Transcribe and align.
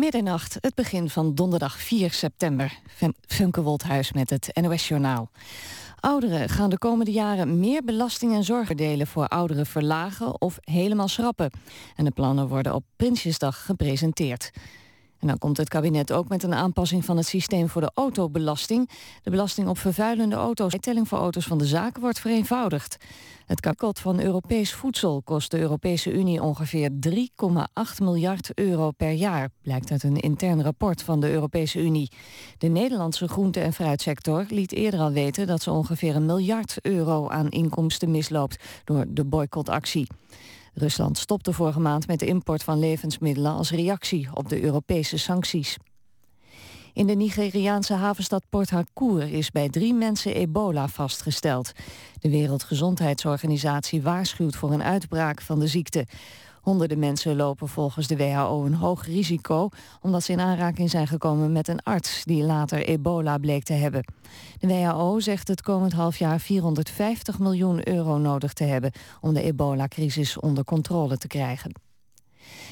Middernacht, 0.00 0.56
het 0.60 0.74
begin 0.74 1.10
van 1.10 1.34
donderdag 1.34 1.78
4 1.78 2.10
september. 2.10 2.78
Funke 3.26 3.62
Wolthuis 3.62 4.12
met 4.12 4.30
het 4.30 4.50
NOS 4.60 4.88
Journaal. 4.88 5.30
Ouderen 6.00 6.48
gaan 6.48 6.70
de 6.70 6.78
komende 6.78 7.12
jaren 7.12 7.58
meer 7.58 7.84
belasting 7.84 8.34
en 8.34 8.44
zorgen 8.44 8.76
delen 8.76 9.06
voor 9.06 9.26
ouderen 9.26 9.66
verlagen 9.66 10.40
of 10.40 10.58
helemaal 10.60 11.08
schrappen. 11.08 11.50
En 11.96 12.04
de 12.04 12.10
plannen 12.10 12.48
worden 12.48 12.74
op 12.74 12.84
Prinsjesdag 12.96 13.64
gepresenteerd. 13.64 14.50
En 15.20 15.26
dan 15.26 15.38
komt 15.38 15.56
het 15.56 15.68
kabinet 15.68 16.12
ook 16.12 16.28
met 16.28 16.42
een 16.42 16.54
aanpassing 16.54 17.04
van 17.04 17.16
het 17.16 17.26
systeem 17.26 17.68
voor 17.68 17.80
de 17.80 17.90
autobelasting. 17.94 18.90
De 19.22 19.30
belasting 19.30 19.68
op 19.68 19.78
vervuilende 19.78 20.36
auto's. 20.36 20.72
De 20.72 20.78
telling 20.78 21.08
voor 21.08 21.18
auto's 21.18 21.46
van 21.46 21.58
de 21.58 21.66
zaken 21.66 22.00
wordt 22.00 22.20
vereenvoudigd. 22.20 22.96
Het 23.46 23.60
kakot 23.60 23.98
van 23.98 24.20
Europees 24.20 24.74
voedsel 24.74 25.22
kost 25.22 25.50
de 25.50 25.58
Europese 25.58 26.12
Unie 26.12 26.42
ongeveer 26.42 26.90
3,8 27.08 28.02
miljard 28.02 28.50
euro 28.54 28.90
per 28.90 29.10
jaar, 29.10 29.50
blijkt 29.62 29.90
uit 29.90 30.02
een 30.02 30.20
intern 30.20 30.62
rapport 30.62 31.02
van 31.02 31.20
de 31.20 31.30
Europese 31.30 31.80
Unie. 31.80 32.10
De 32.58 32.68
Nederlandse 32.68 33.28
groente- 33.28 33.60
en 33.60 33.72
fruitsector 33.72 34.46
liet 34.48 34.72
eerder 34.72 35.00
al 35.00 35.12
weten 35.12 35.46
dat 35.46 35.62
ze 35.62 35.70
ongeveer 35.70 36.16
een 36.16 36.26
miljard 36.26 36.76
euro 36.82 37.28
aan 37.28 37.48
inkomsten 37.48 38.10
misloopt 38.10 38.64
door 38.84 39.04
de 39.08 39.24
boycottactie. 39.24 40.06
Rusland 40.74 41.18
stopte 41.18 41.52
vorige 41.52 41.80
maand 41.80 42.06
met 42.06 42.18
de 42.18 42.26
import 42.26 42.62
van 42.62 42.78
levensmiddelen 42.78 43.52
als 43.52 43.70
reactie 43.70 44.28
op 44.34 44.48
de 44.48 44.62
Europese 44.62 45.18
sancties. 45.18 45.76
In 46.92 47.06
de 47.06 47.14
Nigeriaanse 47.14 47.94
havenstad 47.94 48.44
Port 48.48 48.70
Harcourt 48.70 49.30
is 49.30 49.50
bij 49.50 49.68
drie 49.68 49.94
mensen 49.94 50.34
ebola 50.34 50.88
vastgesteld. 50.88 51.72
De 52.20 52.30
Wereldgezondheidsorganisatie 52.30 54.02
waarschuwt 54.02 54.56
voor 54.56 54.72
een 54.72 54.82
uitbraak 54.82 55.40
van 55.40 55.58
de 55.58 55.66
ziekte. 55.66 56.06
Honderden 56.60 56.98
mensen 56.98 57.36
lopen 57.36 57.68
volgens 57.68 58.06
de 58.06 58.16
WHO 58.16 58.64
een 58.64 58.74
hoog 58.74 59.06
risico... 59.06 59.68
omdat 60.00 60.22
ze 60.22 60.32
in 60.32 60.40
aanraking 60.40 60.90
zijn 60.90 61.06
gekomen 61.06 61.52
met 61.52 61.68
een 61.68 61.82
arts... 61.82 62.24
die 62.24 62.42
later 62.42 62.84
ebola 62.84 63.38
bleek 63.38 63.62
te 63.62 63.72
hebben. 63.72 64.04
De 64.58 64.66
WHO 64.66 65.20
zegt 65.20 65.48
het 65.48 65.62
komend 65.62 65.92
half 65.92 66.16
jaar 66.16 66.40
450 66.40 67.38
miljoen 67.38 67.88
euro 67.88 68.18
nodig 68.18 68.52
te 68.52 68.64
hebben... 68.64 68.92
om 69.20 69.34
de 69.34 69.42
ebola-crisis 69.42 70.38
onder 70.38 70.64
controle 70.64 71.16
te 71.16 71.26
krijgen. 71.26 71.89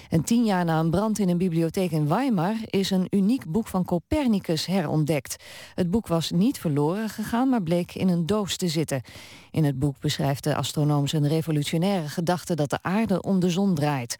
En 0.09 0.23
tien 0.23 0.45
jaar 0.45 0.65
na 0.65 0.81
een 0.81 0.91
brand 0.91 1.19
in 1.19 1.29
een 1.29 1.39
bibliotheek 1.39 1.91
in 1.91 2.09
Weimar 2.09 2.57
is 2.67 2.91
een 2.91 3.07
uniek 3.11 3.47
boek 3.47 3.67
van 3.67 3.85
Copernicus 3.85 4.67
herontdekt. 4.67 5.45
Het 5.75 5.91
boek 5.91 6.07
was 6.07 6.31
niet 6.31 6.59
verloren 6.59 7.09
gegaan, 7.09 7.49
maar 7.49 7.63
bleek 7.63 7.95
in 7.95 8.09
een 8.09 8.27
doos 8.27 8.57
te 8.57 8.69
zitten. 8.69 9.03
In 9.51 9.65
het 9.65 9.79
boek 9.79 10.01
beschrijft 10.01 10.45
de 10.45 10.55
astronoom 10.55 11.07
zijn 11.07 11.29
revolutionaire 11.29 12.09
gedachte 12.09 12.55
dat 12.55 12.71
de 12.71 12.79
aarde 12.83 13.23
om 13.23 13.41
de 13.41 13.51
zon 13.51 13.75
draait. 13.75 14.17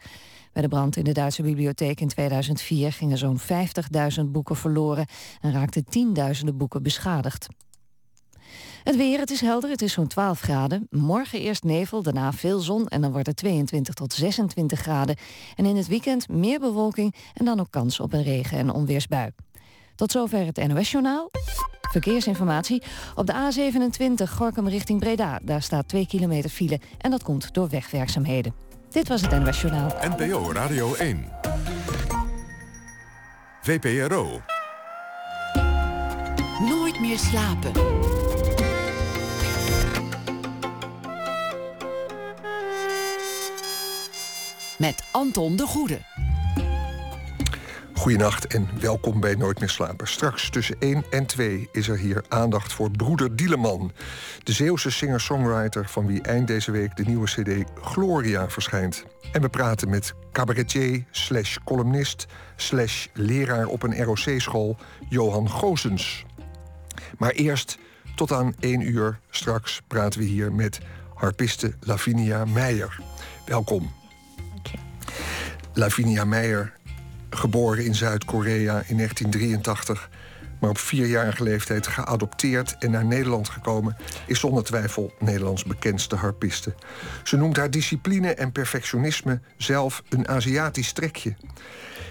Bij 0.53 0.61
de 0.61 0.67
brand 0.67 0.95
in 0.95 1.03
de 1.03 1.11
Duitse 1.11 1.41
bibliotheek 1.41 2.01
in 2.01 2.07
2004 2.07 2.91
gingen 2.91 3.17
zo'n 3.17 3.39
50.000 3.39 4.25
boeken 4.25 4.55
verloren 4.55 5.05
en 5.41 5.51
raakten 5.51 5.85
tienduizenden 5.85 6.57
boeken 6.57 6.83
beschadigd. 6.83 7.47
Het 8.83 8.95
weer, 8.95 9.19
het 9.19 9.31
is 9.31 9.41
helder, 9.41 9.69
het 9.69 9.81
is 9.81 9.93
zo'n 9.93 10.07
12 10.07 10.39
graden. 10.39 10.87
Morgen 10.89 11.39
eerst 11.39 11.63
nevel, 11.63 12.03
daarna 12.03 12.33
veel 12.33 12.59
zon 12.59 12.87
en 12.87 13.01
dan 13.01 13.11
wordt 13.11 13.27
het 13.27 13.35
22 13.35 13.93
tot 13.93 14.13
26 14.13 14.79
graden. 14.79 15.15
En 15.55 15.65
in 15.65 15.75
het 15.75 15.87
weekend 15.87 16.29
meer 16.29 16.59
bewolking 16.59 17.15
en 17.33 17.45
dan 17.45 17.59
ook 17.59 17.71
kans 17.71 17.99
op 17.99 18.13
een 18.13 18.23
regen- 18.23 18.57
en 18.57 18.71
onweersbui. 18.71 19.31
Tot 19.95 20.11
zover 20.11 20.45
het 20.45 20.67
NOS-journaal. 20.67 21.29
Verkeersinformatie. 21.91 22.83
Op 23.15 23.25
de 23.25 23.33
A27 23.33 24.23
Gorkum 24.35 24.67
richting 24.67 24.99
Breda. 24.99 25.39
Daar 25.43 25.61
staat 25.61 25.87
2 25.87 26.07
kilometer 26.07 26.49
file 26.49 26.79
en 26.97 27.11
dat 27.11 27.23
komt 27.23 27.53
door 27.53 27.69
wegwerkzaamheden. 27.69 28.53
Dit 28.89 29.07
was 29.07 29.21
het 29.21 29.39
NOS 29.39 29.61
Journaal. 29.61 29.93
NPO 30.17 30.51
Radio 30.51 30.95
1. 30.95 31.25
VPRO. 33.61 34.41
Nooit 36.59 36.99
meer 36.99 37.17
slapen. 37.17 37.71
Met 44.79 45.03
Anton 45.11 45.55
de 45.55 45.67
Goede. 45.67 45.99
Goedenacht 47.93 48.47
en 48.47 48.69
welkom 48.79 49.19
bij 49.19 49.35
Nooit 49.35 49.59
meer 49.59 49.69
slapen. 49.69 50.07
Straks 50.07 50.49
tussen 50.49 50.75
1 50.79 51.03
en 51.09 51.25
2 51.25 51.69
is 51.71 51.87
er 51.87 51.97
hier 51.97 52.23
aandacht 52.27 52.73
voor 52.73 52.91
broeder 52.91 53.35
Dieleman. 53.35 53.91
De 54.43 54.51
Zeeuwse 54.51 54.91
singer-songwriter 54.91 55.89
van 55.89 56.05
wie 56.05 56.21
eind 56.21 56.47
deze 56.47 56.71
week 56.71 56.95
de 56.95 57.03
nieuwe 57.03 57.25
cd 57.25 57.71
Gloria 57.81 58.49
verschijnt. 58.49 59.05
En 59.31 59.41
we 59.41 59.49
praten 59.49 59.89
met 59.89 60.13
cabaretier 60.31 61.05
slash 61.11 61.57
columnist 61.65 62.25
slash 62.55 63.07
leraar 63.13 63.65
op 63.65 63.83
een 63.83 64.03
ROC-school 64.03 64.77
Johan 65.09 65.49
Goosens. 65.49 66.25
Maar 67.17 67.31
eerst 67.31 67.77
tot 68.15 68.31
aan 68.31 68.53
1 68.59 68.81
uur 68.81 69.19
straks 69.29 69.81
praten 69.87 70.19
we 70.19 70.25
hier 70.25 70.53
met 70.53 70.79
harpiste 71.13 71.73
Lavinia 71.79 72.45
Meijer. 72.45 72.99
Welkom. 73.45 73.98
Lavinia 75.73 76.25
Meijer, 76.25 76.73
geboren 77.29 77.85
in 77.85 77.95
Zuid-Korea 77.95 78.83
in 78.87 78.95
1983, 78.95 80.09
maar 80.59 80.69
op 80.69 80.77
vierjarige 80.77 81.43
leeftijd 81.43 81.87
geadopteerd 81.87 82.75
en 82.79 82.91
naar 82.91 83.05
Nederland 83.05 83.49
gekomen, 83.49 83.97
is 84.25 84.39
zonder 84.39 84.63
twijfel 84.63 85.13
Nederlands 85.19 85.63
bekendste 85.63 86.15
harpiste. 86.15 86.75
Ze 87.23 87.37
noemt 87.37 87.57
haar 87.57 87.71
discipline 87.71 88.33
en 88.33 88.51
perfectionisme 88.51 89.39
zelf 89.57 90.03
een 90.09 90.27
Aziatisch 90.27 90.91
trekje. 90.91 91.35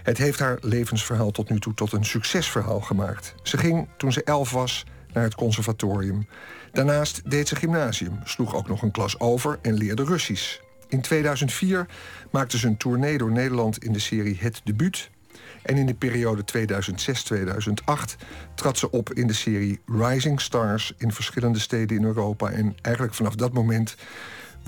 Het 0.02 0.18
heeft 0.18 0.38
haar 0.38 0.58
levensverhaal 0.60 1.30
tot 1.30 1.50
nu 1.50 1.58
toe 1.58 1.74
tot 1.74 1.92
een 1.92 2.04
succesverhaal 2.04 2.80
gemaakt. 2.80 3.34
Ze 3.42 3.58
ging 3.58 3.88
toen 3.96 4.12
ze 4.12 4.24
elf 4.24 4.50
was 4.50 4.84
naar 5.12 5.24
het 5.24 5.34
conservatorium. 5.34 6.28
Daarnaast 6.72 7.30
deed 7.30 7.48
ze 7.48 7.56
gymnasium, 7.56 8.20
sloeg 8.24 8.54
ook 8.54 8.68
nog 8.68 8.82
een 8.82 8.90
klas 8.90 9.20
over 9.20 9.58
en 9.62 9.74
leerde 9.74 10.04
Russisch. 10.04 10.67
In 10.88 11.00
2004 11.00 11.86
maakte 12.30 12.58
ze 12.58 12.66
een 12.66 12.76
tournee 12.76 13.18
door 13.18 13.30
Nederland 13.30 13.84
in 13.84 13.92
de 13.92 13.98
serie 13.98 14.36
Het 14.40 14.60
Debuut. 14.64 15.10
En 15.62 15.76
in 15.76 15.86
de 15.86 15.94
periode 15.94 16.44
2006-2008 16.58 18.24
trad 18.54 18.78
ze 18.78 18.90
op 18.90 19.12
in 19.12 19.26
de 19.26 19.32
serie 19.32 19.80
Rising 19.86 20.40
Stars 20.40 20.92
in 20.96 21.12
verschillende 21.12 21.58
steden 21.58 21.96
in 21.96 22.04
Europa. 22.04 22.50
En 22.50 22.76
eigenlijk 22.82 23.14
vanaf 23.14 23.34
dat 23.34 23.52
moment 23.52 23.96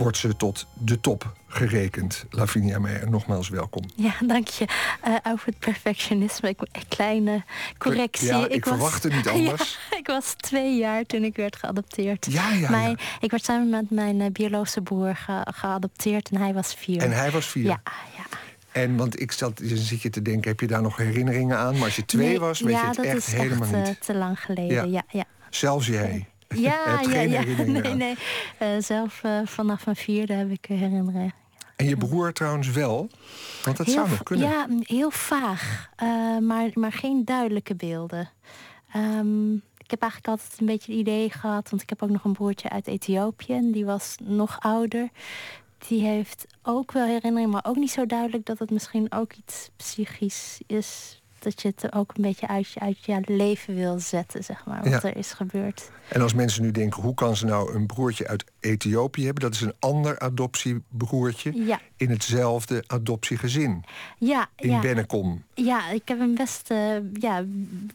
wordt 0.01 0.17
ze 0.17 0.37
tot 0.37 0.67
de 0.75 1.01
top 1.01 1.33
gerekend. 1.47 2.25
Lavinia 2.31 2.79
Meijer, 2.79 3.11
nogmaals 3.11 3.49
welkom. 3.49 3.85
Ja, 3.97 4.15
dank 4.27 4.49
je. 4.49 4.67
Uh, 5.09 5.15
over 5.33 5.47
het 5.47 5.59
perfectionisme, 5.59 6.49
ik, 6.49 6.61
een 6.61 6.89
kleine 6.89 7.45
correctie. 7.79 8.27
Ja, 8.27 8.45
ik, 8.45 8.53
ik 8.53 8.67
verwachtte 8.67 9.09
niet 9.09 9.29
anders. 9.37 9.79
ik 9.99 10.07
was 10.07 10.35
twee 10.37 10.77
jaar 10.77 11.07
toen 11.07 11.25
ik 11.25 11.37
werd 11.37 11.57
geadopteerd. 11.57 12.27
Ja, 12.31 12.53
ja, 12.53 12.71
mijn, 12.71 12.99
Ik 13.21 13.31
werd 13.31 13.45
samen 13.45 13.69
met 13.69 13.91
mijn 13.91 14.21
uh, 14.21 14.27
biologische 14.33 14.81
broer 14.81 15.27
geadopteerd 15.45 16.29
en 16.29 16.37
hij 16.37 16.55
was 16.55 16.75
vier. 16.75 17.03
En 17.03 17.13
hij 17.13 17.31
was 17.31 17.47
vier? 17.47 17.65
Ja, 17.65 17.83
ja. 18.17 18.25
En 18.73 18.97
want 18.97 19.21
ik 19.21 19.33
zat, 19.33 19.59
dan 19.59 19.77
zit 19.77 20.03
je 20.03 20.11
te 20.11 20.23
denken, 20.23 20.51
heb 20.51 20.61
je 20.61 20.67
daar 20.67 20.83
nog 20.83 20.97
herinneringen 20.97 21.57
aan? 21.59 21.75
Maar 21.75 21.85
als 21.85 21.97
je 21.97 22.05
twee 22.05 22.41
was, 22.41 22.61
weet 22.61 22.73
ja, 22.73 22.81
je 22.81 22.87
het 22.87 22.99
echt 22.99 23.27
helemaal 23.27 23.69
echt, 23.69 23.77
niet. 23.77 23.87
Ja, 23.87 23.95
te 24.01 24.15
lang 24.15 24.41
geleden. 24.41 24.91
Ja, 24.91 25.03
ja. 25.09 25.25
Zelfs 25.51 25.87
jij. 25.87 26.29
Ja, 26.59 27.01
ja, 27.01 27.21
ja. 27.21 27.43
Nee, 27.65 27.95
nee. 27.95 28.15
Uh, 28.63 28.69
zelf 28.79 29.23
uh, 29.25 29.41
vanaf 29.45 29.85
mijn 29.85 29.97
vierde 29.97 30.33
heb 30.33 30.51
ik 30.51 30.65
herinneringen. 30.65 31.33
En 31.77 31.87
je 31.87 31.97
broer 31.97 32.33
trouwens 32.33 32.71
wel? 32.71 33.11
Want 33.65 33.77
dat 33.77 33.89
zou 33.89 34.09
nog 34.09 34.23
kunnen. 34.23 34.49
Ja, 34.49 34.67
heel 34.81 35.11
vaag. 35.11 35.91
Uh, 36.03 36.39
maar, 36.39 36.71
maar 36.75 36.93
geen 36.93 37.25
duidelijke 37.25 37.75
beelden. 37.75 38.31
Um, 38.97 39.63
ik 39.77 40.01
heb 40.01 40.11
eigenlijk 40.11 40.41
altijd 40.41 40.61
een 40.61 40.67
beetje 40.67 40.93
het 40.93 41.01
idee 41.01 41.31
gehad... 41.31 41.71
want 41.71 41.83
ik 41.83 41.89
heb 41.89 42.03
ook 42.03 42.11
nog 42.11 42.25
een 42.25 42.33
broertje 42.33 42.69
uit 42.69 42.87
Ethiopië... 42.87 43.53
en 43.53 43.73
die 43.73 43.85
was 43.85 44.17
nog 44.23 44.61
ouder. 44.61 45.09
Die 45.89 46.03
heeft 46.03 46.47
ook 46.63 46.93
wel 46.93 47.07
herinneringen, 47.07 47.51
maar 47.51 47.65
ook 47.67 47.77
niet 47.77 47.91
zo 47.91 48.07
duidelijk... 48.07 48.47
dat 48.47 48.59
het 48.59 48.71
misschien 48.71 49.13
ook 49.13 49.33
iets 49.33 49.71
psychisch 49.77 50.61
is 50.67 51.20
dat 51.43 51.63
je 51.63 51.69
het 51.77 51.93
ook 51.93 52.13
een 52.17 52.23
beetje 52.23 52.49
uit, 52.49 52.75
uit 52.79 53.05
je 53.05 53.21
leven 53.27 53.75
wil 53.75 53.99
zetten, 53.99 54.45
zeg 54.45 54.65
maar, 54.67 54.91
wat 54.91 55.05
er 55.05 55.17
is 55.17 55.33
gebeurd. 55.33 55.91
En 56.09 56.21
als 56.21 56.35
mensen 56.35 56.63
nu 56.63 56.71
denken, 56.71 57.03
hoe 57.03 57.15
kan 57.15 57.37
ze 57.37 57.45
nou 57.45 57.75
een 57.75 57.87
broertje 57.87 58.29
uit 58.29 58.45
Ethiopië 58.61 59.25
hebben? 59.25 59.43
Dat 59.43 59.55
is 59.55 59.61
een 59.61 59.75
ander 59.79 60.19
adoptiebroertje 60.19 61.67
ja. 61.67 61.81
in 61.97 62.11
hetzelfde 62.11 62.85
adoptiegezin. 62.87 63.85
Ja, 64.19 64.49
in 64.57 64.71
ja. 64.71 64.81
Bennekom. 64.81 65.45
Ja, 65.55 65.91
ik 65.91 66.09
heb 66.09 66.21
een 66.21 66.35
best 66.35 66.71
uh, 66.71 66.97
ja, 67.13 67.45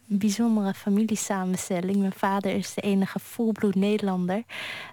bijzondere 0.06 0.74
familiesamenstelling. 0.74 1.98
Mijn 1.98 2.14
vader 2.14 2.52
is 2.52 2.74
de 2.74 2.82
enige 2.82 3.20
volbloed 3.20 3.76
Nederlander. 3.76 4.44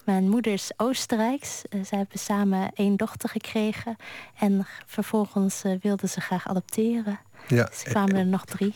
Mijn 0.04 0.28
moeder 0.28 0.52
is 0.52 0.72
Oostenrijks. 0.76 1.62
Uh, 1.70 1.84
zij 1.84 1.98
hebben 1.98 2.18
samen 2.18 2.70
één 2.74 2.96
dochter 2.96 3.28
gekregen. 3.28 3.96
En 4.38 4.66
vervolgens 4.86 5.64
uh, 5.64 5.72
wilden 5.80 6.08
ze 6.08 6.20
graag 6.20 6.48
adopteren. 6.48 7.20
Ja. 7.48 7.64
Dus 7.64 7.82
kwamen 7.82 8.16
er 8.16 8.26
nog 8.26 8.44
drie. 8.44 8.74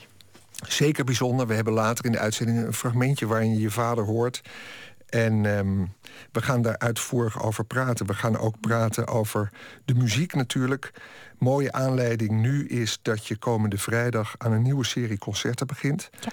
Zeker 0.69 1.05
bijzonder. 1.05 1.47
We 1.47 1.55
hebben 1.55 1.73
later 1.73 2.05
in 2.05 2.13
de 2.13 2.19
uitzending 2.19 2.67
een 2.67 2.73
fragmentje 2.73 3.27
waarin 3.27 3.51
je 3.51 3.61
je 3.61 3.71
vader 3.71 4.05
hoort. 4.05 4.43
En 5.07 5.47
ehm, 5.57 5.85
we 6.33 6.43
gaan 6.43 6.63
daar 6.63 6.79
uitvoerig 6.79 7.43
over 7.43 7.65
praten. 7.65 8.07
We 8.07 8.15
gaan 8.15 8.39
ook 8.39 8.61
praten 8.61 9.07
over 9.07 9.51
de 9.85 9.95
muziek 9.95 10.35
natuurlijk. 10.35 10.93
Mooie 11.39 11.73
aanleiding 11.73 12.31
nu 12.31 12.67
is 12.67 12.99
dat 13.03 13.27
je 13.27 13.37
komende 13.37 13.79
vrijdag 13.79 14.35
aan 14.39 14.53
een 14.53 14.63
nieuwe 14.63 14.85
serie 14.85 15.19
concerten 15.19 15.67
begint. 15.67 16.09
Ja. 16.21 16.29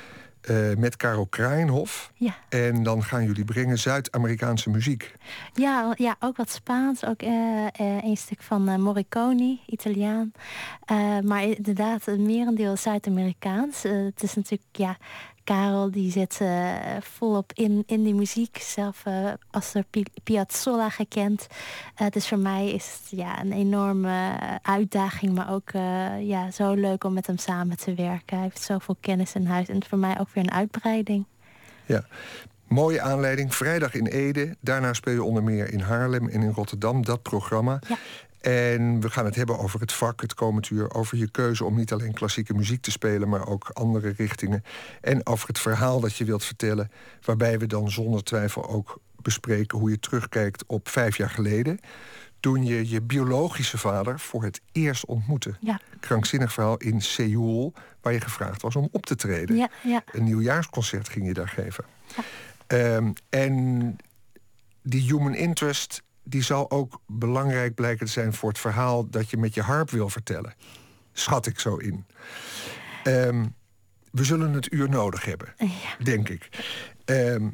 Uh, 0.50 0.76
met 0.78 0.96
Karel 0.96 1.26
Kraaienhof. 1.26 2.12
Ja. 2.16 2.36
En 2.50 2.84
dan 2.84 3.04
gaan 3.04 3.24
jullie 3.26 3.46
brengen 3.46 3.78
Zuid-Amerikaanse 3.78 4.70
muziek. 4.70 5.16
Ja, 5.54 5.94
ja, 5.98 6.16
ook 6.20 6.38
wat 6.38 6.50
Spaans. 6.50 7.06
Ook 7.06 7.22
uh, 7.22 7.30
uh, 7.30 8.04
een 8.04 8.18
stuk 8.18 8.42
van 8.42 8.82
Morricone, 8.82 9.60
Italiaan. 9.66 10.32
maar 11.24 11.44
inderdaad, 11.44 12.08
een 12.08 12.26
merendeel 12.26 12.78
Zuid-Amerikaans. 12.78 13.84
het 13.84 14.24
is 14.24 14.34
natuurlijk, 14.34 14.70
ja, 14.72 14.98
Karel 15.44 15.92
die 15.92 16.12
zit 16.12 16.40
uh, 16.42 16.74
volop 17.00 17.52
in, 17.54 17.84
in 17.86 18.04
die 18.04 18.14
muziek. 18.14 18.58
Zelf 18.58 19.04
uh, 19.08 19.32
als 19.52 19.72
de 19.72 19.86
Piazzolla 20.24 20.90
gekend. 20.90 21.48
Uh, 22.02 22.08
dus 22.10 22.28
voor 22.28 22.38
mij 22.38 22.72
is 22.72 22.86
het 22.86 23.20
ja, 23.20 23.42
een 23.42 23.52
enorme 23.52 24.38
uitdaging. 24.62 25.34
Maar 25.34 25.52
ook 25.52 25.70
ja, 26.20 26.52
zo 26.52 26.74
leuk 26.74 27.04
om 27.04 27.14
met 27.14 27.28
hem 27.28 27.38
samen 27.38 27.78
te 27.78 27.94
werken. 27.94 28.38
Hij 28.38 28.46
heeft 28.46 28.62
zoveel 28.62 28.96
kennis 29.00 29.34
in 29.36 29.46
huis. 29.46 29.68
En 29.68 29.84
voor 29.84 29.98
mij 29.98 30.20
ook 30.20 30.30
weer 30.34 30.44
een 30.44 30.52
uitbreiding. 30.52 31.26
Ja, 31.86 32.06
mooie 32.68 33.02
aanleiding. 33.02 33.56
Vrijdag 33.56 33.94
in 33.94 34.06
Ede. 34.06 34.56
Daarna 34.60 34.94
speel 34.94 35.14
je 35.14 35.24
onder 35.24 35.44
meer 35.44 35.74
in 35.74 35.80
Haarlem 35.80 36.30
en 36.30 36.42
in 36.42 36.52
Rotterdam. 36.52 37.06
Dat 37.06 37.22
programma. 37.22 37.80
Ja. 37.88 37.98
En 38.44 39.00
we 39.00 39.10
gaan 39.10 39.26
het 39.26 39.36
hebben 39.36 39.60
over 39.60 39.80
het 39.80 39.94
vak 39.94 40.22
het 40.22 40.34
komend 40.34 40.70
uur. 40.70 40.94
Over 40.94 41.18
je 41.18 41.32
keuze 41.32 41.66
om 41.66 41.76
niet 41.76 41.94
alleen 41.94 42.14
klassieke 42.14 42.54
muziek 42.54 42.82
te 42.82 42.92
spelen, 42.92 43.30
maar 43.30 43.48
ook 43.48 43.70
andere 43.70 44.14
richtingen. 44.18 44.64
En 45.02 45.26
over 45.26 45.48
het 45.48 45.60
verhaal 45.60 46.00
dat 46.00 46.16
je 46.16 46.26
wilt 46.26 46.44
vertellen. 46.44 46.92
Waarbij 47.22 47.60
we 47.60 47.68
dan 47.68 47.92
zonder 47.92 48.24
twijfel 48.24 48.70
ook 48.70 49.02
bespreken 49.22 49.78
hoe 49.78 49.90
je 49.90 50.00
terugkijkt 50.00 50.64
op 50.68 50.90
vijf 50.90 51.18
jaar 51.18 51.30
geleden. 51.30 51.80
Toen 52.40 52.66
je 52.66 52.90
je 52.90 53.02
biologische 53.02 53.78
vader 53.78 54.20
voor 54.20 54.44
het 54.44 54.62
eerst 54.72 55.06
ontmoette. 55.06 55.56
Ja. 55.60 55.80
Krankzinnig 56.00 56.54
verhaal 56.54 56.78
in 56.78 57.02
Seoul, 57.02 57.74
waar 58.02 58.14
je 58.14 58.22
gevraagd 58.22 58.62
was 58.62 58.76
om 58.76 58.90
op 58.92 59.06
te 59.06 59.16
treden. 59.16 59.56
Ja, 59.56 59.70
ja. 59.84 60.04
Een 60.12 60.24
nieuwjaarsconcert 60.24 61.10
ging 61.10 61.28
je 61.28 61.34
daar 61.34 61.50
geven. 61.50 61.86
Ehm, 62.68 63.12
en 63.30 63.98
die 64.82 65.02
human 65.02 65.36
interest 65.36 66.02
die 66.24 66.42
zal 66.44 66.72
ook 66.72 67.02
belangrijk 67.08 67.76
blijken 67.76 68.06
te 68.06 68.12
zijn 68.12 68.34
voor 68.34 68.50
het 68.50 68.60
verhaal 68.60 69.10
dat 69.10 69.30
je 69.30 69.38
met 69.38 69.54
je 69.54 69.62
harp 69.62 69.90
wil 69.90 70.10
vertellen. 70.10 70.54
Schat 71.14 71.46
ik 71.46 71.60
zo 71.60 71.76
in. 71.76 72.06
Ehm, 73.04 73.46
we 74.12 74.24
zullen 74.24 74.54
het 74.54 74.74
uur 74.74 74.90
nodig 74.90 75.26
hebben, 75.26 75.54
Ja. 75.58 76.04
denk 76.04 76.30
ik. 76.30 76.50
Ehm, 77.06 77.48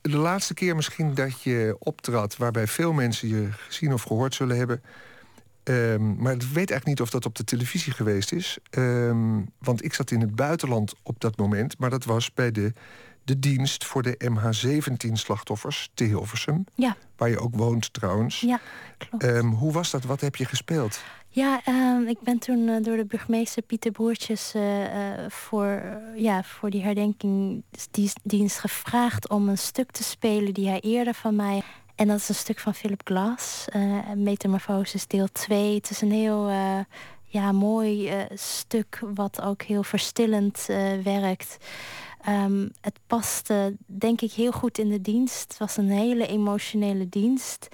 de 0.00 0.16
laatste 0.16 0.54
keer 0.54 0.76
misschien 0.76 1.14
dat 1.14 1.42
je 1.42 1.76
optrad, 1.78 2.36
waarbij 2.36 2.66
veel 2.66 2.92
mensen 2.92 3.28
je 3.28 3.48
gezien 3.52 3.92
of 3.92 4.02
gehoord 4.02 4.34
zullen 4.34 4.56
hebben. 4.56 4.82
Ehm, 5.62 6.14
maar 6.16 6.32
ik 6.32 6.42
weet 6.42 6.54
eigenlijk 6.54 6.86
niet 6.86 7.00
of 7.00 7.10
dat 7.10 7.26
op 7.26 7.34
de 7.34 7.44
televisie 7.44 7.92
geweest 7.92 8.32
is. 8.32 8.58
Want 9.58 9.84
ik 9.84 9.94
zat 9.94 10.10
in 10.10 10.20
het 10.20 10.34
buitenland 10.36 10.94
op 11.02 11.20
dat 11.20 11.36
moment. 11.36 11.78
Maar 11.78 11.90
dat 11.90 12.04
was 12.04 12.34
bij 12.34 12.50
de, 12.50 12.72
de 13.24 13.38
dienst 13.38 13.84
voor 13.84 14.02
de 14.02 14.30
MH17-slachtoffers 14.30 15.90
te 15.94 16.04
Hilversum. 16.04 16.64
Ja, 16.74 16.96
Waar 17.16 17.28
je 17.28 17.38
ook 17.38 17.56
woont 17.56 17.92
trouwens. 17.92 18.40
ja, 18.40 18.60
klopt. 18.98 19.24
Ehm, 19.24 19.46
hoe 19.46 19.72
was 19.72 19.90
dat? 19.90 20.04
Wat 20.04 20.20
heb 20.20 20.36
je 20.36 20.44
gespeeld? 20.44 21.00
Ja, 21.34 21.60
ehm, 21.64 22.02
ik 22.06 22.20
ben 22.20 22.38
toen 22.38 22.68
eh, 22.68 22.82
door 22.82 22.96
de 22.96 23.04
burgemeester 23.04 23.62
Pieter 23.62 23.92
Boertjes 23.92 24.54
eh, 24.54 24.84
eh, 24.84 25.30
voor, 25.30 25.82
ja, 26.16 26.42
voor 26.42 26.70
die 26.70 26.82
herdenkingsdienst 26.82 28.58
gevraagd 28.58 29.28
om 29.28 29.48
een 29.48 29.58
stuk 29.58 29.90
te 29.90 30.02
spelen 30.02 30.54
die 30.54 30.68
hij 30.68 30.80
eerder 30.80 31.14
van 31.14 31.36
mij. 31.36 31.62
En 31.94 32.08
dat 32.08 32.18
is 32.18 32.28
een 32.28 32.34
stuk 32.34 32.58
van 32.58 32.74
Philip 32.74 33.00
Glass, 33.04 33.64
Metamorphosis 34.16 35.06
deel 35.06 35.28
2. 35.32 35.74
Het 35.74 35.90
is 35.90 36.00
een 36.00 36.12
heel 36.12 36.50
ja, 37.24 37.52
mooi 37.52 38.12
stuk 38.34 39.02
wat 39.14 39.42
ook 39.42 39.62
heel 39.62 39.82
verstillend 39.82 40.66
werkt. 41.04 41.56
Ehm, 42.22 42.68
het 42.80 42.98
paste 43.06 43.76
denk 43.86 44.20
ik 44.20 44.32
heel 44.32 44.52
goed 44.52 44.78
in 44.78 44.88
de 44.88 45.00
dienst. 45.00 45.48
Het 45.48 45.58
was 45.58 45.76
een 45.76 45.90
hele 45.90 46.26
emotionele 46.26 47.08
dienst. 47.08 47.68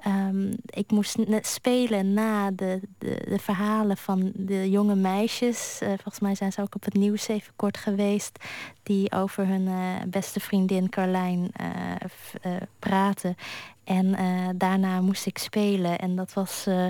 Ehm, 0.00 0.52
ik 0.66 0.90
moest 0.90 1.16
net 1.16 1.46
spelen 1.46 2.12
na 2.12 2.50
de, 2.50 2.80
de, 2.98 3.24
de 3.28 3.38
verhalen 3.38 3.96
van 3.96 4.32
de 4.34 4.70
jonge 4.70 4.94
meisjes. 4.94 5.78
Eh, 5.80 5.88
volgens 5.88 6.20
mij 6.20 6.34
zijn 6.34 6.52
ze 6.52 6.60
ook 6.60 6.74
op 6.74 6.84
het 6.84 6.94
nieuws 6.94 7.28
even 7.28 7.52
kort 7.56 7.76
geweest. 7.76 8.44
Die 8.82 9.12
over 9.12 9.46
hun 9.46 9.68
eh, 9.68 10.06
beste 10.06 10.40
vriendin 10.40 10.88
Carlijn 10.88 11.50
eh, 11.52 12.52
praten. 12.78 13.36
En 13.84 14.14
eh, 14.14 14.48
daarna 14.56 15.00
moest 15.00 15.26
ik 15.26 15.38
spelen. 15.38 15.98
En 15.98 16.16
dat 16.16 16.32
was 16.32 16.66
eh, 16.66 16.88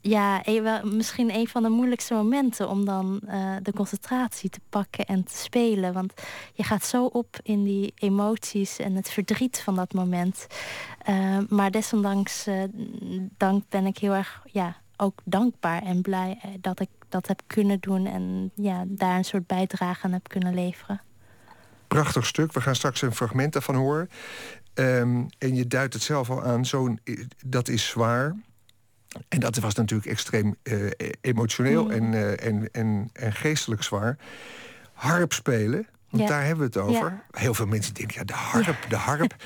ja, 0.00 0.40
e- 0.44 0.82
misschien 0.84 1.34
een 1.34 1.48
van 1.48 1.62
de 1.62 1.68
moeilijkste 1.68 2.14
momenten 2.14 2.68
om 2.68 2.84
dan 2.84 3.20
eh, 3.26 3.56
de 3.62 3.72
concentratie 3.72 4.50
te 4.50 4.60
pakken 4.68 5.04
en 5.04 5.24
te 5.24 5.36
spelen. 5.36 5.92
Want 5.92 6.12
je 6.54 6.62
gaat 6.62 6.84
zo 6.84 7.04
op 7.04 7.38
in 7.42 7.64
die 7.64 7.92
emoties 7.98 8.78
en 8.78 8.94
het 8.94 9.10
verdriet 9.10 9.60
van 9.60 9.74
dat 9.74 9.92
moment. 9.92 10.46
Eh, 11.02 11.38
maar 11.48 11.70
desondanks 11.70 12.48
dank 13.36 13.64
ben 13.68 13.86
ik 13.86 13.98
heel 13.98 14.14
erg 14.14 14.42
ja, 14.44 14.76
ook 14.96 15.20
dankbaar 15.24 15.82
en 15.82 16.02
blij 16.02 16.38
dat 16.60 16.80
ik 16.80 16.88
dat 17.08 17.28
heb 17.28 17.42
kunnen 17.46 17.80
doen 17.80 18.06
en 18.06 18.50
ja, 18.54 18.84
daar 18.86 19.16
een 19.16 19.24
soort 19.24 19.46
bijdrage 19.46 20.04
aan 20.04 20.12
heb 20.12 20.28
kunnen 20.28 20.54
leveren. 20.54 21.00
Prachtig 21.90 22.26
stuk. 22.26 22.52
We 22.52 22.60
gaan 22.60 22.74
straks 22.74 23.02
een 23.02 23.14
fragment 23.14 23.52
daarvan 23.52 23.74
horen. 23.74 24.08
Ehm, 24.74 25.22
en 25.38 25.54
je 25.54 25.66
duidt 25.66 25.94
het 25.94 26.02
zelf 26.02 26.30
al 26.30 26.42
aan. 26.44 26.64
Zo'n, 26.66 27.00
dat 27.46 27.68
is 27.68 27.86
zwaar. 27.88 28.36
En 29.28 29.40
dat 29.40 29.56
was 29.56 29.74
natuurlijk 29.74 30.10
extreem 30.10 30.56
eh, 30.62 30.76
emotioneel 31.20 31.84
Mm. 31.84 31.90
en, 31.90 32.14
eh, 32.14 32.46
en, 32.46 32.68
en, 32.72 33.10
en 33.12 33.32
geestelijk 33.32 33.82
zwaar. 33.82 34.16
Harp 34.92 35.32
spelen, 35.32 35.86
want 36.10 36.22
Ja. 36.22 36.28
daar 36.28 36.44
hebben 36.44 36.58
we 36.70 36.78
het 36.78 36.88
over. 36.88 37.10
Ja. 37.10 37.24
Heel 37.40 37.54
veel 37.54 37.66
mensen 37.66 37.94
denken, 37.94 38.14
ja, 38.18 38.24
de 38.24 38.32
harp, 38.32 38.86
de 38.88 38.96
harp. 38.96 39.34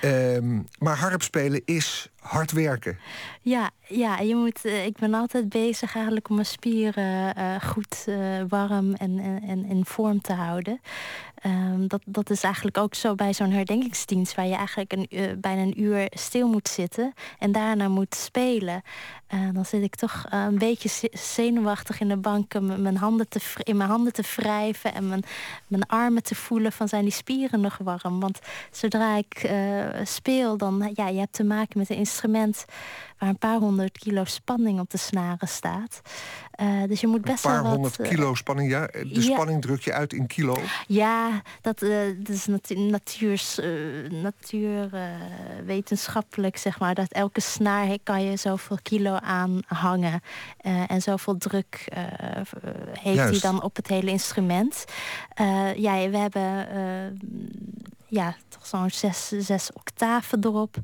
Ehm, 0.00 0.60
maar 0.78 0.96
harp 0.96 1.22
spelen 1.22 1.62
is 1.64 2.08
hard 2.20 2.52
werken. 2.52 2.98
Ja, 3.40 3.70
ja 3.88 4.18
je 4.18 4.34
moet, 4.34 4.64
eh, 4.64 4.84
ik 4.86 4.96
ben 4.98 5.14
altijd 5.14 5.48
bezig 5.48 5.94
eigenlijk 5.94 6.28
om 6.28 6.34
mijn 6.34 6.46
spieren 6.46 7.34
eh, 7.34 7.60
goed 7.62 8.04
eh, 8.06 8.16
warm 8.48 8.94
en, 8.94 9.18
en, 9.18 9.42
en 9.42 9.64
in 9.64 9.84
vorm 9.84 10.20
te 10.20 10.32
houden. 10.32 10.80
Ehm, 11.44 11.86
dat, 11.86 12.02
dat 12.04 12.30
is 12.30 12.42
eigenlijk 12.42 12.78
ook 12.78 12.94
zo 12.94 13.14
bij 13.14 13.32
zo'n 13.32 13.50
herdenkingsdienst... 13.50 14.34
waar 14.34 14.46
je 14.46 14.54
eigenlijk 14.54 14.92
een, 14.92 15.06
uur- 15.10 15.40
bijna 15.40 15.62
een 15.62 15.82
uur 15.82 16.06
stil 16.10 16.48
moet 16.48 16.68
zitten 16.68 17.12
en 17.38 17.52
daarna 17.52 17.88
moet 17.88 18.14
spelen. 18.14 18.82
Eh, 19.26 19.48
dan 19.52 19.64
zit 19.64 19.82
ik 19.82 19.94
toch 19.94 20.26
eh, 20.30 20.44
een 20.44 20.58
beetje 20.58 20.88
ze- 20.88 21.12
zenuwachtig 21.12 22.00
in 22.00 22.08
de 22.08 22.16
bank... 22.16 22.60
mijn 22.60 22.96
handen 22.96 23.28
te, 23.28 23.40
in 23.62 23.76
mijn 23.76 23.90
handen 23.90 24.12
te 24.12 24.22
wrijven 24.36 24.94
en 24.94 25.08
mijn, 25.08 25.22
mijn 25.66 25.86
armen 25.86 26.22
te 26.22 26.34
voelen... 26.34 26.72
van 26.72 26.88
zijn 26.88 27.02
die 27.02 27.12
spieren 27.12 27.60
nog 27.60 27.78
warm? 27.78 28.20
Want 28.20 28.38
zodra 28.70 29.16
ik 29.16 29.34
eh, 29.34 29.84
speel, 30.04 30.56
dan 30.56 30.90
ja, 30.94 31.08
je 31.08 31.18
hebt 31.18 31.32
te 31.32 31.44
maken 31.44 31.78
met 31.78 31.90
een 31.90 31.96
instrument... 31.96 32.64
waar 33.18 33.28
een 33.28 33.38
paar 33.38 33.58
honderd 33.58 33.98
kilo 33.98 34.24
spanning 34.24 34.80
op 34.80 34.90
de 34.90 34.98
snaren 34.98 35.48
staat. 35.48 36.00
Eh, 36.50 36.82
dus 36.88 37.00
je 37.00 37.06
moet 37.06 37.16
Een 37.16 37.22
best 37.32 37.42
paar 37.42 37.52
wel 37.52 37.62
wat... 37.62 37.72
honderd 37.72 37.98
eh, 37.98 38.08
kilo 38.08 38.34
spanning. 38.34 38.70
Ja, 38.70 38.86
de 38.86 39.08
ja. 39.08 39.20
spanning 39.20 39.62
druk 39.62 39.80
je 39.80 39.92
uit 39.92 40.12
in 40.12 40.26
kilo. 40.26 40.58
ja, 40.86 41.42
dat, 41.60 41.82
eh, 41.82 41.90
dat 42.18 42.28
is 42.28 42.46
natu 42.46 42.74
natuurs, 42.74 43.58
eh, 43.58 43.68
natuur, 44.10 44.94
eh, 44.94 45.02
wetenschappelijk, 45.64 46.56
zeg 46.56 46.78
maar. 46.78 46.94
Dat 46.94 47.12
elke 47.12 47.40
snaar 47.40 47.98
kan 48.02 48.22
je 48.22 48.36
zoveel 48.36 48.78
kilo 48.82 49.14
aan 49.14 49.60
hangen. 49.66 50.22
en 50.88 51.02
zoveel 51.02 51.36
druk 51.36 51.88
heeft 52.92 53.30
hij 53.30 53.38
dan 53.40 53.62
op 53.62 53.76
het 53.76 53.86
hele 53.86 54.10
instrument. 54.10 54.84
Ja, 55.76 56.08
we 56.10 56.16
hebben... 56.16 56.66
ja, 58.14 58.34
toch 58.48 58.66
zo'n 58.66 58.90
zes, 58.90 59.28
zes 59.28 59.72
octaven 59.72 60.44
erop. 60.44 60.76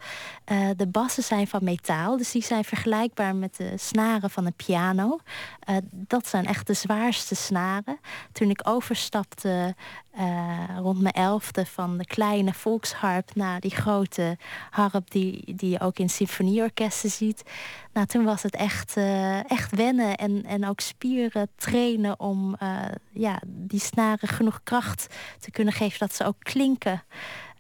Eh, 0.45 0.69
de 0.77 0.87
bassen 0.87 1.23
zijn 1.23 1.47
van 1.47 1.65
metaal, 1.65 2.17
dus 2.17 2.31
die 2.31 2.43
zijn 2.43 2.65
vergelijkbaar 2.65 3.37
met 3.37 3.57
de 3.57 3.73
snaren 3.77 4.31
van 4.31 4.47
een 4.47 4.55
piano. 4.55 5.19
Eh, 5.61 5.77
dat 5.91 6.29
zijn 6.29 6.47
echt 6.47 6.67
de 6.67 6.75
zwaarste 6.75 7.35
snaren. 7.35 7.99
Toen 8.33 8.51
ik 8.51 8.69
overstapte 8.69 9.75
eh, 10.11 10.59
rond 10.77 11.01
mijn 11.01 11.15
elfde 11.15 11.67
van 11.67 11.99
de 11.99 12.05
kleine 12.05 12.55
volksharp 12.55 13.35
naar 13.35 13.61
die 13.61 13.75
grote 13.75 14.39
harp 14.71 15.11
die, 15.11 15.55
die 15.55 15.71
je 15.71 15.81
ook 15.81 15.99
in 15.99 16.11
symfonieorkesten 16.11 17.11
ziet, 17.11 17.43
nou, 17.93 18.07
toen 18.07 18.25
was 18.25 18.43
het 18.43 18.55
echt, 18.55 18.97
uh, 18.97 19.51
echt 19.51 19.77
wennen 19.77 20.17
en, 20.17 20.45
en 20.45 20.67
ook 20.67 20.81
spieren 20.81 21.49
trainen 21.57 22.21
om 22.21 22.57
uh, 22.63 22.79
ja, 23.11 23.41
die 23.47 23.81
snaren 23.81 24.29
genoeg 24.29 24.61
kracht 24.65 25.07
te 25.39 25.51
kunnen 25.51 25.73
geven 25.73 25.99
dat 25.99 26.15
ze 26.15 26.25
ook 26.25 26.37
klinken. 26.39 27.03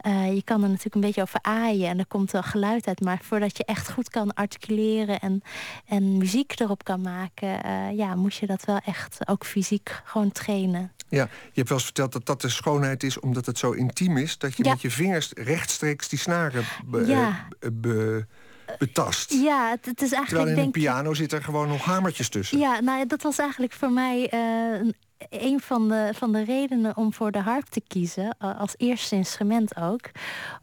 Uh, 0.07 0.35
je 0.35 0.43
kan 0.43 0.63
er 0.63 0.69
natuurlijk 0.69 0.95
een 0.95 1.01
beetje 1.01 1.23
over 1.23 1.39
aaien 1.43 1.89
en 1.89 1.99
er 1.99 2.07
komt 2.07 2.31
wel 2.31 2.43
geluid 2.43 2.87
uit. 2.87 3.01
Maar 3.01 3.19
voordat 3.23 3.57
je 3.57 3.65
echt 3.65 3.91
goed 3.91 4.11
kan 4.11 4.35
articuleren 4.35 5.21
en, 5.21 5.43
en 5.87 6.17
muziek 6.17 6.61
erop 6.61 6.85
kan 6.85 7.01
maken, 7.01 7.67
uh, 7.67 7.97
ja, 7.97 8.15
moet 8.15 8.35
je 8.35 8.47
dat 8.47 8.65
wel 8.65 8.79
echt 8.85 9.29
ook 9.29 9.45
fysiek 9.45 10.01
gewoon 10.05 10.33
trainen. 10.33 10.93
Ja, 11.09 11.23
je 11.23 11.51
hebt 11.53 11.69
wel 11.69 11.79
eens 11.79 11.87
verteld 11.87 12.13
dat 12.13 12.27
dat 12.27 12.41
de 12.41 12.49
schoonheid 12.49 13.03
is 13.03 13.21
omdat 13.21 13.47
het 13.47 13.59
zo 13.59 13.71
intiem 13.71 14.17
is, 14.17 14.39
dat 14.39 14.57
je 14.57 14.65
met 14.69 14.81
je 14.81 14.91
vingers 14.91 15.33
rechtstreeks 15.33 16.09
die 16.09 16.19
snaren 16.19 16.65
be, 16.87 17.07
ja. 17.07 17.47
be, 17.73 18.27
betast. 18.79 19.33
Ja, 19.33 19.71
het, 19.71 19.87
het 19.87 20.03
is 20.03 20.13
eigenlijk. 20.13 20.29
Terwijl 20.29 20.49
in 20.49 20.55
denk 20.55 20.67
een 20.67 20.83
piano 20.83 21.15
zit 21.15 21.33
er 21.33 21.43
gewoon 21.43 21.69
nog 21.69 21.85
hamertjes 21.85 22.29
tussen. 22.29 22.59
Ja, 22.59 22.81
nou 22.81 23.07
dat 23.07 23.23
was 23.23 23.39
eigenlijk 23.39 23.73
voor 23.73 23.91
mij 23.91 24.33
uh, 24.35 24.91
een 25.29 25.61
van 25.61 25.89
de, 25.89 26.11
van 26.15 26.33
de 26.33 26.45
redenen 26.45 26.97
om 26.97 27.13
voor 27.13 27.31
de 27.31 27.39
harp 27.39 27.65
te 27.65 27.83
kiezen, 27.87 28.37
als 28.39 28.75
eerste 28.77 29.17
instrument 29.17 29.77
ook. 29.77 30.11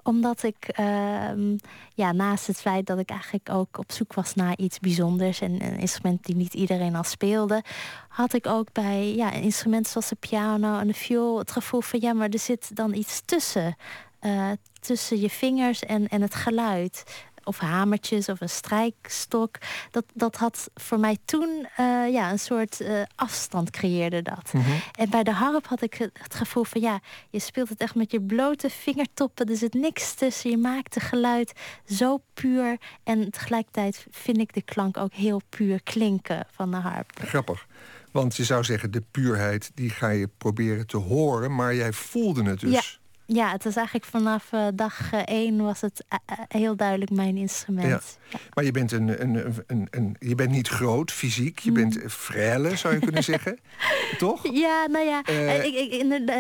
Omdat 0.03 0.43
ik, 0.43 0.79
uh, 0.79 1.55
ja, 1.93 2.11
naast 2.11 2.47
het 2.47 2.61
feit 2.61 2.85
dat 2.85 2.99
ik 2.99 3.09
eigenlijk 3.09 3.49
ook 3.49 3.77
op 3.77 3.91
zoek 3.91 4.13
was 4.13 4.33
naar 4.33 4.57
iets 4.57 4.79
bijzonders 4.79 5.41
en 5.41 5.63
een 5.63 5.79
instrument 5.79 6.25
die 6.25 6.35
niet 6.35 6.53
iedereen 6.53 6.95
al 6.95 7.03
speelde, 7.03 7.63
had 8.07 8.33
ik 8.33 8.47
ook 8.47 8.71
bij 8.71 9.15
ja, 9.15 9.31
instrumenten 9.31 9.91
zoals 9.91 10.09
de 10.09 10.15
piano 10.15 10.79
en 10.79 10.87
de 10.87 10.93
viool 10.93 11.37
het 11.37 11.51
gevoel 11.51 11.81
van 11.81 11.99
ja, 12.01 12.13
maar 12.13 12.29
er 12.29 12.39
zit 12.39 12.75
dan 12.75 12.93
iets 12.93 13.21
tussen. 13.25 13.75
Uh, 14.21 14.51
tussen 14.79 15.19
je 15.19 15.29
vingers 15.29 15.79
en, 15.79 16.07
en 16.07 16.21
het 16.21 16.35
geluid 16.35 17.03
of 17.47 17.59
hamertjes 17.59 18.29
of 18.29 18.41
een 18.41 18.49
strijkstok. 18.49 19.55
Dat, 19.91 20.03
dat 20.13 20.35
had 20.35 20.69
voor 20.75 20.99
mij 20.99 21.17
toen 21.25 21.67
uh, 21.79 22.11
ja, 22.11 22.31
een 22.31 22.39
soort 22.39 22.81
uh, 22.81 23.01
afstand 23.15 23.69
creëerde 23.69 24.21
dat. 24.21 24.53
Mm 24.53 24.61
-hmm. 24.61 24.79
En 24.91 25.09
bij 25.09 25.23
de 25.23 25.31
harp 25.31 25.67
had 25.67 25.81
ik 25.81 26.09
het 26.13 26.35
gevoel 26.35 26.63
van 26.63 26.81
ja, 26.81 26.99
je 27.29 27.39
speelt 27.39 27.69
het 27.69 27.81
echt 27.81 27.95
met 27.95 28.11
je 28.11 28.21
blote 28.21 28.69
vingertoppen. 28.69 29.49
Er 29.49 29.55
zit 29.55 29.73
niks 29.73 30.13
tussen. 30.13 30.49
Je 30.49 30.57
maakt 30.57 30.93
het 30.93 31.03
geluid 31.03 31.53
zo 31.85 32.21
puur. 32.33 32.77
En 33.03 33.31
tegelijkertijd 33.31 34.05
vind 34.11 34.37
ik 34.37 34.53
de 34.53 34.61
klank 34.61 34.97
ook 34.97 35.13
heel 35.13 35.41
puur 35.49 35.83
klinken 35.83 36.47
van 36.51 36.71
de 36.71 36.77
harp. 36.77 37.11
Grappig. 37.13 37.65
Want 38.11 38.35
je 38.35 38.43
zou 38.43 38.63
zeggen, 38.63 38.91
de 38.91 39.03
puurheid 39.11 39.71
die 39.73 39.89
ga 39.89 40.09
je 40.09 40.29
proberen 40.37 40.87
te 40.87 40.97
horen, 40.97 41.55
maar 41.55 41.75
jij 41.75 41.93
voelde 41.93 42.43
het 42.43 42.59
dus. 42.59 42.71
Ja. 42.71 42.81
Ja, 43.29 43.51
het 43.51 43.63
was 43.63 43.75
eigenlijk 43.75 44.05
vanaf 44.05 44.51
uh, 44.51 44.67
dag 44.73 45.13
uh, 45.13 45.19
één 45.25 45.63
was 45.63 45.81
het 45.81 46.05
uh, 46.09 46.37
heel 46.47 46.75
duidelijk 46.75 47.11
mijn 47.11 47.37
instrument. 47.37 48.17
Ja. 48.29 48.29
Ja. 48.29 48.39
Maar 48.53 48.63
je 48.63 48.71
bent, 48.71 48.91
een, 48.91 49.21
een, 49.21 49.63
een, 49.67 49.87
een, 49.91 50.15
je 50.19 50.35
bent 50.35 50.51
niet 50.51 50.67
groot 50.67 51.11
fysiek, 51.11 51.59
je 51.59 51.71
bent 51.71 51.99
frêle, 51.99 52.73
zou 52.73 52.93
je 52.93 52.99
kunnen 52.99 53.23
zeggen. 53.23 53.59
Toch? 54.17 54.51
Ja, 54.51 54.87
nou 54.87 55.05
ja, 55.05 55.27
ik, 55.63 55.73
ik, 55.73 55.93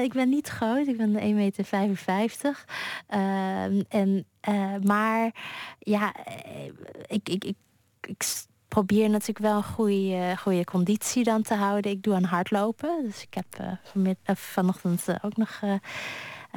ik, 0.03 0.13
ben 0.13 0.29
niet 0.29 0.47
groot, 0.47 0.87
ik 0.87 0.97
ben 0.97 1.13
1,55 1.13 1.19
meter. 1.35 2.65
Ehm, 3.07 3.81
en, 3.89 4.25
maar 4.83 5.31
ja, 5.79 6.15
ik, 7.07 7.29
ik, 7.29 7.43
ik, 7.43 7.55
ik 8.01 8.23
probeer 8.67 9.09
natuurlijk 9.09 9.39
wel 9.39 9.57
een 9.57 9.63
goede, 9.63 10.35
goede 10.37 10.63
conditie 10.63 11.23
dan 11.23 11.41
te 11.41 11.53
houden. 11.53 11.91
Ik 11.91 12.03
doe 12.03 12.13
aan 12.13 12.23
hardlopen. 12.23 13.03
Dus 13.03 13.21
ik 13.21 13.33
heb 13.33 13.77
uh, 13.95 14.35
vanochtend 14.35 15.05
ook 15.21 15.37
nog 15.37 15.59
uh, 15.63 15.73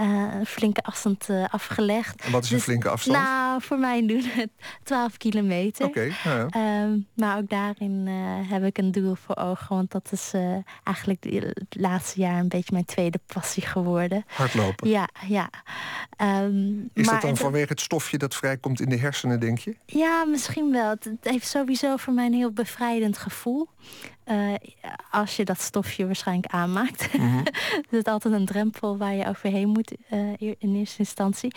een 0.05 0.47
flinke 0.47 0.83
afstand 0.83 1.29
uh, 1.29 1.45
afgelegd. 1.51 2.23
En 2.23 2.33
wat 2.33 2.45
is 2.45 2.51
een 2.51 2.57
dus, 2.57 2.65
flinke 2.65 2.89
afstand? 2.89 3.19
Nou, 3.19 3.63
voor 3.63 3.79
mij 3.79 4.07
doen 4.07 4.23
het 4.25 4.51
12 4.83 5.17
kilometer. 5.17 5.87
Oké, 5.87 6.13
okay, 6.25 6.49
ja. 6.53 6.83
um, 6.83 7.07
maar 7.15 7.39
ook 7.39 7.49
daarin 7.49 8.07
heb 8.49 8.65
ik 8.65 8.79
een 8.79 8.93
doel 8.93 9.15
voor 9.15 9.37
ogen. 9.37 9.77
Want 9.77 9.91
dat 9.91 10.09
is 10.13 10.33
eigenlijk 10.85 11.25
het 11.25 11.77
laatste 11.81 12.21
jaar 12.21 12.39
een 12.39 12.49
beetje 12.49 12.73
mijn 12.73 12.85
tweede 12.85 13.21
passie 13.27 13.63
geworden. 13.63 14.25
Hardlopen? 14.27 14.89
Ja, 14.89 15.09
ja. 15.27 15.51
Um, 16.23 16.91
is 16.95 17.05
maar, 17.05 17.15
dat 17.15 17.23
dan 17.23 17.37
vanwege 17.37 17.69
het 17.69 17.81
stofje 17.81 18.19
dat 18.19 18.35
vrijkomt 18.35 18.81
in 18.81 18.89
de 18.89 18.97
hersenen, 18.97 19.41
denk 19.41 19.59
je? 19.59 19.77
Ja, 19.87 20.25
misschien 20.25 20.73
wel. 20.73 20.91
Het 20.91 21.11
heeft 21.23 21.47
sowieso 21.47 21.97
voor 21.97 22.13
mij 22.13 22.27
een 22.27 22.33
heel 22.33 22.53
bevrijdend 22.53 23.19
gevoel. 23.19 23.69
Uh, 24.31 24.55
als 25.11 25.37
je 25.37 25.45
dat 25.45 25.61
stofje 25.61 26.07
waarschijnlijk 26.07 26.53
aanmaakt. 26.53 27.11
-hmm. 27.11 27.43
is 27.91 27.99
het 27.99 28.09
altijd 28.09 28.35
een 28.35 28.47
drempel 28.47 28.97
waar 28.97 29.15
je 29.15 29.27
overheen 29.27 29.69
moet 29.69 29.93
uh, 30.13 30.33
in 30.59 30.75
eerste 30.75 30.99
instantie. 30.99 31.55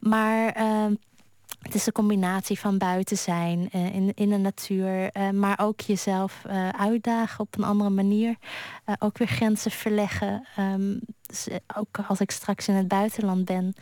Maar 0.00 0.60
uh, 0.60 0.86
het 1.58 1.74
is 1.74 1.86
een 1.86 1.92
combinatie 1.92 2.58
van 2.58 2.78
buiten 2.78 3.16
zijn, 3.16 3.68
uh, 3.72 3.94
in, 3.94 4.12
in 4.14 4.28
de 4.28 4.36
natuur, 4.36 5.16
uh, 5.16 5.30
maar 5.30 5.58
ook 5.60 5.80
jezelf 5.80 6.42
uh, 6.46 6.68
uitdagen 6.68 7.40
op 7.40 7.58
een 7.58 7.64
andere 7.64 7.90
manier. 7.90 8.36
ook 8.98 9.18
weer 9.18 9.28
grenzen 9.28 9.70
verleggen. 9.70 10.46
Um, 10.58 11.00
dus 11.26 11.48
ook 11.76 11.98
als 12.08 12.20
ik 12.20 12.30
straks 12.30 12.68
in 12.68 12.74
het 12.74 12.88
buitenland 12.88 13.44
ben, 13.44 13.74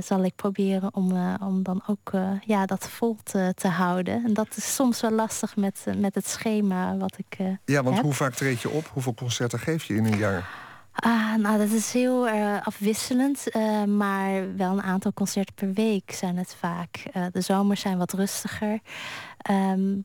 zal 0.00 0.24
ik 0.24 0.34
proberen 0.36 0.94
om, 0.94 1.36
om 1.40 1.62
dan 1.62 1.82
ook 1.86 2.12
ja, 2.44 2.66
dat 2.66 2.88
vol 2.88 3.16
te, 3.22 3.52
te 3.54 3.68
houden. 3.68 4.24
En 4.24 4.34
dat 4.34 4.56
is 4.56 4.74
soms 4.74 5.00
wel 5.00 5.10
lastig 5.10 5.56
met, 5.56 5.84
met 5.96 6.14
het 6.14 6.28
schema 6.28 6.96
wat 6.96 7.18
ik. 7.18 7.38
ja, 7.64 7.82
want 7.82 7.96
heb. 7.96 8.04
hoe 8.04 8.14
vaak 8.14 8.34
treed 8.34 8.60
je 8.60 8.70
op? 8.70 8.90
Hoeveel 8.92 9.14
concerten 9.14 9.58
geef 9.58 9.84
je 9.84 9.94
in 9.94 10.04
een 10.04 10.18
jaar? 10.18 10.67
Ah, 11.00 11.34
nou, 11.34 11.58
dat 11.58 11.70
is 11.70 11.92
heel 11.92 12.28
uh, 12.28 12.66
afwisselend. 12.66 13.56
Uh, 13.56 13.84
maar 13.84 14.56
wel 14.56 14.72
een 14.72 14.82
aantal 14.82 15.12
concerten 15.12 15.54
per 15.54 15.72
week 15.72 16.12
zijn 16.12 16.36
het 16.36 16.54
vaak. 16.54 17.04
Uh, 17.16 17.26
de 17.32 17.40
zomers 17.40 17.80
zijn 17.80 17.98
wat 17.98 18.12
rustiger. 18.12 18.80
Um, 19.50 20.04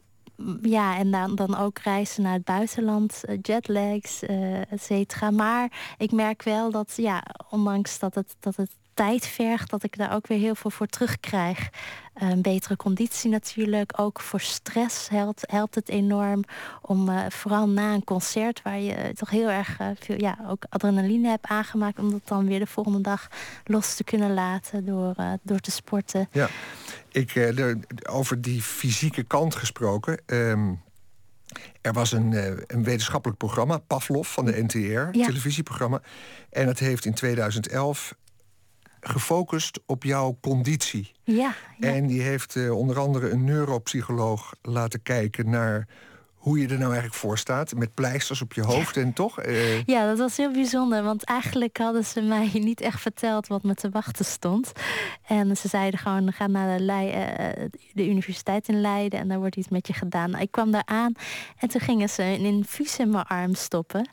ja, 0.61 0.97
en 0.97 1.11
dan, 1.11 1.35
dan 1.35 1.57
ook 1.57 1.77
reizen 1.77 2.23
naar 2.23 2.33
het 2.33 2.43
buitenland, 2.43 3.21
jetlags, 3.41 4.23
et 4.69 4.81
cetera. 4.81 5.31
Maar 5.31 5.95
ik 5.97 6.11
merk 6.11 6.43
wel 6.43 6.71
dat, 6.71 6.93
ja, 6.95 7.23
ondanks 7.49 7.99
dat 7.99 8.15
het, 8.15 8.35
dat 8.39 8.55
het 8.55 8.71
tijd 8.93 9.27
vergt, 9.27 9.69
dat 9.69 9.83
ik 9.83 9.97
daar 9.97 10.13
ook 10.13 10.27
weer 10.27 10.37
heel 10.37 10.55
veel 10.55 10.71
voor 10.71 10.87
terugkrijg. 10.87 11.69
Een 12.13 12.41
betere 12.41 12.75
conditie 12.75 13.29
natuurlijk. 13.29 13.99
Ook 13.99 14.19
voor 14.19 14.39
stress 14.39 15.09
helpt, 15.09 15.43
helpt 15.45 15.75
het 15.75 15.89
enorm. 15.89 16.43
Om 16.81 17.09
uh, 17.09 17.25
vooral 17.29 17.69
na 17.69 17.93
een 17.93 18.03
concert 18.03 18.61
waar 18.61 18.79
je 18.79 19.13
toch 19.13 19.29
heel 19.29 19.49
erg 19.49 19.79
uh, 19.79 19.87
veel 19.99 20.19
ja, 20.19 20.37
ook 20.47 20.63
adrenaline 20.69 21.29
hebt 21.29 21.45
aangemaakt. 21.45 21.99
Om 21.99 22.11
dat 22.11 22.21
dan 22.25 22.47
weer 22.47 22.59
de 22.59 22.67
volgende 22.67 23.01
dag 23.01 23.27
los 23.63 23.95
te 23.95 24.03
kunnen 24.03 24.33
laten 24.33 24.85
door, 24.85 25.13
uh, 25.19 25.33
door 25.41 25.59
te 25.59 25.71
sporten. 25.71 26.27
Ja, 26.31 26.49
ik, 27.11 27.53
over 28.09 28.41
die 28.41 28.61
fysieke 28.61 29.23
kant 29.23 29.55
gesproken. 29.55 30.21
Um, 30.25 30.81
er 31.81 31.93
was 31.93 32.11
een, 32.11 32.33
een, 32.67 32.83
wetenschappelijk 32.83 33.39
programma, 33.39 33.77
Pavlov 33.77 34.27
van 34.27 34.45
de 34.45 34.63
NTR, 34.63 34.77
ja. 34.77 35.25
televisieprogramma. 35.25 36.01
En 36.49 36.67
het 36.67 36.79
heeft 36.79 37.05
in 37.05 37.13
2011 37.13 38.15
gefocust 39.03 39.79
op 39.85 40.03
jouw 40.03 40.37
conditie. 40.41 41.11
Ja, 41.23 41.55
ja. 41.77 41.87
En 41.87 42.07
die 42.07 42.21
heeft 42.21 42.55
uh, 42.55 42.77
onder 42.77 42.99
andere 42.99 43.29
een 43.29 43.43
neuropsycholoog 43.43 44.55
laten 44.61 45.01
kijken 45.01 45.49
naar 45.49 45.87
hoe 46.43 46.59
je 46.59 46.67
er 46.67 46.77
nou 46.77 46.91
eigenlijk 46.91 47.13
voor 47.13 47.37
staat. 47.37 47.75
Met 47.75 47.93
pleisters 47.93 48.41
op 48.41 48.53
je 48.53 48.61
hoofd 48.61 48.95
ja. 48.95 49.01
en 49.01 49.13
toch? 49.13 49.45
Uh... 49.45 49.83
Ja, 49.83 50.07
dat 50.07 50.17
was 50.17 50.37
heel 50.37 50.51
bijzonder. 50.51 51.03
Want 51.03 51.23
eigenlijk 51.23 51.77
hadden 51.77 52.05
ze 52.05 52.21
mij 52.21 52.49
niet 52.69 52.81
echt 52.81 53.01
verteld 53.01 53.47
wat 53.47 53.63
me 53.63 53.73
te 53.73 53.89
wachten 53.89 54.25
stond. 54.25 54.71
En 55.27 55.57
ze 55.57 55.67
zeiden 55.67 55.99
gewoon, 55.99 56.33
ga 56.33 56.47
naar 56.47 56.77
de, 56.77 56.83
Lei 56.83 57.07
uh, 57.07 57.67
de 57.93 58.09
universiteit 58.09 58.67
in 58.67 58.81
Leiden... 58.81 59.19
en 59.19 59.27
daar 59.27 59.39
wordt 59.39 59.55
iets 59.55 59.69
met 59.69 59.87
je 59.87 59.93
gedaan. 59.93 60.29
Nou, 60.29 60.43
ik 60.43 60.51
kwam 60.51 60.71
daar 60.71 60.85
aan 60.85 61.13
en 61.57 61.67
toen 61.67 61.81
gingen 61.81 62.09
ze 62.09 62.23
een 62.23 62.45
infuus 62.45 62.99
in 62.99 63.09
mijn 63.09 63.25
arm 63.25 63.55
stoppen. 63.55 64.09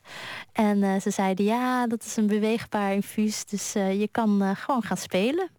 En 0.52 0.78
uh, 0.78 1.00
ze 1.00 1.10
zeiden, 1.10 1.44
ja, 1.44 1.86
dat 1.86 2.04
is 2.04 2.16
een 2.16 2.26
beweegbaar 2.26 2.92
infuus... 2.92 3.44
dus 3.44 3.72
je 3.72 4.08
kan 4.12 4.56
gewoon 4.56 4.82
gaan 4.82 4.96
spelen. 4.96 5.50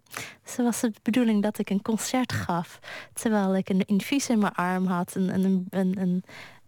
Dus 0.43 0.55
was 0.55 0.79
de 0.79 0.93
bedoeling 1.01 1.43
dat 1.43 1.57
ik 1.59 1.69
een 1.69 1.81
concert 1.81 2.33
gaf. 2.33 2.79
Terwijl 3.13 3.55
ik 3.55 3.69
een 3.69 3.85
infuus 3.85 4.29
in 4.29 4.39
mijn 4.39 4.53
arm 4.53 4.85
had. 4.85 5.15
Een, 5.15 5.33
een, 5.33 5.67
een, 5.69 6.01
een 6.01 6.23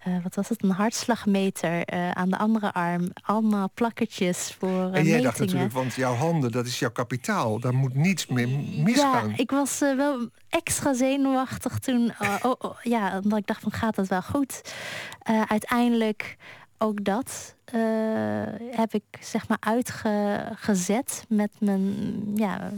uh, 0.07 0.23
wat 0.23 0.35
was 0.35 0.49
het, 0.49 0.63
een 0.63 0.69
hartslagmeter 0.69 1.93
uh, 1.93 2.11
aan 2.11 2.29
de 2.29 2.37
andere 2.37 2.73
arm. 2.73 3.09
Allemaal 3.21 3.69
plakkertjes 3.73 4.55
voor 4.59 4.69
uh, 4.69 4.83
En 4.83 4.91
jij 4.91 5.01
metingen. 5.01 5.23
dacht 5.23 5.39
natuurlijk, 5.39 5.71
want 5.73 5.93
jouw 5.93 6.13
handen, 6.13 6.51
dat 6.51 6.65
is 6.65 6.79
jouw 6.79 6.91
kapitaal. 6.91 7.59
Daar 7.59 7.73
moet 7.73 7.93
niets 7.93 8.27
meer 8.27 8.49
misgaan. 8.77 9.29
Ja, 9.29 9.37
ik 9.37 9.51
was 9.51 9.79
wel 9.79 10.29
extra 10.49 10.93
zenuwachtig 10.93 11.79
toen. 11.79 12.13
oh, 12.41 12.53
oh, 12.59 12.81
ja, 12.81 13.19
omdat 13.23 13.39
ik 13.39 13.47
dacht 13.47 13.61
van, 13.61 13.71
gaat 13.71 13.95
dat 13.95 14.07
wel 14.07 14.21
goed? 14.21 14.73
uiteindelijk 15.47 16.37
ook 16.77 17.03
dat 17.03 17.55
heb 18.71 18.93
ik 18.93 19.03
zeg 19.19 19.47
maar 19.47 19.57
uitgezet 19.59 21.25
met 21.27 21.51
mijn... 21.59 21.93
Ja, 22.35 22.71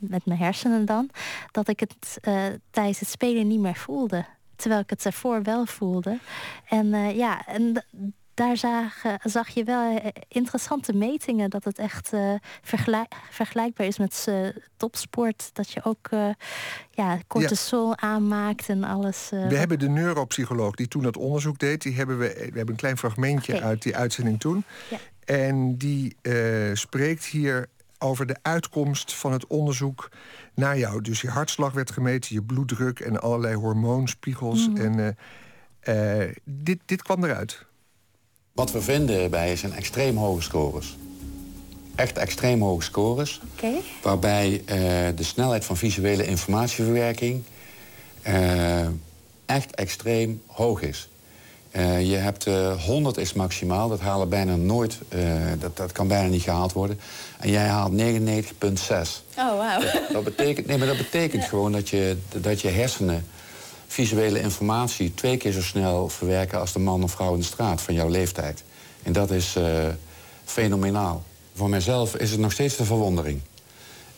met 0.00 0.26
mijn 0.26 0.38
hersenen 0.38 0.84
dan, 0.84 1.10
dat 1.50 1.68
ik 1.68 1.80
het 1.80 2.18
uh, 2.28 2.42
tijdens 2.70 3.00
het 3.00 3.08
spelen 3.08 3.46
niet 3.46 3.60
meer 3.60 3.76
voelde. 3.76 4.24
Terwijl 4.56 4.80
ik 4.80 4.90
het 4.90 5.04
ervoor 5.04 5.42
wel 5.42 5.66
voelde. 5.66 6.18
En 6.68 6.86
uh, 6.86 7.16
ja, 7.16 7.46
en 7.46 7.84
daar 8.34 8.56
zag, 8.56 9.02
zag 9.22 9.48
je 9.48 9.64
wel 9.64 10.14
interessante 10.28 10.92
metingen. 10.92 11.50
Dat 11.50 11.64
het 11.64 11.78
echt 11.78 12.12
vergelijkbaar 13.30 13.86
is 13.86 13.98
met 13.98 14.28
topsport. 14.76 15.50
Dat 15.52 15.70
je 15.70 15.84
ook 15.84 16.08
ja, 16.90 17.18
cortisol 17.26 17.88
ja. 17.88 17.96
aanmaakt 17.96 18.68
en 18.68 18.84
alles. 18.84 19.28
we 19.30 19.56
hebben 19.56 19.78
de 19.78 19.88
neuropsycholoog 19.88 20.74
die 20.74 20.88
toen 20.88 21.02
dat 21.02 21.16
onderzoek 21.16 21.58
deed. 21.58 21.82
Die 21.82 21.94
hebben 21.94 22.18
we, 22.18 22.28
we 22.34 22.56
hebben 22.56 22.68
een 22.68 22.76
klein 22.76 22.98
fragmentje 22.98 23.60
uit 23.60 23.82
die 23.82 23.96
uitzending 23.96 24.40
toen. 24.40 24.64
Ja. 24.90 24.98
En 25.24 25.76
die 25.76 26.16
spreekt 26.72 27.24
hier 27.24 27.68
over 28.00 28.26
de 28.26 28.36
uitkomst 28.42 29.14
van 29.14 29.32
het 29.32 29.46
onderzoek 29.46 30.08
naar 30.54 30.78
jou. 30.78 31.02
Dus 31.02 31.20
je 31.20 31.28
hartslag 31.28 31.72
werd 31.72 31.90
gemeten, 31.90 32.34
je 32.34 32.42
bloeddruk 32.42 33.00
en 33.00 33.20
allerlei 33.20 33.54
hormoonspiegels. 33.54 34.68
Mhm. 34.68 34.80
En 34.80 35.16
uh, 35.84 36.22
uh, 36.24 36.34
dit, 36.44 36.78
dit 36.86 37.02
kwam 37.02 37.24
eruit. 37.24 37.64
Wat 38.52 38.72
we 38.72 38.82
vinden 38.82 39.30
bij 39.30 39.56
zijn 39.56 39.72
extreem 39.72 40.16
hoge 40.16 40.42
scores. 40.42 40.96
Echt 41.94 42.18
extreem 42.18 42.62
hoge 42.62 42.82
scores. 42.82 43.40
Okay. 43.56 43.80
Waarbij 44.02 44.50
uh, 44.52 44.66
de 45.16 45.22
snelheid 45.22 45.64
van 45.64 45.76
visuele 45.76 46.26
informatieverwerking 46.26 47.44
echt 49.46 49.74
extreem 49.74 50.42
hoog 50.46 50.82
is. 50.82 51.08
Uh, 51.72 52.10
je 52.10 52.16
hebt 52.16 52.46
uh, 52.46 52.82
100 52.82 53.16
is 53.16 53.32
maximaal, 53.32 53.88
dat 53.88 54.00
halen 54.00 54.28
bijna 54.28 54.56
nooit, 54.56 54.98
uh, 55.14 55.22
dat, 55.58 55.76
dat 55.76 55.92
kan 55.92 56.08
bijna 56.08 56.28
niet 56.28 56.42
gehaald 56.42 56.72
worden. 56.72 57.00
En 57.38 57.50
jij 57.50 57.66
haalt 57.66 57.92
99,6. 57.92 57.98
Oh, 59.38 59.58
wauw. 59.58 59.80
Dat, 60.12 60.24
betekent, 60.24 60.66
nee, 60.66 60.78
maar 60.78 60.86
dat 60.86 60.96
betekent 60.96 61.44
gewoon 61.44 61.72
dat 61.72 61.88
je, 61.88 62.16
dat 62.28 62.60
je 62.60 62.68
hersenen 62.68 63.26
visuele 63.86 64.40
informatie 64.40 65.14
twee 65.14 65.36
keer 65.36 65.52
zo 65.52 65.62
snel 65.62 66.08
verwerken 66.08 66.60
als 66.60 66.72
de 66.72 66.78
man 66.78 67.02
of 67.02 67.10
vrouw 67.10 67.32
in 67.32 67.40
de 67.40 67.44
straat 67.46 67.80
van 67.80 67.94
jouw 67.94 68.08
leeftijd. 68.08 68.62
En 69.02 69.12
dat 69.12 69.30
is 69.30 69.56
fenomenaal. 70.44 71.22
Voor 71.54 71.68
mijzelf 71.68 72.16
is 72.16 72.30
het 72.30 72.40
nog 72.40 72.52
steeds 72.52 72.76
de 72.76 72.84
verwondering. 72.84 73.40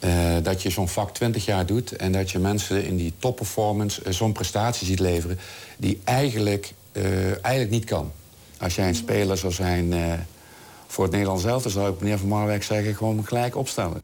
Uh, 0.04 0.36
dat 0.42 0.62
je 0.62 0.70
zo'n 0.70 0.88
vak 0.88 1.14
20 1.14 1.44
jaar 1.44 1.66
doet 1.66 1.92
en 1.92 2.12
dat 2.12 2.30
je 2.30 2.38
mensen 2.38 2.84
in 2.84 2.96
die 2.96 3.12
topperformance 3.18 4.00
uh, 4.06 4.12
zo'n 4.12 4.32
prestatie 4.32 4.86
ziet 4.86 4.98
leveren 4.98 5.38
die 5.76 6.00
eigenlijk 6.04 6.72
uh, 6.92 7.44
eigenlijk 7.44 7.70
niet 7.70 7.84
kan. 7.84 8.12
Als 8.58 8.74
jij 8.74 8.88
een 8.88 8.94
speler 8.94 9.36
zou 9.36 9.52
zijn 9.52 9.92
uh, 9.92 10.14
voor 10.86 11.04
het 11.04 11.12
Nederlands 11.12 11.42
zelf... 11.42 11.62
dan 11.62 11.72
zou 11.72 11.92
ik 11.92 12.00
meneer 12.00 12.18
Van 12.18 12.28
Marwijk 12.28 12.62
zeggen 12.62 12.94
gewoon 12.94 13.26
gelijk 13.26 13.56
opstellen. 13.56 14.02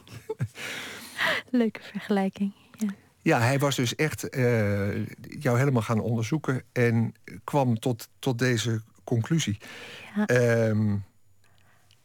Leuke 1.50 1.80
vergelijking. 1.82 2.52
Ja. 2.78 2.88
ja, 3.22 3.40
hij 3.40 3.58
was 3.58 3.76
dus 3.76 3.94
echt 3.94 4.36
uh, 4.36 5.06
jou 5.40 5.58
helemaal 5.58 5.82
gaan 5.82 6.00
onderzoeken... 6.00 6.62
en 6.72 7.14
kwam 7.44 7.78
tot, 7.78 8.08
tot 8.18 8.38
deze 8.38 8.82
conclusie. 9.04 9.58
Ja. 10.16 10.66
Um, 10.68 11.04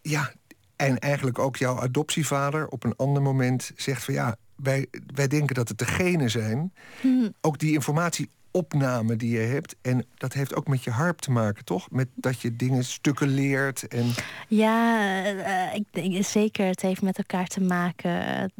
ja, 0.02 0.34
en 0.76 1.00
eigenlijk 1.00 1.40
ook 1.40 1.56
jouw 1.56 1.80
adoptievader 1.80 2.68
op 2.68 2.84
een 2.84 2.96
ander 2.96 3.22
moment 3.22 3.72
zegt 3.76 4.04
van... 4.04 4.14
ja, 4.14 4.36
wij, 4.56 4.88
wij 5.14 5.28
denken 5.28 5.56
dat 5.56 5.68
het 5.68 5.78
de 5.78 5.86
genen 5.86 6.30
zijn. 6.30 6.74
Hmm. 7.02 7.34
Ook 7.42 7.60
die 7.60 7.74
informatie 7.74 8.30
opname 8.58 9.16
die 9.16 9.32
je 9.32 9.46
hebt. 9.46 9.76
En 9.82 10.06
dat 10.16 10.34
heeft 10.34 10.56
ook 10.56 10.68
met 10.68 10.84
je 10.84 10.92
harp 10.92 11.20
te 11.20 11.32
maken, 11.32 11.66
toch? 11.66 11.92
Met 11.92 12.08
dat 12.16 12.42
je 12.42 12.56
dingen 12.56 12.84
stukken 12.84 13.28
leert. 13.28 13.88
En... 13.88 14.14
Ja, 14.48 15.24
uh, 15.34 15.76
ik 15.76 15.84
denk 15.92 16.26
zeker. 16.26 16.66
Het 16.66 16.82
heeft 16.82 17.02
met 17.02 17.18
elkaar 17.18 17.48
te 17.48 17.62
maken. 17.62 18.52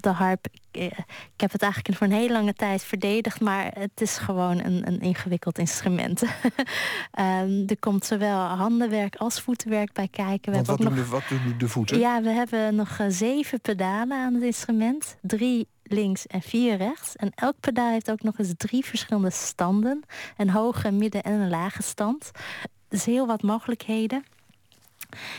De 0.00 0.08
harp, 0.08 0.46
ik, 0.78 0.92
ik, 1.34 1.40
heb 1.40 1.52
het 1.52 1.62
eigenlijk 1.62 1.96
voor 1.96 2.06
een 2.06 2.12
hele 2.12 2.32
lange 2.32 2.54
tijd 2.54 2.84
verdedigd. 2.84 3.40
Maar 3.40 3.70
het 3.78 4.00
is 4.00 4.16
gewoon 4.16 4.64
een, 4.64 4.86
een 4.86 5.00
ingewikkeld 5.00 5.58
instrument. 5.58 6.22
um, 6.22 7.64
er 7.66 7.78
komt 7.80 8.04
zowel 8.04 8.38
handenwerk 8.38 9.16
als 9.16 9.40
voetenwerk 9.40 9.92
bij 9.92 10.08
kijken. 10.08 10.52
We 10.52 10.62
wat, 10.62 10.78
doen 10.78 10.86
nog... 10.86 10.94
de, 10.94 11.06
wat 11.06 11.22
doen 11.28 11.54
de 11.58 11.68
voeten? 11.68 11.98
Ja, 11.98 12.22
we 12.22 12.30
hebben 12.30 12.74
nog 12.74 13.00
zeven 13.08 13.60
pedalen 13.60 14.18
aan 14.18 14.34
het 14.34 14.42
instrument. 14.42 15.16
Drie 15.20 15.68
links 15.82 16.26
en 16.26 16.42
vier 16.42 16.76
rechts. 16.76 17.16
En 17.16 17.32
elk 17.34 17.54
pedaal 17.60 17.90
heeft 17.90 18.10
ook 18.10 18.22
nog 18.22 18.38
eens 18.38 18.52
drie 18.56 18.84
verschillende 18.84 19.30
standen. 19.30 20.02
Een 20.36 20.50
hoge, 20.50 20.90
midden 20.90 21.22
en 21.22 21.32
een 21.32 21.50
lage 21.50 21.82
stand. 21.82 22.30
Dus 22.88 23.04
heel 23.04 23.26
wat 23.26 23.42
mogelijkheden. 23.42 24.24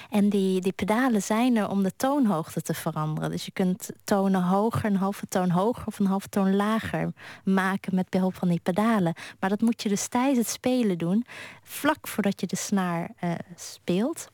En 0.09 0.29
die, 0.29 0.61
die 0.61 0.71
pedalen 0.71 1.21
zijn 1.21 1.57
er 1.57 1.69
om 1.69 1.83
de 1.83 1.95
toonhoogte 1.95 2.61
te 2.61 2.73
veranderen. 2.73 3.31
Dus 3.31 3.45
je 3.45 3.51
kunt 3.51 3.89
tonen 4.03 4.43
hoger, 4.43 4.85
een 4.85 4.95
halve 4.95 5.27
toon 5.27 5.49
hoger 5.49 5.87
of 5.87 5.99
een 5.99 6.05
halve 6.05 6.29
toon 6.29 6.55
lager 6.55 7.13
maken 7.43 7.95
met 7.95 8.09
behulp 8.09 8.35
van 8.35 8.47
die 8.47 8.59
pedalen. 8.63 9.13
Maar 9.39 9.49
dat 9.49 9.61
moet 9.61 9.83
je 9.83 9.89
dus 9.89 10.07
tijdens 10.07 10.37
het 10.37 10.47
spelen 10.47 10.97
doen, 10.97 11.25
vlak 11.63 12.07
voordat 12.07 12.39
je 12.41 12.47
de 12.47 12.55
snaar 12.55 13.09
uh, 13.23 13.31
speelt. 13.55 14.27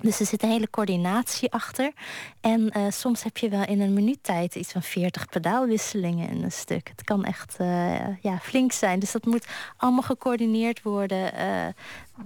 Dus 0.00 0.20
er 0.20 0.26
zit 0.26 0.42
een 0.42 0.50
hele 0.50 0.70
coördinatie 0.70 1.52
achter. 1.52 1.92
En 2.40 2.70
uh, 2.76 2.90
soms 2.90 3.22
heb 3.22 3.36
je 3.36 3.48
wel 3.48 3.64
in 3.64 3.80
een 3.80 3.92
minuut 3.92 4.18
tijd 4.22 4.54
iets 4.54 4.72
van 4.72 4.82
40 4.82 5.28
pedaalwisselingen 5.28 6.28
in 6.28 6.42
een 6.42 6.52
stuk. 6.52 6.88
Het 6.88 7.04
kan 7.04 7.24
echt 7.24 7.56
uh, 7.60 8.22
ja, 8.22 8.38
flink 8.38 8.72
zijn. 8.72 8.98
Dus 8.98 9.12
dat 9.12 9.24
moet 9.24 9.46
allemaal 9.76 10.02
gecoördineerd 10.02 10.82
worden. 10.82 11.32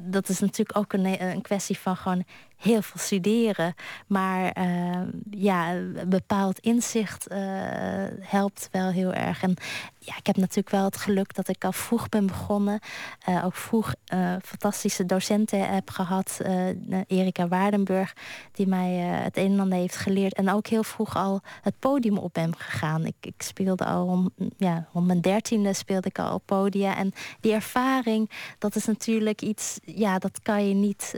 Dat 0.02 0.28
is 0.28 0.40
natuurlijk 0.40 0.78
ook 0.78 0.92
een, 0.92 1.22
een 1.22 1.42
kwestie 1.42 1.78
van 1.78 1.96
gewoon 1.96 2.24
heel 2.56 2.82
veel 2.82 3.00
studeren. 3.00 3.74
Maar 4.06 4.58
uh, 4.58 5.00
ja, 5.30 5.74
bepaald 6.06 6.58
inzicht 6.58 7.32
uh, 7.32 7.38
helpt 8.20 8.68
wel 8.72 8.90
heel 8.90 9.12
erg. 9.12 9.42
En 9.42 9.56
ja, 9.98 10.16
ik 10.16 10.26
heb 10.26 10.36
natuurlijk 10.36 10.70
wel 10.70 10.84
het 10.84 10.96
geluk 10.96 11.34
dat 11.34 11.48
ik 11.48 11.64
al 11.64 11.72
vroeg 11.72 12.08
ben 12.08 12.26
begonnen. 12.26 12.80
Uh, 13.28 13.44
ook 13.44 13.54
vroeg 13.54 13.94
fantastische 14.42 15.06
docenten 15.06 15.74
heb 15.74 15.90
gehad. 15.90 16.40
Erika 17.06 17.48
Waardenburg, 17.48 18.14
die 18.52 18.66
mij 18.66 18.92
het 18.94 19.36
een 19.36 19.52
en 19.52 19.60
ander 19.60 19.78
heeft 19.78 19.96
geleerd. 19.96 20.34
En 20.34 20.50
ook 20.50 20.66
heel 20.66 20.84
vroeg 20.84 21.16
al 21.16 21.40
het 21.62 21.78
podium 21.78 22.18
op 22.18 22.32
ben 22.32 22.56
gegaan. 22.56 23.06
Ik, 23.06 23.16
ik 23.20 23.42
speelde 23.42 23.84
al 23.84 24.06
om, 24.06 24.30
ja, 24.56 24.88
om 24.92 25.06
mijn 25.06 25.20
dertiende 25.20 25.72
speelde 25.72 26.08
ik 26.08 26.18
al 26.18 26.34
op 26.34 26.42
podia. 26.44 26.96
En 26.96 27.12
die 27.40 27.52
ervaring, 27.52 28.30
dat 28.58 28.76
is 28.76 28.84
natuurlijk 28.84 29.42
iets... 29.42 29.78
Ja, 29.86 30.18
dat 30.18 30.40
kan 30.42 30.68
je 30.68 30.74
niet 30.74 31.14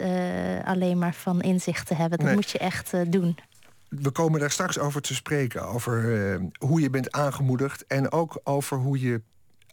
alleen 0.65 0.99
maar 0.99 1.15
van 1.15 1.41
inzicht 1.41 1.87
te 1.87 1.95
hebben. 1.95 2.19
Dat 2.19 2.35
moet 2.35 2.51
je 2.51 2.59
echt 2.59 2.93
uh, 2.95 3.01
doen. 3.09 3.39
We 3.89 4.11
komen 4.11 4.41
daar 4.41 4.51
straks 4.51 4.79
over 4.79 5.01
te 5.01 5.15
spreken. 5.15 5.63
Over 5.69 6.05
uh, 6.05 6.41
hoe 6.59 6.81
je 6.81 6.91
bent 6.91 7.13
aangemoedigd. 7.13 7.87
En 7.87 8.13
ook 8.13 8.41
over 8.45 8.79
hoe 8.79 9.01
je 9.01 9.21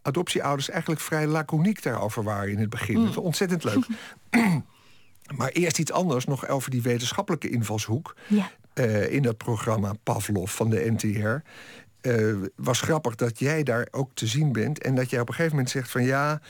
adoptieouders 0.02 0.70
eigenlijk 0.70 1.00
vrij 1.00 1.26
laconiek 1.26 1.82
daarover 1.82 2.22
waren 2.22 2.52
in 2.52 2.58
het 2.58 2.70
begin. 2.70 2.96
Mm. 2.96 3.02
Dat 3.02 3.10
is 3.10 3.16
ontzettend 3.16 3.64
leuk. 3.64 3.86
maar 5.38 5.48
eerst 5.48 5.78
iets 5.78 5.92
anders 5.92 6.24
nog 6.24 6.48
over 6.48 6.70
die 6.70 6.82
wetenschappelijke 6.82 7.48
invalshoek. 7.48 8.16
Ja. 8.26 8.50
Uh, 8.74 9.12
in 9.12 9.22
dat 9.22 9.36
programma 9.36 9.92
Pavlov 10.02 10.50
van 10.50 10.70
de 10.70 10.90
NTR. 10.90 11.48
Uh, 12.08 12.46
was 12.56 12.80
grappig 12.80 13.14
dat 13.14 13.38
jij 13.38 13.62
daar 13.62 13.88
ook 13.90 14.10
te 14.14 14.26
zien 14.26 14.52
bent. 14.52 14.82
En 14.82 14.94
dat 14.94 15.10
jij 15.10 15.20
op 15.20 15.28
een 15.28 15.34
gegeven 15.34 15.56
moment 15.56 15.72
zegt 15.72 15.90
van 15.90 16.04
ja, 16.04 16.40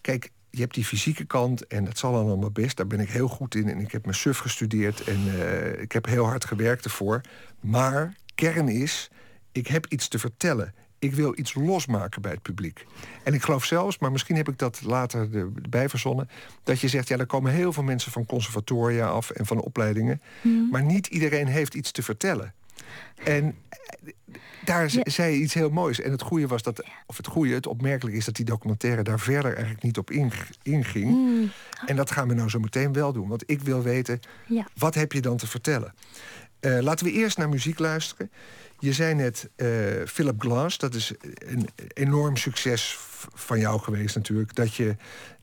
kijk, 0.00 0.30
je 0.54 0.60
hebt 0.60 0.74
die 0.74 0.84
fysieke 0.84 1.24
kant 1.24 1.66
en 1.66 1.84
dat 1.84 1.98
zal 1.98 2.14
allemaal 2.14 2.50
best. 2.50 2.76
Daar 2.76 2.86
ben 2.86 3.00
ik 3.00 3.10
heel 3.10 3.28
goed 3.28 3.54
in 3.54 3.68
en 3.68 3.78
ik 3.78 3.92
heb 3.92 4.04
mijn 4.04 4.16
suf 4.16 4.38
gestudeerd 4.38 5.04
en 5.04 5.26
uh, 5.26 5.80
ik 5.80 5.92
heb 5.92 6.06
heel 6.06 6.24
hard 6.24 6.44
gewerkt 6.44 6.84
ervoor. 6.84 7.20
Maar 7.60 8.16
kern 8.34 8.68
is, 8.68 9.10
ik 9.52 9.66
heb 9.66 9.86
iets 9.86 10.08
te 10.08 10.18
vertellen. 10.18 10.74
Ik 10.98 11.14
wil 11.14 11.38
iets 11.38 11.54
losmaken 11.54 12.22
bij 12.22 12.30
het 12.30 12.42
publiek. 12.42 12.86
En 13.24 13.34
ik 13.34 13.42
geloof 13.42 13.64
zelfs, 13.64 13.98
maar 13.98 14.12
misschien 14.12 14.36
heb 14.36 14.48
ik 14.48 14.58
dat 14.58 14.82
later 14.82 15.28
erbij 15.62 15.88
verzonnen... 15.88 16.28
dat 16.62 16.80
je 16.80 16.88
zegt, 16.88 17.08
ja, 17.08 17.16
er 17.16 17.26
komen 17.26 17.52
heel 17.52 17.72
veel 17.72 17.82
mensen 17.82 18.12
van 18.12 18.26
conservatoria 18.26 19.08
af... 19.08 19.30
en 19.30 19.46
van 19.46 19.60
opleidingen, 19.60 20.20
mm. 20.42 20.68
maar 20.70 20.84
niet 20.84 21.06
iedereen 21.06 21.46
heeft 21.46 21.74
iets 21.74 21.92
te 21.92 22.02
vertellen. 22.02 22.54
En 23.24 23.54
daar 24.64 24.92
ja. 24.92 25.02
zei 25.04 25.34
je 25.34 25.42
iets 25.42 25.54
heel 25.54 25.70
moois. 25.70 26.00
En 26.00 26.10
het 26.10 26.22
goede 26.22 26.46
was 26.46 26.62
dat, 26.62 26.84
of 27.06 27.16
het 27.16 27.26
goede, 27.26 27.54
het 27.54 27.66
opmerkelijk 27.66 28.16
is 28.16 28.24
dat 28.24 28.34
die 28.34 28.44
documentaire 28.44 29.02
daar 29.02 29.20
verder 29.20 29.52
eigenlijk 29.52 29.82
niet 29.82 29.98
op 29.98 30.10
inging. 30.62 31.10
Mm. 31.10 31.50
En 31.86 31.96
dat 31.96 32.10
gaan 32.10 32.28
we 32.28 32.34
nou 32.34 32.48
zo 32.48 32.58
meteen 32.58 32.92
wel 32.92 33.12
doen. 33.12 33.28
Want 33.28 33.42
ik 33.46 33.60
wil 33.60 33.82
weten, 33.82 34.20
ja. 34.46 34.66
wat 34.74 34.94
heb 34.94 35.12
je 35.12 35.20
dan 35.20 35.36
te 35.36 35.46
vertellen? 35.46 35.94
Uh, 36.60 36.78
laten 36.80 37.06
we 37.06 37.12
eerst 37.12 37.38
naar 37.38 37.48
muziek 37.48 37.78
luisteren. 37.78 38.30
Je 38.78 38.92
zei 38.92 39.14
net 39.14 39.50
uh, 39.56 39.68
Philip 40.06 40.40
Glass, 40.40 40.78
dat 40.78 40.94
is 40.94 41.12
een 41.34 41.68
enorm 41.94 42.36
succes 42.36 42.98
van 43.34 43.58
jou 43.58 43.80
geweest 43.80 44.14
natuurlijk. 44.14 44.54
Dat 44.54 44.74
je 44.74 44.96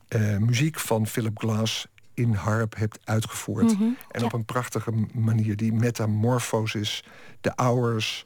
uh, 0.08 0.36
muziek 0.36 0.78
van 0.78 1.06
Philip 1.06 1.38
Glass 1.38 1.86
in 2.20 2.34
harp 2.34 2.76
hebt 2.76 2.98
uitgevoerd. 3.04 3.72
Mm 3.72 3.76
-hmm, 3.76 3.96
en 4.10 4.20
ja. 4.20 4.26
op 4.26 4.32
een 4.32 4.44
prachtige 4.44 4.92
manier. 5.12 5.56
Die 5.56 5.72
metamorfosis, 5.72 7.04
de 7.40 7.52
hours 7.56 8.24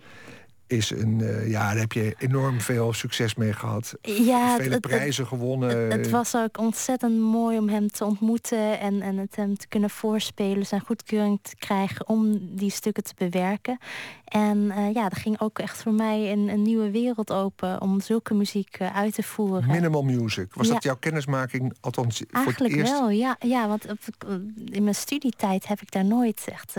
is 0.77 0.91
een, 0.91 1.19
uh, 1.19 1.51
ja, 1.51 1.69
daar 1.69 1.81
heb 1.81 1.93
je 1.93 2.15
enorm 2.19 2.61
veel 2.61 2.93
succes 2.93 3.35
mee 3.35 3.53
gehad. 3.53 3.95
Ja, 4.03 4.57
Vele 4.57 4.81
prijzen 4.81 5.27
gewonnen. 5.27 5.91
Het, 5.91 6.11
was 6.11 6.37
ook 6.37 6.59
ontzettend 6.59 7.21
mooi 7.21 7.59
om 7.59 7.69
hem 7.69 7.91
te 7.91 8.05
ontmoeten 8.05 8.81
en, 8.81 9.03
en 9.03 9.17
het 9.17 9.37
hem 9.37 9.57
te 9.57 9.69
kunnen 9.69 9.91
voorspelen, 9.91 10.67
zijn 10.67 10.81
goedkeuring 10.81 11.39
te 11.43 11.57
krijgen 11.57 12.09
om 12.09 12.39
die 12.57 12.71
stukken 12.71 13.03
te 13.03 13.15
bewerken. 13.17 13.79
En 14.25 14.59
uh, 14.59 14.93
ja, 14.93 15.05
er 15.05 15.17
ging 15.17 15.41
ook 15.41 15.59
echt 15.59 15.83
voor 15.83 15.93
mij 15.93 16.33
een, 16.33 16.49
een 16.49 16.63
nieuwe 16.63 16.91
wereld 16.91 17.33
open 17.33 17.81
om 17.81 18.01
zulke 18.01 18.35
muziek 18.35 18.81
uh, 18.81 18.97
uit 18.97 19.15
te 19.15 19.23
voeren. 19.23 19.67
Minimal 19.67 20.03
music. 20.03 20.55
Was 20.55 20.69
dat 20.69 20.83
jouw 20.83 20.97
kennismaking? 20.97 21.75
Althans, 21.81 22.23
Eigenlijk 22.31 22.57
voor 22.57 22.67
het 22.67 22.77
eerst? 22.77 23.01
wel, 23.01 23.11
ja. 23.11 23.37
ja 23.39 23.69
want 23.69 23.87
in 24.65 24.83
mijn 24.83 24.95
studietijd 24.95 25.67
heb 25.67 25.81
ik 25.81 25.91
daar 25.91 26.05
nooit 26.05 26.45
echt 26.51 26.77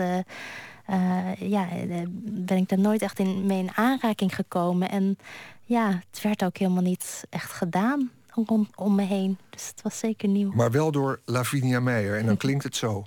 uh, 0.90 1.34
ja, 1.50 1.68
eh, 1.70 2.02
ben 2.20 2.56
ik 2.56 2.68
daar 2.68 2.78
nooit 2.78 3.02
echt 3.02 3.18
in, 3.18 3.46
mee 3.46 3.58
in 3.58 3.70
aanraking 3.74 4.34
gekomen. 4.34 4.90
En 4.90 5.18
ja, 5.64 6.02
het 6.10 6.22
werd 6.22 6.44
ook 6.44 6.56
helemaal 6.56 6.82
niet 6.82 7.26
echt 7.30 7.52
gedaan 7.52 8.10
om, 8.34 8.68
om 8.74 8.94
me 8.94 9.02
heen. 9.02 9.38
Dus 9.50 9.68
het 9.68 9.82
was 9.82 9.98
zeker 9.98 10.28
nieuw. 10.28 10.52
Maar 10.54 10.70
wel 10.70 10.90
door 10.90 11.20
Lavinia 11.24 11.80
Meijer. 11.80 12.18
En 12.18 12.26
dan 12.26 12.36
klinkt 12.36 12.64
het 12.64 12.76
zo. 12.76 13.06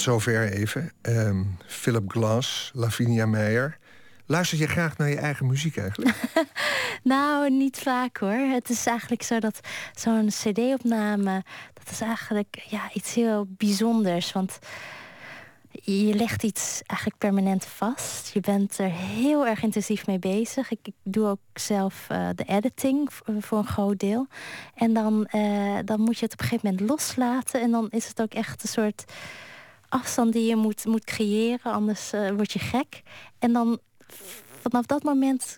Tot 0.00 0.12
zover 0.22 0.52
even. 0.52 0.92
Um, 1.02 1.56
Philip 1.66 2.10
Glass, 2.10 2.70
Lavinia 2.74 3.26
Meijer. 3.26 3.78
Luister 4.26 4.58
je 4.58 4.66
graag 4.66 4.96
naar 4.96 5.08
je 5.08 5.16
eigen 5.16 5.46
muziek 5.46 5.76
eigenlijk? 5.76 6.16
nou, 7.02 7.50
niet 7.50 7.78
vaak 7.78 8.16
hoor. 8.16 8.32
Het 8.32 8.70
is 8.70 8.86
eigenlijk 8.86 9.22
zo 9.22 9.38
dat 9.38 9.60
zo'n 9.94 10.28
cd-opname... 10.28 11.44
dat 11.74 11.90
is 11.90 12.00
eigenlijk 12.00 12.66
ja, 12.68 12.90
iets 12.92 13.14
heel 13.14 13.46
bijzonders. 13.48 14.32
Want 14.32 14.58
je 15.70 16.14
legt 16.14 16.42
iets 16.42 16.82
eigenlijk 16.86 17.20
permanent 17.20 17.64
vast. 17.64 18.30
Je 18.32 18.40
bent 18.40 18.78
er 18.78 18.90
heel 18.90 19.46
erg 19.46 19.62
intensief 19.62 20.06
mee 20.06 20.18
bezig. 20.18 20.70
Ik, 20.70 20.80
ik 20.82 20.94
doe 21.02 21.26
ook 21.26 21.40
zelf 21.54 22.06
uh, 22.12 22.28
de 22.34 22.44
editing 22.44 23.08
voor 23.38 23.58
een 23.58 23.66
groot 23.66 23.98
deel. 23.98 24.26
En 24.74 24.92
dan, 24.92 25.28
uh, 25.32 25.78
dan 25.84 26.00
moet 26.00 26.18
je 26.18 26.24
het 26.24 26.32
op 26.32 26.40
een 26.40 26.46
gegeven 26.46 26.70
moment 26.70 26.90
loslaten. 26.90 27.60
En 27.60 27.70
dan 27.70 27.88
is 27.90 28.08
het 28.08 28.22
ook 28.22 28.34
echt 28.34 28.62
een 28.62 28.68
soort 28.68 29.04
afstand 29.90 30.32
die 30.32 30.46
je 30.46 30.56
moet, 30.56 30.84
moet 30.84 31.04
creëren, 31.04 31.72
anders 31.72 32.12
uh, 32.14 32.30
word 32.30 32.52
je 32.52 32.58
gek. 32.58 33.02
En 33.38 33.52
dan 33.52 33.78
vanaf 34.60 34.86
dat 34.86 35.02
moment 35.02 35.56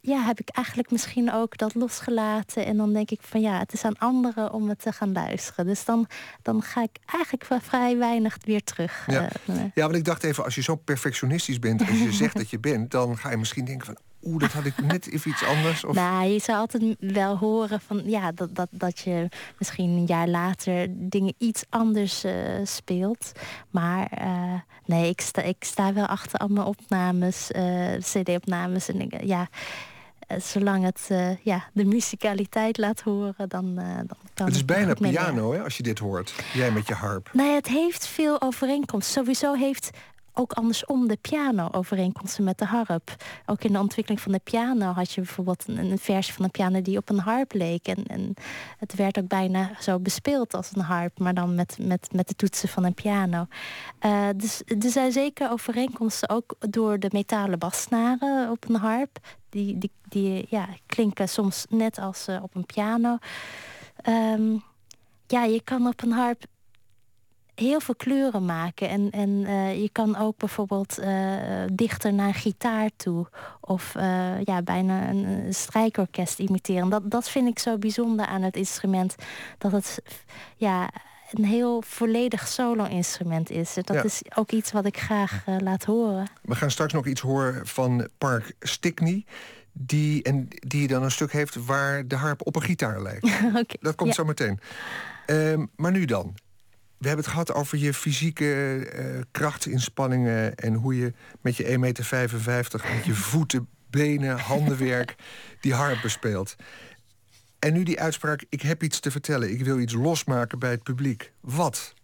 ja, 0.00 0.24
heb 0.24 0.40
ik 0.40 0.48
eigenlijk 0.48 0.90
misschien 0.90 1.32
ook 1.32 1.58
dat 1.58 1.74
losgelaten. 1.74 2.66
En 2.66 2.76
dan 2.76 2.92
denk 2.92 3.10
ik 3.10 3.20
van 3.22 3.40
ja, 3.40 3.58
het 3.58 3.72
is 3.72 3.84
aan 3.84 3.98
anderen 3.98 4.52
om 4.52 4.68
het 4.68 4.78
te 4.78 4.92
gaan 4.92 5.12
luisteren. 5.12 5.66
Dus 5.66 5.84
dan, 5.84 6.06
dan 6.42 6.62
ga 6.62 6.82
ik 6.82 6.98
eigenlijk 7.06 7.62
vrij 7.62 7.98
weinig 7.98 8.36
weer 8.40 8.64
terug. 8.64 9.04
Ja, 9.06 9.28
uh, 9.50 9.56
ja 9.74 9.82
want 9.82 9.94
ik 9.94 10.04
dacht 10.04 10.24
even, 10.24 10.44
als 10.44 10.54
je 10.54 10.62
zo 10.62 10.76
perfectionistisch 10.76 11.58
bent 11.58 11.80
als 11.80 11.98
je 11.98 12.12
zegt 12.22 12.36
dat 12.36 12.50
je 12.50 12.58
bent, 12.58 12.90
dan 12.90 13.18
ga 13.18 13.30
je 13.30 13.36
misschien 13.36 13.64
denken 13.64 13.86
van 13.86 13.96
oeh, 14.22 14.40
dat 14.40 14.52
had 14.52 14.64
ik 14.64 14.82
net 14.82 15.10
even 15.10 15.30
iets 15.30 15.44
anders? 15.44 15.84
Of... 15.84 15.94
Nou, 15.94 16.28
je 16.28 16.38
zou 16.38 16.58
altijd 16.58 16.96
wel 16.98 17.38
horen 17.38 17.80
van 17.80 18.02
ja, 18.04 18.32
dat, 18.32 18.54
dat, 18.54 18.68
dat 18.70 18.98
je 18.98 19.28
misschien 19.58 19.90
een 19.90 20.06
jaar 20.06 20.28
later 20.28 20.86
dingen 20.90 21.34
iets 21.38 21.64
anders 21.68 22.24
uh, 22.24 22.32
speelt. 22.64 23.32
Maar 23.70 24.12
uh, 24.20 24.54
nee, 24.84 25.08
ik 25.08 25.20
sta, 25.20 25.42
ik 25.42 25.64
sta 25.64 25.92
wel 25.92 26.06
achter 26.06 26.38
al 26.38 26.48
mijn 26.48 26.66
opnames, 26.66 27.50
uh, 27.50 27.92
CD-opnames. 27.98 28.88
En 28.88 29.00
ik, 29.00 29.24
ja, 29.24 29.48
zolang 30.38 30.84
het 30.84 31.10
ja, 31.42 31.64
de 31.72 31.84
musicaliteit 31.84 32.78
laat 32.78 33.00
horen, 33.00 33.48
dan, 33.48 33.74
dan 33.74 34.16
kan 34.34 34.46
het. 34.46 34.54
is 34.54 34.64
bijna 34.64 34.94
piano, 34.94 35.52
hè, 35.52 35.62
als 35.62 35.76
je 35.76 35.82
dit 35.82 35.98
hoort. 35.98 36.34
Jij 36.52 36.70
met 36.70 36.86
je 36.86 36.94
harp. 36.94 37.30
Nee, 37.32 37.54
het 37.54 37.68
heeft 37.68 38.06
veel 38.06 38.42
overeenkomst. 38.42 39.10
Sowieso 39.10 39.54
heeft 39.54 39.90
ook 40.34 40.52
andersom 40.52 41.08
de 41.08 41.18
piano 41.20 41.68
overeenkomsten 41.72 42.44
met 42.44 42.58
de 42.58 42.64
harp. 42.64 43.16
Ook 43.46 43.64
in 43.64 43.72
de 43.72 43.78
ontwikkeling 43.78 44.20
van 44.20 44.32
de 44.32 44.40
piano 44.44 44.92
had 44.92 45.12
je 45.12 45.20
bijvoorbeeld 45.20 45.68
een, 45.68 45.78
een 45.78 45.98
versie 45.98 46.34
van 46.34 46.44
de 46.44 46.50
piano 46.50 46.82
die 46.82 46.98
op 46.98 47.08
een 47.08 47.18
harp 47.18 47.52
leek. 47.52 47.86
En, 47.86 48.06
en, 48.06 48.34
het 48.78 48.94
werd 48.94 49.18
ook 49.18 49.28
bijna 49.28 49.70
zo 49.80 49.98
bespeeld 49.98 50.54
als 50.54 50.70
een 50.74 50.82
harp, 50.82 51.18
maar 51.18 51.34
dan 51.34 51.54
met, 51.54 51.78
met, 51.80 52.08
met 52.12 52.28
de 52.28 52.34
toetsen 52.34 52.68
van 52.68 52.84
een 52.84 52.94
piano. 52.94 53.46
Uh, 54.00 54.28
dus 54.36 54.62
er 54.66 54.90
zijn 54.90 55.12
zeker 55.12 55.50
overeenkomsten 55.50 56.28
ook 56.28 56.54
door 56.58 56.98
de 56.98 57.08
metalen 57.12 57.58
bassnaren 57.58 58.50
op 58.50 58.68
een 58.68 58.76
harp. 58.76 59.18
Die, 59.48 59.78
die, 59.78 59.90
die 60.08 60.46
ja, 60.48 60.68
klinken 60.86 61.28
soms 61.28 61.66
net 61.68 61.98
als 61.98 62.28
uh, 62.28 62.42
op 62.42 62.54
een 62.54 62.66
piano. 62.66 63.18
Um, 64.08 64.62
ja, 65.26 65.44
je 65.44 65.62
kan 65.62 65.86
op 65.86 66.02
een 66.02 66.12
harp 66.12 66.44
heel 67.62 67.80
veel 67.80 67.94
kleuren 67.94 68.44
maken. 68.44 68.88
En, 68.88 69.10
en 69.10 69.28
uh, 69.28 69.80
je 69.82 69.88
kan 69.92 70.16
ook 70.16 70.36
bijvoorbeeld 70.36 70.98
uh, 70.98 71.06
dichter 71.72 72.12
naar 72.12 72.34
gitaar 72.34 72.90
toe. 72.96 73.26
Of 73.60 73.94
uh, 73.96 74.42
ja, 74.42 74.62
bijna 74.62 75.08
een, 75.08 75.54
strijkorkest 75.54 76.38
imiteren. 76.38 76.88
Dat, 76.88 77.10
dat 77.10 77.28
vind 77.28 77.48
ik 77.48 77.58
zo 77.58 77.78
bijzonder 77.78 78.26
aan 78.26 78.42
het 78.42 78.56
instrument. 78.56 79.14
Dat 79.58 79.72
het 79.72 80.02
ja, 80.56 80.90
een 81.30 81.44
heel 81.44 81.82
volledig 81.86 82.48
solo-instrument 82.48 83.50
is. 83.50 83.74
Dat 83.74 83.92
ja. 83.92 84.02
is 84.02 84.22
ook 84.34 84.50
iets 84.50 84.72
wat 84.72 84.86
ik 84.86 84.98
graag 84.98 85.44
laat 85.58 85.84
horen. 85.84 86.26
We 86.42 86.54
gaan 86.54 86.70
straks 86.70 86.92
nog 86.92 87.06
iets 87.06 87.20
horen 87.20 87.66
van 87.66 88.08
Park 88.18 88.54
Stickney 88.60 89.24
die, 89.72 90.22
en 90.22 90.48
die 90.48 90.88
dan 90.88 91.02
een 91.02 91.10
stuk 91.10 91.32
heeft 91.32 91.66
waar 91.66 92.08
de 92.08 92.16
harp 92.16 92.46
op 92.46 92.56
een 92.56 92.62
gitaar 92.62 93.02
lijkt. 93.02 93.24
okay, 93.48 93.76
dat 93.80 93.94
komt 93.94 94.08
ja. 94.08 94.14
zo 94.14 94.24
meteen. 94.24 94.60
Um, 95.26 95.70
maar 95.76 95.92
nu 95.92 96.04
dan. 96.04 96.34
We 97.02 97.08
hebben 97.08 97.24
het 97.24 97.34
gehad 97.34 97.54
over 97.54 97.78
je 97.78 97.94
fysieke 97.94 98.44
uh, 98.94 99.20
krachtinspanningen... 99.30 100.54
en 100.54 100.74
hoe 100.74 100.96
je 100.96 101.12
met 101.40 101.56
je 101.56 101.64
1,55 101.64 101.78
meter 101.78 102.30
met 102.94 103.04
je 103.04 103.14
voeten, 103.14 103.68
benen, 103.90 104.38
handenwerk... 104.38 105.14
die 105.60 105.74
harp 105.74 106.02
bespeelt. 106.02 106.56
En 107.58 107.72
nu 107.72 107.82
die 107.82 108.00
uitspraak, 108.00 108.44
ik 108.48 108.62
heb 108.62 108.82
iets 108.82 109.00
te 109.00 109.10
vertellen. 109.10 109.50
Ik 109.50 109.64
wil 109.64 109.78
iets 109.78 109.92
losmaken 109.92 110.58
bij 110.58 110.70
het 110.70 110.82
publiek. 110.82 111.32
Wat? 111.40 111.94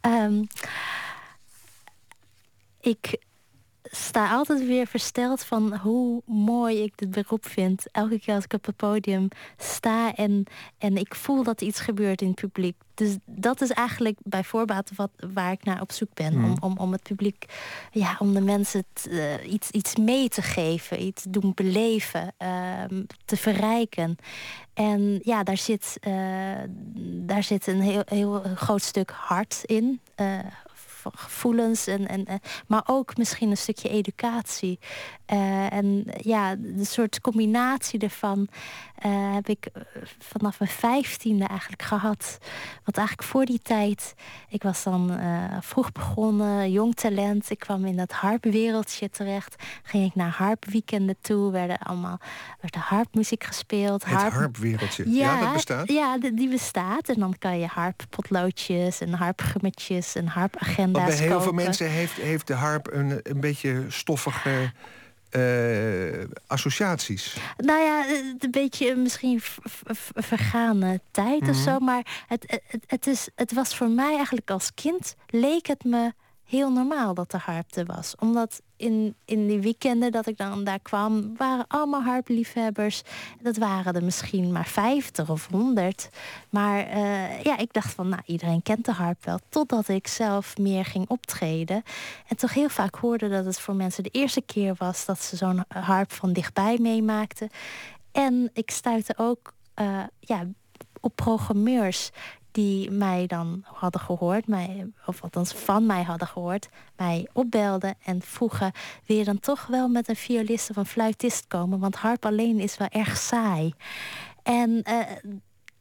um, 0.00 0.46
ik 2.80 3.18
sta 3.90 4.30
altijd 4.30 4.66
weer 4.66 4.86
versteld 4.86 5.44
van 5.44 5.76
hoe 5.76 6.22
mooi 6.26 6.82
ik 6.82 6.92
dit 6.96 7.10
beroep 7.10 7.46
vind. 7.46 7.84
Elke 7.90 8.20
keer 8.20 8.34
als 8.34 8.44
ik 8.44 8.52
op 8.52 8.66
het 8.66 8.76
podium 8.76 9.28
sta 9.56 10.14
en, 10.14 10.44
en 10.78 10.96
ik 10.96 11.14
voel 11.14 11.42
dat 11.42 11.60
iets 11.60 11.80
gebeurt 11.80 12.22
in 12.22 12.28
het 12.28 12.40
publiek. 12.40 12.76
Dus 12.94 13.16
dat 13.24 13.60
is 13.60 13.70
eigenlijk 13.70 14.18
bij 14.22 14.44
voorbaat 14.44 14.90
wat, 14.96 15.10
waar 15.32 15.52
ik 15.52 15.64
naar 15.64 15.80
op 15.80 15.92
zoek 15.92 16.14
ben. 16.14 16.34
Om, 16.34 16.56
om, 16.60 16.78
om 16.78 16.92
het 16.92 17.02
publiek, 17.02 17.44
ja, 17.90 18.16
om 18.18 18.34
de 18.34 18.40
mensen 18.40 18.84
uh, 19.10 19.52
iets, 19.52 19.70
iets 19.70 19.96
mee 19.96 20.28
te 20.28 20.42
geven, 20.42 21.02
iets 21.02 21.24
doen 21.28 21.52
beleven, 21.54 22.34
uh, 22.42 23.00
te 23.24 23.36
verrijken. 23.36 24.16
En 24.74 25.20
ja, 25.22 25.42
daar 25.42 25.56
zit, 25.56 25.98
uh, 26.08 26.12
daar 27.02 27.42
zit 27.42 27.66
een 27.66 27.80
heel, 27.80 28.02
heel 28.04 28.42
groot 28.54 28.82
stuk 28.82 29.10
hart 29.10 29.60
in 29.64 30.00
eh, 30.14 30.38
gevoelens, 31.14 31.86
en, 31.86 32.08
en, 32.08 32.26
maar 32.66 32.82
ook 32.86 33.16
misschien 33.16 33.50
een 33.50 33.56
stukje 33.56 33.88
educatie. 33.88 34.78
Uh, 35.32 35.72
en 35.72 36.04
ja, 36.16 36.54
de 36.56 36.84
soort 36.84 37.20
combinatie 37.20 38.00
ervan 38.00 38.48
uh, 39.06 39.34
heb 39.34 39.48
ik 39.48 39.66
eh, 39.72 39.82
vanaf 40.18 40.58
mijn 40.58 40.70
vijftiende 40.70 41.46
eigenlijk 41.46 41.82
gehad. 41.82 42.38
Want 42.84 42.96
eigenlijk 42.96 43.28
voor 43.28 43.44
die 43.44 43.60
tijd, 43.62 44.14
ik 44.48 44.62
was 44.62 44.82
dan 44.82 45.12
uh, 45.12 45.44
vroeg 45.60 45.92
begonnen, 45.92 46.70
jong 46.70 46.94
talent. 46.94 47.50
Ik 47.50 47.58
kwam 47.58 47.84
in 47.84 47.96
dat 47.96 48.12
harpwereldje 48.12 49.10
terecht. 49.10 49.62
Ging 49.82 50.04
ik 50.04 50.14
naar 50.14 50.30
harpweekenden 50.30 51.16
toe, 51.20 51.50
werden 51.50 51.78
allemaal 51.78 52.18
werd 52.60 52.72
de 52.72 52.78
harpmuziek 52.78 53.44
gespeeld. 53.44 54.04
Het 54.04 54.14
harp... 54.14 54.32
harpwereldje, 54.32 55.10
ja, 55.10 55.34
ja, 55.34 55.40
dat 55.40 55.52
bestaat? 55.52 55.88
Ja, 55.88 56.18
die 56.18 56.48
bestaat. 56.48 57.08
En 57.08 57.20
dan 57.20 57.34
kan 57.38 57.58
je 57.58 57.66
harppotloodjes 57.66 59.00
en 59.00 59.12
harpgummetjes 59.12 60.14
en 60.14 60.26
harpagenda's 60.26 60.97
Want 61.04 61.18
bij 61.18 61.26
heel 61.26 61.40
veel 61.40 61.52
mensen 61.52 61.90
heeft, 61.90 62.12
heeft 62.12 62.46
de 62.46 62.54
harp 62.54 62.92
een, 62.92 63.20
een 63.22 63.40
beetje 63.40 63.84
stoffige 63.88 64.72
uh, 65.36 66.24
associaties? 66.46 67.36
Nou 67.56 67.80
ja, 67.80 68.06
een 68.38 68.50
beetje 68.50 68.96
misschien 68.96 69.40
vergane 70.14 71.00
tijd 71.10 71.40
mm 71.40 71.46
-hmm. 71.46 71.50
of 71.50 71.56
mhm. 71.56 71.64
zo. 71.64 71.78
Maar 71.78 72.24
het, 72.26 72.60
het, 72.66 72.84
het, 72.86 73.06
is, 73.06 73.28
het 73.34 73.52
was 73.52 73.76
voor 73.76 73.90
mij 73.90 74.14
eigenlijk 74.14 74.50
als 74.50 74.74
kind... 74.74 75.16
leek 75.26 75.66
het 75.66 75.84
me 75.84 76.12
heel 76.48 76.70
normaal 76.70 77.14
dat 77.14 77.32
er 77.32 77.42
harp 77.44 77.74
er 77.74 77.86
was. 77.86 78.14
Omdat 78.18 78.62
in, 78.76 79.14
in 79.24 79.46
die 79.46 79.60
weekenden 79.60 80.12
dat 80.12 80.26
ik 80.26 80.36
dan 80.36 80.64
daar 80.64 80.80
kwam... 80.80 81.36
waren 81.36 81.64
allemaal 81.68 82.02
harpliefhebbers. 82.02 83.02
Dat 83.40 83.56
waren 83.56 83.94
er 83.94 84.04
misschien 84.04 84.52
maar 84.52 84.66
50 84.66 85.30
of 85.30 85.48
100. 85.50 86.08
Maar 86.50 86.88
uh, 86.88 87.42
ja, 87.42 87.58
ik 87.58 87.72
dacht 87.72 87.94
van, 87.94 88.08
nou, 88.08 88.22
iedereen 88.24 88.62
kent 88.62 88.84
de 88.84 88.92
harp 88.92 89.24
wel. 89.24 89.38
Totdat 89.48 89.88
ik 89.88 90.06
zelf 90.06 90.58
meer 90.58 90.84
ging 90.84 91.08
optreden. 91.08 91.82
En 92.26 92.36
toch 92.36 92.54
heel 92.54 92.68
vaak 92.68 92.94
hoorde 92.94 93.28
dat 93.28 93.44
het 93.44 93.60
voor 93.60 93.74
mensen 93.74 94.02
de 94.02 94.10
eerste 94.12 94.42
keer 94.42 94.74
was... 94.78 95.04
dat 95.04 95.22
ze 95.22 95.36
zo'n 95.36 95.64
harp 95.68 96.12
van 96.12 96.32
dichtbij 96.32 96.78
meemaakten. 96.80 97.48
En 98.12 98.50
ik 98.52 98.70
stuitte 98.70 99.14
ook 99.16 99.52
uh, 99.80 100.02
ja, 100.20 100.46
op 101.00 101.16
programmeurs 101.16 102.10
die 102.50 102.90
mij 102.90 103.26
dan 103.26 103.64
hadden 103.64 104.00
gehoord, 104.00 104.46
mij, 104.46 104.86
of 105.06 105.22
althans 105.22 105.52
van 105.52 105.86
mij 105.86 106.02
hadden 106.02 106.28
gehoord, 106.28 106.68
mij 106.96 107.28
opbelden 107.32 107.94
en 108.04 108.22
vroegen: 108.22 108.72
wil 109.06 109.16
je 109.16 109.24
dan 109.24 109.40
toch 109.40 109.66
wel 109.66 109.88
met 109.88 110.08
een 110.08 110.16
violist 110.16 110.70
of 110.70 110.76
een 110.76 110.86
fluitist 110.86 111.46
komen? 111.46 111.78
Want 111.78 111.96
harp 111.96 112.24
alleen 112.24 112.60
is 112.60 112.76
wel 112.76 112.88
erg 112.88 113.16
saai. 113.16 113.72
En 114.42 114.84
uh, 114.88 115.00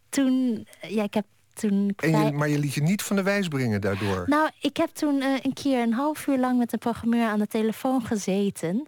toen, 0.10 0.68
ja, 0.82 1.04
ik 1.04 1.14
heb 1.14 1.26
toen. 1.54 1.94
Je, 1.98 2.32
maar 2.34 2.50
je 2.50 2.60
liet 2.60 2.74
je 2.74 2.82
niet 2.82 3.02
van 3.02 3.16
de 3.16 3.24
wijs 3.24 3.48
brengen 3.48 3.82
daardoor? 3.82 4.24
Nou, 4.26 4.50
ik 4.62 4.78
heb 4.78 4.90
toen 4.90 5.16
uh, 5.16 5.34
een 5.42 5.54
keer 5.54 5.82
een 5.82 5.94
half 5.94 6.28
uur 6.28 6.40
lang 6.40 6.58
met 6.58 6.74
een 6.74 6.80
programmeur 6.80 7.28
aan 7.28 7.40
de 7.40 7.48
telefoon 7.48 8.02
gezeten. 8.02 8.88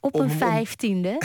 Op 0.00 0.18
een 0.18 0.30
vijftiende 0.30 1.18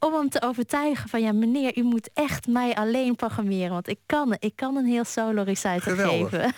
om 0.00 0.14
hem 0.14 0.28
te 0.28 0.42
overtuigen 0.42 1.08
van 1.08 1.22
ja 1.22 1.32
meneer, 1.32 1.78
u 1.78 1.82
moet 1.82 2.10
echt 2.14 2.46
mij 2.46 2.74
alleen 2.74 3.16
programmeren. 3.16 3.70
Want 3.70 3.88
ik 3.88 3.98
kan, 4.06 4.36
ik 4.38 4.52
kan 4.56 4.76
een 4.76 4.86
heel 4.86 5.04
solo 5.04 5.42
reciter 5.42 5.96
geven. 5.96 6.52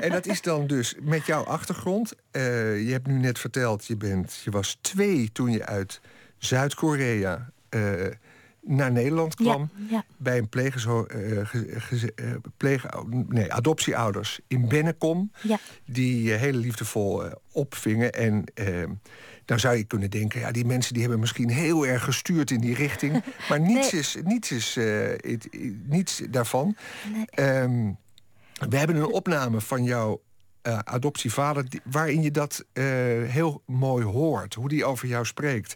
En 0.00 0.10
dat 0.10 0.26
is 0.26 0.42
dan 0.42 0.66
dus 0.66 0.94
met 1.00 1.26
jouw 1.26 1.42
achtergrond. 1.42 2.12
Uh, 2.32 2.42
je 2.86 2.92
hebt 2.92 3.06
nu 3.06 3.18
net 3.18 3.38
verteld, 3.38 3.86
je, 3.86 3.96
bent, 3.96 4.40
je 4.44 4.50
was 4.50 4.78
twee 4.80 5.32
toen 5.32 5.50
je 5.50 5.66
uit 5.66 6.00
Zuid-Korea 6.38 7.50
uh, 7.70 8.06
naar 8.60 8.92
Nederland 8.92 9.34
kwam. 9.34 9.70
Ja, 9.74 9.84
ja. 9.90 10.04
Bij 10.16 10.38
een 10.38 10.48
pleegzo, 10.48 11.06
uh, 11.16 11.40
pleeg, 12.56 12.86
nee, 13.28 13.52
adoptieouders 13.52 14.40
in 14.46 14.68
Bennekom. 14.68 15.30
Ja. 15.42 15.58
Die 15.84 16.32
heel 16.32 16.52
liefdevol 16.52 17.22
opvingen. 17.52 18.12
En 18.12 18.44
dan 19.46 19.60
zou 19.60 19.76
je 19.76 19.84
kunnen 19.84 20.10
denken, 20.10 20.40
ja, 20.40 20.50
die 20.50 20.64
mensen 20.64 20.92
die 20.92 21.02
hebben 21.02 21.20
misschien 21.20 21.50
heel 21.50 21.86
erg 21.86 22.04
gestuurd 22.04 22.50
in 22.50 22.60
die 22.60 22.74
richting. 22.74 23.22
Maar 23.48 23.60
niets, 23.60 23.92
nee. 23.92 24.00
is, 24.00 24.16
niets, 24.24 24.50
is, 24.50 24.76
uh, 24.76 25.08
niets 25.84 26.22
daarvan. 26.30 26.76
Nee. 27.12 27.60
Um, 27.60 27.96
we 28.68 28.76
hebben 28.76 28.96
een 28.96 29.06
opname 29.06 29.60
van 29.60 29.84
jouw 29.84 30.22
uh, 30.62 30.78
adoptievader, 30.78 31.68
die, 31.68 31.80
waarin 31.84 32.22
je 32.22 32.30
dat 32.30 32.64
uh, 32.72 32.84
heel 33.30 33.62
mooi 33.66 34.04
hoort, 34.04 34.54
hoe 34.54 34.68
die 34.68 34.84
over 34.84 35.08
jou 35.08 35.24
spreekt. 35.24 35.74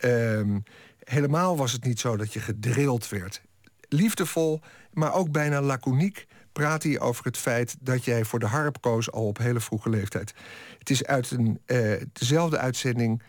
Um, 0.00 0.62
helemaal 1.04 1.56
was 1.56 1.72
het 1.72 1.84
niet 1.84 2.00
zo 2.00 2.16
dat 2.16 2.32
je 2.32 2.40
gedrild 2.40 3.08
werd. 3.08 3.42
Liefdevol, 3.88 4.60
maar 4.92 5.14
ook 5.14 5.30
bijna 5.30 5.60
laconiek 5.60 6.26
praat 6.56 6.82
hij 6.82 7.00
over 7.00 7.24
het 7.24 7.36
feit 7.36 7.76
dat 7.80 8.04
jij 8.04 8.24
voor 8.24 8.38
de 8.38 8.46
harp 8.46 8.80
koos 8.80 9.12
al 9.12 9.26
op 9.26 9.38
hele 9.38 9.60
vroege 9.60 9.90
leeftijd. 9.90 10.34
Het 10.78 10.90
is 10.90 11.04
uit 11.04 11.30
een, 11.30 11.60
uh, 11.66 12.02
dezelfde 12.12 12.58
uitzending 12.58 13.22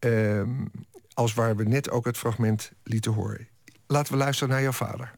uh, 0.00 0.42
als 1.12 1.34
waar 1.34 1.56
we 1.56 1.64
net 1.64 1.90
ook 1.90 2.04
het 2.04 2.16
fragment 2.16 2.70
lieten 2.82 3.12
horen. 3.12 3.48
Laten 3.86 4.12
we 4.12 4.18
luisteren 4.18 4.48
naar 4.52 4.62
jouw 4.62 4.72
vader. 4.72 5.12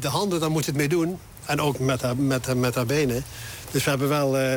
De 0.00 0.08
handen, 0.08 0.40
daar 0.40 0.50
moet 0.50 0.64
je 0.64 0.70
het 0.70 0.80
mee 0.80 0.88
doen. 0.88 1.18
En 1.46 1.60
ook 1.60 1.78
met 1.78 2.02
haar, 2.02 2.16
met, 2.16 2.54
met 2.54 2.74
haar 2.74 2.86
benen. 2.86 3.24
Dus 3.70 3.84
we 3.84 3.90
hebben 3.90 4.08
wel 4.08 4.40
uh, 4.40 4.54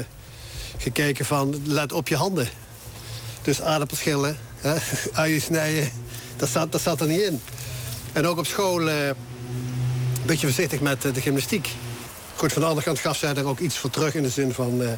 gekeken 0.77 1.25
van, 1.25 1.61
let 1.65 1.91
op 1.91 2.07
je 2.07 2.15
handen. 2.15 2.47
Dus 3.41 3.61
aardappelschillen, 3.61 4.37
uien 5.13 5.41
snijden, 5.41 5.89
dat 6.37 6.49
zat, 6.49 6.71
dat 6.71 6.81
zat 6.81 7.01
er 7.01 7.07
niet 7.07 7.21
in. 7.21 7.41
En 8.13 8.27
ook 8.27 8.37
op 8.37 8.45
school 8.45 8.89
eh, 8.89 9.09
een 10.25 10.31
beetje 10.31 10.47
voorzichtig 10.47 10.81
met 10.81 11.05
eh, 11.05 11.13
de 11.13 11.21
gymnastiek. 11.21 11.69
Goed, 12.35 12.53
van 12.53 12.61
de 12.61 12.67
andere 12.67 12.85
kant 12.85 12.99
gaf 12.99 13.17
zij 13.17 13.35
er 13.35 13.45
ook 13.45 13.59
iets 13.59 13.77
voor 13.77 13.89
terug 13.89 14.15
in 14.15 14.23
de 14.23 14.29
zin 14.29 14.53
van... 14.53 14.81
Uh, 14.81 14.89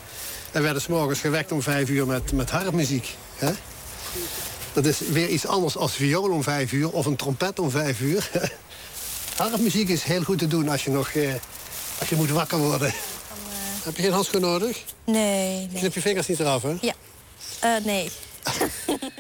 er 0.52 0.62
werden 0.62 0.82
s 0.82 0.88
morgens 0.88 1.20
gewekt 1.20 1.52
om 1.52 1.62
vijf 1.62 1.90
uur 1.90 2.08
met, 2.08 2.32
met 2.32 2.50
harpmuziek. 2.50 3.16
Hè? 3.36 3.52
Dat 4.74 4.86
is 4.86 5.00
weer 5.00 5.28
iets 5.28 5.48
anders 5.48 5.78
als 5.78 5.94
viool 5.94 6.32
om 6.32 6.44
vijf 6.44 6.72
uur 6.72 6.92
of 6.92 7.06
een 7.06 7.16
trompet 7.16 7.60
om 7.60 7.72
vijf 7.72 8.00
uur. 8.02 8.30
harpmuziek 9.38 9.90
is 9.90 10.04
heel 10.04 10.24
goed 10.24 10.38
te 10.38 10.48
doen 10.48 10.70
als 10.70 10.84
je 10.84 10.92
nog 10.92 11.12
als 12.00 12.10
je 12.10 12.16
moet 12.16 12.30
wakker 12.30 12.58
worden. 12.58 12.94
Heb 13.84 13.96
je 13.96 14.02
geen 14.02 14.12
handschoen 14.12 14.42
nodig? 14.42 14.84
Nee. 15.04 15.68
nee. 15.72 15.80
Knip 15.80 15.94
je 15.94 16.02
vingers 16.02 16.28
niet 16.28 16.40
eraf, 16.40 16.62
hè? 16.62 16.76
Ja. 16.82 16.94
Uh, 17.64 17.86
nee. 17.86 18.12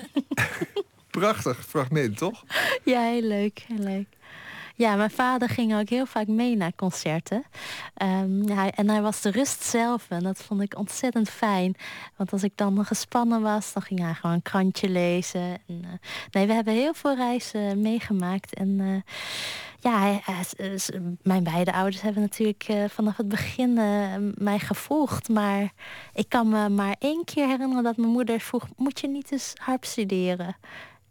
Prachtig 1.10 1.66
fragment, 1.70 2.18
toch? 2.18 2.44
Ja, 2.84 3.02
heel 3.02 3.22
leuk, 3.22 3.66
heel 3.68 3.84
leuk. 3.84 4.17
Ja, 4.78 4.96
mijn 4.96 5.12
vader 5.12 5.50
ging 5.50 5.76
ook 5.76 5.90
heel 5.90 6.06
vaak 6.06 6.28
mee 6.28 6.56
naar 6.56 6.76
concerten. 6.76 7.44
Um, 8.04 8.50
hij, 8.50 8.72
en 8.76 8.90
hij 8.90 9.02
was 9.02 9.22
de 9.22 9.32
rust 9.32 9.64
zelf 9.64 10.06
en 10.10 10.24
dat 10.24 10.38
vond 10.38 10.62
ik 10.62 10.78
ontzettend 10.78 11.30
fijn. 11.30 11.76
Want 12.16 12.32
als 12.32 12.44
ik 12.44 12.52
dan 12.56 12.86
gespannen 12.86 13.42
was, 13.42 13.74
dan 13.74 13.82
ging 13.82 14.00
hij 14.00 14.14
gewoon 14.14 14.36
een 14.36 14.42
krantje 14.42 14.90
lezen. 14.90 15.42
En, 15.42 15.82
uh, 15.84 15.90
nee, 16.32 16.48
we 16.48 16.54
hebben 16.54 16.74
heel 16.74 16.94
veel 16.94 17.16
reizen 17.16 17.82
meegemaakt. 17.82 18.54
En 18.54 18.80
uh, 18.80 19.02
ja, 19.80 20.00
hij, 20.00 20.22
hij, 20.24 20.46
mijn 21.22 21.44
beide 21.44 21.74
ouders 21.74 22.02
hebben 22.02 22.22
natuurlijk 22.22 22.70
uh, 22.70 22.84
vanaf 22.90 23.18
het 23.18 23.28
begin 23.28 23.74
mij 24.38 24.60
gevolgd. 24.60 25.30
Maar 25.30 25.74
ik 26.14 26.30
kan 26.30 26.50
me 26.50 26.70
maar 26.70 26.96
één 27.00 27.24
keer 27.24 27.48
herinneren 27.48 27.84
dat 27.84 27.98
mijn 27.98 28.12
moeder 28.12 28.40
vroeg... 28.40 28.68
moet 28.76 29.00
je 29.00 29.08
niet 29.08 29.32
eens 29.32 29.54
harp 29.56 29.86
studeren? 29.86 30.58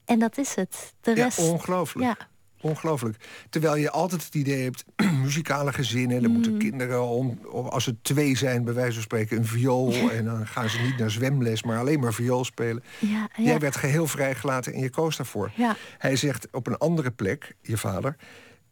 En 0.05 0.19
dat 0.19 0.39
is 0.39 0.55
het. 0.55 0.95
De 1.01 1.13
rest, 1.13 1.41
ja, 1.41 1.51
ongelooflijk. 1.53 2.07
Ja, 2.07 2.17
Ongelooflijk. 2.61 3.17
Terwijl 3.51 3.77
je 3.77 3.91
altijd 3.91 4.25
het 4.25 4.35
idee 4.35 4.63
hebt, 4.63 4.85
muzikale 5.23 5.73
gezinnen, 5.73 6.23
er 6.23 6.31
moeten 6.31 6.53
mm. 6.53 6.59
kinderen, 6.59 7.03
om, 7.03 7.39
als 7.51 7.85
ze 7.85 8.01
twee 8.03 8.37
zijn, 8.37 8.65
bij 8.65 8.75
wijze 8.75 8.93
van 8.93 9.03
spreken, 9.03 9.37
een 9.37 9.47
viool. 9.47 10.11
En 10.11 10.25
dan 10.25 10.47
gaan 10.47 10.69
ze 10.69 10.81
niet 10.81 10.99
naar 10.99 11.11
zwemles, 11.11 11.63
maar 11.63 11.79
alleen 11.79 12.01
maar 12.01 12.15
viool 12.15 12.45
spelen. 12.45 12.83
Ja, 12.99 13.29
ja. 13.37 13.45
Jij 13.45 13.59
werd 13.59 13.77
geheel 13.77 14.07
vrijgelaten 14.07 14.73
en 14.73 14.81
je 14.81 14.91
koos 14.91 15.17
daarvoor. 15.17 15.53
Ja. 15.55 15.77
Hij 15.99 16.17
zegt 16.17 16.49
op 16.51 16.67
een 16.67 16.79
andere 16.79 17.11
plek, 17.11 17.57
je 17.63 17.77
vader, 17.77 18.17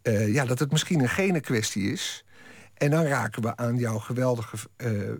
uh, 0.03 0.35
ja, 0.35 0.45
dat 0.45 0.59
het 0.59 0.73
misschien 0.73 1.01
een 1.01 1.09
gene 1.09 1.41
kwestie 1.41 1.93
is. 1.93 2.25
En 2.75 2.91
dan 2.91 3.05
raken 3.05 3.43
we 3.43 3.57
aan 3.57 3.77
jouw 3.77 3.99
geweldige, 3.99 4.57
uh, 4.77 5.11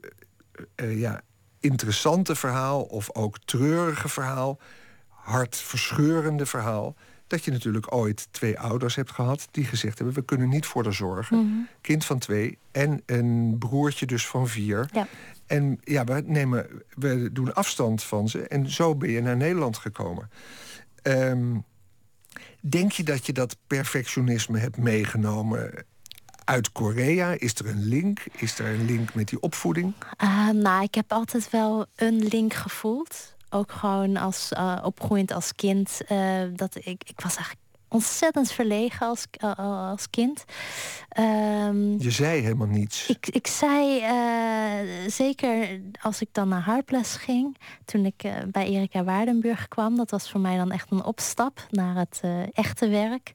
uh, 0.77 1.01
ja, 1.01 1.21
interessante 1.61 2.35
verhaal, 2.35 2.83
of 2.83 3.15
ook 3.15 3.39
treurige 3.39 4.09
verhaal, 4.09 4.61
hartverscheurende 5.09 6.47
verhaal 6.47 6.97
dat 7.27 7.45
je 7.45 7.51
natuurlijk 7.51 7.95
ooit 7.95 8.29
twee 8.31 8.59
ouders 8.59 8.95
hebt 8.95 9.11
gehad 9.11 9.49
die 9.51 9.65
gezegd 9.65 9.99
hebben: 9.99 10.17
we 10.17 10.25
kunnen 10.25 10.49
niet 10.49 10.67
voor 10.67 10.85
haar 10.85 10.93
zorgen. 10.93 11.37
Mhm. 11.37 11.59
Kind 11.81 12.05
van 12.05 12.19
twee 12.19 12.59
en 12.73 13.03
een 13.07 13.57
broertje 13.59 14.07
dus 14.07 14.27
van 14.27 14.49
vier. 14.49 14.89
Ja. 14.93 15.07
En 15.47 15.81
ja, 15.85 16.05
we, 16.05 16.23
nemen, 16.27 16.83
we 16.95 17.33
doen 17.33 17.55
afstand 17.55 18.03
van 18.03 18.29
ze. 18.29 18.49
En 18.49 18.71
zo 18.71 18.95
ben 18.95 19.11
je 19.11 19.21
naar 19.21 19.37
Nederland 19.37 19.77
gekomen. 19.77 20.31
Um, 21.03 21.65
denk 22.61 22.93
je 22.93 23.03
dat 23.03 23.27
je 23.27 23.33
dat 23.33 23.57
perfectionisme 23.67 24.59
hebt 24.59 24.77
meegenomen 24.77 25.85
uit 26.45 26.73
Korea? 26.73 27.35
Is 27.39 27.55
er 27.55 27.67
een 27.67 27.85
link? 27.85 28.21
Is 28.37 28.59
er 28.59 28.67
een 28.67 28.85
link 28.85 29.15
met 29.15 29.29
die 29.29 29.41
opvoeding? 29.41 29.95
Uh, 30.23 30.49
nou, 30.49 30.83
ik 30.83 30.95
heb 30.95 31.13
altijd 31.13 31.51
wel 31.51 31.87
een 31.97 32.19
link 32.19 32.55
gevoeld 32.55 33.34
ook 33.55 33.73
gewoon 33.73 34.17
als 34.17 34.53
uh, 34.53 34.79
opgroeiend 34.83 35.33
als 35.33 35.55
kind. 35.55 36.01
Uh, 36.09 36.43
dat 36.55 36.75
ik, 36.75 37.03
ik 37.05 37.21
was 37.21 37.37
eigenlijk 37.37 37.64
ontzettend 37.95 38.53
verlegen 38.53 39.07
als, 39.07 39.27
uh, 39.45 39.91
als 39.91 40.11
kind. 40.11 40.45
Um, 41.19 42.01
je 42.01 42.11
zei 42.11 42.41
helemaal 42.43 42.67
niets. 42.67 43.09
Ik, 43.09 43.29
ik 43.29 43.47
zei, 43.47 44.01
uh, 44.01 45.11
zeker 45.11 45.81
als 46.01 46.21
ik 46.21 46.29
dan 46.33 46.49
naar 46.49 46.63
harples 46.63 47.17
ging, 47.17 47.57
toen 47.85 48.05
ik 48.05 48.25
uh, 48.25 48.33
bij 48.47 48.67
Erika 48.67 49.05
Waardenburg 49.05 49.69
kwam, 49.69 49.97
dat 49.97 50.11
was 50.11 50.31
voor 50.31 50.41
mij 50.41 50.57
dan 50.57 50.71
echt 50.71 50.91
een 50.91 51.05
opstap 51.05 51.67
naar 51.71 51.97
het 51.97 52.21
echte 52.53 52.89
werk. 52.89 53.33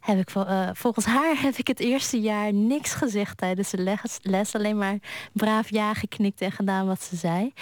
Heb 0.00 0.18
ik, 0.18 0.30
volgens 0.72 1.06
haar 1.06 1.40
heb 1.40 1.54
ik 1.54 1.66
het 1.66 1.80
eerste 1.80 2.20
jaar 2.20 2.52
niks 2.52 2.92
gezegd 2.92 3.36
tijdens 3.36 3.70
de 3.70 3.78
les, 3.78 4.18
les 4.22 4.54
alleen 4.54 4.78
maar 4.78 4.98
braaf 5.32 5.70
ja 5.70 5.94
geknikt 5.94 6.40
en 6.40 6.52
gedaan 6.52 6.86
wat 6.86 7.02
ze 7.02 7.16
zei. 7.16 7.52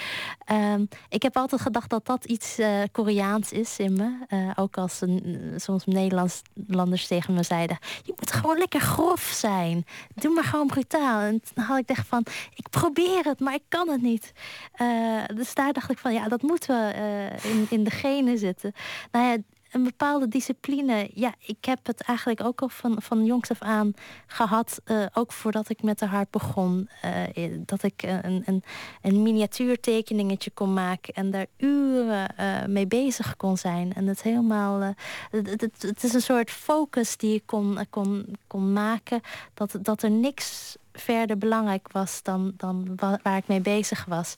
Um, 0.51 0.87
ik 1.09 1.21
heb 1.21 1.37
altijd 1.37 1.61
gedacht 1.61 1.89
dat 1.89 2.05
dat 2.05 2.25
iets 2.25 2.59
Koreaans 2.91 3.51
is 3.51 3.77
in 3.79 3.93
me. 3.93 4.53
ook 4.55 4.77
als 4.77 5.01
een, 5.01 5.53
soms 5.55 5.85
Nederlands 5.85 6.36
landers 6.67 7.07
tegen 7.07 7.33
me 7.33 7.43
zeiden... 7.43 7.77
je 8.03 8.13
moet 8.19 8.31
gewoon 8.31 8.57
lekker 8.57 8.79
grof 8.79 9.21
zijn. 9.21 9.85
Doe 10.15 10.33
maar 10.33 10.43
gewoon 10.43 10.67
brutaal. 10.67 11.21
En 11.21 11.41
dan 11.53 11.63
had 11.63 11.77
ik 11.77 11.89
echt 11.89 12.07
van, 12.07 12.25
ik 12.55 12.69
probeer 12.69 13.23
het, 13.23 13.39
maar 13.39 13.53
ik 13.53 13.63
kan 13.67 13.89
het 13.89 14.01
niet. 14.01 14.33
Uh, 14.81 15.23
dus 15.35 15.53
daar 15.53 15.73
dacht 15.73 15.91
ik 15.91 15.97
van, 15.97 16.13
ja, 16.13 16.27
dat 16.27 16.41
moeten 16.41 16.87
we 16.87 16.93
uh, 16.95 17.51
in, 17.51 17.65
in 17.69 17.83
de 17.83 17.89
genen 17.89 18.37
zitten. 18.37 18.73
Nou 19.11 19.25
ja, 19.25 19.37
een 19.71 19.83
bepaalde 19.83 20.27
discipline. 20.27 21.09
Ja, 21.13 21.33
ik 21.45 21.65
heb 21.65 21.79
het 21.85 22.01
eigenlijk 22.01 22.43
ook 22.43 22.61
al 22.61 22.69
van, 22.69 23.01
van 23.01 23.25
jongs 23.25 23.51
af 23.51 23.61
aan 23.61 23.93
gehad. 24.27 24.81
Uh, 24.85 25.05
ook 25.13 25.31
voordat 25.31 25.69
ik 25.69 25.81
met 25.81 25.99
de 25.99 26.05
harp 26.05 26.27
begon. 26.31 26.89
Uh, 27.35 27.51
dat 27.65 27.83
ik 27.83 28.01
een, 28.03 28.43
een, 28.45 28.63
een 29.01 29.21
miniatuurtekeningetje 29.21 30.51
kon 30.51 30.73
maken. 30.73 31.13
En 31.13 31.31
daar 31.31 31.45
uren 31.57 32.33
mee 32.71 32.87
bezig 32.87 33.37
kon 33.37 33.57
zijn. 33.57 33.93
En 33.93 34.07
het 34.07 34.21
helemaal... 34.21 34.95
Het, 35.31 35.49
het, 35.49 35.81
het, 35.81 36.03
is 36.03 36.13
een 36.13 36.21
soort 36.21 36.51
focus 36.51 37.17
die 37.17 37.35
ik 37.35 37.43
kon, 37.45 37.79
kon, 37.89 38.35
kon 38.47 38.73
maken. 38.73 39.21
Dat, 39.53 39.77
dat 39.81 40.03
er 40.03 40.11
niks 40.11 40.77
verder 40.99 41.37
belangrijk 41.37 41.91
was 41.91 42.23
dan, 42.23 42.53
dan 42.57 42.97
waar 43.23 43.37
ik 43.37 43.47
mee 43.47 43.61
bezig 43.61 44.05
was. 44.05 44.35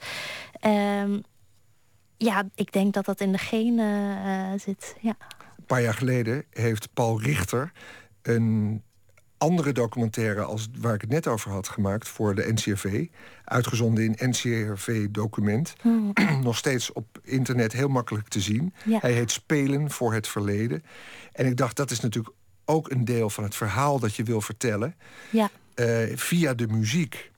Um, 0.61 1.23
ja, 2.19 2.49
ik 2.55 2.71
denk 2.71 2.93
dat 2.93 3.05
dat 3.05 3.21
in 3.21 3.31
de 3.31 3.37
genen 3.37 4.17
uh, 4.25 4.59
zit. 4.59 4.95
Ja. 5.01 5.15
Een 5.57 5.65
paar 5.65 5.81
jaar 5.81 5.93
geleden 5.93 6.43
heeft 6.49 6.93
Paul 6.93 7.21
Richter 7.21 7.71
een 8.21 8.83
andere 9.37 9.71
documentaire 9.71 10.41
als 10.41 10.67
waar 10.79 10.93
ik 10.93 11.01
het 11.01 11.09
net 11.09 11.27
over 11.27 11.51
had 11.51 11.67
gemaakt 11.67 12.07
voor 12.07 12.35
de 12.35 12.51
NCRV. 12.53 13.07
Uitgezonden 13.43 14.03
in 14.03 14.29
NCRV-document. 14.29 15.75
Hmm. 15.81 16.13
Nog 16.43 16.57
steeds 16.57 16.91
op 16.93 17.19
internet 17.23 17.71
heel 17.71 17.87
makkelijk 17.87 18.27
te 18.27 18.41
zien. 18.41 18.73
Hij 18.89 19.11
heet 19.11 19.31
Spelen 19.31 19.91
voor 19.91 20.13
het 20.13 20.27
verleden. 20.27 20.83
En 21.31 21.45
ik 21.45 21.57
dacht, 21.57 21.75
dat 21.75 21.91
is 21.91 21.99
natuurlijk 21.99 22.35
ook 22.65 22.91
een 22.91 23.05
deel 23.05 23.29
van 23.29 23.43
het 23.43 23.55
verhaal 23.55 23.99
dat 23.99 24.15
je 24.15 24.23
wil 24.23 24.41
vertellen. 24.41 24.95
Ja. 25.29 25.49
Uh, 25.75 26.17
via 26.17 26.53
de 26.53 26.67
muziek. 26.67 27.31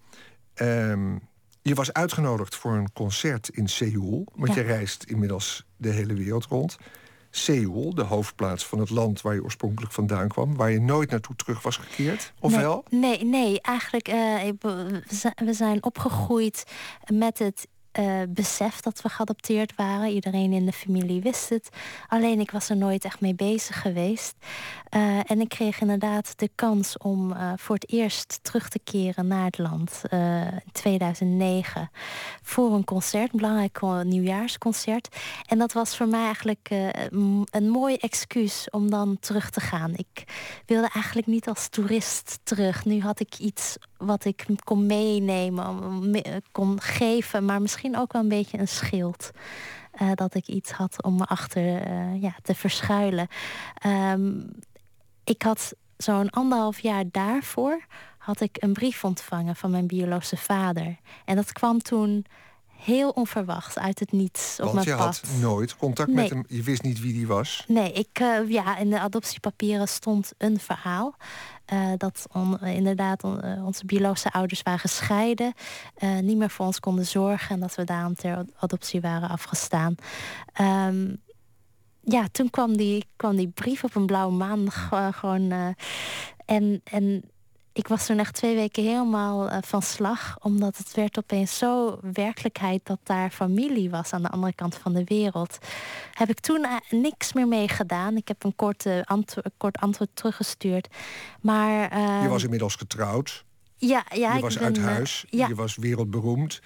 Um, 0.56 1.22
je 1.62 1.74
was 1.74 1.93
uitgenodigd 1.93 2.56
voor 2.56 2.74
een 2.74 2.93
concert 2.93 3.50
in 3.50 3.67
Seoul. 3.67 4.28
Want 4.36 4.54
je 4.54 4.62
reist 4.62 5.04
inmiddels 5.04 5.65
de 5.78 5.89
hele 5.89 6.13
wereld 6.13 6.45
rond. 6.45 6.78
Seoul, 7.30 7.93
de 7.93 8.04
hoofdplaats 8.04 8.65
van 8.65 8.80
het 8.80 8.89
land 8.89 9.21
waar 9.21 9.34
je 9.34 9.43
oorspronkelijk 9.43 9.93
vandaan 9.93 10.28
kwam, 10.28 10.56
waar 10.56 10.71
je 10.71 10.82
nooit 10.82 11.10
naartoe 11.10 11.36
terug 11.36 11.62
was 11.62 11.78
gekeerd, 11.78 12.34
of 12.39 12.52
nee, 12.52 12.60
wel? 12.60 12.84
Nee, 12.89 13.24
nee, 13.24 13.62
eigenlijk 13.62 14.08
uh, 14.08 14.41
we 15.36 15.54
zijn 15.54 15.84
opgegroeid 15.84 16.63
met 17.13 17.39
het 17.39 17.67
uh, 17.99 18.21
besef 18.30 18.80
dat 18.80 19.01
we 19.01 19.10
geadopteerd 19.10 19.75
waren. 19.75 20.10
Iedereen 20.10 20.54
in 20.54 20.65
de 20.65 20.71
familie 20.71 21.21
wist 21.21 21.49
het. 21.49 21.69
Alleen 22.08 22.39
ik 22.39 22.51
was 22.51 22.69
er 22.69 22.77
nooit 22.77 23.06
echt 23.06 23.21
mee 23.21 23.36
bezig 23.36 23.82
geweest. 23.82 24.36
Uh, 24.95 25.32
en 25.32 25.41
ik 25.41 25.49
kreeg 25.49 25.82
inderdaad 25.82 26.34
de 26.39 26.49
kans 26.56 26.97
om 26.97 27.32
uh, 27.32 27.54
voor 27.56 27.75
het 27.75 27.91
eerst 27.91 28.39
terug 28.41 28.69
te 28.69 28.80
keren 28.84 29.27
naar 29.27 29.45
het 29.45 29.58
land. 29.58 30.01
in 30.10 30.71
2009. 30.71 31.89
Voor 32.41 32.73
een 32.73 32.84
concert, 32.84 33.34
een 33.34 33.39
belangrijk 33.39 33.82
nieuwjaarsconcert. 34.04 35.15
En 35.45 35.58
dat 35.58 35.73
was 35.73 35.97
voor 35.97 36.08
mij 36.08 36.23
eigenlijk 36.23 36.69
een 37.49 37.69
mooi 37.69 37.95
excuus 37.95 38.69
om 38.69 38.89
dan 38.89 39.17
terug 39.19 39.49
te 39.49 39.60
gaan. 39.60 39.93
Ik 39.95 40.23
wilde 40.65 40.89
eigenlijk 40.93 41.27
niet 41.27 41.47
als 41.47 41.69
toerist 41.69 42.39
terug. 42.43 42.86
Nu 42.86 43.01
had 43.01 43.19
ik 43.19 43.38
iets 43.38 43.77
wat 43.97 44.25
ik 44.25 44.45
kon 44.63 44.86
meenemen, 44.86 46.21
kon 46.51 46.82
geven, 46.82 47.45
maar 47.45 47.62
misschien 47.62 47.81
ook 47.89 48.13
wel 48.13 48.22
een 48.22 48.28
beetje 48.28 48.58
een 48.58 48.67
schild. 48.67 49.32
Uh, 50.02 50.12
dat 50.13 50.36
ik 50.36 50.48
iets 50.48 50.72
had 50.72 51.04
om 51.04 51.15
me 51.15 51.26
achter 51.26 51.88
uh, 51.88 52.22
ja, 52.22 52.36
te 52.41 52.56
verschuilen. 52.56 53.28
Um, 53.86 54.52
ik 55.24 55.41
had 55.41 55.74
zo'n 55.98 56.30
anderhalf 56.30 56.80
jaar 56.80 57.04
daarvoor 57.12 57.86
had 58.17 58.41
ik 58.41 58.58
een 58.60 58.74
brief 58.74 59.04
ontvangen 59.04 59.56
van 59.56 59.72
mijn 59.72 59.88
biologische 59.88 60.38
vader. 60.38 60.98
En 61.26 61.36
dat 61.36 61.52
kwam 61.52 61.80
toen 61.80 62.26
heel 62.84 63.10
onverwachts 63.10 63.78
uit 63.78 64.00
het 64.00 64.12
niets 64.12 64.58
op 64.60 64.63
Want 64.63 64.74
mijn 64.74 64.88
je 64.88 64.96
pad. 64.96 65.22
had 65.22 65.39
nooit 65.41 65.76
contact 65.76 66.12
met 66.13 66.30
hem. 66.30 66.44
Je 66.48 66.63
wist 66.63 66.82
niet 66.82 67.00
wie 67.02 67.13
die 67.13 67.28
was. 67.28 67.63
Nee, 67.67 67.91
ik, 67.91 68.20
eh, 68.20 68.50
ja, 68.50 68.78
in 68.78 68.89
de 68.89 69.00
adoptiepapieren 69.00 69.88
stond 69.88 70.32
een 70.38 70.60
verhaal. 70.60 71.15
eh, 71.65 71.91
dat 71.98 72.26
on- 72.32 72.60
eh, 72.60 72.76
inderdaad 72.76 73.24
on- 73.24 73.63
onze 73.65 73.86
biologische 73.86 74.32
ouders 74.32 74.62
waren 74.62 74.80
gescheiden. 74.80 75.54
niet 76.22 76.38
meer 76.38 76.50
voor 76.50 76.65
ons 76.65 76.80
konden 76.80 77.06
zorgen. 77.06 77.50
En 77.56 77.60
dat 77.62 77.76
we 77.76 77.84
daarom 77.84 78.15
ter 78.15 78.36
ad- 78.38 78.52
adoptie 78.60 79.02
waren 79.02 79.30
afgestaan. 79.30 79.96
Ehm, 80.54 81.15
ja, 82.02 82.28
toen 82.32 82.50
kwam 82.50 82.78
die, 82.78 83.06
kwam 83.15 83.36
die 83.36 83.48
brief 83.48 83.84
op 83.84 83.96
een 83.96 84.06
blauwe 84.06 84.34
maandag 84.34 84.89
gewoon. 85.20 85.52
en, 86.46 86.82
en 86.84 87.24
ik 87.73 87.88
was 87.88 88.05
toen 88.05 88.19
echt 88.19 88.34
twee 88.34 88.55
weken 88.55 88.84
helemaal 88.84 89.49
eh, 89.49 89.57
van 89.62 89.81
slag. 89.81 90.38
Omdat 90.39 90.77
het 90.77 90.93
werd 90.95 91.17
opeens 91.17 91.57
zo 91.57 91.99
werkelijkheid 92.13 92.81
dat 92.84 92.99
daar 93.03 93.29
familie 93.29 93.89
was 93.89 94.13
aan 94.13 94.21
de 94.21 94.29
andere 94.29 94.53
kant 94.53 94.75
van 94.75 94.93
de 94.93 95.03
wereld. 95.03 95.57
Heb 96.13 96.29
ik 96.29 96.39
toen 96.39 96.63
eh, 96.63 96.75
niks 96.89 97.34
meer 97.34 97.47
mee 97.47 97.67
gedaan. 97.67 98.15
Ik 98.17 98.27
heb 98.27 98.43
een 98.43 98.55
korte 98.55 99.01
antwo- 99.05 99.41
kort 99.57 99.78
antwoord 99.78 100.09
teruggestuurd. 100.13 100.88
Maar. 101.41 101.82
Je 101.82 102.05
ehm, 102.22 102.28
was 102.28 102.43
inmiddels 102.43 102.76
getrouwd. 102.76 103.45
ja, 103.78 104.03
ja, 104.15 104.32
je 104.32 104.36
ik 104.38 104.43
was 104.43 104.55
ben, 104.55 104.63
uit 104.63 104.78
eh, 104.78 104.84
huis. 104.84 105.26
ja, 105.30 105.47
Je 105.47 105.55
was 105.55 105.76
wereldberoemd. 105.76 106.61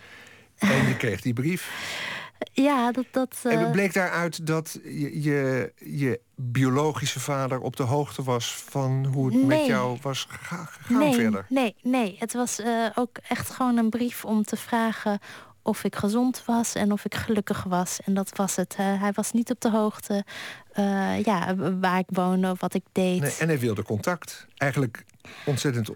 En 0.57 0.87
je 0.87 0.97
kreeg 0.97 1.21
die 1.21 1.33
brief. 1.33 1.69
ja, 2.51 2.91
dat. 2.91 3.05
dat 3.11 3.35
En 3.43 3.51
eh, 3.51 3.59
het 3.59 3.71
bleek 3.71 3.93
daaruit 3.93 4.47
dat 4.47 4.79
je, 4.83 5.21
je, 5.21 5.73
je 5.75 6.19
biologische 6.35 7.19
vader 7.19 7.59
op 7.59 7.75
de 7.75 7.83
hoogte 7.83 8.23
was 8.23 8.55
van 8.55 9.05
hoe 9.05 9.33
het 9.33 9.45
met 9.45 9.65
jou 9.65 9.97
was 10.01 10.27
gega- 10.29 10.65
gegaan 10.65 10.97
nee, 10.97 11.13
verder. 11.13 11.45
Nee, 11.49 11.75
nee. 11.81 12.15
Het 12.19 12.33
was 12.33 12.59
eh, 12.59 12.85
ook 12.95 13.17
echt 13.27 13.49
gewoon 13.49 13.77
een 13.77 13.89
brief 13.89 14.25
om 14.25 14.43
te 14.43 14.55
vragen 14.57 15.19
of 15.61 15.83
ik 15.83 15.95
gezond 15.95 16.45
was 16.45 16.75
en 16.75 16.91
of 16.91 17.05
ik 17.05 17.15
gelukkig 17.15 17.63
was. 17.63 17.99
En 18.03 18.13
dat 18.13 18.35
was 18.35 18.55
het. 18.55 18.75
Hij 18.77 19.11
was 19.13 19.31
niet 19.31 19.51
op 19.51 19.61
de 19.61 19.69
hoogte 19.69 20.25
eh, 20.71 21.23
ja, 21.23 21.55
waar 21.55 21.99
ik 21.99 22.07
woonde 22.07 22.51
of 22.51 22.59
wat 22.59 22.73
ik 22.73 22.83
deed. 22.91 23.21
Nee, 23.21 23.35
en 23.39 23.47
hij 23.47 23.59
wilde 23.59 23.83
contact. 23.83 24.47
Eigenlijk 24.57 25.05
ontzettend. 25.45 25.89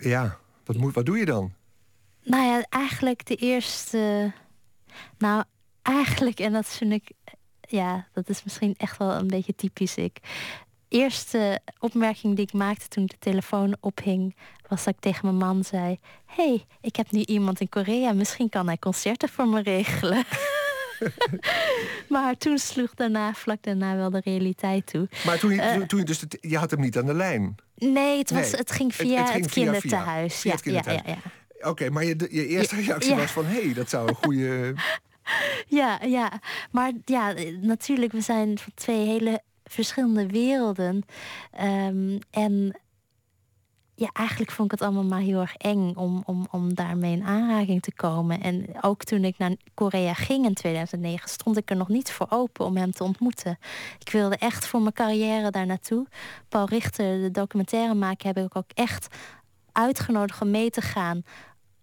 Ja, 0.00 0.38
wat, 0.64 0.76
moet, 0.76 0.94
wat 0.94 1.06
doe 1.06 1.18
je 1.18 1.24
dan? 1.24 1.52
Nou 2.22 2.44
ja, 2.44 2.66
eigenlijk 2.68 3.26
de 3.26 3.34
eerste. 3.34 4.32
Nou, 5.18 5.44
eigenlijk, 5.88 6.40
en 6.40 6.52
dat 6.52 6.66
vind 6.66 6.92
ik. 6.92 7.10
Ja, 7.60 8.06
dat 8.12 8.28
is 8.28 8.44
misschien 8.44 8.74
echt 8.76 8.96
wel 8.98 9.10
een 9.10 9.26
beetje 9.26 9.54
typisch 9.54 9.96
ik. 9.96 10.18
Eerste 10.88 11.60
opmerking 11.78 12.36
die 12.36 12.44
ik 12.44 12.52
maakte 12.52 12.88
toen 12.88 13.04
ik 13.04 13.10
de 13.10 13.16
telefoon 13.18 13.76
ophing, 13.80 14.36
was 14.68 14.84
dat 14.84 14.94
ik 14.94 15.00
tegen 15.00 15.24
mijn 15.24 15.36
man 15.36 15.64
zei: 15.64 15.98
hey, 16.26 16.64
ik 16.80 16.96
heb 16.96 17.10
nu 17.10 17.20
iemand 17.24 17.60
in 17.60 17.68
Korea, 17.68 18.12
misschien 18.12 18.48
kan 18.48 18.66
hij 18.66 18.78
concerten 18.78 19.28
voor 19.28 19.48
me 19.48 19.62
regelen. 19.62 20.24
maar 22.08 22.36
toen 22.36 22.58
sloeg 22.58 22.94
daarna, 22.94 23.34
vlak 23.34 23.62
daarna, 23.62 23.96
wel 23.96 24.10
de 24.10 24.20
realiteit 24.24 24.86
toe. 24.86 25.08
Maar 25.26 25.38
toen 25.38 25.50
je, 25.54 25.60
Eh. 25.60 25.80
toen- 25.82 25.98
je 25.98 26.04
dus. 26.04 26.22
je 26.40 26.58
had 26.58 26.70
hem 26.70 26.80
niet 26.80 26.98
aan 26.98 27.06
de 27.06 27.14
lijn. 27.14 27.54
Nee, 27.74 28.18
het, 28.18 28.30
was, 28.30 28.50
Nee, 28.50 28.60
het 28.60 28.70
ging 28.70 28.94
via 28.94 29.24
het 29.24 29.32
het, 29.32 29.50
kinderthuis. 29.50 30.42
Ja, 30.42 30.54
ja, 30.64 30.82
ja. 30.84 31.16
Oké, 31.60 31.90
maar 31.90 32.04
je, 32.04 32.26
je 32.30 32.46
eerste 32.46 32.76
reactie 32.76 33.14
was 33.14 33.30
van... 33.30 33.44
hé, 33.44 33.62
hey, 33.64 33.74
dat 33.74 33.90
zou 33.90 34.08
een 34.08 34.14
goede... 34.14 34.74
Ja, 35.78 36.02
ja. 36.04 36.32
Maar 36.70 36.92
ja, 37.04 37.34
natuurlijk, 37.60 38.12
we 38.12 38.20
zijn 38.20 38.58
van 38.58 38.72
twee 38.74 39.06
hele 39.06 39.42
verschillende 39.64 40.26
werelden. 40.26 41.04
Ehm, 41.50 42.18
en 42.30 42.80
ja, 43.94 44.10
eigenlijk 44.12 44.50
vond 44.50 44.72
ik 44.72 44.78
het 44.78 44.88
allemaal 44.88 45.08
maar 45.08 45.20
heel 45.20 45.40
erg 45.40 45.54
eng 45.54 45.94
om, 45.94 46.22
om, 46.24 46.46
om 46.50 46.74
daarmee 46.74 47.12
in 47.12 47.24
aanraking 47.24 47.82
te 47.82 47.94
komen. 47.94 48.40
En 48.40 48.66
ook 48.80 49.04
toen 49.04 49.24
ik 49.24 49.38
naar 49.38 49.56
Korea 49.74 50.14
ging 50.14 50.44
in 50.44 50.54
2009, 50.54 51.28
stond 51.28 51.56
ik 51.56 51.70
er 51.70 51.76
nog 51.76 51.88
niet 51.88 52.10
voor 52.10 52.26
open 52.30 52.64
om 52.64 52.76
hem 52.76 52.92
te 52.92 53.04
ontmoeten. 53.04 53.58
Ik 53.98 54.10
wilde 54.10 54.36
echt 54.36 54.66
voor 54.66 54.80
mijn 54.80 54.92
carrière 54.92 55.50
daar 55.50 55.66
naartoe. 55.66 56.06
Paul 56.48 56.66
Richter, 56.66 57.20
de 57.20 57.30
documentaire 57.30 57.94
maken, 57.94 58.26
heb 58.26 58.36
ik 58.44 58.56
ook 58.56 58.70
echt 58.74 59.06
uitgenodigd 59.72 60.40
om 60.40 60.50
mee 60.50 60.70
te 60.70 60.80
gaan. 60.80 61.22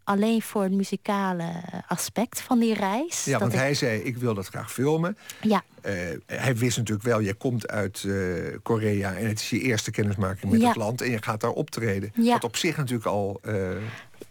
Alleen 0.06 0.42
voor 0.42 0.64
het 0.64 0.72
muzikale 0.72 1.52
aspect 1.88 2.42
van 2.42 2.60
die 2.60 2.74
reis. 2.74 3.24
Ja, 3.26 3.40
want 3.40 3.54
ik- 3.54 3.60
hij 3.60 3.74
zei, 3.74 4.00
ik 4.00 4.18
wil 4.18 4.34
dat 4.34 4.48
graag 4.48 4.72
filmen. 4.72 5.18
Ja, 5.42 5.64
Eh, 5.82 5.94
hij 6.26 6.56
wist 6.56 6.78
natuurlijk 6.78 7.06
wel, 7.08 7.20
je 7.20 7.34
komt 7.34 7.68
uit 7.68 8.04
eh, 8.08 8.14
Korea... 8.64 9.14
en 9.16 9.28
het 9.28 9.40
is 9.40 9.50
je 9.50 9.60
eerste 9.60 9.92
kennismaking 9.92 10.52
met 10.52 10.62
Ja. 10.62 10.68
het 10.68 10.76
land... 10.76 11.02
en 11.02 11.12
je 11.12 11.22
gaat 11.24 11.42
daar 11.42 11.52
optreden. 11.52 12.12
Ja. 12.16 12.34
Wat 12.34 12.44
op 12.44 12.56
zich 12.56 12.78
natuurlijk 12.78 13.06
al 13.06 13.40
eh, 13.44 13.54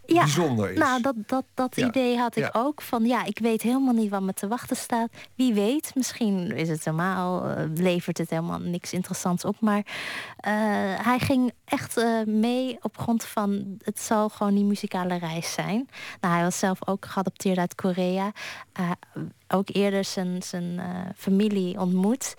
ja. 0.05 0.19
bijzonder 0.19 0.71
is. 0.71 0.77
Nou, 0.77 1.01
dat, 1.01 1.15
dat, 1.25 1.45
dat 1.53 1.75
Ja. 1.75 1.87
idee 1.87 2.17
had 2.17 2.35
ik 2.35 2.43
Ja. 2.43 2.49
ook. 2.53 2.81
Van 2.81 3.05
ja, 3.05 3.23
ik 3.25 3.39
weet 3.39 3.61
helemaal 3.61 3.93
niet 3.93 4.09
wat 4.09 4.21
me 4.21 4.33
te 4.33 4.47
wachten 4.47 4.75
staat. 4.75 5.09
Wie 5.35 5.53
weet, 5.53 5.91
misschien 5.95 6.51
is 6.55 6.69
het 6.69 6.85
helemaal, 6.85 7.49
eh, 7.49 7.63
levert 7.73 8.17
het 8.17 8.29
helemaal 8.29 8.59
niks 8.59 8.93
interessants 8.93 9.45
op. 9.45 9.59
Maar 9.59 9.85
eh, 10.37 10.53
hij 11.05 11.19
ging 11.19 11.51
echt 11.65 11.97
eh, 11.97 12.23
mee 12.25 12.77
op 12.81 12.97
grond 12.97 13.25
van 13.25 13.77
het 13.83 13.99
zal 13.99 14.29
gewoon 14.29 14.55
die 14.55 14.65
muzikale 14.65 15.15
reis 15.17 15.53
zijn. 15.53 15.89
Nou, 16.21 16.33
hij 16.33 16.43
was 16.43 16.59
zelf 16.59 16.87
ook 16.87 17.05
geadopteerd 17.05 17.57
uit 17.57 17.75
Korea. 17.75 18.31
Ook 19.47 19.69
eerder 19.71 20.03
zijn, 20.03 20.43
zijn 20.43 20.81
familie 21.15 21.79
ontmoet. 21.79 22.35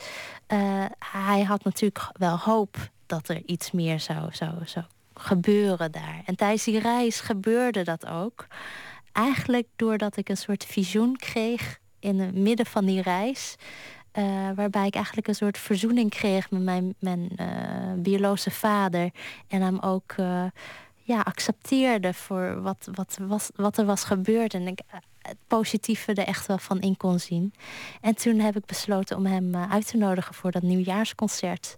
Hij 1.13 1.43
had 1.43 1.65
natuurlijk 1.65 2.09
wel 2.13 2.39
hoop 2.39 2.77
dat 3.07 3.29
er 3.29 3.43
iets 3.47 3.71
meer 3.71 4.01
zou, 4.01 4.29
zou, 4.31 4.53
zou 4.65 4.85
gebeuren 5.19 5.93
daar. 5.93 6.23
En 6.25 6.37
tijdens 6.37 6.65
die 6.65 6.79
reis 6.79 7.21
gebeurde 7.21 7.83
dat 7.85 8.07
ook. 8.07 8.47
Eigenlijk 9.13 9.67
doordat 9.77 10.17
ik 10.17 10.29
een 10.29 10.37
soort 10.37 10.65
visioen 10.65 11.17
kreeg 11.17 11.79
in 12.01 12.21
het 12.21 12.35
midden 12.35 12.67
van 12.67 12.85
die 12.85 13.03
reis. 13.03 13.57
eh, 14.13 14.25
waarbij 14.55 14.87
ik 14.87 14.95
eigenlijk 14.95 15.29
een 15.29 15.35
soort 15.35 15.59
verzoening 15.59 16.11
kreeg 16.11 16.51
met 16.51 16.63
mijn, 16.63 16.95
mijn 16.99 17.31
eh, 17.37 17.93
biologische 17.97 18.51
vader. 18.51 19.11
En 19.49 19.63
hem 19.63 19.79
ook 19.79 20.13
eh, 20.17 20.45
ja, 21.03 21.21
accepteerde 21.21 22.15
voor 22.15 22.63
wat, 22.63 22.89
wat, 22.95 23.19
was, 23.21 23.51
wat 23.55 23.79
er 23.79 23.85
was 23.85 24.05
gebeurd. 24.05 24.55
En 24.55 24.67
ik 24.67 24.81
eh, 24.87 24.99
positieve 25.47 26.13
er 26.13 26.27
echt 26.27 26.47
wel 26.47 26.59
van 26.59 26.81
in 26.81 26.97
kon 26.97 27.19
zien. 27.19 27.53
En 28.01 28.15
toen 28.15 28.39
heb 28.39 28.57
ik 28.57 28.65
besloten 28.65 29.17
om 29.17 29.27
hem 29.27 29.55
eh, 29.55 29.73
uit 29.73 29.87
te 29.87 29.97
nodigen 29.97 30.35
voor 30.35 30.51
dat 30.51 30.63
nieuwjaarsconcert. 30.63 31.75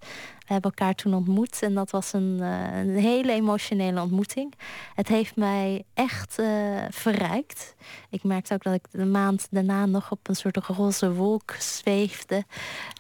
We 0.49 0.55
hebben 0.55 0.71
elkaar 0.71 0.95
toen 0.95 1.15
ontmoet 1.15 1.63
en 1.63 1.75
dat 1.75 1.91
was 1.91 2.13
een, 2.13 2.39
eh, 2.41 2.79
een 2.79 2.97
hele 2.97 3.33
emotionele 3.33 4.01
ontmoeting. 4.01 4.55
Het 4.95 5.09
heeft 5.09 5.37
mij 5.37 5.85
echt 5.95 6.39
eh, 6.39 6.47
verrijkt. 6.91 7.75
Ik 8.11 8.25
merkte 8.25 8.55
ook 8.55 8.63
dat 8.63 8.75
ik 8.75 8.87
de 8.91 9.05
maand 9.05 9.47
daarna 9.51 9.87
nog 9.87 10.11
op 10.11 10.29
een 10.29 10.37
soort 10.37 10.57
roze 10.57 11.13
wolk 11.13 11.55
zweefde. 11.59 12.45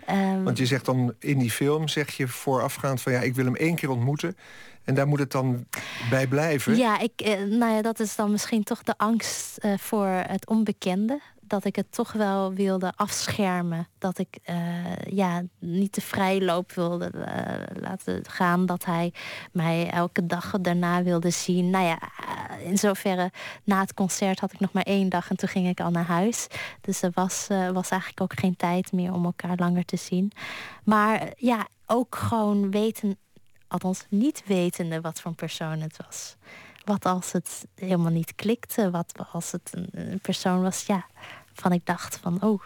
Ehm, 0.07 0.42
Want 0.42 0.59
je 0.59 0.66
zegt 0.66 0.84
dan 0.84 1.14
in 1.18 1.38
die 1.38 1.51
film, 1.51 1.88
zeg 1.88 2.11
je 2.16 2.28
voorafgaand 2.28 3.01
van... 3.01 3.12
ja, 3.12 3.20
ik 3.20 3.34
wil 3.34 3.44
hem 3.44 3.57
één 3.57 3.74
keer 3.74 3.90
ontmoeten... 3.90 4.36
en 4.89 4.95
daar 4.95 5.09
moet 5.09 5.18
het 5.18 5.32
dan 5.32 5.66
bij 6.11 6.26
blijven. 6.26 6.76
Ja, 6.76 6.99
ik, 6.99 7.20
eh, 7.20 7.43
nou 7.43 7.72
ja, 7.72 7.82
dat 7.82 8.01
is 8.01 8.16
dan 8.16 8.30
misschien 8.30 8.62
toch 8.62 8.82
de 8.82 8.95
angst 8.97 9.57
eh, 9.57 9.72
voor 9.78 10.07
het 10.07 10.47
onbekende. 10.47 11.20
Dat 11.41 11.64
ik 11.64 11.76
het 11.76 11.93
toch 11.93 12.12
wel 12.12 12.53
wilde 12.53 12.93
afschermen. 12.97 13.89
Dat 13.99 14.18
ik 14.18 14.39
eh, 14.43 14.57
ja, 15.11 15.43
niet 15.59 15.95
de 15.95 16.01
vrijloop 16.01 16.72
wilde 16.72 17.11
laten 17.80 18.24
gaan. 18.28 18.66
Dat 18.66 18.84
hij 18.84 19.12
mij 19.53 19.91
elke 19.91 20.26
dag 20.26 20.55
daarna 20.61 21.03
wilde 21.03 21.30
zien. 21.30 21.70
Nou 21.70 21.84
ja, 21.84 21.99
in 22.64 22.78
zoverre 22.78 23.30
na 23.64 23.80
het 23.80 23.95
concert 23.95 24.41
had 24.41 24.53
ik 24.53 24.61
nog 24.61 24.72
maar 24.72 24.82
één 24.82 25.09
dag 25.09 25.30
en 25.30 25.36
toen 25.36 25.49
ging 25.49 25.68
ik 25.68 25.80
al 25.80 25.91
naar 25.91 26.07
huis. 26.07 26.47
Dus 26.80 27.03
er 27.03 27.11
was, 27.14 27.47
was 27.72 27.91
eigenlijk 27.91 28.20
ook 28.20 28.39
geen 28.39 28.57
tijd 28.57 28.93
meer 28.93 29.12
om 29.12 29.24
elkaar 29.24 29.57
langer 29.57 29.84
te 29.84 29.97
zien. 29.97 30.32
Maar 30.84 31.32
ja, 31.36 31.66
ook 31.86 32.14
gewoon 32.14 32.70
weten, 32.70 33.18
althans 33.69 34.07
niet 34.09 34.43
wetende 34.47 35.01
wat 35.01 35.21
voor 35.21 35.31
een 35.31 35.37
persoon 35.37 35.81
het 35.81 35.97
was. 36.07 36.37
Wat 36.85 37.05
als 37.07 37.33
het 37.33 37.66
helemaal 37.75 38.12
niet 38.12 38.35
klikte? 38.35 38.91
Wat 38.91 39.12
als 39.33 39.53
het 39.53 39.71
een, 39.71 39.89
een 39.91 40.21
persoon 40.21 40.62
was, 40.62 40.87
ja, 40.87 41.07
van 41.53 41.73
ik 41.73 41.87
dacht 41.87 42.16
van, 42.16 42.43
oh, 42.43 42.62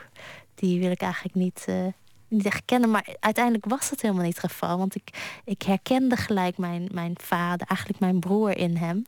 die 0.54 0.80
wil 0.80 0.90
ik 0.90 1.00
eigenlijk 1.00 1.34
niet, 1.34 1.64
eh, 1.66 1.86
niet 2.28 2.46
echt 2.46 2.62
kennen. 2.64 2.90
Maar 2.90 3.16
uiteindelijk 3.20 3.64
was 3.64 3.90
het 3.90 4.02
helemaal 4.02 4.24
niet 4.24 4.42
het 4.42 4.50
geval. 4.50 4.78
Want 4.78 4.94
ik, 4.94 5.40
ik 5.44 5.62
herkende 5.62 6.16
gelijk 6.16 6.58
mijn, 6.58 6.88
mijn 6.92 7.14
vader, 7.20 7.66
eigenlijk 7.66 8.00
mijn 8.00 8.20
broer 8.20 8.56
in 8.56 8.76
hem. 8.76 9.04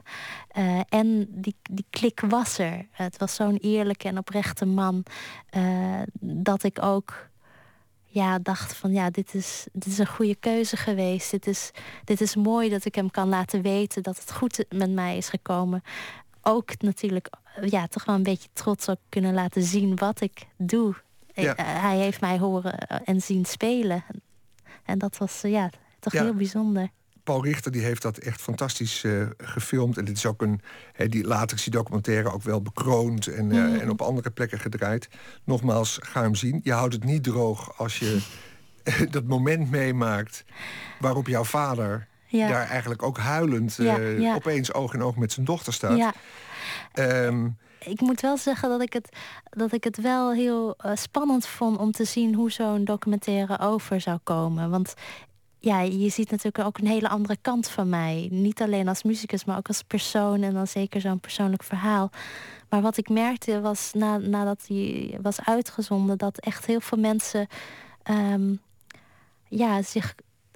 Eh, 0.48 0.80
en 0.88 1.26
die, 1.30 1.56
die 1.62 1.86
klik 1.90 2.20
was 2.20 2.58
er. 2.58 2.86
Het 2.90 3.16
was 3.18 3.34
zo'n 3.34 3.56
eerlijke 3.56 4.08
en 4.08 4.18
oprechte 4.18 4.66
man. 4.66 5.02
eh, 5.50 6.00
dat 6.20 6.62
ik 6.62 6.82
ook 6.82 7.28
ja, 8.14 8.38
dacht 8.38 8.74
van 8.74 8.92
ja, 8.92 9.10
dit 9.10 9.34
is, 9.34 9.66
dit 9.72 9.86
is 9.86 9.98
een 9.98 10.06
goede 10.06 10.34
keuze 10.34 10.76
geweest. 10.76 11.30
Dit 11.30 11.46
is, 11.46 11.70
dit 12.04 12.20
is 12.20 12.34
mooi 12.36 12.68
dat 12.68 12.84
ik 12.84 12.94
hem 12.94 13.10
kan 13.10 13.28
laten 13.28 13.62
weten 13.62 14.02
dat 14.02 14.18
het 14.18 14.32
goed 14.32 14.64
met 14.68 14.90
mij 14.90 15.16
is 15.16 15.28
gekomen. 15.28 15.82
Ook 16.42 16.80
natuurlijk, 16.82 17.28
ja, 17.60 17.86
toch 17.86 18.04
wel 18.04 18.14
een 18.14 18.22
beetje 18.22 18.48
trots 18.52 18.88
ook 18.88 18.98
kunnen 19.08 19.34
laten 19.34 19.62
zien 19.62 19.96
wat 19.96 20.20
ik 20.20 20.46
doe. 20.56 20.94
Ja. 21.32 21.56
Eh, 21.56 21.82
hij 21.82 21.96
heeft 21.96 22.20
mij 22.20 22.38
horen 22.38 22.78
en 23.04 23.20
zien 23.20 23.44
spelen. 23.44 24.04
En 24.84 24.98
dat 24.98 25.16
was 25.16 25.42
eh, 25.42 25.50
ja, 25.50 25.70
toch 26.00 26.12
Ja. 26.12 26.22
heel 26.22 26.34
bijzonder. 26.34 26.88
Paul 27.24 27.44
Richter 27.44 27.72
die 27.72 27.82
heeft 27.82 28.02
dat 28.02 28.18
echt 28.18 28.40
fantastisch 28.40 29.04
eh, 29.04 29.26
gefilmd. 29.38 29.98
En 29.98 30.04
dit 30.04 30.16
is 30.16 30.26
ook 30.26 30.42
een. 30.42 30.60
He, 30.92 31.08
die, 31.08 31.24
later 31.26 31.56
is 31.56 31.62
die 31.62 31.72
documentaire 31.72 32.32
ook 32.32 32.42
wel 32.42 32.62
bekroond 32.62 33.26
en, 33.26 33.52
eh, 33.52 33.58
Mhm. 33.58 33.74
en 33.80 33.90
op 33.90 34.02
andere 34.02 34.30
plekken 34.30 34.58
gedraaid. 34.60 35.08
Nogmaals, 35.44 35.98
ga 36.02 36.20
hem 36.22 36.34
zien. 36.34 36.60
Je 36.62 36.72
houdt 36.72 36.94
het 36.94 37.04
niet 37.04 37.22
droog 37.24 37.78
als 37.78 37.98
je 37.98 38.20
dat 39.10 39.24
moment 39.24 39.70
meemaakt 39.70 40.44
waarop 41.00 41.26
jouw 41.26 41.44
vader 41.44 42.06
Ja. 42.26 42.48
daar 42.48 42.68
eigenlijk 42.68 43.02
ook 43.02 43.18
huilend 43.18 43.74
Ja, 43.74 43.98
eh, 43.98 44.20
ja. 44.20 44.34
opeens 44.34 44.72
oog 44.72 44.94
in 44.94 45.02
oog 45.02 45.16
met 45.16 45.32
zijn 45.32 45.46
dochter 45.46 45.72
staat. 45.72 45.96
Ja. 45.96 46.12
Ehm, 46.92 47.48
ik 47.78 48.00
moet 48.00 48.20
wel 48.20 48.36
zeggen 48.36 48.68
dat 48.68 48.82
ik 48.82 48.92
het, 48.92 49.16
dat 49.50 49.72
ik 49.72 49.84
het 49.84 50.00
wel 50.00 50.32
heel 50.32 50.74
eh, 50.76 50.90
spannend 50.94 51.46
vond 51.46 51.78
om 51.78 51.92
te 51.92 52.04
zien 52.04 52.34
hoe 52.34 52.50
zo'n 52.50 52.84
documentaire 52.84 53.58
over 53.58 54.00
zou 54.00 54.18
komen. 54.24 54.70
Want 54.70 54.94
ja, 55.64 55.80
je 55.80 56.08
ziet 56.08 56.30
natuurlijk 56.30 56.64
ook 56.66 56.78
een 56.78 56.86
hele 56.86 57.08
andere 57.08 57.36
kant 57.40 57.68
van 57.68 57.88
mij. 57.88 58.28
Niet 58.30 58.62
alleen 58.62 58.88
als 58.88 59.02
muzikus, 59.02 59.44
maar 59.44 59.56
ook 59.56 59.68
als 59.68 59.82
persoon 59.82 60.42
en 60.42 60.54
dan 60.54 60.66
zeker 60.66 61.00
zo'n 61.00 61.20
persoonlijk 61.20 61.62
verhaal. 61.62 62.10
Maar 62.68 62.82
wat 62.82 62.96
ik 62.96 63.08
merkte 63.08 63.60
was 63.60 63.90
na, 63.92 64.16
nadat 64.16 64.64
hij 64.68 65.18
was 65.22 65.40
uitgezonden, 65.40 66.18
dat 66.18 66.38
echt 66.38 66.66
heel 66.66 66.80
veel 66.80 66.98
mensen 66.98 67.46
ehm, 68.02 68.54
ja, 69.48 69.82
zich 69.82 70.14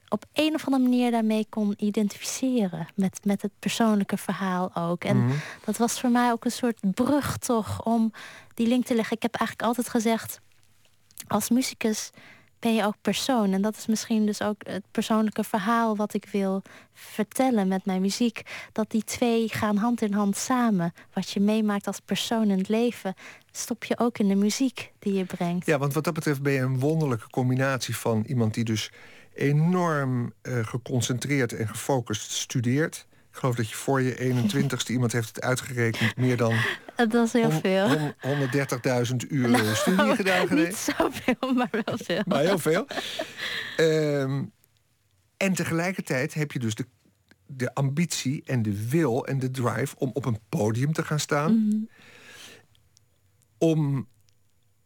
op 0.09 0.25
een 0.33 0.55
of 0.55 0.65
andere 0.67 0.83
manier 0.83 1.11
daarmee 1.11 1.47
kon 1.49 1.75
identificeren. 1.77 2.87
Met, 2.95 3.21
met 3.25 3.43
het 3.43 3.53
persoonlijke 3.59 4.17
verhaal 4.17 4.75
ook. 4.75 5.05
En 5.05 5.17
Mhm. 5.25 5.35
dat 5.65 5.77
was 5.77 6.01
voor 6.01 6.11
mij 6.11 6.31
ook 6.33 6.45
een 6.45 6.51
soort 6.51 6.79
brug 6.95 7.37
toch 7.37 7.85
om 7.85 8.13
die 8.55 8.67
link 8.67 8.85
te 8.85 8.95
leggen. 8.95 9.17
Ik 9.17 9.23
heb 9.23 9.35
eigenlijk 9.35 9.69
altijd 9.69 9.89
gezegd, 9.89 10.41
als 11.27 11.49
muzikus 11.49 12.11
ben 12.59 12.75
je 12.75 12.85
ook 12.85 12.95
persoon. 13.03 13.53
En 13.53 13.63
dat 13.63 13.77
is 13.77 13.87
misschien 13.87 14.27
dus 14.27 14.43
ook 14.43 14.67
het 14.67 14.83
persoonlijke 14.91 15.45
verhaal 15.45 15.97
wat 15.97 16.15
ik 16.15 16.29
wil 16.33 16.63
vertellen 16.93 17.69
met 17.69 17.85
mijn 17.85 18.01
muziek. 18.01 18.43
Dat 18.73 18.91
die 18.91 19.05
twee 19.05 19.49
gaan 19.49 19.77
hand 19.77 20.03
in 20.03 20.13
hand 20.13 20.37
samen. 20.37 20.93
Wat 21.13 21.31
je 21.31 21.41
meemaakt 21.41 21.87
als 21.87 22.01
persoon 22.01 22.51
in 22.51 22.59
het 22.59 22.69
leven, 22.69 23.15
stop 23.53 23.85
je 23.85 23.99
ook 23.99 24.19
in 24.19 24.29
de 24.29 24.35
muziek 24.35 24.93
die 24.99 25.13
je 25.13 25.25
brengt. 25.25 25.67
Ja, 25.67 25.79
want 25.79 25.93
wat 25.93 26.05
dat 26.05 26.15
betreft 26.15 26.43
ben 26.43 26.53
je 26.53 26.61
een 26.61 26.79
wonderlijke 26.79 27.31
combinatie 27.31 27.97
van 27.97 28.25
iemand 28.27 28.55
die 28.55 28.65
dus 28.65 28.91
enorm 29.35 30.33
eh, 30.43 30.67
geconcentreerd 30.67 31.53
en 31.53 31.69
gefocust 31.69 32.31
studeert. 32.31 33.07
Ik 33.31 33.37
geloof 33.45 33.57
dat 33.57 33.69
je 33.69 33.75
voor 33.77 34.03
je 34.03 34.15
21ste 34.17 34.91
iemand 34.91 35.13
heeft 35.13 35.29
het 35.29 35.41
uitgerekend 35.41 36.17
meer 36.17 36.37
dan 36.37 36.55
Dat 36.97 37.15
is 37.27 37.33
heel 37.33 37.51
veel. 37.51 37.89
hon- 37.89 38.15
130.000 39.11 39.17
uur 39.29 39.49
Nou, 39.49 39.75
studie 39.75 40.17
gedaan 40.23 40.55
Niet 40.55 40.77
zoveel, 40.77 41.53
maar 41.55 41.69
wel 41.71 41.99
veel. 41.99 42.23
Maar 42.27 42.41
heel 42.41 42.59
veel. 42.59 42.87
Ehm, 43.77 44.45
en 45.37 45.53
tegelijkertijd 45.55 46.35
heb 46.35 46.53
je 46.53 46.59
dus 46.59 46.75
de, 46.75 46.87
de 47.47 47.75
ambitie 47.75 48.43
en 48.45 48.63
de 48.63 48.89
wil 48.89 49.27
en 49.27 49.39
de 49.39 49.51
drive 49.51 49.97
om 49.99 50.11
op 50.13 50.25
een 50.25 50.39
podium 50.49 50.93
te 50.93 51.05
gaan 51.05 51.21
staan. 51.21 51.67
Mhm. 51.67 51.77
Om 53.59 54.09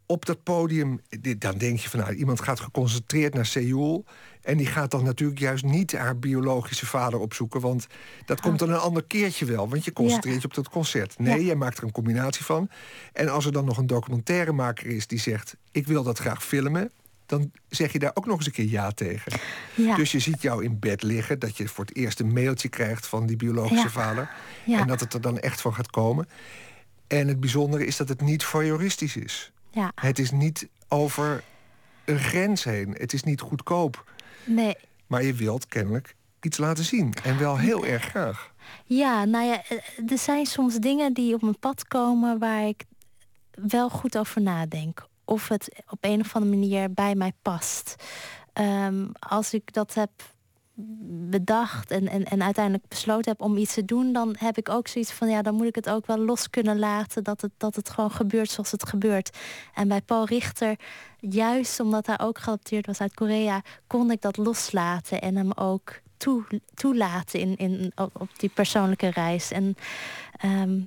op 0.07 0.27
dat 0.27 0.43
podium, 0.43 1.01
dan 1.39 1.59
denk 1.59 1.79
je 1.79 1.89
van 1.89 2.01
nou, 2.01 2.15
iemand 2.15 2.41
gaat 2.41 2.61
geconcentreerd 2.61 3.35
naar 3.35 3.47
Seoul. 3.47 4.05
En 4.43 4.57
die 4.57 4.67
gaat 4.67 4.91
dan 4.91 5.05
natuurlijk 5.05 5.41
juist 5.41 5.65
niet 5.65 5.93
haar 5.93 6.19
biologische 6.19 6.87
vader 6.87 7.19
opzoeken. 7.19 7.61
Want 7.61 7.87
dat 8.25 8.41
komt 8.41 8.59
dan 8.59 8.71
een 8.71 8.79
ander 8.79 9.05
keertje 9.05 9.45
wel. 9.45 9.69
Want 9.69 9.85
je 9.85 9.93
concentreert 9.93 10.41
je 10.43 10.49
op 10.49 10.55
dat 10.55 10.69
concert. 10.69 11.19
Nee, 11.19 11.39
Ja. 11.39 11.45
jij 11.47 11.55
maakt 11.55 11.79
er 11.79 11.85
een 11.85 11.93
combinatie 11.93 12.45
van. 12.45 12.69
En 13.13 13.29
als 13.29 13.47
er 13.47 13.53
dan 13.53 13.65
nog 13.65 13.79
een 13.79 13.87
documentairemaker 13.87 14.87
is 14.87 15.07
die 15.07 15.19
zegt: 15.21 15.57
Ik 15.71 15.87
wil 15.87 16.03
dat 16.03 16.19
graag 16.19 16.45
filmen. 16.45 16.91
Dan 17.27 17.51
zeg 17.69 17.93
je 17.93 17.99
daar 17.99 18.11
ook 18.15 18.27
nog 18.27 18.37
eens 18.37 18.47
een 18.47 18.53
keer 18.53 18.69
ja 18.69 18.91
tegen. 18.91 19.33
Ja. 19.75 19.97
Dus 19.97 20.13
je 20.13 20.19
ziet 20.19 20.43
jou 20.43 20.65
in 20.65 20.79
bed 20.79 21.03
liggen, 21.03 21.39
dat 21.39 21.57
je 21.57 21.69
voor 21.69 21.85
het 21.85 21.97
eerst 21.97 22.21
een 22.21 22.33
mailtje 22.33 22.69
krijgt 22.69 23.07
van 23.07 23.27
die 23.27 23.37
biologische 23.37 23.85
Ja. 23.85 23.91
vader. 23.91 24.31
Ja. 24.65 24.79
En 24.81 24.87
dat 24.87 25.01
het 25.01 25.15
er 25.15 25.21
dan 25.21 25.39
echt 25.39 25.61
van 25.61 25.75
gaat 25.75 25.91
komen. 25.91 26.29
En 27.07 27.29
het 27.29 27.41
bijzondere 27.41 27.87
is 27.87 27.97
dat 27.97 28.09
het 28.09 28.21
niet 28.21 28.45
voyeuristisch 28.45 29.17
is. 29.17 29.52
Ja, 29.73 29.93
Het 29.95 30.19
is 30.19 30.31
niet 30.31 30.69
over 30.89 31.45
een 32.05 32.19
grens 32.19 32.65
heen. 32.65 32.95
Het 32.99 33.13
is 33.13 33.23
niet 33.23 33.41
goedkoop. 33.41 34.05
nee. 34.45 34.77
Maar 35.07 35.23
je 35.23 35.35
wilt 35.35 35.67
kennelijk 35.67 36.15
iets 36.41 36.59
laten 36.59 36.85
zien. 36.85 37.15
En 37.25 37.39
wel 37.39 37.59
heel 37.59 37.87
erg 37.87 38.05
graag. 38.05 38.53
Ja, 38.85 39.25
nou 39.25 39.45
ja, 39.47 39.63
eh, 39.69 40.11
er 40.11 40.19
zijn 40.19 40.47
soms 40.47 40.77
dingen 40.77 41.13
die 41.13 41.35
op 41.35 41.43
mijn 41.43 41.59
pad 41.59 41.89
komen 41.89 42.39
waar 42.39 42.67
ik 42.67 42.85
wel 43.51 43.89
goed 43.91 44.19
over 44.19 44.43
nadenk. 44.43 45.07
Of 45.25 45.49
het 45.49 45.83
op 45.89 45.99
een 46.01 46.21
of 46.21 46.35
andere 46.35 46.57
manier 46.57 46.93
bij 46.93 47.15
mij 47.15 47.33
past. 47.43 47.95
Ehm, 48.53 49.07
als 49.19 49.55
ik 49.55 49.73
dat 49.73 49.95
heb 49.95 50.11
bedacht 51.31 51.91
en, 51.91 52.09
en, 52.09 52.25
en 52.25 52.43
uiteindelijk 52.43 52.89
besloten 52.89 53.31
heb 53.31 53.41
om 53.41 53.57
iets 53.57 53.75
te 53.75 53.85
doen, 53.85 54.13
dan 54.13 54.35
heb 54.39 54.59
ik 54.59 54.69
ook 54.69 54.89
zoiets 54.89 55.13
van 55.13 55.29
ja, 55.29 55.43
dan 55.43 55.55
moet 55.55 55.67
ik 55.67 55.75
het 55.75 55.89
ook 55.89 56.07
wel 56.07 56.19
los 56.19 56.51
kunnen 56.51 56.79
laten 56.79 57.25
dat 57.25 57.41
het, 57.41 57.51
dat 57.57 57.77
het 57.77 57.91
gewoon 57.91 58.11
gebeurt 58.11 58.51
zoals 58.51 58.71
het 58.71 58.89
gebeurt. 58.89 59.39
En 59.75 59.89
bij 59.89 60.01
Paul 60.01 60.25
Richter, 60.25 60.79
juist 61.21 61.81
omdat 61.81 62.07
hij 62.07 62.21
ook 62.21 62.39
geadopteerd 62.39 62.87
was 62.87 63.01
uit 63.01 63.15
Korea, 63.15 63.63
kon 63.87 64.11
ik 64.11 64.21
dat 64.21 64.37
loslaten 64.37 65.21
en 65.21 65.37
hem 65.37 65.53
ook 65.53 66.01
toe, 66.17 66.45
toelaten 66.75 67.41
in, 67.41 67.57
in, 67.57 67.93
op, 67.95 68.29
die 68.37 68.51
persoonlijke 68.55 69.11
reis. 69.11 69.51
En 69.51 69.77
ehm, 70.37 70.81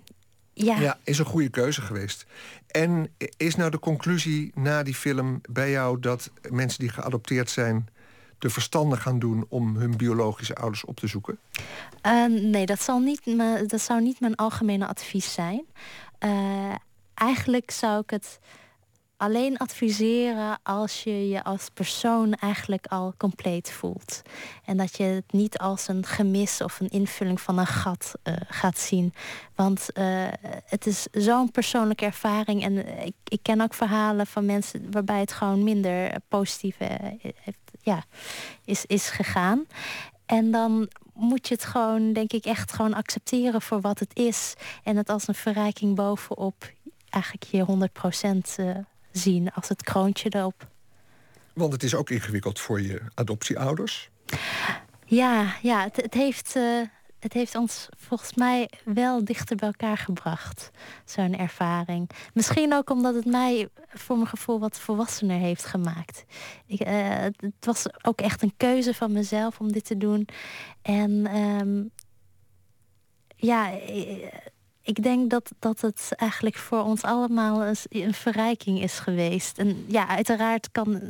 ja, 0.53 0.79
Ja, 0.79 0.97
is 1.03 1.19
een 1.19 1.25
goede 1.25 1.49
keuze 1.49 1.81
geweest. 1.81 2.25
En 2.67 3.09
is 3.38 3.55
nou 3.55 3.71
de 3.71 3.79
conclusie 3.79 4.51
na 4.53 4.83
die 4.83 4.95
film 4.95 5.41
bij 5.49 5.71
jou 5.71 5.99
dat 5.99 6.31
mensen 6.49 6.79
die 6.79 6.89
geadopteerd 6.89 7.49
zijn 7.49 7.88
de 8.45 8.51
verstandig 8.51 9.01
gaan 9.01 9.19
doen 9.19 9.45
om 9.49 9.75
hun 9.75 9.97
biologische 9.97 10.55
ouders 10.55 10.85
op 10.85 10.95
te 10.95 11.07
zoeken? 11.07 11.37
Eh, 12.01 12.25
nee, 12.25 12.65
dat, 12.65 12.81
zal 12.81 12.99
niet, 12.99 13.21
dat 13.67 13.81
zou 13.81 14.01
niet 14.01 14.19
mijn 14.19 14.35
algemene 14.35 14.87
advies 14.87 15.33
zijn. 15.33 15.65
Eh, 16.19 16.75
eigenlijk 17.13 17.71
zou 17.71 18.01
ik 18.01 18.09
het 18.09 18.39
alleen 19.18 19.57
adviseren 19.57 20.59
als 20.63 21.03
je 21.03 21.30
je 21.30 21.43
als 21.43 21.70
persoon 21.74 22.34
eigenlijk 22.34 22.88
al 22.88 23.13
compleet 23.18 23.72
voelt. 23.72 24.22
En 24.66 24.78
dat 24.78 24.97
je 24.97 25.03
het 25.03 25.32
niet 25.32 25.57
als 25.57 25.88
een 25.88 26.05
gemis 26.05 26.61
of 26.61 26.80
een 26.80 26.89
invulling 26.89 27.41
van 27.41 27.57
een 27.57 27.68
gat 27.68 28.13
eh, 28.24 28.34
gaat 28.47 28.78
zien. 28.78 29.13
Want 29.55 29.91
eh, 29.91 30.28
het 30.66 30.86
is 30.86 31.07
zo'n 31.11 31.51
persoonlijke 31.51 32.05
ervaring. 32.05 32.63
En 32.63 33.05
ik, 33.05 33.16
ik 33.24 33.39
ken 33.41 33.61
ook 33.61 33.74
verhalen 33.74 34.28
van 34.28 34.45
mensen 34.45 34.91
waarbij 34.91 35.20
het 35.20 35.32
gewoon 35.32 35.63
minder 35.63 36.16
positief 36.28 36.80
eh, 36.80 36.89
heeft, 37.22 37.59
ja, 37.82 38.03
is, 38.66 38.86
is 38.86 39.09
gegaan. 39.09 39.66
En 40.26 40.51
dan 40.51 40.89
moet 41.13 41.47
je 41.47 41.53
het 41.53 41.66
gewoon, 41.66 42.13
denk 42.13 42.34
ik, 42.34 42.45
echt 42.45 42.72
gewoon 42.74 42.93
accepteren 42.93 43.61
voor 43.61 43.82
wat 43.82 43.99
het 43.99 44.16
is. 44.16 44.53
En 44.84 44.97
het 44.97 45.09
als 45.09 45.28
een 45.28 45.36
verrijking 45.36 45.95
bovenop 45.95 46.74
eigenlijk 47.09 47.43
je 47.43 47.89
100% 48.59 48.66
eh, 48.66 48.76
zien 49.18 49.51
als 49.51 49.70
het 49.70 49.84
kroontje 49.84 50.30
erop. 50.30 50.68
Want 51.53 51.74
het 51.74 51.84
is 51.84 51.95
ook 51.95 52.09
ingewikkeld 52.09 52.59
voor 52.59 52.82
je 52.82 53.01
adoptieouders. 53.13 54.09
Ja, 55.05 55.55
ja 55.61 55.84
het, 55.84 55.95
het, 55.95 56.13
heeft, 56.13 56.55
eh, 56.55 56.82
het 57.20 57.34
heeft 57.34 57.55
ons 57.55 57.88
volgens 57.97 58.34
mij 58.34 58.70
wel 58.84 59.26
dichter 59.26 59.55
bij 59.55 59.68
elkaar 59.68 59.97
gebracht. 59.97 60.72
Zo'n 61.05 61.38
ervaring. 61.38 62.09
Misschien 62.34 62.74
ook 62.74 62.89
omdat 62.89 63.16
het 63.16 63.26
mij 63.26 63.70
voor 63.88 64.16
mijn 64.16 64.30
gevoel 64.30 64.59
wat 64.59 64.80
volwassener 64.80 65.39
heeft 65.39 65.66
gemaakt. 65.66 66.26
Ik, 66.66 66.80
eh, 66.80 67.20
het, 67.20 67.53
was 67.59 67.86
ook 68.01 68.22
echt 68.22 68.41
een 68.41 68.53
keuze 68.57 68.93
van 68.93 69.11
mezelf 69.11 69.59
om 69.59 69.72
dit 69.72 69.86
te 69.86 69.97
doen. 69.97 70.28
En 70.82 71.26
ehm, 71.26 71.84
ja, 73.36 73.80
eh, 73.80 74.28
ik 74.86 75.03
denk 75.03 75.29
dat, 75.29 75.51
dat 75.59 75.81
het 75.81 76.11
eigenlijk 76.15 76.55
voor 76.57 76.83
ons 76.83 77.01
allemaal 77.01 77.65
een, 77.89 78.13
verrijking 78.13 78.81
is 78.81 78.99
geweest. 78.99 79.57
En 79.57 79.86
ja, 79.88 80.07
uiteraard 80.07 80.69
kan, 80.71 81.01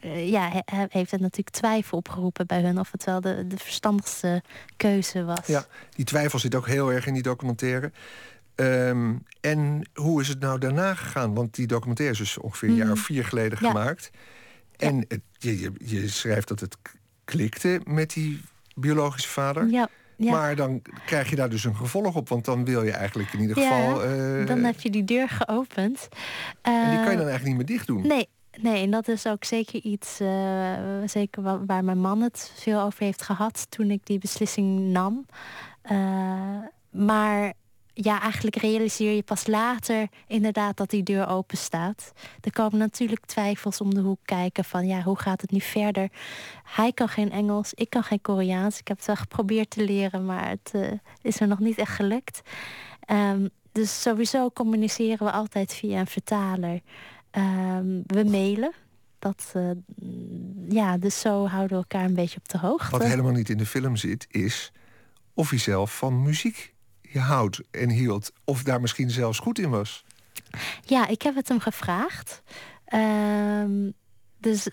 eh, 0.00 0.30
ja, 0.30 0.48
he- 0.50 0.76
he- 0.76 0.86
heeft 0.88 1.10
het 1.10 1.20
natuurlijk 1.20 1.50
twijfel 1.56 1.98
opgeroepen 1.98 2.46
bij 2.46 2.62
hun 2.62 2.78
of 2.78 2.92
het 2.92 3.04
wel 3.04 3.20
de, 3.20 3.46
de 3.46 3.56
verstandigste 3.58 4.42
keuze 4.76 5.24
was. 5.24 5.46
Ja, 5.46 5.64
die 5.94 6.04
twijfel 6.04 6.38
zit 6.38 6.54
ook 6.54 6.66
heel 6.66 6.92
erg 6.92 7.06
in 7.06 7.14
die 7.14 7.22
documentaire. 7.22 7.92
Ehm, 8.54 9.14
en 9.40 9.88
hoe 9.94 10.20
is 10.20 10.28
het 10.28 10.40
nou 10.40 10.58
daarna 10.58 10.94
gegaan? 10.94 11.34
Want 11.34 11.54
die 11.54 11.66
documentaire 11.66 12.14
is 12.14 12.20
dus 12.20 12.38
ongeveer 12.38 12.68
een 12.68 12.74
jaar 12.74 12.90
of 12.92 13.00
vier 13.00 13.24
geleden 13.24 13.58
Ja. 13.60 13.68
gemaakt. 13.68 14.10
En 14.76 15.04
het, 15.08 15.20
je, 15.38 15.72
je, 15.84 16.08
schrijft 16.08 16.48
dat 16.48 16.60
het 16.60 16.76
klikte 17.24 17.80
met 17.84 18.12
die 18.12 18.40
biologische 18.74 19.28
vader. 19.28 19.68
Ja, 19.70 19.88
ja. 20.22 20.30
Maar 20.32 20.56
dan 20.56 20.82
krijg 21.06 21.30
je 21.30 21.36
daar 21.36 21.50
dus 21.50 21.64
een 21.64 21.76
gevolg 21.76 22.16
op. 22.16 22.28
Want 22.28 22.44
dan 22.44 22.64
wil 22.64 22.82
je 22.82 22.90
eigenlijk 22.92 23.32
in 23.32 23.40
ieder 23.40 23.58
Ja, 23.58 23.62
geval... 23.68 24.02
eh, 24.04 24.46
dan 24.46 24.64
heb 24.64 24.80
je 24.80 24.90
die 24.90 25.04
deur 25.04 25.28
geopend. 25.28 26.08
en 26.62 26.90
die 26.90 26.98
kan 27.00 27.04
je 27.04 27.10
Eh, 27.10 27.16
dan 27.16 27.28
eigenlijk 27.28 27.44
niet 27.44 27.56
meer 27.56 27.66
dicht 27.66 27.86
doen. 27.86 28.06
Nee, 28.06 28.28
nee, 28.60 28.82
en 28.82 28.90
dat 28.90 29.08
is 29.08 29.26
ook 29.26 29.44
zeker 29.44 29.80
iets, 29.82 30.20
eh, 30.20 30.72
zeker 31.06 31.42
wa- 31.42 31.64
waar 31.66 31.84
mijn 31.84 32.00
man 32.00 32.20
het 32.20 32.52
veel 32.54 32.80
over 32.80 33.04
heeft 33.04 33.22
gehad 33.22 33.66
toen 33.70 33.90
ik 33.90 34.00
die 34.06 34.18
beslissing 34.18 34.80
nam. 34.80 35.26
Maar 36.90 37.52
ja, 37.94 38.20
eigenlijk 38.20 38.56
realiseer 38.56 39.14
je 39.14 39.22
pas 39.22 39.46
later 39.46 40.08
inderdaad 40.26 40.76
dat 40.76 40.90
die 40.90 41.02
deur 41.02 41.28
open 41.28 41.58
staat. 41.58 42.12
Er 42.40 42.52
komen 42.52 42.78
natuurlijk 42.78 43.26
twijfels 43.26 43.80
om 43.80 43.94
de 43.94 44.00
hoek 44.00 44.20
kijken 44.24 44.64
van 44.64 44.86
ja, 44.86 45.02
hoe 45.02 45.18
gaat 45.18 45.40
het 45.40 45.50
nu 45.50 45.60
verder? 45.60 46.08
Hij 46.64 46.92
kan 46.92 47.08
geen 47.08 47.30
Engels, 47.30 47.74
ik 47.74 47.90
kan 47.90 48.02
geen 48.02 48.20
Koreaans. 48.20 48.78
Ik 48.78 48.88
heb 48.88 48.96
het 48.96 49.06
wel 49.06 49.16
geprobeerd 49.16 49.70
te 49.70 49.84
leren, 49.84 50.24
maar 50.24 50.48
het 50.48 50.72
uh, 50.74 50.92
is 51.22 51.40
er 51.40 51.48
nog 51.48 51.58
niet 51.58 51.78
echt 51.78 51.94
gelukt. 51.94 52.42
Um, 53.10 53.48
dus 53.72 54.02
sowieso 54.02 54.50
communiceren 54.50 55.26
we 55.26 55.32
altijd 55.32 55.74
via 55.74 56.00
een 56.00 56.06
vertaler. 56.06 56.80
Um, 57.30 58.02
we 58.06 58.24
mailen. 58.24 58.72
Dat, 59.18 59.52
uh, 59.56 59.70
ja, 60.68 60.98
dus 60.98 61.20
zo 61.20 61.46
houden 61.46 61.70
we 61.70 61.76
elkaar 61.76 62.04
een 62.04 62.14
beetje 62.14 62.38
op 62.38 62.48
de 62.48 62.58
hoogte. 62.58 62.90
Wat 62.90 63.04
helemaal 63.04 63.32
niet 63.32 63.48
in 63.48 63.58
de 63.58 63.66
film 63.66 63.96
zit, 63.96 64.26
is 64.30 64.72
of 65.34 65.50
hij 65.50 65.58
zelf 65.58 65.96
van 65.96 66.22
muziek 66.22 66.71
je 67.12 67.18
houdt 67.18 67.60
en 67.70 67.90
hield. 67.90 68.32
Of 68.44 68.62
daar 68.62 68.80
misschien 68.80 69.10
zelfs 69.10 69.38
goed 69.38 69.58
in 69.58 69.70
was. 69.70 70.04
Ja, 70.84 71.06
ik 71.06 71.22
heb 71.22 71.34
het 71.34 71.48
hem 71.48 71.60
gevraagd. 71.60 72.42
Um, 72.94 73.92
dus 74.38 74.68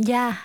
ja, 0.00 0.36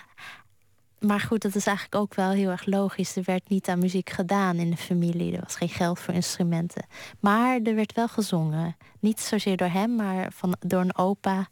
maar 0.98 1.20
goed, 1.20 1.42
dat 1.42 1.54
is 1.54 1.66
eigenlijk 1.66 1.96
ook 2.02 2.14
wel 2.14 2.30
heel 2.30 2.50
erg 2.50 2.66
logisch. 2.66 3.16
Er 3.16 3.22
werd 3.24 3.48
niet 3.48 3.68
aan 3.68 3.78
muziek 3.78 4.10
gedaan 4.10 4.56
in 4.56 4.70
de 4.70 4.76
familie. 4.76 5.34
Er 5.34 5.42
was 5.42 5.56
geen 5.56 5.68
geld 5.68 6.00
voor 6.00 6.14
instrumenten. 6.14 6.86
Maar 7.20 7.60
er 7.62 7.74
werd 7.74 7.92
wel 7.92 8.08
gezongen. 8.08 8.76
Niet 8.98 9.20
zozeer 9.20 9.56
door 9.56 9.68
hem, 9.68 9.94
maar 9.94 10.32
van, 10.32 10.56
door 10.60 10.80
een 10.80 10.96
opa. 10.96 11.48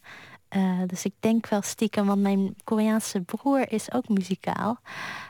Uh, 0.57 0.81
dus 0.87 1.05
ik 1.05 1.14
denk 1.21 1.49
wel 1.49 1.62
stiekem, 1.62 2.07
want 2.07 2.21
mijn 2.21 2.57
Koreaanse 2.64 3.21
broer 3.21 3.73
is 3.73 3.93
ook 3.93 4.09
muzikaal. 4.09 4.81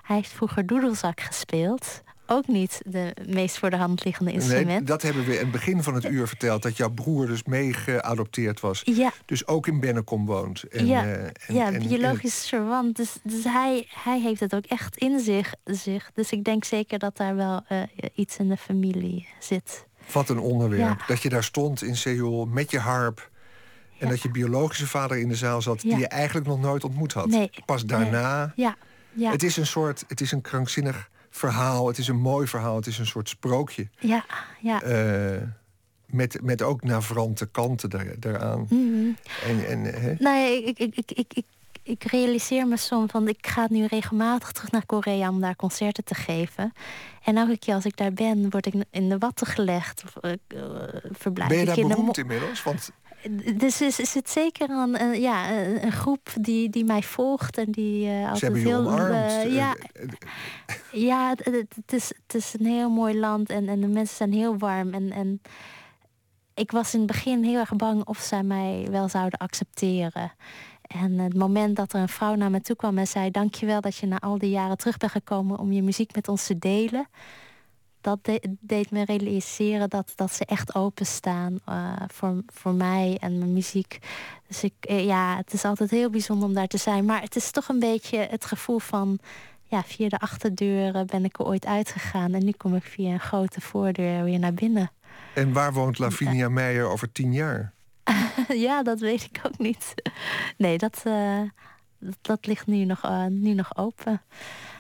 Hij 0.03 0.17
heeft 0.17 0.33
vroeger 0.33 0.67
doedelzak 0.67 1.21
gespeeld 1.21 2.03
ook 2.31 2.47
niet 2.47 2.81
de 2.85 3.15
meest 3.27 3.59
voor 3.59 3.71
de 3.71 3.77
hand 3.77 4.05
liggende 4.05 4.33
instrument. 4.33 4.67
Nee, 4.67 4.83
dat 4.83 5.03
hebben 5.03 5.25
we 5.25 5.33
in 5.33 5.39
het 5.39 5.51
begin 5.51 5.83
van 5.83 5.95
het 5.95 6.05
uur 6.05 6.29
verteld. 6.29 6.63
Dat 6.63 6.77
jouw 6.77 6.91
broer 6.91 7.27
dus 7.27 7.43
mee 7.43 7.73
geadopteerd 7.73 8.61
was. 8.61 8.83
Ja. 8.85 9.13
Dus 9.25 9.47
ook 9.47 9.67
in 9.67 9.81
Bennekom 9.81 10.27
woont. 10.27 10.63
En, 10.63 10.87
ja, 10.87 11.05
uh, 11.05 11.23
en, 11.23 11.33
ja 11.47 11.73
en, 11.73 11.89
biologisch 11.89 12.49
verwant. 12.49 12.97
Dus, 12.97 13.17
dus 13.23 13.45
hij, 13.45 13.87
hij 13.89 14.21
heeft 14.21 14.41
het 14.41 14.55
ook 14.55 14.65
echt 14.65 14.97
in 14.97 15.21
zich, 15.21 15.55
zich. 15.65 16.11
Dus 16.15 16.31
ik 16.31 16.45
denk 16.45 16.65
zeker 16.65 16.99
dat 16.99 17.17
daar 17.17 17.37
wel 17.37 17.63
uh, 17.73 17.83
iets 18.15 18.37
in 18.37 18.49
de 18.49 18.57
familie 18.57 19.29
zit. 19.39 19.87
Wat 20.13 20.29
een 20.29 20.39
onderwerp. 20.39 21.05
Dat 21.07 21.23
je 21.23 21.29
daar 21.29 21.45
stond 21.45 21.83
in 21.83 21.97
Seoul 21.97 22.47
met 22.47 22.71
je 22.71 22.79
harp. 22.79 23.31
En 23.99 24.09
dat 24.09 24.23
je 24.23 24.31
biologische 24.31 24.87
vader 24.87 25.19
in 25.19 25.29
de 25.29 25.35
zaal 25.35 25.63
zat... 25.63 25.81
die 25.81 25.97
je 25.97 26.09
eigenlijk 26.09 26.47
nog 26.47 26.61
nooit 26.61 26.85
ontmoet 26.85 27.13
had. 27.13 27.27
Nee. 27.27 27.51
Pas 27.65 27.85
daarna... 27.85 28.53
Ja. 28.57 28.77
Ja. 29.13 29.31
Het 29.31 29.43
is 29.43 29.57
een 29.57 29.67
soort... 29.67 30.05
Het 30.09 30.21
is 30.21 30.33
een 30.33 30.41
krankzinnig 30.41 31.09
verhaal. 31.39 31.87
Het 31.87 31.99
is 31.99 32.09
een 32.09 32.21
mooi 32.21 32.47
verhaal. 32.47 32.77
Het 32.77 32.87
is 32.87 32.99
een 32.99 33.07
soort 33.07 33.29
sprookje. 33.29 33.89
Ja, 33.99 34.25
ja. 34.61 34.83
Uh, 34.85 35.43
met, 36.07 36.39
met 36.43 36.63
ook 36.63 36.83
navrante 36.83 37.47
kanten 37.47 37.91
daar, 37.91 38.15
daaraan. 38.19 38.67
Mm 38.69 38.93
-hmm. 38.93 39.17
en, 39.47 39.67
en, 39.67 39.85
hè? 39.85 40.15
Nee, 40.19 40.65
ik, 40.65 40.79
ik, 40.79 40.97
ik, 40.97 41.11
ik, 41.11 41.33
ik, 41.35 41.45
ik 41.83 42.05
realiseer 42.05 42.67
me 42.67 42.77
soms 42.77 43.11
van... 43.11 43.29
ik 43.29 43.47
ga 43.47 43.67
nu 43.71 43.87
regelmatig 43.87 44.53
terug 44.53 44.71
naar 44.71 44.87
Korea 44.87 45.29
om 45.29 45.41
daar 45.41 45.57
concerten 45.57 46.05
te 46.05 46.15
geven. 46.15 46.73
En 47.25 47.37
elke 47.37 47.59
keer 47.59 47.75
als 47.75 47.85
ik 47.85 47.97
daar 47.97 48.13
ben, 48.13 48.51
word 48.51 48.67
ik 48.67 48.75
in 48.91 49.09
de 49.09 49.19
watten 49.19 49.47
gelegd. 49.47 50.05
Of, 50.05 50.25
uh, 50.25 50.33
verblijf 51.13 51.49
ben 51.49 51.59
je 51.59 51.65
daar 51.65 51.77
ik 51.77 51.83
in 51.83 51.89
beroemd 51.89 52.15
de 52.15 52.21
inmiddels? 52.21 52.63
Want 52.63 52.91
dus 53.57 53.81
is, 53.81 54.01
is 54.01 54.15
het 54.15 54.31
zeker 54.31 54.71
een, 54.71 55.03
een, 55.03 55.21
ja, 55.21 55.53
een 55.83 55.93
groep 55.93 56.29
die, 56.41 56.71
die 56.71 56.85
mij 56.85 57.03
volgt 57.03 57.59
en 57.59 57.71
die 57.71 58.07
uh, 58.07 58.31
altijd 58.31 58.55
heel. 58.55 58.99
Uh, 58.99 59.55
ja, 59.55 59.77
ja 60.93 61.29
het, 61.29 61.45
het, 61.45 61.75
het, 61.75 61.93
is, 61.93 62.13
het 62.27 62.35
is 62.35 62.55
een 62.59 62.67
heel 62.67 62.91
mooi 62.91 63.19
land 63.19 63.51
en, 63.51 63.69
en 63.69 63.81
de 63.81 63.87
mensen 63.87 64.17
zijn 64.17 64.33
heel 64.33 64.59
warm. 64.59 64.95
En, 64.95 65.13
en 65.13 65.43
ik 66.55 66.71
was 66.71 66.95
in 66.95 66.99
het 66.99 67.09
begin 67.09 67.45
heel 67.45 67.59
erg 67.59 67.77
bang 67.77 68.05
of 68.05 68.19
zij 68.19 68.43
mij 68.43 68.87
wel 68.91 69.09
zouden 69.09 69.39
accepteren. 69.39 70.33
En 70.83 71.19
het 71.19 71.35
moment 71.35 71.77
dat 71.77 71.93
er 71.93 72.01
een 72.01 72.09
vrouw 72.09 72.35
naar 72.35 72.51
me 72.51 72.61
toe 72.61 72.77
kwam 72.77 72.99
en 72.99 73.07
zei: 73.07 73.31
Dankjewel 73.31 73.81
dat 73.81 73.97
je 73.97 74.07
na 74.07 74.19
al 74.19 74.39
die 74.39 74.51
jaren 74.51 74.77
terug 74.77 74.97
bent 74.97 75.13
gekomen 75.13 75.59
om 75.59 75.73
je 75.73 75.83
muziek 75.83 76.15
met 76.15 76.29
ons 76.29 76.47
te 76.47 76.59
delen 76.59 77.09
dat 78.09 78.41
deed 78.61 78.91
me 78.91 79.05
realiseren 79.05 79.89
dat, 79.89 80.13
dat 80.15 80.33
ze 80.33 80.45
echt 80.45 80.75
openstaan 80.75 81.59
uh, 81.69 81.93
voor, 82.07 82.43
voor 82.47 82.75
mij 82.75 83.17
en 83.21 83.39
mijn 83.39 83.53
muziek. 83.53 83.99
Dus 84.47 84.65
ik, 84.65 84.73
eh, 84.81 85.05
ja, 85.05 85.37
het 85.37 85.53
is 85.53 85.65
altijd 85.65 85.91
heel 85.91 86.11
bijzonder 86.11 86.49
om 86.49 86.55
daar 86.55 86.67
te 86.67 86.77
zijn. 86.79 87.05
Maar 87.05 87.21
het 87.21 87.37
is 87.37 87.51
toch 87.51 87.69
een 87.69 87.79
beetje 87.79 88.19
het 88.31 88.45
gevoel 88.45 88.79
van... 88.79 89.19
ja, 89.65 89.83
via 89.83 90.09
de 90.09 90.19
achterdeuren 90.19 91.07
ben 91.07 91.25
ik 91.25 91.39
er 91.39 91.47
ooit 91.47 91.67
uitgegaan... 91.67 92.35
en 92.35 92.45
nu 92.45 92.51
kom 92.51 92.75
ik 92.75 92.85
via 92.85 93.13
een 93.13 93.21
grote 93.21 93.61
voordeur 93.61 94.25
weer 94.25 94.39
naar 94.39 94.55
binnen. 94.55 94.91
En 95.35 95.53
waar 95.53 95.73
woont 95.73 95.99
Lavinia 95.99 96.49
Meijer 96.49 96.89
over 96.89 97.13
tien 97.13 97.33
jaar? 97.33 97.73
ja, 98.67 98.83
dat 98.83 99.01
weet 99.01 99.23
ik 99.23 99.41
ook 99.47 99.59
niet. 99.59 99.95
Nee, 100.57 100.79
dat, 100.79 101.03
uh, 101.07 101.41
dat, 102.21 102.47
ligt 102.47 102.67
nu 102.67 102.85
nog, 102.85 103.05
uh, 103.05 103.27
nu 103.27 103.55
nog 103.55 103.77
open. 103.77 104.23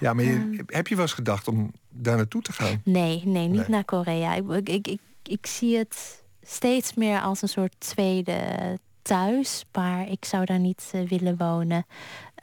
Ja, 0.00 0.12
maar 0.12 0.24
je, 0.24 0.64
heb 0.66 0.86
je 0.86 0.94
wel 0.94 1.04
eens 1.04 1.12
gedacht 1.12 1.48
om 1.48 1.72
daar 1.88 2.16
naartoe 2.16 2.42
te 2.42 2.52
gaan? 2.52 2.80
Nee, 2.84 3.22
nee, 3.24 3.48
niet 3.48 3.68
naar 3.68 3.84
Korea. 3.84 4.34
Ik, 4.34 4.68
ik, 4.68 4.86
ik, 4.86 5.00
ik, 5.22 5.46
zie 5.46 5.76
het 5.76 6.22
steeds 6.42 6.94
meer 6.94 7.20
als 7.20 7.42
een 7.42 7.48
soort 7.48 7.74
tweede 7.78 8.38
thuis. 9.02 9.64
Maar 9.72 10.08
ik 10.08 10.24
zou 10.24 10.44
daar 10.44 10.58
niet 10.58 10.92
uh, 10.94 11.08
willen 11.08 11.36
wonen. 11.36 11.86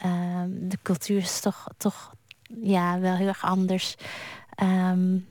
Um, 0.05 0.69
de 0.69 0.77
cultuur 0.83 1.17
is 1.17 1.39
toch, 1.39 1.67
toch 1.77 2.13
ja, 2.61 2.99
wel 2.99 3.15
heel 3.15 3.27
erg 3.27 3.43
anders. 3.43 3.95
Um, 4.63 5.27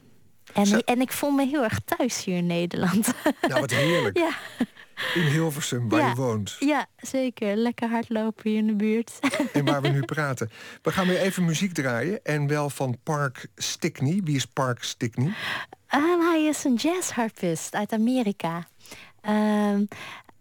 en, 0.53 0.85
en 0.85 1.01
ik 1.01 1.13
voel 1.13 1.31
me 1.31 1.47
heel 1.47 1.63
erg 1.63 1.81
thuis 1.85 2.25
hier 2.25 2.37
in 2.37 2.47
Nederland. 2.47 3.15
Nou, 3.41 3.61
wat 3.61 3.71
heerlijk. 3.71 4.19
ja. 4.27 4.37
In 5.15 5.23
Hilversum, 5.23 5.89
waar 5.89 6.01
ja, 6.01 6.09
je 6.09 6.15
woont. 6.15 6.57
Ja, 6.59 6.87
zeker. 6.97 7.57
Lekker 7.57 7.89
hardlopen 7.89 8.51
hier 8.51 8.59
in 8.59 8.67
de 8.67 8.75
buurt. 8.75 9.19
En 9.53 9.65
waar 9.65 9.83
we 9.83 9.89
nu 9.89 10.01
praten. 10.01 10.51
We 10.83 10.93
gaan 10.93 11.07
weer 11.07 11.21
even 11.21 11.45
muziek 11.45 11.73
draaien. 11.73 12.25
En 12.25 12.47
wel 12.47 12.71
van 12.71 12.97
Park 13.03 13.47
Stickney. 13.57 14.21
Wie 14.25 14.37
is 14.37 14.47
Park 14.47 14.83
Stickney? 14.83 15.35
Um, 15.95 16.21
hij 16.21 16.45
is 16.45 16.65
een 16.65 16.75
jazzharpist 16.75 17.75
uit 17.75 17.93
Amerika. 17.93 18.69
Um, 19.29 19.89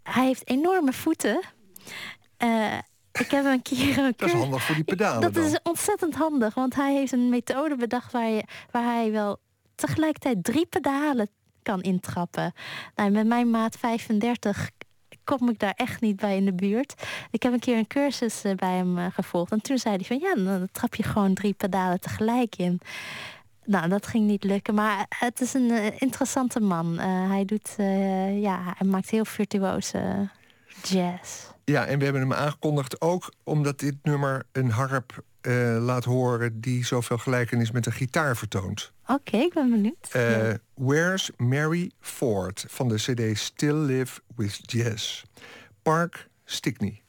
hij 0.04 0.26
heeft 0.26 0.49
enorme 0.49 0.93
voeten. 0.93 1.41
Uh, 2.43 2.78
ik 3.12 3.32
heb 3.32 3.45
een 3.45 3.62
keer 3.62 3.97
een 3.97 4.14
Dat 4.18 4.30
is 4.30 4.36
handig 4.36 4.64
voor 4.64 4.76
die 4.76 4.84
pedalen 4.84 5.22
Dat 5.22 5.34
dan. 5.34 5.43
is 5.43 5.60
ontzettend 5.64 6.16
handig. 6.16 6.54
Want 6.54 6.76
hij 6.76 6.93
heeft 6.93 7.12
een 7.12 7.30
methode 7.30 7.76
bedacht 7.76 8.12
waar, 8.12 8.30
je, 8.30 8.43
waar 8.72 8.84
hij 8.84 9.12
wel 9.12 9.39
tegelijkertijd 9.76 10.43
drie 10.43 10.66
pedalen 10.66 11.30
kan 11.64 11.82
intrappen. 11.82 12.53
Nou, 12.95 13.11
met 13.11 13.28
mijn 13.28 13.49
maat 13.49 13.76
35 13.76 14.70
kom 15.24 15.49
ik 15.49 15.59
daar 15.59 15.74
echt 15.76 16.01
niet 16.01 16.16
bij 16.16 16.36
in 16.36 16.45
de 16.45 16.53
buurt. 16.53 16.93
Ik 17.32 17.43
heb 17.43 17.53
een 17.53 17.59
keer 17.59 17.78
een 17.78 17.88
cursus 17.88 18.45
uh, 18.45 18.55
bij 18.55 18.76
hem 18.76 18.97
uh, 18.97 19.05
gevolgd. 19.14 19.51
En 19.51 19.61
toen 19.61 19.78
zei 19.78 19.95
hij 19.95 20.05
van 20.05 20.20
ja, 20.20 20.36
dan 20.36 20.68
trap 20.72 20.95
je 20.95 21.03
gewoon 21.03 21.34
drie 21.34 21.53
pedalen 21.53 21.99
tegelijk 21.99 22.55
in. 22.55 22.80
Nou, 23.66 23.89
dat 23.89 24.07
ging 24.07 24.26
niet 24.26 24.43
lukken. 24.43 24.74
Maar 24.74 25.05
het 25.20 25.41
is 25.41 25.53
een 25.53 25.70
uh, 25.70 25.86
interessante 26.01 26.59
man. 26.59 26.99
hij 26.99 27.45
doet, 27.45 27.74
ja, 28.41 28.74
hij 28.78 28.88
maakt 28.88 29.09
heel 29.09 29.26
virtuoze 29.26 30.30
jazz. 30.84 31.51
Ja, 31.66 31.86
en 31.86 31.97
we 31.97 32.03
hebben 32.03 32.22
hem 32.22 32.34
aangekondigd 32.34 33.01
ook 33.01 33.34
omdat 33.43 33.80
dit 33.80 33.95
nummer 34.01 34.43
een 34.51 34.70
harp 34.70 35.24
uh, 35.48 35.78
laat 35.84 36.04
horen 36.04 36.62
die 36.62 36.86
zoveel 36.86 37.18
gelijkenis 37.18 37.72
met 37.72 37.86
een 37.86 37.91
gitaar 37.91 38.38
vertoont. 38.38 38.91
Oké, 39.04 39.14
okay, 39.14 39.41
ik 39.41 39.54
ben 39.54 39.70
benieuwd. 39.70 40.10
Uh, 40.16 40.50
ja. 40.50 40.58
Where's 40.74 41.32
Mary 41.38 41.91
Ford 42.00 42.66
van 42.68 42.88
de 42.88 42.96
CD 42.96 43.38
Still 43.38 43.76
Live 43.76 44.22
with 44.36 44.60
Jazz. 44.62 45.24
Park 45.82 46.28
Stickney. 46.46 47.03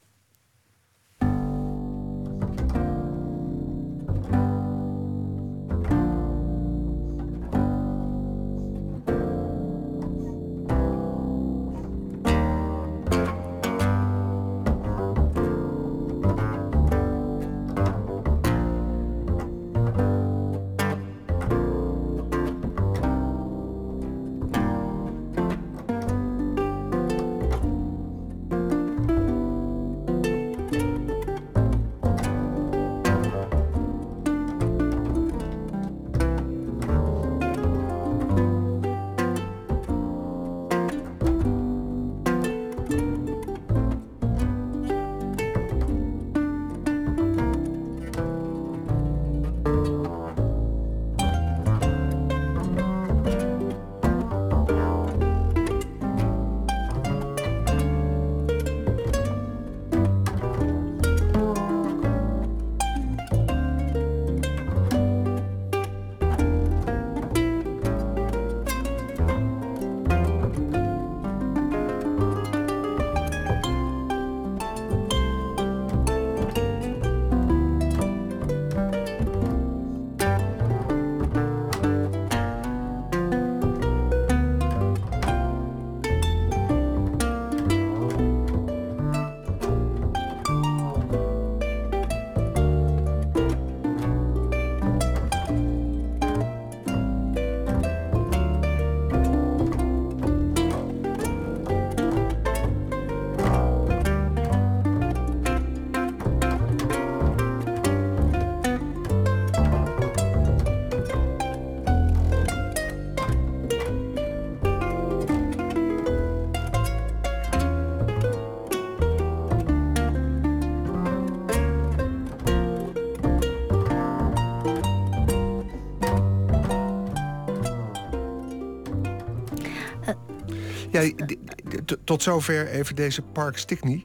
Tot 132.05 132.22
zover 132.22 132.68
even 132.68 132.95
deze 132.97 133.22
Park 133.22 133.59
Stickney. 133.59 134.05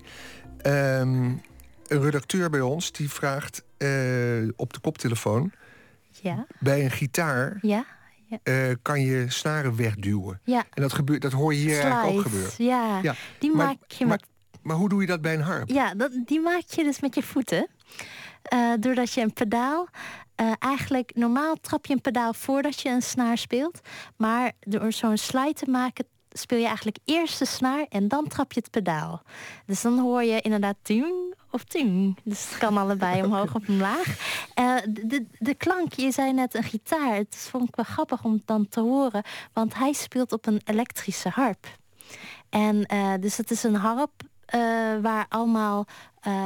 Ehm, 0.62 1.24
een 1.88 2.02
redacteur 2.02 2.50
bij 2.50 2.62
ons 2.62 2.92
die 2.92 3.10
vraagt 3.10 3.64
eh, 3.78 3.88
op 4.56 4.74
de 4.74 4.80
koptelefoon... 4.82 5.52
Ja, 6.22 6.46
bij 6.60 6.84
een 6.84 6.92
gitaar 6.92 7.58
ja, 7.62 7.86
eh, 8.44 8.56
kan 8.82 9.02
je 9.02 9.26
snaren 9.30 9.76
wegduwen. 9.76 10.40
ja. 10.44 10.64
En 10.74 10.82
dat, 10.82 10.94
gebeurt, 10.94 11.22
dat 11.22 11.32
hoor 11.32 11.54
je 11.54 11.60
hier 11.60 11.80
eigenlijk 11.80 12.16
ook 12.18 12.22
gebeuren. 12.22 12.52
Ja, 12.58 13.00
Ja, 13.02 13.16
die 13.40 13.56
maar- 13.56 13.66
maak 13.66 13.92
je 13.92 14.06
maar, 14.06 14.18
met 14.20 14.28
maar 14.62 14.76
hoe 14.76 14.90
doe 14.90 15.02
je 15.02 15.08
dat 15.08 15.22
bij 15.22 15.34
een 15.34 15.42
harp? 15.42 15.70
Ja, 15.70 15.94
dat, 15.94 16.12
die 16.26 16.40
maak 16.40 16.64
je 16.68 16.84
dus 16.84 17.00
met 17.00 17.16
je 17.16 17.24
voeten. 17.24 17.68
Eh, 18.42 18.72
doordat 18.80 19.14
je 19.14 19.22
een 19.22 19.34
pedaal. 19.34 19.88
eigenlijk 20.60 21.12
normaal 21.16 21.56
trap 21.56 21.86
je 21.86 21.94
een 21.94 22.02
pedaal 22.02 22.34
voordat 22.34 22.82
je 22.82 22.90
een 22.90 23.02
snaar 23.02 23.38
speelt. 23.38 23.80
Maar 24.18 24.52
door 24.60 24.92
zo'n 24.92 25.18
slide 25.18 25.54
te 25.54 25.70
maken. 25.70 26.06
Speel 26.30 26.58
je 26.58 26.66
eigenlijk 26.66 26.98
eerst 27.06 27.40
de 27.40 27.46
snaar 27.46 27.86
en 27.90 28.08
dan 28.08 28.28
trap 28.28 28.54
je 28.54 28.60
het 28.60 28.72
pedaal. 28.72 29.22
Dus 29.66 29.82
dan 29.82 30.00
hoor 30.00 30.24
je 30.24 30.42
inderdaad 30.42 30.76
ting 30.82 31.36
of 31.52 31.64
ting. 31.64 32.18
Dus 32.24 32.50
het 32.50 32.58
kan 32.58 32.78
allebei 32.78 33.22
omhoog 33.26 33.56
of 33.56 33.68
omlaag. 33.68 34.38
Eh, 34.54 34.76
de, 34.88 35.26
de 35.40 35.56
klank, 35.56 35.94
je 35.94 36.12
zei 36.12 36.34
net 36.34 36.56
een 36.56 36.64
gitaar. 36.64 37.16
Het 37.16 37.48
vond 37.50 37.68
ik 37.68 37.76
wel 37.76 37.86
grappig 37.86 38.24
om 38.24 38.34
het 38.34 38.48
dan 38.48 38.68
te 38.68 38.80
horen. 38.80 39.24
Want 39.54 39.74
hij 39.74 39.94
speelt 39.94 40.32
op 40.32 40.46
een 40.46 40.62
elektrische 40.66 41.30
harp. 41.30 41.68
En 42.50 42.86
eh, 42.86 43.14
dus 43.20 43.38
het 43.38 43.52
is 43.52 43.64
een 43.64 43.76
harp 43.76 44.12
eh, 44.46 44.60
waar 45.02 45.26
allemaal 45.30 45.86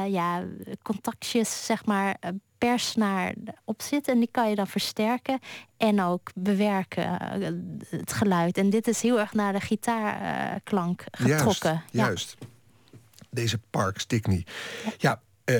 ja, 0.06 0.44
contactjes, 0.82 1.66
zeg 1.66 1.86
maar, 1.86 2.16
eh, 2.64 2.70
per 2.70 2.78
snaar 2.78 3.34
op 3.64 3.82
zitten. 3.82 4.12
En 4.12 4.18
die 4.18 4.28
kan 4.30 4.48
je 4.48 4.54
dan 4.54 4.66
versterken 4.66 5.38
en 5.76 6.02
ook 6.02 6.30
bewerken, 6.34 7.20
eh, 7.20 7.50
het 7.90 8.12
geluid. 8.12 8.58
En 8.58 8.70
dit 8.70 8.88
is 8.88 9.02
heel 9.02 9.18
erg 9.20 9.32
naar 9.32 9.52
de 9.52 9.60
gitaarklank 9.60 11.04
getrokken. 11.10 11.70
Juist, 11.70 11.90
Ja. 11.90 12.04
juist. 12.04 12.36
Deze 13.30 13.58
Park 13.70 13.98
Stickney. 13.98 14.46
Ja, 14.98 15.20
eh, 15.44 15.56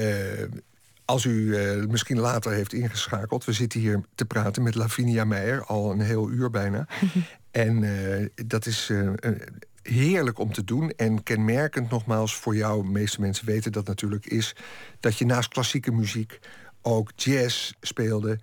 als 1.04 1.24
u 1.24 1.56
eh, 1.56 1.86
misschien 1.86 2.18
later 2.18 2.52
heeft 2.52 2.72
ingeschakeld... 2.72 3.44
we 3.44 3.52
zitten 3.52 3.80
hier 3.80 4.00
te 4.14 4.24
praten 4.24 4.62
met 4.62 4.74
Lavinia 4.74 5.24
Meijer, 5.24 5.64
al 5.64 5.90
een 5.90 6.00
heel 6.00 6.30
uur 6.30 6.50
bijna. 6.50 6.86
en 7.50 7.84
eh, 7.84 8.46
dat 8.46 8.66
is 8.66 8.90
eh, 8.90 9.06
eh, 9.06 9.40
heerlijk 9.82 10.38
om 10.38 10.52
te 10.52 10.64
doen. 10.64 10.90
En 10.90 11.22
kenmerkend 11.22 11.90
nogmaals 11.90 12.36
voor 12.36 12.56
jou, 12.56 12.82
de 12.82 12.90
meeste 12.90 13.20
mensen 13.20 13.46
weten 13.46 13.72
dat 13.72 13.86
natuurlijk... 13.86 14.26
is 14.26 14.56
dat 15.00 15.18
je 15.18 15.24
naast 15.26 15.48
klassieke 15.48 15.92
muziek 15.92 16.38
ook 16.84 17.10
jazz 17.16 17.72
speelde... 17.80 18.38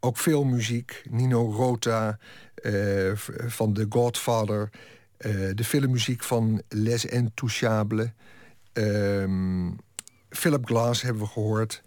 Ook 0.00 0.18
filmmuziek, 0.18 1.02
Nino 1.10 1.50
Rota 1.52 2.18
eh, 2.54 2.72
van 3.46 3.72
The 3.72 3.86
Godfather... 3.88 4.70
eh, 5.16 5.32
de 5.54 5.64
filmmuziek 5.64 6.22
van 6.22 6.62
Les 6.68 7.04
Intouchables... 7.04 8.08
Ehm, 8.72 9.70
Philip 10.28 10.66
Glass 10.66 11.02
hebben 11.02 11.22
we 11.22 11.28
gehoord. 11.28 11.82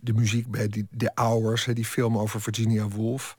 De 0.00 0.12
muziek 0.12 0.50
bij 0.50 0.68
die, 0.68 0.86
The 0.96 1.10
Hours, 1.14 1.64
die 1.74 1.84
film 1.84 2.18
over 2.18 2.40
Virginia 2.40 2.88
Woolf. 2.88 3.36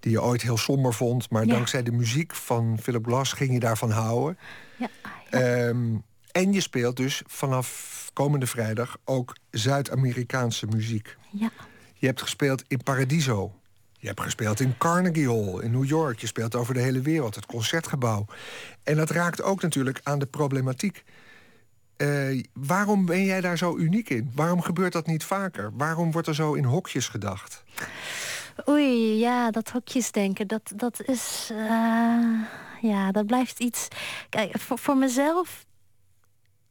Die 0.00 0.10
je 0.12 0.22
ooit 0.22 0.42
heel 0.42 0.56
somber 0.56 0.94
vond. 0.94 1.30
Maar 1.30 1.46
Ja. 1.46 1.52
dankzij 1.52 1.82
de 1.82 1.92
muziek 1.92 2.34
van 2.34 2.78
Philip 2.82 3.04
Glass 3.06 3.32
ging 3.32 3.52
je 3.52 3.60
daarvan 3.60 3.90
houden. 3.90 4.38
Ja, 4.78 4.88
Ehm, 5.30 5.96
en 6.40 6.52
je 6.52 6.60
speelt 6.60 6.96
dus 6.96 7.22
vanaf 7.26 8.10
komende 8.12 8.46
vrijdag 8.46 8.96
ook 9.04 9.36
Zuid-Amerikaanse 9.50 10.66
muziek. 10.66 11.16
ja. 11.30 11.50
Je 11.94 12.06
hebt 12.06 12.22
gespeeld 12.22 12.62
in 12.68 12.82
Paradiso. 12.82 13.54
Je 13.98 14.06
hebt 14.06 14.20
gespeeld 14.20 14.60
in 14.60 14.74
Carnegie 14.78 15.28
Hall 15.28 15.62
in 15.62 15.70
New 15.70 15.84
York. 15.84 16.18
Je 16.18 16.26
speelt 16.26 16.54
over 16.54 16.74
de 16.74 16.80
hele 16.80 17.00
wereld, 17.00 17.34
het 17.34 17.46
concertgebouw. 17.46 18.26
En 18.82 18.96
dat 18.96 19.10
raakt 19.10 19.42
ook 19.42 19.62
natuurlijk 19.62 20.00
aan 20.02 20.18
de 20.18 20.26
problematiek. 20.26 21.04
Eh, 21.96 22.42
waarom 22.52 23.06
ben 23.06 23.24
jij 23.24 23.40
daar 23.40 23.58
zo 23.58 23.76
uniek 23.76 24.10
in? 24.10 24.30
Waarom 24.34 24.62
gebeurt 24.62 24.92
dat 24.92 25.06
niet 25.06 25.24
vaker? 25.24 25.70
Waarom 25.74 26.12
wordt 26.12 26.28
er 26.28 26.34
zo 26.34 26.54
in 26.54 26.64
hokjes 26.64 27.08
gedacht? 27.08 27.64
Oei, 28.68 29.18
ja, 29.18 29.50
dat 29.50 29.70
hokjesdenken, 29.70 30.46
dat, 30.46 30.72
dat 30.74 31.02
is... 31.02 31.50
eh, 31.52 32.40
ja, 32.80 33.10
dat 33.12 33.26
blijft 33.26 33.60
iets... 33.60 33.88
Kijk, 34.28 34.58
voor, 34.58 34.78
voor 34.78 34.96
mezelf... 34.96 35.64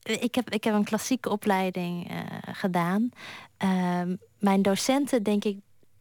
Ik 0.10 0.36
heb, 0.36 0.50
ik 0.50 0.64
heb 0.64 0.74
een 0.74 0.84
klassieke 0.84 1.30
opleiding 1.30 2.10
eh, 2.10 2.20
gedaan. 2.52 3.10
Ehm, 3.58 4.16
mijn 4.40 4.62
docenten, 4.62 5.24
denk 5.24 5.44
ik... 5.44 5.58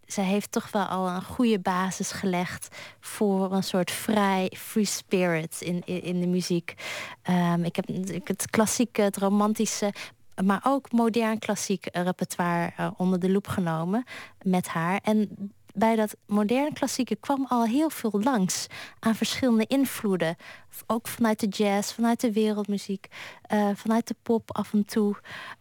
Zij 0.06 0.24
heeft 0.24 0.52
toch 0.52 0.70
wel 0.70 0.84
al 0.84 1.08
een 1.08 1.24
goede 1.24 1.58
basis 1.58 2.10
gelegd 2.10 2.76
voor 3.00 3.52
een 3.52 3.62
soort 3.62 3.90
vrij 3.90 4.52
free 4.56 4.84
spirit 4.84 5.60
in, 5.60 5.82
in, 5.84 6.20
de 6.20 6.26
muziek. 6.26 6.74
Ehm, 7.22 7.64
ik 7.64 7.76
heb 7.76 7.86
het 8.24 8.50
klassieke, 8.50 9.02
het 9.02 9.16
romantische, 9.16 9.92
maar 10.44 10.60
ook 10.64 10.92
modern 10.92 11.38
klassiek 11.38 11.88
repertoire 11.92 12.72
eh, 12.76 12.90
onder 12.96 13.20
de 13.20 13.30
loep 13.30 13.46
genomen 13.46 14.04
met 14.42 14.68
haar. 14.68 15.00
En 15.02 15.52
bij 15.78 15.96
dat 15.96 16.16
moderne 16.26 16.72
klassieke 16.72 17.16
kwam 17.16 17.46
al 17.48 17.64
heel 17.64 17.90
veel 17.90 18.20
langs 18.22 18.66
aan 18.98 19.14
verschillende 19.14 19.66
invloeden. 19.66 20.36
Ook 20.86 21.08
vanuit 21.08 21.40
de 21.40 21.46
jazz, 21.46 21.92
vanuit 21.92 22.20
de 22.20 22.32
wereldmuziek, 22.32 23.06
eh, 23.42 23.68
vanuit 23.74 24.08
de 24.08 24.16
pop 24.22 24.56
af 24.56 24.72
en 24.72 24.84
toe. 24.84 25.16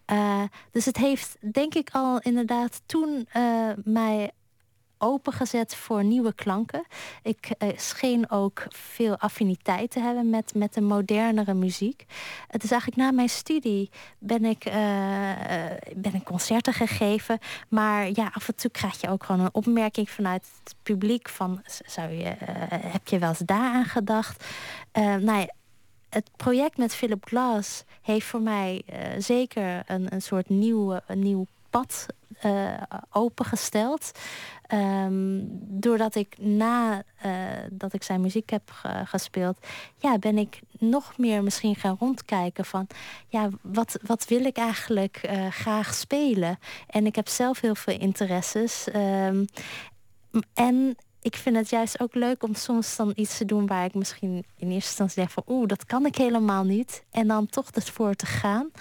Eh, 0.05 0.43
dus 0.71 0.85
het 0.85 0.97
heeft 0.97 1.37
denk 1.51 1.75
ik 1.75 1.89
al 1.91 2.19
inderdaad 2.19 2.81
toen 2.85 3.27
eh, 3.31 3.69
mij 3.83 4.31
opengezet 4.97 5.75
voor 5.75 6.03
nieuwe 6.03 6.33
klanken. 6.33 6.83
Ik 7.23 7.49
eh, 7.57 7.69
scheen 7.77 8.31
ook 8.31 8.65
veel 8.69 9.17
affiniteit 9.17 9.91
te 9.91 9.99
hebben 9.99 10.29
met, 10.29 10.53
met 10.55 10.73
de 10.73 10.81
modernere 10.81 11.53
muziek. 11.53 12.05
Het 12.47 12.63
is 12.63 12.71
eigenlijk 12.71 13.01
na 13.01 13.11
mijn 13.11 13.29
studie 13.29 13.89
ben 14.19 14.45
ik, 14.45 14.65
eh, 14.65 15.71
eh, 15.71 15.77
ben 15.95 16.13
ik 16.13 16.23
concerten 16.23 16.73
gegeven. 16.73 17.39
Maar 17.67 18.09
ja, 18.13 18.31
af 18.33 18.47
en 18.47 18.55
toe 18.55 18.71
krijg 18.71 19.01
je 19.01 19.09
ook 19.09 19.23
gewoon 19.23 19.41
een 19.41 19.53
opmerking 19.53 20.09
vanuit 20.09 20.47
het 20.63 20.75
publiek 20.83 21.29
van 21.29 21.61
zou 21.85 22.11
je, 22.11 22.23
eh, 22.23 22.55
heb 22.69 23.07
je 23.07 23.19
wel 23.19 23.29
eens 23.29 23.39
daaraan 23.39 23.85
gedacht? 23.85 24.45
Eh, 24.91 25.03
nou 25.15 25.39
ja, 25.39 25.53
het 26.09 26.29
project 26.35 26.77
met 26.77 26.95
Philip 26.95 27.25
Glass 27.25 27.83
heeft 28.01 28.25
voor 28.25 28.41
mij 28.41 28.81
zeker 29.17 29.83
een, 29.85 30.13
een 30.13 30.21
soort 30.21 30.49
nieuw, 30.49 30.99
een 31.07 31.19
nieuw 31.19 31.45
pad 31.69 32.05
eh, 32.39 32.73
opengesteld. 33.11 34.11
Ehm, 34.67 35.39
doordat 35.59 36.15
ik 36.15 36.35
na 36.39 37.03
eh, 37.17 37.31
dat 37.71 37.93
ik 37.93 38.03
zijn 38.03 38.21
muziek 38.21 38.49
heb 38.49 38.71
ge- 38.71 39.01
gespeeld, 39.05 39.57
ja, 39.97 40.17
ben 40.17 40.37
ik 40.37 40.61
nog 40.79 41.17
meer 41.17 41.43
misschien 41.43 41.75
gaan 41.75 41.95
rondkijken 41.99 42.65
van 42.65 42.87
ja, 43.27 43.49
wat, 43.61 43.99
wat 44.05 44.27
wil 44.27 44.45
ik 44.45 44.57
eigenlijk 44.57 45.17
eh, 45.17 45.47
graag 45.47 45.93
spelen? 45.93 46.59
En 46.87 47.05
ik 47.05 47.15
heb 47.15 47.27
zelf 47.27 47.61
heel 47.61 47.75
veel 47.75 47.99
interesses. 47.99 48.89
Ehm, 48.89 49.45
en 50.53 50.95
ik 51.21 51.35
vind 51.35 51.55
het 51.55 51.69
juist 51.69 51.99
ook 51.99 52.15
leuk 52.15 52.43
om 52.43 52.55
soms 52.55 52.95
dan 52.95 53.11
iets 53.15 53.37
te 53.37 53.45
doen 53.45 53.67
waar 53.67 53.85
ik 53.85 53.93
misschien 53.93 54.31
in 54.57 54.71
eerste 54.71 54.89
instantie 54.89 55.15
denk 55.15 55.29
van 55.29 55.43
oeh, 55.47 55.67
dat 55.67 55.85
kan 55.85 56.05
ik 56.05 56.15
helemaal 56.15 56.63
niet. 56.63 57.03
En 57.11 57.27
dan 57.27 57.47
toch 57.47 57.69
ervoor 57.71 58.13
te 58.13 58.25
gaan. 58.25 58.71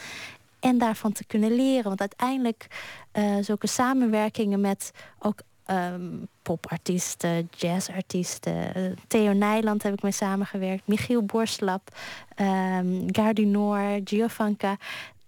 En 0.67 0.79
daarvan 0.79 1.13
te 1.13 1.25
kunnen 1.25 1.55
leren. 1.55 1.85
Want 1.85 2.01
uiteindelijk 2.01 2.67
eh, 3.13 3.37
zulke 3.41 3.67
samenwerkingen 3.67 4.61
met 4.61 4.91
ook 5.19 5.41
ehm, 5.65 6.17
popartiesten, 6.43 7.49
jazzartiesten. 7.51 8.75
eh, 8.75 8.83
Theo 9.07 9.33
Nijland 9.33 9.83
heb 9.83 9.93
ik 9.93 10.03
mee 10.03 10.13
samengewerkt. 10.13 10.87
Michiel 10.87 11.23
Borslap, 11.23 11.97
ehm 12.35 13.05
Gardinor, 13.07 14.01
Giovanka. 14.05 14.77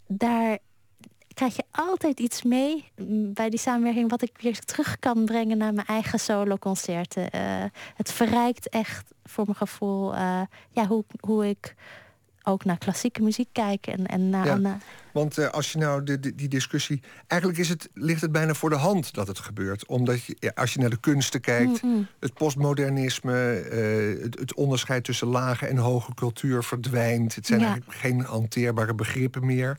Daar 0.07 0.59
krijg 1.34 1.57
je 1.57 1.64
altijd 1.70 2.20
iets 2.20 2.43
mee 2.43 2.84
mm, 2.97 3.32
bij 3.32 3.51
die 3.51 3.59
samenwerking... 3.59 4.11
wat 4.11 4.22
ik 4.22 4.39
weer 4.41 4.59
terug 4.59 4.99
kan 4.99 5.24
brengen 5.24 5.59
naar 5.59 5.72
mijn 5.72 5.86
eigen 5.86 6.20
soloconcerten. 6.20 7.30
Eh 7.30 7.64
het 7.95 8.12
verrijkt 8.12 8.68
echt 8.68 9.11
voor 9.24 9.45
mijn 9.45 9.57
gevoel 9.57 10.14
ja, 10.70 10.86
hoe, 10.89 11.05
hoe 11.20 11.49
ik 11.49 11.74
ook 12.49 12.64
naar 12.64 12.78
klassieke 12.78 13.22
muziek 13.22 13.49
kijk. 13.53 13.86
En, 13.86 14.07
en 14.07 14.30
naar, 14.30 14.46
Ja. 14.46 14.57
naar- 14.57 14.78
Want 15.12 15.38
eh, 15.38 15.49
als 15.49 15.72
je 15.72 15.78
nou 15.78 16.03
de, 16.05 16.20
de- 16.20 16.34
die 16.34 16.49
discussie... 16.49 17.03
Eigenlijk 17.26 17.61
is 17.61 17.68
het, 17.68 17.88
ligt 17.94 18.20
het 18.20 18.32
bijna 18.32 18.55
voor 18.55 18.70
de 18.70 18.76
hand 18.76 19.14
dat 19.14 19.26
het 19.26 19.38
gebeurt. 19.38 19.86
Omdat 19.86 20.24
je, 20.24 20.36
ja, 20.38 20.53
als 20.55 20.72
je 20.72 20.80
naar 20.80 20.90
de 20.90 21.01
kunsten 21.01 21.40
kijkt... 21.40 21.82
Mm, 21.82 21.90
mm. 21.90 22.07
het 22.20 22.34
postmodernisme, 22.34 23.53
eh, 23.53 24.22
het, 24.22 24.38
het 24.38 24.55
onderscheid 24.55 25.05
tussen 25.05 25.26
lage 25.26 25.66
en 25.66 25.76
hoge 25.76 26.14
cultuur 26.14 26.62
verdwijnt. 26.64 27.34
Het 27.34 27.46
zijn 27.46 27.61
Ja. 27.61 27.66
eigenlijk 27.66 27.99
geen 27.99 28.20
hanteerbare 28.20 28.94
begrippen 28.94 29.46
meer. 29.46 29.76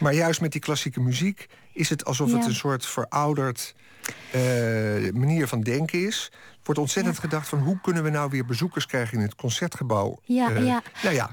Maar 0.00 0.14
juist 0.14 0.40
met 0.40 0.52
die 0.52 0.60
klassieke 0.60 1.00
muziek 1.00 1.46
is 1.72 1.88
het 1.88 2.04
alsof 2.04 2.32
het 2.32 2.44
een 2.46 2.54
soort 2.54 2.86
verouderd 2.86 3.74
eh, 4.32 4.40
manier 5.12 5.48
van 5.48 5.60
denken 5.60 6.06
is. 6.06 6.32
Wordt 6.62 6.80
ontzettend 6.80 7.18
gedacht 7.18 7.48
van 7.48 7.58
hoe 7.58 7.80
kunnen 7.80 8.02
we 8.02 8.10
nou 8.10 8.30
weer 8.30 8.44
bezoekers 8.44 8.86
krijgen 8.86 9.16
in 9.18 9.22
het 9.24 9.34
concertgebouw. 9.34 10.18
Ja, 10.24 10.50
Eh, 10.50 10.64
ja. 10.66 10.82
Nou 11.02 11.14
ja, 11.14 11.30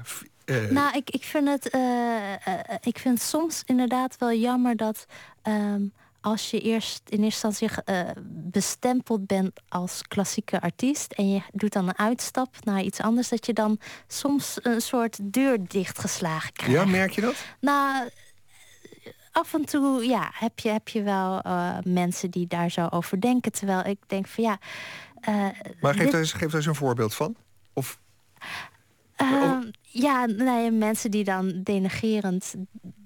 eh, 0.48 0.70
Nou, 0.70 0.96
ik, 0.96 1.10
ik, 1.10 1.24
vind 1.24 1.48
het, 1.48 1.70
eh, 1.70 2.32
eh, 2.46 2.76
ik 2.80 2.98
vind 2.98 3.20
soms 3.20 3.62
inderdaad 3.66 4.16
wel 4.18 4.32
jammer 4.32 4.76
dat 4.76 5.06
ehm, 5.42 5.82
als 6.20 6.50
je 6.50 6.60
eerst 6.60 7.00
in 7.08 7.22
eerste 7.22 7.46
instantie 7.46 7.82
bestempeld 8.24 9.26
bent 9.26 9.60
als 9.68 10.02
klassieke 10.08 10.60
artiest 10.60 11.12
en 11.12 11.30
je 11.30 11.40
doet 11.52 11.72
dan 11.72 11.88
een 11.88 11.98
uitstap 11.98 12.64
naar 12.64 12.82
iets 12.82 13.00
anders, 13.00 13.28
dat 13.28 13.46
je 13.46 13.52
dan 13.52 13.78
soms 14.06 14.58
een 14.62 14.80
soort 14.80 15.18
deur 15.22 15.58
dichtgeslagen 15.66 16.52
krijgt. 16.52 16.74
Ja, 16.74 16.84
merk 16.84 17.10
je 17.10 17.20
dat? 17.20 17.34
Nou, 17.60 18.08
af 19.32 19.54
en 19.54 19.64
toe 19.64 20.04
ja, 20.04 20.30
heb, 20.34 20.58
je, 20.58 20.68
heb 20.68 20.88
je 20.88 21.02
wel 21.02 21.42
mensen 21.84 22.30
die 22.30 22.46
daar 22.46 22.70
zo 22.70 22.86
over 22.90 23.20
denken. 23.20 23.52
Terwijl 23.52 23.84
ik 23.84 23.98
denk 24.06 24.26
van 24.26 24.44
ja. 24.44 24.58
Maar 25.80 25.94
geef 25.94 26.02
dit- 26.02 26.10
daar, 26.10 26.20
eens, 26.20 26.32
geef 26.32 26.48
daar 26.48 26.54
eens 26.56 26.66
een 26.66 26.74
voorbeeld 26.74 27.14
van. 27.14 27.36
Of, 27.72 27.98
Ehm, 29.18 29.70
ja, 29.80 30.26
nee, 30.26 30.70
mensen 30.70 31.10
die 31.10 31.24
dan 31.24 31.62
denigerend 31.62 32.54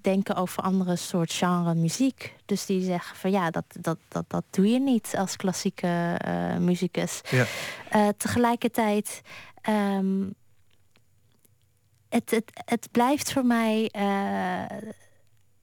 denken 0.01 0.35
over 0.35 0.63
andere 0.63 0.97
soort 0.97 1.33
genre 1.33 1.75
muziek. 1.75 2.35
Dus 2.45 2.67
die 2.67 2.83
zeggen 2.83 3.17
van 3.17 3.31
ja, 3.31 3.51
dat, 3.51 3.65
dat, 3.81 3.99
dat, 4.09 4.25
dat 4.29 4.45
doe 4.51 4.69
je 4.69 4.81
niet 4.81 5.15
als 5.17 5.37
klassieke 5.37 6.15
eh, 6.19 6.57
muzikus. 6.57 7.21
ja. 7.31 7.45
Eh, 7.89 8.09
tegelijkertijd, 8.17 9.21
ehm, 9.63 10.23
het, 12.09 12.31
het, 12.31 12.63
het 12.65 12.89
blijft 12.91 13.33
voor 13.33 13.47
mij 13.47 13.89
eh, 13.91 14.79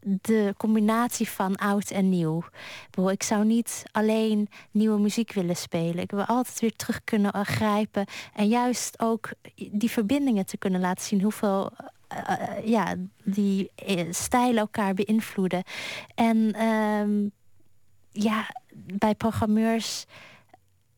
de 0.02 0.54
combinatie 0.58 1.30
van 1.30 1.56
oud 1.56 1.90
en 1.90 2.10
nieuw. 2.10 2.44
Ik, 3.12 3.24
zou 3.24 3.46
niet 3.46 3.84
alleen 3.92 4.50
nieuwe 4.72 5.00
muziek 5.00 5.34
willen 5.34 5.56
spelen. 5.56 6.04
Ik 6.04 6.12
wil 6.12 6.26
altijd 6.26 6.60
weer 6.60 6.76
terug 6.76 7.04
kunnen 7.04 7.46
grijpen 7.46 8.06
en 8.34 8.48
juist 8.48 9.00
ook 9.00 9.30
die 9.72 9.92
verbindingen 9.92 10.46
te 10.46 10.58
kunnen 10.58 10.82
laten 10.82 11.06
zien. 11.06 11.22
Hoeveel 11.22 11.72
eh, 12.10 12.58
eh, 12.58 12.68
ja, 12.68 12.96
die 13.24 13.72
eh, 13.76 14.06
stijlen 14.10 14.58
elkaar 14.58 14.94
beïnvloeden. 14.94 15.64
En 16.16 16.54
ehm, 16.54 17.28
ja, 18.12 18.54
bij 18.74 19.16
programmeurs 19.16 20.06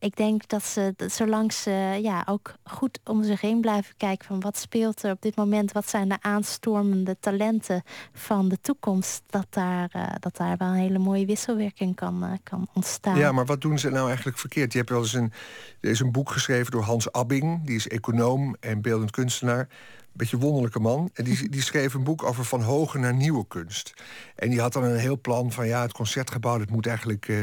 ik 0.01 0.15
denk 0.15 0.47
dat 0.47 0.63
ze, 0.63 0.93
zolang 0.97 1.53
ze 1.53 1.99
ja, 2.01 2.23
ook 2.25 2.53
goed 2.63 2.99
om 3.03 3.23
zich 3.23 3.41
heen 3.41 3.61
blijven 3.61 3.95
kijken 3.97 4.25
van 4.25 4.39
wat 4.39 4.57
speelt 4.57 5.03
er 5.03 5.11
op 5.11 5.21
dit 5.21 5.35
moment, 5.35 5.71
wat 5.71 5.89
zijn 5.89 6.09
de 6.09 6.17
aanstormende 6.21 7.17
talenten 7.19 7.83
van 8.13 8.49
de 8.49 8.57
toekomst, 8.61 9.23
dat 9.29 9.45
daar, 9.49 9.89
eh, 9.91 10.07
dat 10.19 10.37
daar 10.37 10.57
wel 10.57 10.67
een 10.67 10.73
hele 10.73 10.99
mooie 10.99 11.25
wisselwerking 11.25 11.95
kan, 11.95 12.23
eh, 12.23 12.31
kan 12.43 12.67
ontstaan. 12.73 13.17
ja, 13.17 13.31
maar 13.31 13.45
wat 13.45 13.61
doen 13.61 13.79
ze 13.79 13.89
nou 13.89 14.07
eigenlijk 14.07 14.37
verkeerd? 14.37 14.71
Je 14.71 14.77
hebt 14.77 14.89
wel 14.89 15.01
eens 15.01 15.13
een, 15.13 15.31
er 15.79 15.89
is 15.89 15.99
een 15.99 16.11
boek 16.11 16.31
geschreven 16.31 16.71
door 16.71 16.83
Hans 16.83 17.11
Abbing. 17.11 17.65
Die 17.65 17.75
is 17.75 17.87
econoom 17.87 18.55
en 18.59 18.81
beeldend 18.81 19.11
kunstenaar. 19.11 19.67
Beetje 20.11 20.37
wonderlijke 20.37 20.79
man. 20.79 21.09
En 21.13 21.23
die, 21.23 21.49
die 21.49 21.61
schreef 21.61 21.93
een 21.93 22.03
boek 22.03 22.23
over 22.23 22.45
van 22.45 22.61
hoge 22.61 22.97
naar 22.97 23.13
nieuwe 23.13 23.47
kunst. 23.47 23.93
En 24.35 24.49
die 24.49 24.59
had 24.59 24.73
dan 24.73 24.83
een 24.83 24.99
heel 24.99 25.19
plan 25.21 25.51
van 25.51 25.67
ja, 25.67 25.81
het 25.81 25.93
concertgebouw, 25.93 26.57
dat 26.57 26.69
moet 26.69 26.87
eigenlijk 26.87 27.27
eh, 27.27 27.37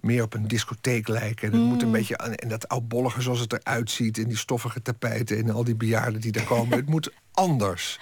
meer 0.00 0.22
op 0.22 0.34
een 0.34 0.48
discotheek 0.48 1.08
lijken. 1.08 1.52
En 1.52 1.58
het 1.58 1.68
moet 1.68 1.82
een 1.82 1.90
beetje 1.90 2.18
aan, 2.18 2.34
en 2.34 2.48
dat 2.48 2.68
oudbollige 2.68 3.20
zoals 3.22 3.40
het 3.40 3.52
eruit 3.52 3.90
ziet, 3.90 4.18
en 4.18 4.28
die 4.28 4.36
stoffige 4.36 4.82
tapijten 4.82 5.36
en 5.38 5.50
al 5.50 5.64
die 5.64 5.74
bejaarden 5.76 6.20
die 6.20 6.32
daar 6.32 6.44
komen. 6.44 6.76
het 6.78 6.88
moet 6.88 7.12
anders. 7.32 7.98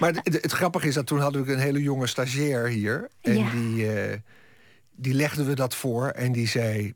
Maar 0.00 0.12
het, 0.14 0.42
het 0.42 0.52
grappige 0.52 0.88
is 0.88 0.94
dat 0.94 1.06
toen 1.06 1.20
hadden 1.20 1.44
we 1.44 1.52
een 1.52 1.58
hele 1.58 1.82
jonge 1.82 2.06
stagiair 2.06 2.68
hier. 2.68 3.08
En 3.20 3.38
Ja. 3.38 3.50
die, 3.50 3.92
eh, 3.92 4.18
die 4.96 5.14
legden 5.14 5.46
we 5.46 5.54
dat 5.54 5.74
voor 5.74 6.08
en 6.08 6.32
die 6.32 6.48
zei. 6.48 6.94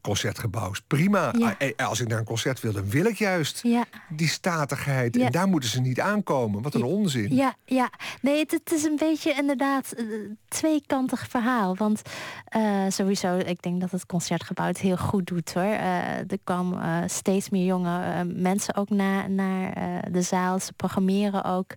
Concertgebouw 0.00 0.70
is 0.70 0.80
prima. 0.86 1.32
Ja. 1.38 1.46
Ah, 1.58 1.68
eh, 1.76 1.86
Als 1.88 2.00
ik 2.00 2.08
naar 2.08 2.18
een 2.18 2.24
concert 2.24 2.60
wil, 2.60 2.72
dan 2.72 2.90
wil 2.90 3.04
ik 3.04 3.18
juist 3.18 3.60
Ja. 3.62 3.84
die 4.08 4.28
statigheid. 4.28 5.14
Ja. 5.16 5.26
En 5.26 5.32
daar 5.32 5.48
moeten 5.48 5.68
ze 5.70 5.80
niet 5.80 6.00
aankomen. 6.00 6.62
Wat 6.62 6.74
een 6.74 6.82
onzin. 6.82 7.34
Ja, 7.34 7.54
ja. 7.64 7.90
Nee, 8.20 8.38
het, 8.38 8.50
het 8.50 8.72
is 8.72 8.84
een 8.84 8.96
beetje 8.96 9.32
inderdaad 9.34 9.92
een 9.96 10.38
tweekantig 10.48 11.26
verhaal. 11.28 11.76
Want 11.76 12.02
eh, 12.44 12.84
sowieso, 12.88 13.36
ik 13.36 13.62
denk 13.62 13.80
dat 13.80 13.90
het 13.90 14.06
concertgebouw 14.06 14.66
het 14.66 14.78
heel 14.78 14.96
goed 14.96 15.26
doet 15.26 15.52
hoor. 15.52 15.62
Eh, 15.62 16.18
er 16.18 16.38
kwamen 16.44 16.82
eh, 16.82 17.08
steeds 17.08 17.50
meer 17.50 17.64
jonge 17.64 18.02
eh, 18.02 18.20
mensen 18.26 18.74
ook 18.76 18.90
naar, 18.90 19.30
naar 19.30 19.72
eh, 19.72 20.12
de 20.12 20.22
zaal. 20.22 20.58
Ze 20.60 20.72
programmeren 20.72 21.44
ook 21.44 21.74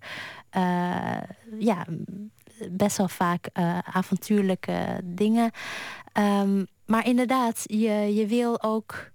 eh, 0.50 0.62
ja, 1.60 1.86
best 2.72 2.98
wel 2.98 3.08
vaak 3.08 3.50
eh, 3.54 3.78
avontuurlijke 3.94 5.00
dingen. 5.04 5.52
Ehm, 6.12 6.64
maar 6.86 7.08
inderdaad, 7.08 7.64
je, 7.64 8.16
je 8.16 8.28
wil 8.28 8.64
ook 8.64 9.12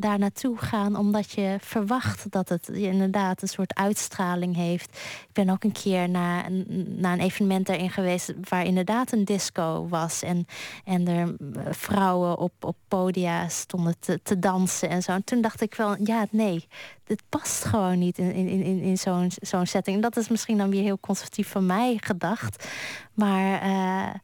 daar 0.00 0.18
naartoe 0.18 0.58
gaan 0.58 0.96
omdat 0.96 1.30
je 1.30 1.56
verwacht 1.60 2.30
dat 2.30 2.48
het 2.48 2.68
inderdaad 2.68 3.42
een 3.42 3.48
soort 3.48 3.74
uitstraling 3.74 4.56
heeft. 4.56 4.96
Ik 5.28 5.32
ben 5.32 5.50
ook 5.50 5.64
een 5.64 5.72
keer 5.72 6.08
naar 6.08 6.46
een, 6.46 6.98
een 7.02 7.20
evenement 7.20 7.66
daarin 7.66 7.90
geweest 7.90 8.32
waar 8.48 8.64
inderdaad 8.64 9.12
een 9.12 9.24
disco 9.24 9.88
was 9.88 10.22
en, 10.22 10.46
en 10.84 11.08
er 11.08 11.34
eh, 11.38 11.62
vrouwen 11.70 12.38
op, 12.38 12.52
op 12.60 12.76
podia 12.88 13.48
stonden 13.48 13.94
te, 13.98 14.20
te 14.22 14.38
dansen 14.38 14.88
en 14.88 15.02
zo. 15.02 15.12
En 15.12 15.24
toen 15.24 15.40
dacht 15.40 15.60
ik 15.60 15.74
wel, 15.74 15.96
ja, 16.04 16.26
nee, 16.30 16.66
dit 17.04 17.22
past 17.28 17.64
gewoon 17.64 17.98
niet 17.98 18.18
in, 18.18 18.32
in, 18.32 18.48
in, 18.48 18.80
in 18.80 18.98
zo'n 18.98 19.30
zo'n 19.40 19.66
setting. 19.66 19.96
En 19.96 20.02
dat 20.02 20.16
is 20.16 20.28
misschien 20.28 20.58
dan 20.58 20.70
weer 20.70 20.82
heel 20.82 21.00
conservatief 21.00 21.48
van 21.48 21.66
mij 21.66 21.98
gedacht. 22.00 22.68
Maar 23.14 23.62
eh, 23.62 24.14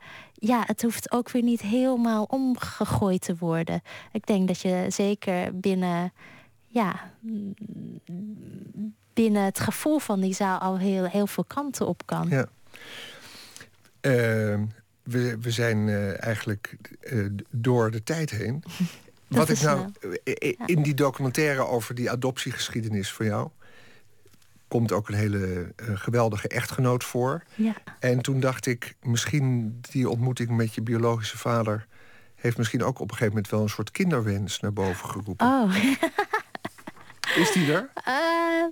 ja, 0.46 0.62
het 0.66 0.82
hoeft 0.82 1.12
ook 1.12 1.30
weer 1.30 1.42
niet 1.42 1.60
helemaal 1.60 2.24
omgegooid 2.24 3.20
te 3.20 3.36
worden. 3.38 3.82
Ik 4.12 4.26
denk 4.26 4.48
dat 4.48 4.60
je 4.60 4.86
zeker 4.88 5.58
binnen, 5.58 6.12
ja, 6.66 7.12
binnen 9.12 9.42
het 9.42 9.60
gevoel 9.60 9.98
van 9.98 10.20
die 10.20 10.34
zaal 10.34 10.58
al 10.58 10.78
heel, 10.78 11.04
heel 11.04 11.26
veel 11.26 11.44
kanten 11.44 11.86
op 11.86 12.06
kan. 12.06 12.28
Ja. 12.28 12.46
Ehm, 14.00 14.64
we, 15.02 15.38
we 15.40 15.50
zijn 15.50 15.88
eh, 15.88 16.24
eigenlijk 16.24 16.76
eh, 17.00 17.26
door 17.50 17.90
de 17.90 18.02
tijd 18.02 18.30
heen. 18.30 18.62
Wat 19.28 19.48
ik 19.48 19.60
nou 19.60 19.92
eh, 20.24 20.52
in 20.66 20.82
die 20.82 20.94
documentaire 20.94 21.66
over 21.66 21.94
die 21.94 22.10
adoptiegeschiedenis 22.10 23.12
van 23.12 23.26
jou 23.26 23.48
komt 24.68 24.92
ook 24.92 25.08
een 25.08 25.14
hele 25.14 25.72
eh, 25.76 25.86
geweldige 25.94 26.48
echtgenoot 26.48 27.04
voor. 27.04 27.42
Ja. 27.54 27.74
En 28.00 28.20
toen 28.20 28.40
dacht 28.40 28.66
ik, 28.66 28.96
misschien 29.02 29.78
die 29.90 30.08
ontmoeting 30.08 30.50
met 30.50 30.74
je 30.74 30.82
biologische 30.82 31.38
vader 31.38 31.86
heeft 32.34 32.56
misschien 32.58 32.82
ook 32.82 32.98
op 32.98 33.10
een 33.10 33.16
gegeven 33.16 33.32
moment 33.34 33.48
wel 33.50 33.62
een 33.62 33.68
soort 33.68 33.90
kinderwens 33.90 34.60
naar 34.60 34.72
boven 34.72 35.08
geroepen. 35.08 35.46
Oh, 35.46 35.74
Is 37.36 37.52
die 37.52 37.72
er? 37.72 37.90
eh, 38.04 38.64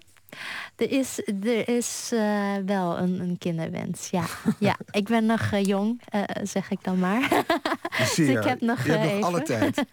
er 0.77 0.91
is, 0.91 1.21
er 1.43 1.69
is 1.69 2.11
eh, 2.13 2.55
wel 2.67 2.99
een, 2.99 3.21
een 3.21 3.39
kinderwens. 3.39 4.11
Ja, 4.11 4.25
ja. 4.59 4.77
ik 4.91 5.05
ben 5.05 5.27
nog 5.27 5.57
jong, 5.63 6.03
zeg 6.43 6.71
ik 6.71 6.85
dan 6.85 6.99
maar. 6.99 7.45
Zeer. 8.15 8.39
ik 8.39 8.45
heb 8.45 8.61
nog, 8.61 8.85
je 8.85 8.93
hebt 8.93 9.13
nog 9.15 9.23
alle 9.23 9.43
tijd. 9.43 9.85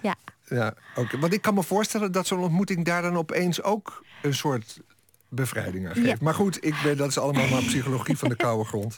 ja. 0.00 0.14
Ja, 0.48 0.74
oké. 0.94 1.18
Want 1.18 1.32
ik 1.32 1.42
kan 1.42 1.54
me 1.54 1.62
voorstellen 1.62 2.12
dat 2.12 2.26
zo'n 2.26 2.42
ontmoeting 2.42 2.84
daar 2.84 3.02
dan 3.02 3.16
opeens 3.16 3.62
ook 3.62 4.04
een 4.22 4.34
soort 4.34 4.80
bevrijding 5.28 5.86
aan 5.88 5.94
geeft. 5.94 6.06
Ja. 6.06 6.14
Maar 6.20 6.34
goed, 6.34 6.64
ik 6.64 6.74
ben, 6.82 6.96
dat 6.96 7.08
is 7.08 7.18
allemaal 7.18 7.48
maar 7.48 7.62
psychologie 7.62 8.18
van 8.18 8.28
de 8.28 8.36
koude 8.36 8.64
grond. 8.68 8.96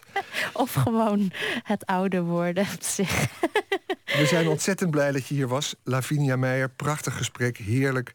Of 0.53 0.73
gewoon 0.73 1.31
het 1.63 1.87
ouder 1.87 2.23
worden 2.23 2.67
op 2.75 2.83
zich. 2.83 3.27
We 4.05 4.27
zijn 4.27 4.49
ontzettend 4.49 4.91
blij 4.91 5.13
dat 5.13 5.27
je 5.27 5.35
hier 5.35 5.49
was. 5.49 5.75
Lavinia 5.85 6.37
Meijer, 6.37 6.69
prachtig 6.71 7.17
gesprek, 7.17 7.57
heerlijk 7.57 8.13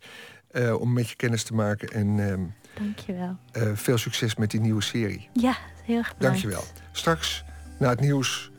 eh, 0.51 0.79
om 0.79 0.93
met 0.93 1.09
je 1.09 1.15
kennis 1.15 1.43
te 1.43 1.53
maken. 1.53 1.87
En 1.89 2.29
ehm, 2.29 2.41
Dankjewel. 2.83 3.37
eh, 3.51 3.69
veel 3.73 3.97
succes 3.97 4.35
met 4.35 4.51
die 4.51 4.59
nieuwe 4.59 4.81
serie. 4.81 5.29
Ja, 5.33 5.55
heel 5.83 5.97
erg 5.97 6.15
bedankt. 6.17 6.41
Dankjewel. 6.41 6.63
Straks, 6.91 7.43
na 7.79 7.89
het 7.89 7.99
nieuws, 7.99 8.51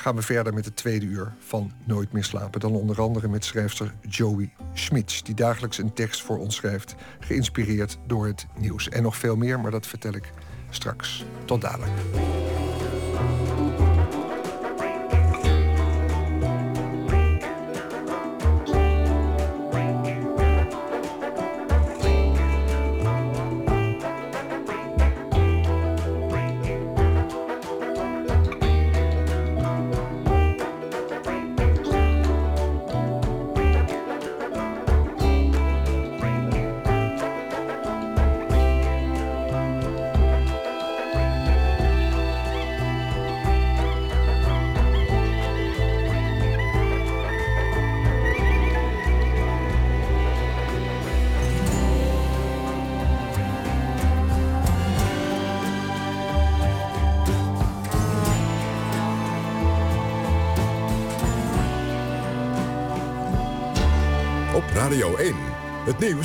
gaan 0.00 0.14
we 0.16 0.22
verder 0.22 0.54
met 0.54 0.64
het 0.64 0.76
tweede 0.76 1.06
uur 1.06 1.32
van 1.38 1.72
Nooit 1.84 2.12
meer 2.12 2.24
slapen. 2.24 2.60
Dan 2.60 2.72
onder 2.72 3.00
andere 3.00 3.28
met 3.28 3.44
schrijfster 3.44 3.94
Joey 4.08 4.52
Schmitz... 4.72 5.22
die 5.22 5.34
dagelijks 5.34 5.78
een 5.78 5.92
tekst 5.92 6.22
voor 6.22 6.38
ons 6.38 6.56
schrijft... 6.56 6.94
geïnspireerd 7.18 7.98
door 8.06 8.26
het 8.26 8.46
nieuws. 8.58 8.88
En 8.88 9.02
nog 9.02 9.16
veel 9.16 9.36
meer, 9.36 9.60
maar 9.60 9.70
dat 9.70 9.86
vertel 9.86 10.12
ik 10.12 10.30
straks. 10.70 11.24
Tot 11.44 11.60
dadelijk. 11.60 11.92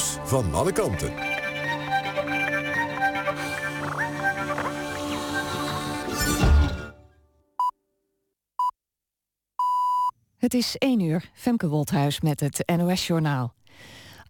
Van 0.04 0.54
alle 0.54 0.72
kanten. 0.72 1.14
Het 10.38 10.54
is 10.54 10.78
1 10.78 11.00
uur, 11.00 11.30
Femke 11.34 11.68
Wolthuis 11.68 12.22
met 12.22 12.40
het 12.40 12.64
NOS-journaal. 12.78 13.54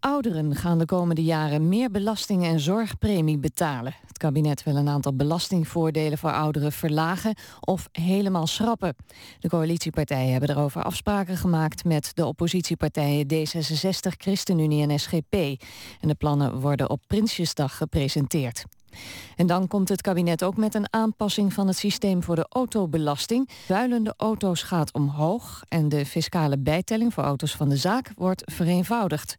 Ouderen 0.06 0.56
gaan 0.56 0.78
de 0.78 0.86
komende 0.86 1.24
jaren 1.24 1.70
meer 1.70 1.92
belasting 1.92 2.44
en 2.44 2.60
zorgpremie 2.60 3.38
betalen. 3.38 3.96
Het 4.08 4.18
kabinet 4.18 4.64
wil 4.64 4.76
een 4.76 4.90
aantal 4.90 5.16
belastingvoordelen 5.16 6.18
voor 6.18 6.32
ouderen 6.32 6.72
verlagen 6.72 7.36
of 7.60 7.90
helemaal 7.92 8.48
schrappen. 8.48 8.96
De 9.40 9.50
coalitiepartijen 9.50 10.32
hebben 10.32 10.50
erover 10.50 10.84
afspraken 10.84 11.38
gemaakt 11.38 11.84
met 11.84 12.12
de 12.14 12.26
oppositiepartijen 12.26 13.26
D66, 13.34 14.18
ChristenUnie 14.18 14.88
en 14.88 15.00
SGP. 15.00 15.34
En 16.02 16.08
de 16.08 16.16
plannen 16.16 16.60
worden 16.60 16.90
op 16.90 17.02
Prinsjesdag 17.08 17.78
gepresenteerd. 17.78 18.66
En 19.36 19.48
dan 19.48 19.68
komt 19.68 19.90
het 19.90 20.02
kabinet 20.02 20.44
ook 20.44 20.58
met 20.58 20.76
een 20.76 20.94
aanpassing 20.94 21.54
van 21.54 21.68
het 21.68 21.78
systeem 21.78 22.24
voor 22.24 22.36
de 22.36 22.46
autobelasting. 22.50 23.50
Vuilende 23.66 24.14
auto's 24.18 24.64
gaat 24.64 24.94
omhoog 24.94 25.64
en 25.68 25.90
de 25.90 26.06
fiscale 26.06 26.58
bijtelling 26.58 27.14
voor 27.14 27.24
auto's 27.24 27.56
van 27.56 27.70
de 27.70 27.78
zaak 27.78 28.12
wordt 28.16 28.42
vereenvoudigd. 28.46 29.36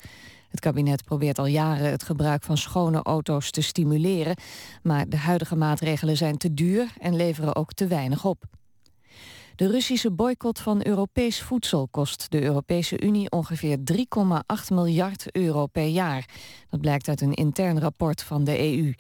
Het 0.57 0.65
kabinet 0.65 1.05
probeert 1.05 1.39
al 1.39 1.47
jaren 1.47 1.91
het 1.91 2.03
gebruik 2.03 2.43
van 2.43 2.57
schone 2.57 3.03
auto's 3.03 3.51
te 3.51 3.61
stimuleren, 3.61 4.37
maar 4.83 5.09
de 5.09 5.17
huidige 5.17 5.57
maatregelen 5.57 6.17
zijn 6.17 6.37
te 6.37 6.55
duur 6.55 6.93
en 6.99 7.17
leveren 7.17 7.57
ook 7.57 7.73
te 7.73 7.87
weinig 7.87 8.25
op. 8.25 8.45
De 9.57 9.71
Russische 9.71 10.11
boycott 10.11 10.59
van 10.59 10.87
Europees 10.87 11.43
voedsel 11.43 11.89
kost 11.91 12.31
de 12.31 12.43
Europese 12.43 13.01
Unie 13.03 13.31
ongeveer 13.31 13.79
3,8 13.79 13.95
miljard 14.73 15.27
euro 15.33 15.67
per 15.67 15.87
jaar. 15.87 16.29
Dat 16.71 16.81
blijkt 16.81 17.09
uit 17.09 17.21
een 17.21 17.35
intern 17.35 17.81
rapport 17.81 18.23
van 18.23 18.45
de 18.45 18.59
EU. 18.59 18.93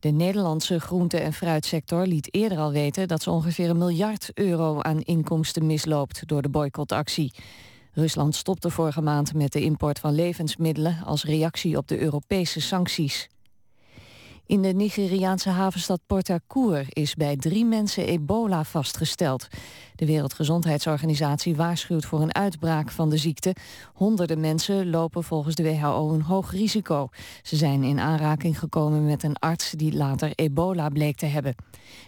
De 0.00 0.10
Nederlandse 0.10 0.80
groente- 0.80 1.20
en 1.20 1.32
fruitsector 1.32 2.06
liet 2.06 2.34
eerder 2.34 2.58
al 2.58 2.72
weten 2.72 3.08
dat 3.08 3.22
ze 3.22 3.30
ongeveer 3.30 3.70
een 3.70 3.78
miljard 3.78 4.30
euro 4.34 4.80
aan 4.80 5.00
inkomsten 5.00 5.66
misloopt 5.66 6.28
door 6.28 6.42
de 6.42 6.48
boycottactie. 6.48 7.32
Rusland 7.92 8.34
stopte 8.34 8.70
vorige 8.70 9.00
maand 9.00 9.34
met 9.34 9.52
de 9.52 9.60
import 9.60 9.98
van 9.98 10.14
levensmiddelen 10.14 10.98
als 11.04 11.24
reactie 11.24 11.76
op 11.76 11.88
de 11.88 11.98
Europese 11.98 12.60
sancties. 12.60 13.28
In 14.50 14.62
de 14.62 14.68
Nigeriaanse 14.68 15.48
havenstad 15.48 16.00
Port 16.06 16.28
Harcourt 16.28 16.96
is 16.96 17.14
bij 17.14 17.36
drie 17.36 17.64
mensen 17.64 18.06
ebola 18.06 18.64
vastgesteld. 18.64 19.48
De 19.94 20.06
Wereldgezondheidsorganisatie 20.06 21.56
waarschuwt 21.56 22.04
voor 22.04 22.20
een 22.20 22.34
uitbraak 22.34 22.90
van 22.90 23.10
de 23.10 23.16
ziekte. 23.16 23.54
Honderden 23.94 24.40
mensen 24.40 24.90
lopen 24.90 25.24
volgens 25.24 25.54
de 25.54 25.62
WHO 25.62 26.12
een 26.12 26.22
hoog 26.22 26.52
risico. 26.52 27.08
Ze 27.42 27.56
zijn 27.56 27.82
in 27.82 28.00
aanraking 28.00 28.58
gekomen 28.58 29.04
met 29.04 29.22
een 29.22 29.38
arts 29.38 29.70
die 29.70 29.96
later 29.96 30.32
ebola 30.34 30.88
bleek 30.88 31.16
te 31.16 31.26
hebben. 31.26 31.54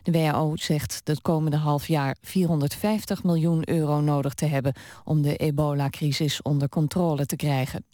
De 0.02 0.12
WHO 0.12 0.56
zegt 0.56 1.00
het 1.04 1.20
komende 1.20 1.56
half 1.56 1.86
jaar 1.88 2.16
450 2.20 3.22
miljoen 3.22 3.68
euro 3.68 4.00
nodig 4.00 4.34
te 4.34 4.46
hebben 4.46 4.74
om 5.04 5.22
de 5.22 5.36
ebola-crisis 5.36 6.42
onder 6.42 6.68
controle 6.68 7.26
te 7.26 7.36
krijgen. 7.36 7.84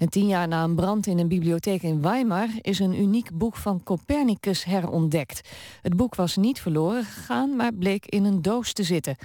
En 0.00 0.08
tien 0.08 0.26
jaar 0.26 0.48
na 0.48 0.64
een 0.64 0.74
brand 0.74 1.06
in 1.06 1.18
een 1.18 1.28
bibliotheek 1.28 1.82
in 1.82 2.02
Weimar 2.02 2.48
is 2.60 2.78
een 2.78 3.00
uniek 3.00 3.30
boek 3.32 3.56
van 3.56 3.82
Copernicus 3.82 4.64
herontdekt. 4.64 5.48
Het 5.82 5.96
boek 5.96 6.14
was 6.14 6.36
niet 6.36 6.60
verloren 6.60 7.04
gegaan, 7.04 7.56
maar 7.56 7.74
bleek 7.74 8.06
in 8.06 8.24
een 8.24 8.42
doos 8.42 8.72
te 8.72 8.82
zitten. 8.82 9.16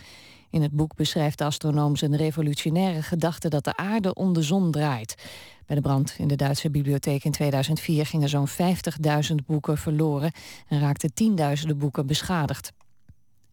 In 0.50 0.62
het 0.62 0.72
boek 0.72 0.96
beschrijft 0.96 1.38
de 1.38 1.44
astronoom 1.44 1.96
zijn 1.96 2.16
revolutionaire 2.16 3.02
gedachte 3.02 3.50
dat 3.50 3.64
de 3.64 3.76
aarde 3.76 4.14
om 4.14 4.34
de 4.34 4.42
zon 4.42 4.72
draait. 4.72 5.16
Bij 5.66 5.76
de 5.76 5.82
brand 5.82 6.16
in 6.18 6.28
de 6.28 6.36
Duitse 6.36 6.70
bibliotheek 6.70 7.24
in 7.24 7.32
2004 7.32 8.06
gingen 8.06 8.30
zo'n 8.30 8.50
50.000 8.50 9.36
boeken 9.46 9.78
verloren 9.78 10.32
en 10.68 10.80
raakten 10.80 11.14
tienduizenden 11.14 11.78
boeken 11.78 12.06
beschadigd. 12.08 12.72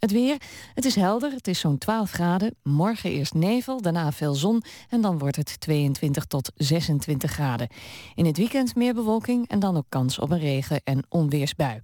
Het 0.03 0.13
weer, 0.13 0.37
het 0.75 0.85
is 0.85 0.95
helder, 0.95 1.33
het 1.33 1.49
is 1.49 1.59
zo'n 1.59 1.79
12 1.79 2.11
graden. 2.11 2.55
Morgen 2.63 3.11
eerst 3.11 3.35
nevel, 3.35 3.81
daarna 3.81 4.13
veel 4.13 4.35
zon 4.35 4.63
en 4.89 5.01
dan 5.01 5.19
wordt 5.19 5.37
het 5.37 5.61
22 5.61 6.25
tot 6.25 6.53
26 6.55 7.31
graden. 7.31 7.69
In 8.15 8.27
het 8.27 8.37
weekend 8.37 8.75
meer 8.75 8.95
bewolking 8.95 9.49
en 9.49 9.59
dan 9.59 9.77
ook 9.77 9.87
kans 9.89 10.19
op 10.19 10.31
een 10.31 10.39
regen- 10.39 10.81
en 10.85 11.05
onweersbui. 11.09 11.81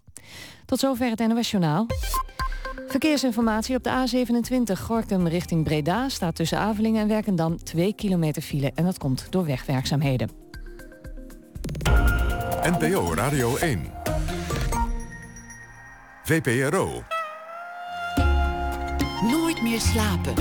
Tot 0.65 0.79
zover 0.79 1.11
het 1.11 1.27
NOS. 1.29 1.55
Verkeersinformatie 2.87 3.77
op 3.77 3.83
de 3.83 3.91
A27 3.91 4.81
Gorkum 4.81 5.27
richting 5.27 5.65
Breda... 5.65 6.09
staat 6.09 6.35
tussen 6.35 6.59
Avelingen 6.59 7.03
en 7.03 7.09
Werkendam 7.09 7.57
2 7.65 7.95
kilometer 7.95 8.43
file... 8.43 8.73
en 8.75 8.85
dat 8.85 8.99
komt 8.99 9.27
door 9.31 9.45
wegwerkzaamheden. 9.45 10.31
NPO 12.63 13.15
Radio 13.15 13.57
1. 13.57 13.93
VPRO. 16.25 17.03
Nooit 19.59 19.71
meer 19.71 19.81
slapen. 19.81 20.35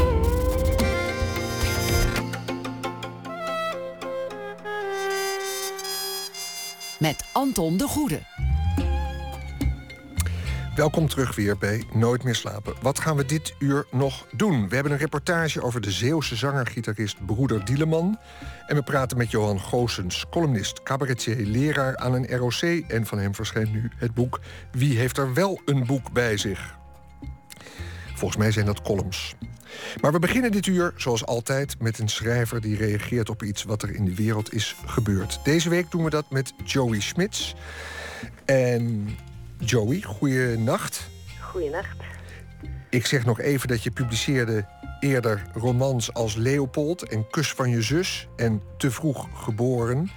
Met 6.99 7.25
Anton 7.33 7.77
de 7.77 7.87
Goede. 7.87 8.21
Welkom 10.75 11.07
terug 11.07 11.35
weer 11.35 11.57
bij 11.57 11.83
Nooit 11.93 12.23
meer 12.23 12.35
slapen. 12.35 12.73
Wat 12.81 12.99
gaan 12.99 13.15
we 13.15 13.25
dit 13.25 13.55
uur 13.59 13.85
nog 13.91 14.27
doen? 14.31 14.69
We 14.69 14.73
hebben 14.75 14.93
een 14.93 14.97
reportage 14.97 15.61
over 15.61 15.81
de 15.81 15.91
Zeeuwse 15.91 16.35
zanger-gitarist 16.35 17.25
Broeder 17.25 17.65
Dieleman. 17.65 18.19
En 18.67 18.75
we 18.75 18.83
praten 18.83 19.17
met 19.17 19.31
Johan 19.31 19.59
Goosens, 19.59 20.25
columnist, 20.29 20.83
cabaretier, 20.83 21.45
leraar 21.45 21.97
aan 21.97 22.13
een 22.13 22.37
ROC. 22.37 22.61
En 22.87 23.05
van 23.05 23.19
hem 23.19 23.35
verschijnt 23.35 23.71
nu 23.71 23.91
het 23.95 24.13
boek 24.13 24.39
Wie 24.71 24.97
heeft 24.97 25.17
er 25.17 25.33
wel 25.33 25.61
een 25.65 25.85
boek 25.85 26.11
bij 26.11 26.37
zich? 26.37 26.76
Volgens 28.17 28.39
mij 28.39 28.51
zijn 28.51 28.65
dat 28.65 28.81
columns. 28.81 29.35
Maar 30.01 30.11
we 30.11 30.19
beginnen 30.19 30.51
dit 30.51 30.65
uur, 30.65 30.93
zoals 30.95 31.25
altijd, 31.25 31.79
met 31.79 31.99
een 31.99 32.09
schrijver 32.09 32.61
die 32.61 32.75
reageert 32.75 33.29
op 33.29 33.43
iets 33.43 33.63
wat 33.63 33.83
er 33.83 33.95
in 33.95 34.05
de 34.05 34.15
wereld 34.15 34.53
is 34.53 34.75
gebeurd. 34.85 35.39
Deze 35.43 35.69
week 35.69 35.91
doen 35.91 36.03
we 36.03 36.09
dat 36.09 36.29
met 36.29 36.53
Joey 36.63 36.99
Smits. 36.99 37.55
En 38.45 39.09
Joey, 39.57 40.01
goeienacht. 40.01 41.09
Goeienacht. 41.41 41.97
Ik 42.89 43.05
zeg 43.05 43.25
nog 43.25 43.39
even 43.39 43.67
dat 43.67 43.83
je 43.83 43.91
publiceerde 43.91 44.65
eerder 44.99 45.45
romans 45.53 46.13
als 46.13 46.35
Leopold 46.35 47.03
en 47.03 47.29
Kus 47.29 47.53
van 47.53 47.69
je 47.69 47.81
zus 47.81 48.27
en 48.35 48.61
Te 48.77 48.91
vroeg 48.91 49.27
geboren. 49.33 50.11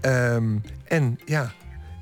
Um, 0.00 0.62
en 0.84 1.18
ja, 1.24 1.52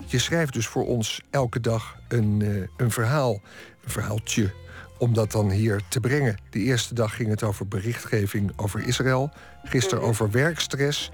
je 0.06 0.18
schrijft 0.18 0.52
dus 0.52 0.66
voor 0.66 0.86
ons 0.86 1.22
elke 1.30 1.60
dag 1.60 1.98
een, 2.08 2.40
uh, 2.40 2.66
een 2.76 2.90
verhaal, 2.90 3.40
een 3.84 3.90
verhaaltje 3.90 4.52
om 4.98 5.14
dat 5.14 5.32
dan 5.32 5.50
hier 5.50 5.80
te 5.88 6.00
brengen. 6.00 6.36
De 6.50 6.58
eerste 6.58 6.94
dag 6.94 7.16
ging 7.16 7.28
het 7.28 7.42
over 7.42 7.68
berichtgeving 7.68 8.52
over 8.56 8.86
Israël. 8.86 9.30
Gisteren 9.64 10.00
Mhm. 10.00 10.08
over 10.08 10.30
werkstress. 10.30 11.10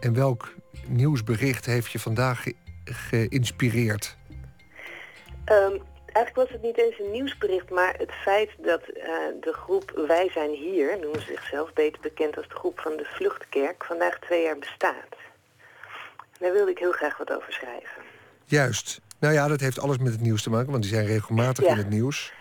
En 0.00 0.14
welk 0.14 0.52
nieuwsbericht 0.86 1.66
heeft 1.66 1.92
je 1.92 1.98
vandaag 1.98 2.42
ge- 2.42 2.54
geïnspireerd? 2.84 4.16
Ehm, 5.44 5.76
eigenlijk 6.12 6.34
was 6.34 6.48
het 6.50 6.62
niet 6.62 6.78
eens 6.78 6.98
een 6.98 7.10
nieuwsbericht, 7.10 7.70
maar 7.70 7.94
het 7.98 8.12
feit 8.12 8.50
dat 8.62 8.80
eh, 8.82 9.04
de 9.40 9.52
groep 9.52 10.04
Wij 10.06 10.30
zijn 10.34 10.50
hier, 10.50 10.98
noemen 11.00 11.20
ze 11.20 11.26
zichzelf 11.26 11.72
beter 11.72 12.00
bekend 12.02 12.36
als 12.36 12.48
de 12.48 12.54
groep 12.54 12.80
van 12.80 12.96
de 12.96 13.04
Vluchtkerk, 13.04 13.84
vandaag 13.84 14.18
twee 14.18 14.42
jaar 14.42 14.58
bestaat. 14.58 15.16
Daar 16.38 16.52
wilde 16.52 16.70
ik 16.70 16.78
heel 16.78 16.92
graag 16.92 17.18
wat 17.18 17.32
over 17.32 17.52
schrijven. 17.52 18.02
Juist. 18.44 19.00
Nou 19.18 19.34
ja, 19.34 19.48
dat 19.48 19.60
heeft 19.60 19.78
alles 19.80 19.98
met 19.98 20.12
het 20.12 20.20
nieuws 20.20 20.42
te 20.42 20.50
maken, 20.50 20.70
want 20.70 20.82
die 20.82 20.92
zijn 20.92 21.06
regelmatig 21.06 21.64
Ja. 21.64 21.70
in 21.70 21.76
het 21.76 21.88
nieuws. 21.90 22.32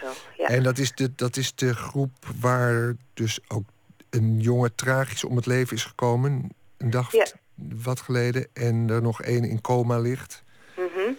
Zo, 0.00 0.06
ja. 0.36 0.48
En 0.48 0.62
dat 0.62 0.78
is, 0.78 0.92
de, 0.92 1.14
dat 1.14 1.36
is 1.36 1.54
de 1.54 1.74
groep 1.74 2.10
waar 2.40 2.94
dus 3.14 3.38
ook 3.48 3.64
een 4.10 4.40
jongen 4.40 4.74
tragisch 4.74 5.24
om 5.24 5.36
het 5.36 5.46
leven 5.46 5.76
is 5.76 5.84
gekomen. 5.84 6.48
Een 6.78 6.90
dag 6.90 7.12
Ja. 7.12 7.26
wat 7.84 8.00
geleden. 8.00 8.48
En 8.54 8.86
er 8.90 9.02
nog 9.02 9.22
één 9.22 9.44
in 9.44 9.60
coma 9.60 9.98
ligt. 9.98 10.42
Mhm. 10.76 11.12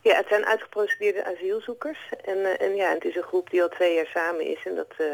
Ja, 0.00 0.16
het 0.16 0.26
zijn 0.28 0.44
uitgeprocedeerde 0.46 1.24
asielzoekers. 1.26 1.98
En, 2.24 2.44
eh, 2.58 2.66
en 2.68 2.74
ja, 2.74 2.92
het 2.92 3.04
is 3.04 3.16
een 3.16 3.22
groep 3.22 3.50
die 3.50 3.62
al 3.62 3.68
twee 3.68 3.94
jaar 3.94 4.06
samen 4.06 4.46
is. 4.46 4.62
En 4.64 4.74
dat, 4.74 4.92
eh, 4.98 5.06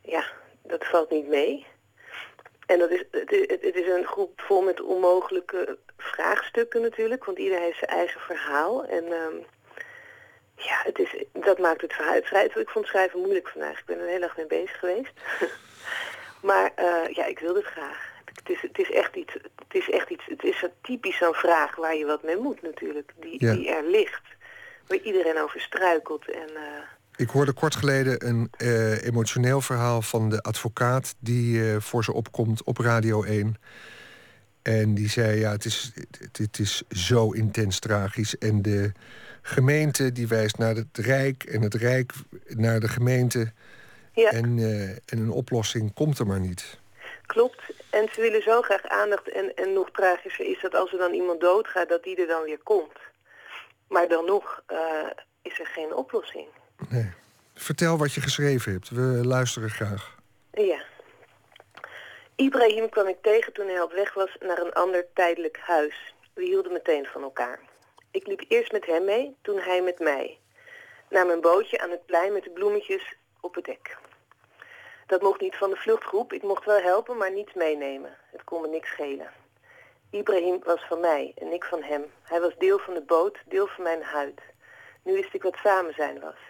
ja, 0.00 0.24
dat 0.62 0.84
valt 0.86 1.10
niet 1.10 1.28
mee. 1.28 1.66
En 2.66 2.78
dat 2.78 2.90
is, 2.90 3.04
het, 3.10 3.32
is- 3.32 3.46
het 3.60 3.74
is 3.74 3.88
een 3.88 4.04
groep 4.06 4.40
vol 4.40 4.62
met 4.62 4.80
onmogelijke 4.82 5.78
vraagstukken 5.98 6.80
natuurlijk. 6.82 7.24
Want 7.24 7.38
ieder 7.38 7.58
heeft 7.60 7.78
zijn 7.78 7.90
eigen 7.90 8.20
verhaal. 8.20 8.84
En 8.84 9.04
ehm, 9.04 9.36
ja, 10.56 10.80
het 10.82 10.98
is, 10.98 11.24
dat 11.32 11.58
maakt 11.58 11.80
het 11.80 11.92
verhaal... 11.92 12.14
Het 12.14 12.24
schrijven, 12.24 12.60
ik 12.60 12.68
vond 12.68 12.86
schrijven 12.86 13.20
moeilijk 13.20 13.48
vandaag. 13.48 13.78
Ik 13.78 13.84
ben 13.86 13.96
er 13.98 14.04
de 14.04 14.10
hele 14.10 14.26
dag 14.26 14.36
mee 14.36 14.46
bezig 14.46 14.78
geweest. 14.78 15.12
maar 16.48 16.70
eh, 16.74 17.14
ja, 17.14 17.24
ik 17.24 17.38
wilde 17.38 17.58
het 17.58 17.68
graag. 17.68 18.14
Het 18.24 18.48
is, 18.50 18.62
het 18.62 18.78
is 18.78 18.90
echt 18.90 19.16
iets, 19.16 19.32
het 19.32 19.74
is 19.74 19.90
echt 19.90 20.10
iets, 20.10 20.24
het 20.26 20.44
is 20.44 20.58
zo 20.58 20.66
typisch 20.82 21.16
zo'n 21.16 21.34
vraag 21.34 21.76
waar 21.76 21.96
je 21.96 22.06
wat 22.06 22.22
mee 22.22 22.36
moet 22.36 22.62
natuurlijk. 22.62 23.12
Die, 23.20 23.44
Ja. 23.44 23.54
die 23.54 23.70
er 23.70 23.84
ligt. 23.84 24.22
Waar 24.86 24.98
iedereen 24.98 25.38
over 25.38 25.60
struikelt. 25.60 26.30
En, 26.30 26.48
eh, 26.54 26.82
Ik 27.16 27.28
hoorde 27.28 27.52
kort 27.52 27.76
geleden 27.76 28.26
een 28.26 28.50
uh, 28.58 29.04
emotioneel 29.04 29.60
verhaal 29.60 30.02
van 30.02 30.28
de 30.30 30.42
advocaat 30.42 31.14
die 31.18 31.80
voor 31.80 32.04
ze 32.04 32.12
opkomt 32.12 32.64
op 32.64 32.78
Radio 32.78 33.22
1. 33.22 33.56
En 34.62 34.94
die 34.94 35.08
zei: 35.08 35.38
Ja, 35.38 35.50
het 35.50 35.64
is, 35.64 35.92
het, 35.94 36.38
het, 36.38 36.58
is 36.58 36.82
zo 36.88 37.30
intens 37.30 37.78
tragisch. 37.78 38.38
En 38.38 38.62
de 38.62 38.92
gemeente 39.46 40.12
die 40.12 40.28
wijst 40.28 40.58
naar 40.58 40.74
het 40.74 40.98
Rijk 40.98 41.44
en 41.44 41.62
het 41.62 41.74
Rijk 41.74 42.12
naar 42.46 42.80
de 42.80 42.88
gemeente. 42.88 43.52
Ja. 44.12 44.30
En, 44.30 44.58
uh, 44.58 44.90
en 44.90 45.18
een 45.18 45.30
oplossing 45.30 45.94
komt 45.94 46.18
er 46.18 46.26
maar 46.26 46.40
niet. 46.40 46.78
Klopt. 47.26 47.62
En 47.90 48.08
ze 48.12 48.20
willen 48.20 48.42
zo 48.42 48.62
graag 48.62 48.88
aandacht. 48.88 49.28
En, 49.28 49.54
en 49.54 49.72
nog 49.72 49.90
tragischer 49.90 50.46
is 50.46 50.60
dat 50.60 50.74
als 50.74 50.92
er 50.92 50.98
dan 50.98 51.12
iemand 51.12 51.40
doodgaat, 51.40 51.88
dat 51.88 52.02
die 52.02 52.16
er 52.16 52.26
dan 52.26 52.42
weer 52.42 52.60
komt. 52.62 52.98
Maar 53.88 54.08
dan 54.08 54.24
nog 54.24 54.62
uh, 54.72 54.78
is 55.42 55.60
er 55.60 55.66
geen 55.66 55.94
oplossing. 55.94 56.46
Nee. 56.88 57.10
Vertel 57.54 57.98
wat 57.98 58.12
je 58.12 58.20
geschreven 58.20 58.72
hebt. 58.72 58.90
We 58.90 59.20
luisteren 59.24 59.70
graag. 59.70 60.16
Ja. 60.52 60.82
Ibrahim 62.36 62.88
kwam 62.88 63.06
ik 63.06 63.22
tegen 63.22 63.52
toen 63.52 63.66
hij 63.66 63.80
op 63.80 63.92
weg 63.92 64.14
was 64.14 64.36
naar 64.40 64.58
een 64.58 64.72
ander 64.72 65.06
tijdelijk 65.14 65.58
huis. 65.60 66.14
We 66.34 66.42
hielden 66.42 66.72
meteen 66.72 67.06
van 67.12 67.22
elkaar. 67.22 67.58
Ik 68.16 68.26
liep 68.26 68.44
eerst 68.48 68.72
met 68.72 68.86
hem 68.86 69.04
mee, 69.04 69.36
toen 69.42 69.58
hij 69.58 69.82
met 69.82 69.98
mij. 69.98 70.38
Naar 71.08 71.26
mijn 71.26 71.40
bootje 71.40 71.78
aan 71.78 71.90
het 71.90 72.06
plein 72.06 72.32
met 72.32 72.44
de 72.44 72.50
bloemetjes 72.50 73.16
op 73.40 73.54
het 73.54 73.64
dek. 73.64 73.96
Dat 75.06 75.22
mocht 75.22 75.40
niet 75.40 75.56
van 75.56 75.70
de 75.70 75.76
vluchtgroep. 75.76 76.32
Ik 76.32 76.42
mocht 76.42 76.64
wel 76.64 76.80
helpen, 76.80 77.16
maar 77.16 77.32
niet 77.32 77.54
meenemen. 77.54 78.16
Het 78.30 78.44
kon 78.44 78.60
me 78.60 78.68
niks 78.68 78.88
schelen. 78.88 79.30
Ibrahim 80.10 80.60
was 80.64 80.84
van 80.88 81.00
mij 81.00 81.32
en 81.34 81.52
ik 81.52 81.64
van 81.64 81.82
hem. 81.82 82.12
Hij 82.22 82.40
was 82.40 82.56
deel 82.58 82.78
van 82.78 82.94
de 82.94 83.00
boot, 83.00 83.38
deel 83.46 83.66
van 83.66 83.84
mijn 83.84 84.02
huid. 84.02 84.40
Nu 85.02 85.12
wist 85.12 85.34
ik 85.34 85.42
wat 85.42 85.56
samen 85.56 85.94
zijn 85.94 86.20
was. 86.20 86.40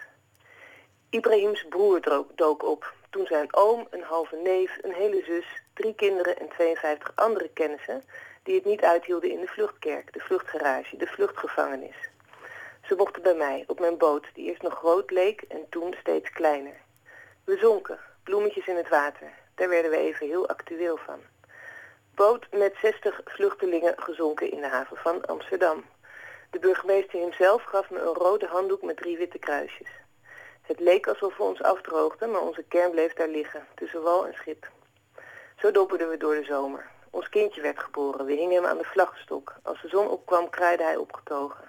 Ibrahims 1.09 1.65
broer 1.69 2.25
dook 2.35 2.63
op. 2.63 2.93
Toen 3.09 3.25
zijn 3.25 3.55
oom, 3.55 3.87
een 3.89 4.03
halve 4.03 4.35
neef, 4.35 4.77
een 4.81 4.93
hele 4.93 5.23
zus, 5.23 5.45
drie 5.73 5.95
kinderen 5.95 6.39
en 6.39 6.49
52 6.49 7.11
andere 7.15 7.49
kennissen... 7.53 8.03
die 8.47 8.55
het 8.55 8.65
niet 8.65 8.81
uithielden 8.81 9.31
in 9.31 9.39
de 9.39 9.47
vluchtkerk, 9.47 10.13
de 10.13 10.19
vluchtgarage, 10.19 10.97
de 10.97 11.07
vluchtgevangenis. 11.07 11.95
Ze 12.83 12.95
mochten 12.95 13.21
bij 13.21 13.35
mij, 13.35 13.63
op 13.67 13.79
mijn 13.79 13.97
boot, 13.97 14.25
die 14.33 14.49
eerst 14.49 14.61
nog 14.61 14.73
groot 14.73 15.11
leek 15.11 15.41
en 15.41 15.69
toen 15.69 15.95
steeds 15.99 16.29
kleiner. 16.29 16.75
We 17.43 17.57
zonken, 17.57 17.99
bloemetjes 18.23 18.67
in 18.67 18.75
het 18.75 18.89
water. 18.89 19.31
Daar 19.55 19.69
werden 19.69 19.91
we 19.91 19.97
even 19.97 20.27
heel 20.27 20.47
actueel 20.47 20.97
van. 20.97 21.19
Boot 22.15 22.47
met 22.51 22.75
60 22.81 23.21
vluchtelingen 23.25 23.93
gezonken 23.97 24.51
in 24.51 24.61
de 24.61 24.67
haven 24.67 24.97
van 24.97 25.25
Amsterdam. 25.25 25.85
De 26.51 26.59
burgemeester 26.59 27.19
hemzelf 27.19 27.63
gaf 27.63 27.89
me 27.89 27.99
een 27.99 28.13
rode 28.13 28.45
handdoek 28.45 28.81
met 28.81 28.97
drie 28.97 29.17
witte 29.17 29.39
kruisjes. 29.39 29.89
Het 30.61 30.79
leek 30.79 31.07
alsof 31.07 31.37
we 31.37 31.43
ons 31.43 31.61
afdroogden, 31.61 32.31
maar 32.31 32.41
onze 32.41 32.63
kern 32.63 32.91
bleef 32.91 33.13
daar 33.13 33.27
liggen, 33.27 33.67
tussen 33.75 34.01
wal 34.01 34.25
en 34.27 34.33
schip. 34.33 34.69
Zo 35.57 35.71
dopperden 35.71 36.09
we 36.09 36.17
door 36.17 36.35
de 36.35 36.43
zomer. 36.43 36.95
Ons 37.09 37.29
kindje 37.29 37.61
werd 37.61 37.79
geboren, 37.79 38.25
we 38.25 38.33
hingen 38.33 38.55
hem 38.55 38.65
aan 38.65 38.77
de 38.77 38.83
vlaggenstok. 38.83 39.55
Als 39.63 39.81
de 39.81 39.87
zon 39.87 40.09
opkwam, 40.09 40.49
kraaide 40.49 40.83
hij 40.83 40.95
opgetogen. 40.95 41.67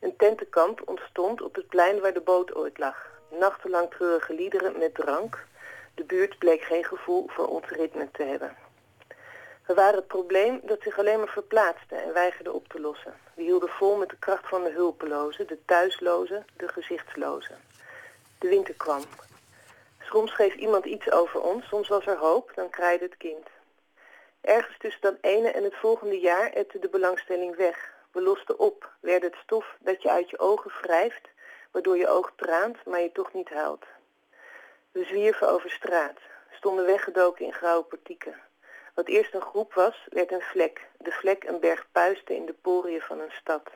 Een 0.00 0.16
tentenkamp 0.16 0.82
ontstond 0.84 1.42
op 1.42 1.54
het 1.54 1.68
plein 1.68 2.00
waar 2.00 2.12
de 2.12 2.20
boot 2.20 2.54
ooit 2.54 2.78
lag. 2.78 3.10
Nachtenlang 3.30 3.90
treurige 3.90 4.34
liederen 4.34 4.78
met 4.78 4.94
drank. 4.94 5.46
De 5.94 6.04
buurt 6.04 6.38
bleek 6.38 6.62
geen 6.62 6.84
gevoel 6.84 7.28
voor 7.28 7.46
ons 7.46 7.68
ritme 7.68 8.08
te 8.12 8.22
hebben. 8.22 8.56
We 9.66 9.74
waren 9.74 9.94
het 9.94 10.06
probleem 10.06 10.60
dat 10.62 10.82
zich 10.82 10.98
alleen 10.98 11.18
maar 11.18 11.28
verplaatste 11.28 11.94
en 11.94 12.12
weigerde 12.12 12.52
op 12.52 12.68
te 12.68 12.80
lossen. 12.80 13.14
We 13.34 13.42
hielden 13.42 13.68
vol 13.68 13.96
met 13.96 14.08
de 14.08 14.16
kracht 14.18 14.48
van 14.48 14.64
de 14.64 14.70
hulpelozen, 14.70 15.46
de 15.46 15.58
thuislozen, 15.64 16.46
de 16.56 16.68
gezichtslozen. 16.68 17.56
De 18.38 18.48
winter 18.48 18.74
kwam. 18.74 19.02
Soms 20.00 20.30
schreef 20.30 20.54
iemand 20.54 20.84
iets 20.84 21.10
over 21.10 21.40
ons, 21.40 21.68
soms 21.68 21.88
was 21.88 22.06
er 22.06 22.16
hoop, 22.16 22.52
dan 22.54 22.70
kraaide 22.70 23.04
het 23.04 23.16
kind. 23.16 23.46
Ergens 24.44 24.78
tussen 24.78 25.00
dat 25.00 25.16
ene 25.20 25.50
en 25.50 25.64
het 25.64 25.74
volgende 25.74 26.20
jaar 26.20 26.52
ette 26.52 26.78
de 26.78 26.88
belangstelling 26.88 27.56
weg. 27.56 27.92
We 28.12 28.22
losten 28.22 28.58
op, 28.58 28.92
werden 29.00 29.30
het 29.30 29.38
stof 29.42 29.76
dat 29.78 30.02
je 30.02 30.10
uit 30.10 30.30
je 30.30 30.38
ogen 30.38 30.70
wrijft, 30.82 31.28
waardoor 31.70 31.96
je 31.96 32.08
oog 32.08 32.32
traant, 32.36 32.84
maar 32.84 33.00
je 33.00 33.12
toch 33.12 33.32
niet 33.32 33.48
huilt. 33.48 33.84
We 34.92 35.04
zwierven 35.04 35.48
over 35.48 35.70
straat, 35.70 36.18
stonden 36.50 36.86
weggedoken 36.86 37.44
in 37.44 37.52
grauwe 37.52 37.84
portieken. 37.84 38.40
Wat 38.94 39.08
eerst 39.08 39.34
een 39.34 39.40
groep 39.40 39.74
was, 39.74 40.06
werd 40.08 40.32
een 40.32 40.42
vlek. 40.42 40.88
De 40.98 41.12
vlek 41.12 41.44
een 41.44 41.60
berg 41.60 41.86
puisten 41.92 42.34
in 42.34 42.46
de 42.46 42.54
poriën 42.62 43.00
van 43.00 43.20
een 43.20 43.32
stad. 43.32 43.70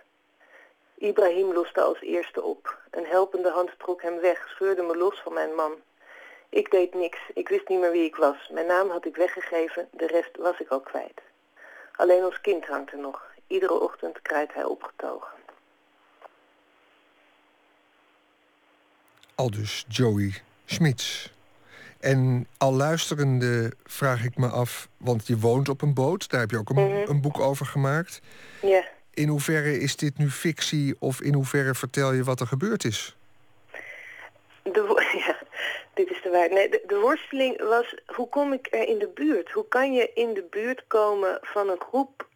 Ibrahim 0.95 1.53
loste 1.53 1.81
als 1.81 2.01
eerste 2.01 2.43
op. 2.43 2.79
Een 2.91 3.07
helpende 3.07 3.51
hand 3.51 3.79
trok 3.79 4.03
hem 4.03 4.21
weg, 4.21 4.49
scheurde 4.49 4.83
me 4.83 4.97
los 4.97 5.21
van 5.21 5.33
mijn 5.33 5.55
man. 5.55 5.83
Ik 6.49 6.71
deed 6.71 6.95
niks, 6.95 7.19
ik 7.35 7.49
wist 7.49 7.69
niet 7.69 7.81
meer 7.81 7.91
wie 7.91 8.05
ik 8.05 8.17
was. 8.17 8.49
Mijn 8.53 8.67
naam 8.67 8.91
had 8.91 9.07
ik 9.07 9.17
weggegeven, 9.17 9.89
de 9.91 10.07
rest 10.07 10.37
was 10.37 10.61
ik 10.61 10.69
al 10.69 10.81
kwijt. 10.81 11.21
Alleen 11.97 12.25
ons 12.25 12.41
kind 12.41 12.67
hangt 12.67 12.93
er 12.93 12.99
nog. 12.99 13.23
Iedere 13.47 13.81
ochtend 13.81 14.23
krijgt 14.23 14.55
hij 14.55 14.65
opgetogen. 14.65 15.39
Aldus 19.35 19.85
Joey 19.89 20.35
Schmitz. 20.65 21.31
En 22.01 22.47
al 22.59 22.73
luisterende 22.73 23.73
vraag 23.85 24.25
ik 24.25 24.37
me 24.37 24.49
af, 24.49 24.89
want 24.97 25.27
je 25.27 25.39
woont 25.39 25.69
op 25.69 25.83
een 25.83 25.95
boot, 25.95 26.31
daar 26.31 26.41
heb 26.41 26.51
je 26.51 26.59
ook 26.59 26.69
een, 26.71 26.77
mm 26.77 26.91
-hmm. 26.91 27.09
een 27.09 27.21
boek 27.21 27.41
over 27.41 27.67
gemaakt. 27.67 28.21
Ja. 28.63 28.85
In 29.15 29.29
hoeverre 29.29 29.79
is 29.79 29.97
dit 29.97 30.19
nu 30.19 30.31
fictie 30.31 30.97
of 30.99 31.21
in 31.21 31.35
hoeverre 31.35 31.75
vertel 31.75 32.13
je 32.13 32.25
wat 32.25 32.41
er 32.41 32.47
gebeurd 32.47 32.85
is? 32.85 33.17
De, 34.63 34.98
ja, 35.27 35.39
dit 35.95 36.11
is 36.11 36.23
de 36.23 36.31
waarheid. 36.31 36.53
Nee, 36.53 36.83
de, 36.87 36.99
worsteling 36.99 37.63
was, 37.63 37.95
hoe 38.07 38.29
kom 38.29 38.53
ik 38.53 38.67
er 38.71 38.89
in 38.89 38.99
de 38.99 39.09
buurt? 39.09 39.51
Hoe 39.51 39.69
kan 39.69 39.93
je 39.93 40.13
in 40.15 40.35
de 40.35 40.43
buurt 40.51 40.85
komen 40.87 41.39
van 41.43 41.69
een 41.69 41.81
groep 41.81 42.27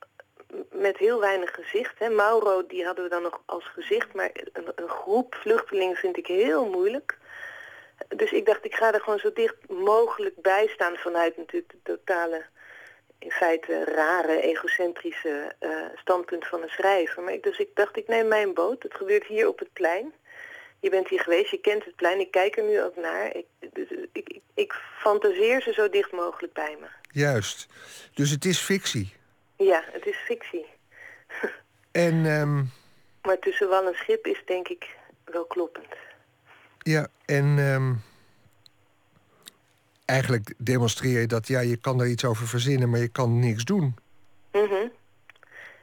met 0.70 0.99
heel 0.99 1.20
weinig 1.20 1.51
gezicht? 1.51 1.99
Hè? 1.99 2.09
Mauro, 2.09 2.66
die 2.66 2.85
hadden 2.85 3.05
we 3.05 3.11
dan 3.11 3.22
nog 3.22 3.43
als 3.45 3.64
gezicht, 3.64 4.14
maar 4.14 4.30
een, 4.53 4.72
een 4.74 4.89
groep 4.89 5.35
vluchtelingen 5.35 5.97
vind 5.97 6.16
ik 6.16 6.26
heel 6.26 6.66
moeilijk. 6.66 7.18
Dus 8.09 8.33
ik 8.33 8.47
dacht, 8.47 8.64
ik 8.64 8.74
ga 8.74 8.93
er 8.93 9.01
gewoon 9.01 9.18
zo 9.18 9.33
dicht 9.33 9.68
mogelijk 9.68 10.41
bij 10.43 10.66
staan 10.66 10.97
vanuit 10.97 11.37
natuurlijk 11.37 11.72
de 11.72 11.78
totale, 11.83 12.45
in 13.18 13.30
feite 13.30 13.85
rare, 13.85 14.41
egocentrische 14.41 15.55
uh, 15.61 15.70
standpunt 15.95 16.47
van 16.47 16.62
een 16.62 16.68
schrijver. 16.68 17.22
Maar 17.22 17.33
ik, 17.33 17.43
dus 17.43 17.59
ik 17.59 17.70
dacht, 17.74 17.97
ik 17.97 18.09
neem 18.09 18.28
mijn 18.28 18.55
boot. 18.55 18.83
Het 18.83 18.95
gebeurt 18.95 19.26
hier 19.26 19.49
op 19.49 19.59
het 19.59 19.72
plein. 19.72 20.12
Je 20.83 20.91
bent 20.91 21.09
hier 21.09 21.20
geweest, 21.20 21.51
je 21.51 21.61
kent 21.61 21.85
het 21.85 21.97
plein, 21.97 22.20
ik 22.20 22.30
kijk 22.30 22.57
er 22.57 22.64
nu 22.64 22.83
ook 22.83 22.97
naar. 22.97 23.37
Ik, 23.37 23.47
dus, 23.72 23.89
ik, 24.12 24.28
ik, 24.28 24.41
ik 24.55 24.72
fantaseer 24.99 25.62
ze 25.62 25.72
zo 25.72 25.89
dicht 25.89 26.12
mogelijk 26.12 26.53
bij 26.53 26.76
me. 26.80 26.87
Juist. 27.11 27.66
Dus 28.14 28.30
het 28.30 28.45
is 28.45 28.59
fictie? 28.59 29.12
Ja, 29.57 29.85
het 29.93 30.07
is 30.07 30.16
fictie. 30.16 30.66
en... 32.07 32.24
Um... 32.24 32.70
Maar 33.22 33.39
tussen 33.39 33.68
wal 33.68 33.87
en 33.87 33.95
schip 33.95 34.26
is 34.26 34.43
denk 34.47 34.68
ik 34.68 34.97
wel 35.24 35.45
kloppend. 35.45 35.95
Ja, 36.78 37.09
en 37.24 37.45
um, 37.59 38.03
eigenlijk 40.05 40.55
demonstreer 40.59 41.20
je 41.20 41.26
dat 41.26 41.47
ja, 41.47 41.61
je 41.61 41.76
kan 41.76 42.01
er 42.01 42.07
iets 42.07 42.24
over 42.24 42.47
verzinnen, 42.47 42.91
maar 42.91 43.01
je 43.01 43.09
kan 43.09 43.39
niks 43.39 43.64
doen. 43.64 43.95
Mm 44.53 44.68
-hmm. 44.68 44.93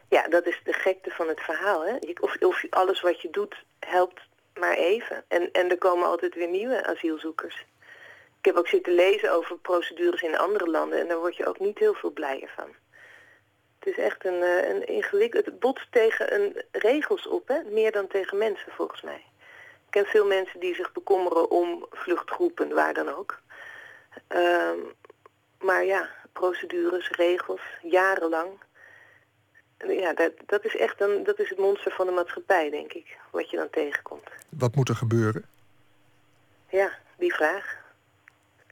Ja, 0.09 0.27
dat 0.27 0.45
is 0.45 0.61
de 0.63 0.73
gekte 0.73 1.09
van 1.09 1.27
het 1.27 1.39
verhaal. 1.39 1.85
Hè? 1.85 1.95
Of, 2.19 2.35
of 2.39 2.65
alles 2.69 3.01
wat 3.01 3.21
je 3.21 3.29
doet 3.31 3.63
helpt 3.79 4.27
maar 4.59 4.75
even. 4.75 5.23
En, 5.27 5.51
en 5.51 5.69
er 5.69 5.77
komen 5.77 6.07
altijd 6.07 6.35
weer 6.35 6.47
nieuwe 6.47 6.85
asielzoekers. 6.85 7.65
Ik 8.39 8.45
heb 8.45 8.55
ook 8.55 8.67
zitten 8.67 8.93
lezen 8.93 9.31
over 9.31 9.57
procedures 9.57 10.21
in 10.21 10.37
andere 10.37 10.69
landen 10.69 10.99
en 10.99 11.07
daar 11.07 11.19
word 11.19 11.35
je 11.35 11.45
ook 11.45 11.59
niet 11.59 11.79
heel 11.79 11.93
veel 11.93 12.11
blijer 12.11 12.51
van. 12.55 12.69
Het 13.79 13.87
is 13.87 13.97
echt 13.97 14.25
een, 14.25 14.41
een 14.41 14.87
ingewikkeld... 14.87 15.45
Het 15.45 15.59
botst 15.59 15.91
tegen 15.91 16.33
een 16.33 16.63
regels 16.71 17.27
op, 17.27 17.47
hè? 17.47 17.63
meer 17.63 17.91
dan 17.91 18.07
tegen 18.07 18.37
mensen 18.37 18.71
volgens 18.71 19.01
mij. 19.01 19.23
Ik 19.85 19.89
ken 19.89 20.05
veel 20.05 20.25
mensen 20.25 20.59
die 20.59 20.75
zich 20.75 20.91
bekommeren 20.91 21.49
om 21.49 21.85
vluchtgroepen, 21.89 22.73
waar 22.73 22.93
dan 22.93 23.15
ook. 23.15 23.39
Um, 24.27 24.93
maar 25.59 25.85
ja, 25.85 26.09
procedures, 26.33 27.09
regels, 27.09 27.61
jarenlang. 27.81 28.49
Ja, 29.87 30.13
dat, 30.13 30.31
dat 30.45 30.65
is 30.65 30.75
echt 30.75 31.01
een, 31.01 31.23
dat 31.23 31.39
is 31.39 31.49
het 31.49 31.57
monster 31.57 31.91
van 31.91 32.05
de 32.05 32.11
maatschappij, 32.11 32.69
denk 32.69 32.93
ik, 32.93 33.17
wat 33.29 33.49
je 33.49 33.57
dan 33.57 33.69
tegenkomt. 33.69 34.27
Wat 34.49 34.75
moet 34.75 34.89
er 34.89 34.95
gebeuren? 34.95 35.45
Ja, 36.69 36.91
die 37.17 37.33
vraag. 37.33 37.77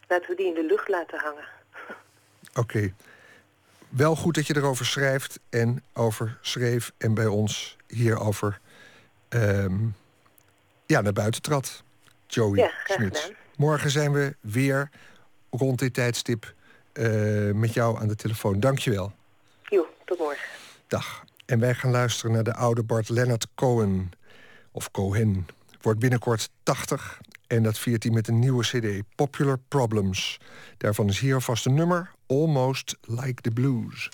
Laten 0.07 0.29
we 0.29 0.35
die 0.35 0.47
in 0.47 0.53
de 0.53 0.63
lucht 0.63 0.87
laten 0.87 1.19
hangen. 1.19 1.47
Oké. 2.49 2.59
Okay. 2.59 2.93
Wel 3.89 4.15
goed 4.15 4.35
dat 4.35 4.47
je 4.47 4.55
erover 4.55 4.85
schrijft 4.85 5.39
en 5.49 5.83
over 5.93 6.37
schreef 6.41 6.91
en 6.97 7.13
bij 7.13 7.25
ons 7.25 7.77
hierover 7.87 8.59
um, 9.29 9.95
ja, 10.85 11.01
naar 11.01 11.13
buiten 11.13 11.41
trad. 11.41 11.83
Joey 12.27 12.57
ja, 12.57 12.71
Smits. 12.83 13.31
Morgen 13.55 13.89
zijn 13.89 14.11
we 14.11 14.35
weer 14.39 14.89
rond 15.49 15.79
dit 15.79 15.93
tijdstip 15.93 16.53
uh, 16.93 17.53
met 17.53 17.73
jou 17.73 17.99
aan 17.99 18.07
de 18.07 18.15
telefoon. 18.15 18.59
Dank 18.59 18.79
je 18.79 18.91
wel. 18.91 19.11
Jo, 19.63 19.87
tot 20.05 20.17
morgen. 20.17 20.66
Dag. 20.87 21.23
En 21.45 21.59
wij 21.59 21.73
gaan 21.73 21.91
luisteren 21.91 22.31
naar 22.31 22.43
de 22.43 22.53
oude 22.53 22.83
Bart 22.83 23.09
Leonard 23.09 23.47
Cohen. 23.55 24.11
Of 24.71 24.91
Cohen. 24.91 25.47
Wordt 25.81 25.99
binnenkort 25.99 26.49
80. 26.63 27.21
En 27.47 27.63
dat 27.63 27.79
viert 27.79 28.03
hij 28.03 28.11
met 28.11 28.27
een 28.27 28.39
nieuwe 28.39 28.63
cd, 28.63 29.15
Popular 29.15 29.59
Problems. 29.67 30.39
Daarvan 30.77 31.07
is 31.07 31.19
hier 31.19 31.33
alvast 31.33 31.65
een 31.65 31.73
nummer, 31.73 32.11
Almost 32.27 32.97
Like 33.01 33.41
the 33.41 33.51
Blues. 33.51 34.09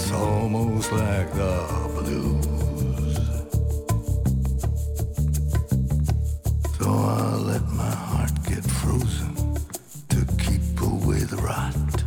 It's 0.00 0.12
almost 0.12 0.92
like 0.92 1.28
the 1.32 1.54
blues. 1.96 3.16
So 6.78 6.88
I 6.88 7.34
let 7.50 7.64
my 7.72 7.90
heart 8.06 8.30
get 8.44 8.62
frozen 8.62 9.34
to 10.10 10.20
keep 10.44 10.80
away 10.80 11.18
the 11.24 11.38
rot. 11.38 12.04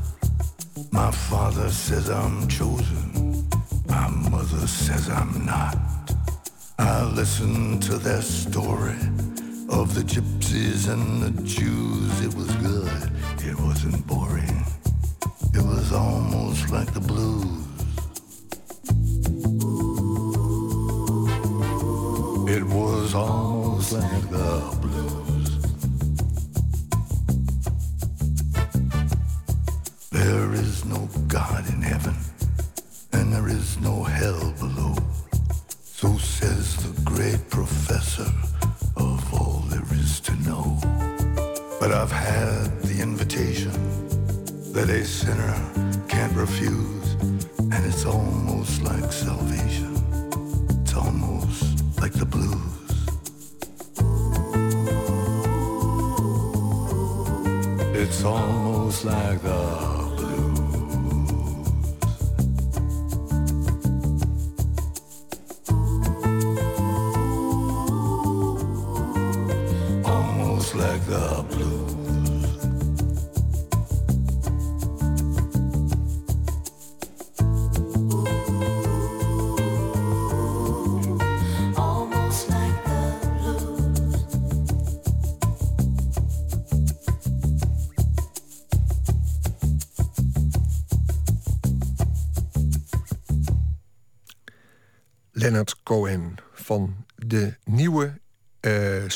My 0.93 1.11
father 1.11 1.69
says 1.69 2.09
I'm 2.09 2.47
chosen, 2.47 3.45
my 3.89 4.07
mother 4.29 4.65
says 4.67 5.09
I'm 5.09 5.45
not. 5.45 5.77
I 6.79 7.03
listen 7.03 7.81
to 7.81 7.97
their 7.97 8.21
story 8.21 9.01
of 9.67 9.95
the 9.95 10.03
gypsies 10.13 10.87
and 10.87 11.21
the 11.23 11.43
Jews 11.43 12.00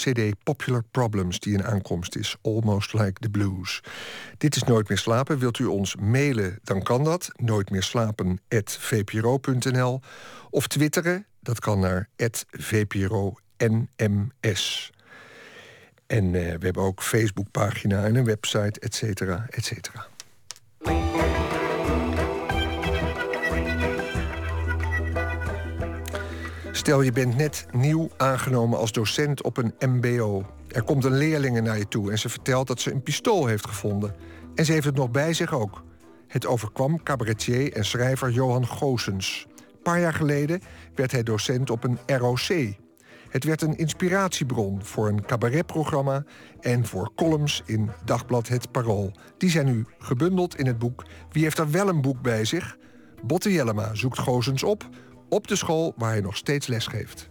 CD 0.06 0.34
Popular 0.44 0.84
Problems 0.92 1.40
die 1.40 1.54
in 1.54 1.66
aankomst 1.66 2.16
is. 2.16 2.36
Almost 2.42 2.94
Like 2.94 3.20
the 3.20 3.30
Blues. 3.30 3.82
Dit 4.38 4.56
is 4.56 4.64
Nooit 4.64 4.90
meer 4.90 4.98
slapen. 4.98 5.40
Wilt 5.40 5.60
u 5.60 5.66
ons 5.66 5.96
mailen, 5.96 6.60
dan 6.64 6.84
kan 6.84 7.04
dat. 7.04 7.30
Nooit 7.36 7.70
meer 7.70 7.84
slapen@vpro.nl 7.84 10.02
of 10.50 10.68
twitteren. 10.68 11.26
Dat 11.40 11.60
kan 11.60 11.80
naar 11.80 12.10
@vpro_nms. 12.50 13.40
En 16.08 16.26
uh, 16.26 16.32
we 16.32 16.66
hebben 16.66 16.84
ook 16.84 17.04
Facebookpagina 17.04 18.04
en 18.04 18.16
een 18.16 18.26
website, 18.26 18.80
et 18.80 18.96
cetera, 18.96 19.46
et 19.50 19.66
cetera. 19.66 20.08
Stel 26.76 27.02
je 27.02 27.12
bent 27.12 27.38
net 27.38 27.66
nieuw 27.72 28.10
aangenomen 28.18 28.80
als 28.80 28.92
docent 28.92 29.44
op 29.44 29.58
een 29.58 29.74
MBO. 29.80 30.46
Er 30.68 30.84
komt 30.84 31.04
een 31.04 31.18
leerlinge 31.18 31.62
naar 31.62 31.78
je 31.78 31.88
toe 31.88 32.12
en 32.12 32.20
ze 32.20 32.30
vertelt 32.30 32.68
dat 32.68 32.82
ze 32.82 32.92
een 32.92 33.04
pistool 33.04 33.46
heeft 33.46 33.68
gevonden. 33.68 34.16
En 34.56 34.66
ze 34.66 34.72
heeft 34.72 34.86
het 34.86 34.96
nog 34.96 35.12
bij 35.12 35.34
zich 35.34 35.54
ook. 35.54 35.84
Het 36.28 36.46
overkwam 36.46 37.04
cabaretier 37.04 37.74
en 37.74 37.86
schrijver 37.86 38.32
Johan 38.32 38.68
Goosens. 38.68 39.48
Een 39.58 39.82
paar 39.84 40.00
jaar 40.00 40.14
geleden 40.14 40.62
werd 40.96 41.12
hij 41.12 41.24
docent 41.24 41.70
op 41.70 41.84
een 41.84 42.00
ROC. 42.18 42.74
Het 43.30 43.44
werd 43.44 43.62
een 43.62 43.78
inspiratiebron 43.78 44.84
voor 44.84 45.08
een 45.08 45.26
cabaretprogramma 45.26 46.24
en 46.60 46.86
voor 46.86 47.12
columns 47.16 47.62
in 47.66 47.90
Dagblad 48.06 48.48
Het 48.48 48.72
Parool. 48.72 49.12
Die 49.38 49.50
zijn 49.50 49.66
nu 49.66 49.86
gebundeld 50.00 50.58
in 50.58 50.66
het 50.66 50.80
boek 50.80 51.06
Wie 51.32 51.44
heeft 51.44 51.58
er 51.58 51.72
wel 51.72 51.88
een 51.88 52.02
boek 52.02 52.22
bij 52.22 52.46
zich? 52.46 52.78
Botte 53.24 53.52
Jellema 53.52 53.94
zoekt 53.94 54.20
Goosens 54.20 54.64
op 54.64 54.90
op 55.36 55.48
de 55.48 55.56
school 55.56 55.94
waar 55.98 56.12
hij 56.12 56.22
nog 56.22 56.38
steeds 56.38 56.68
les 56.68 56.88
geeft. 56.88 57.30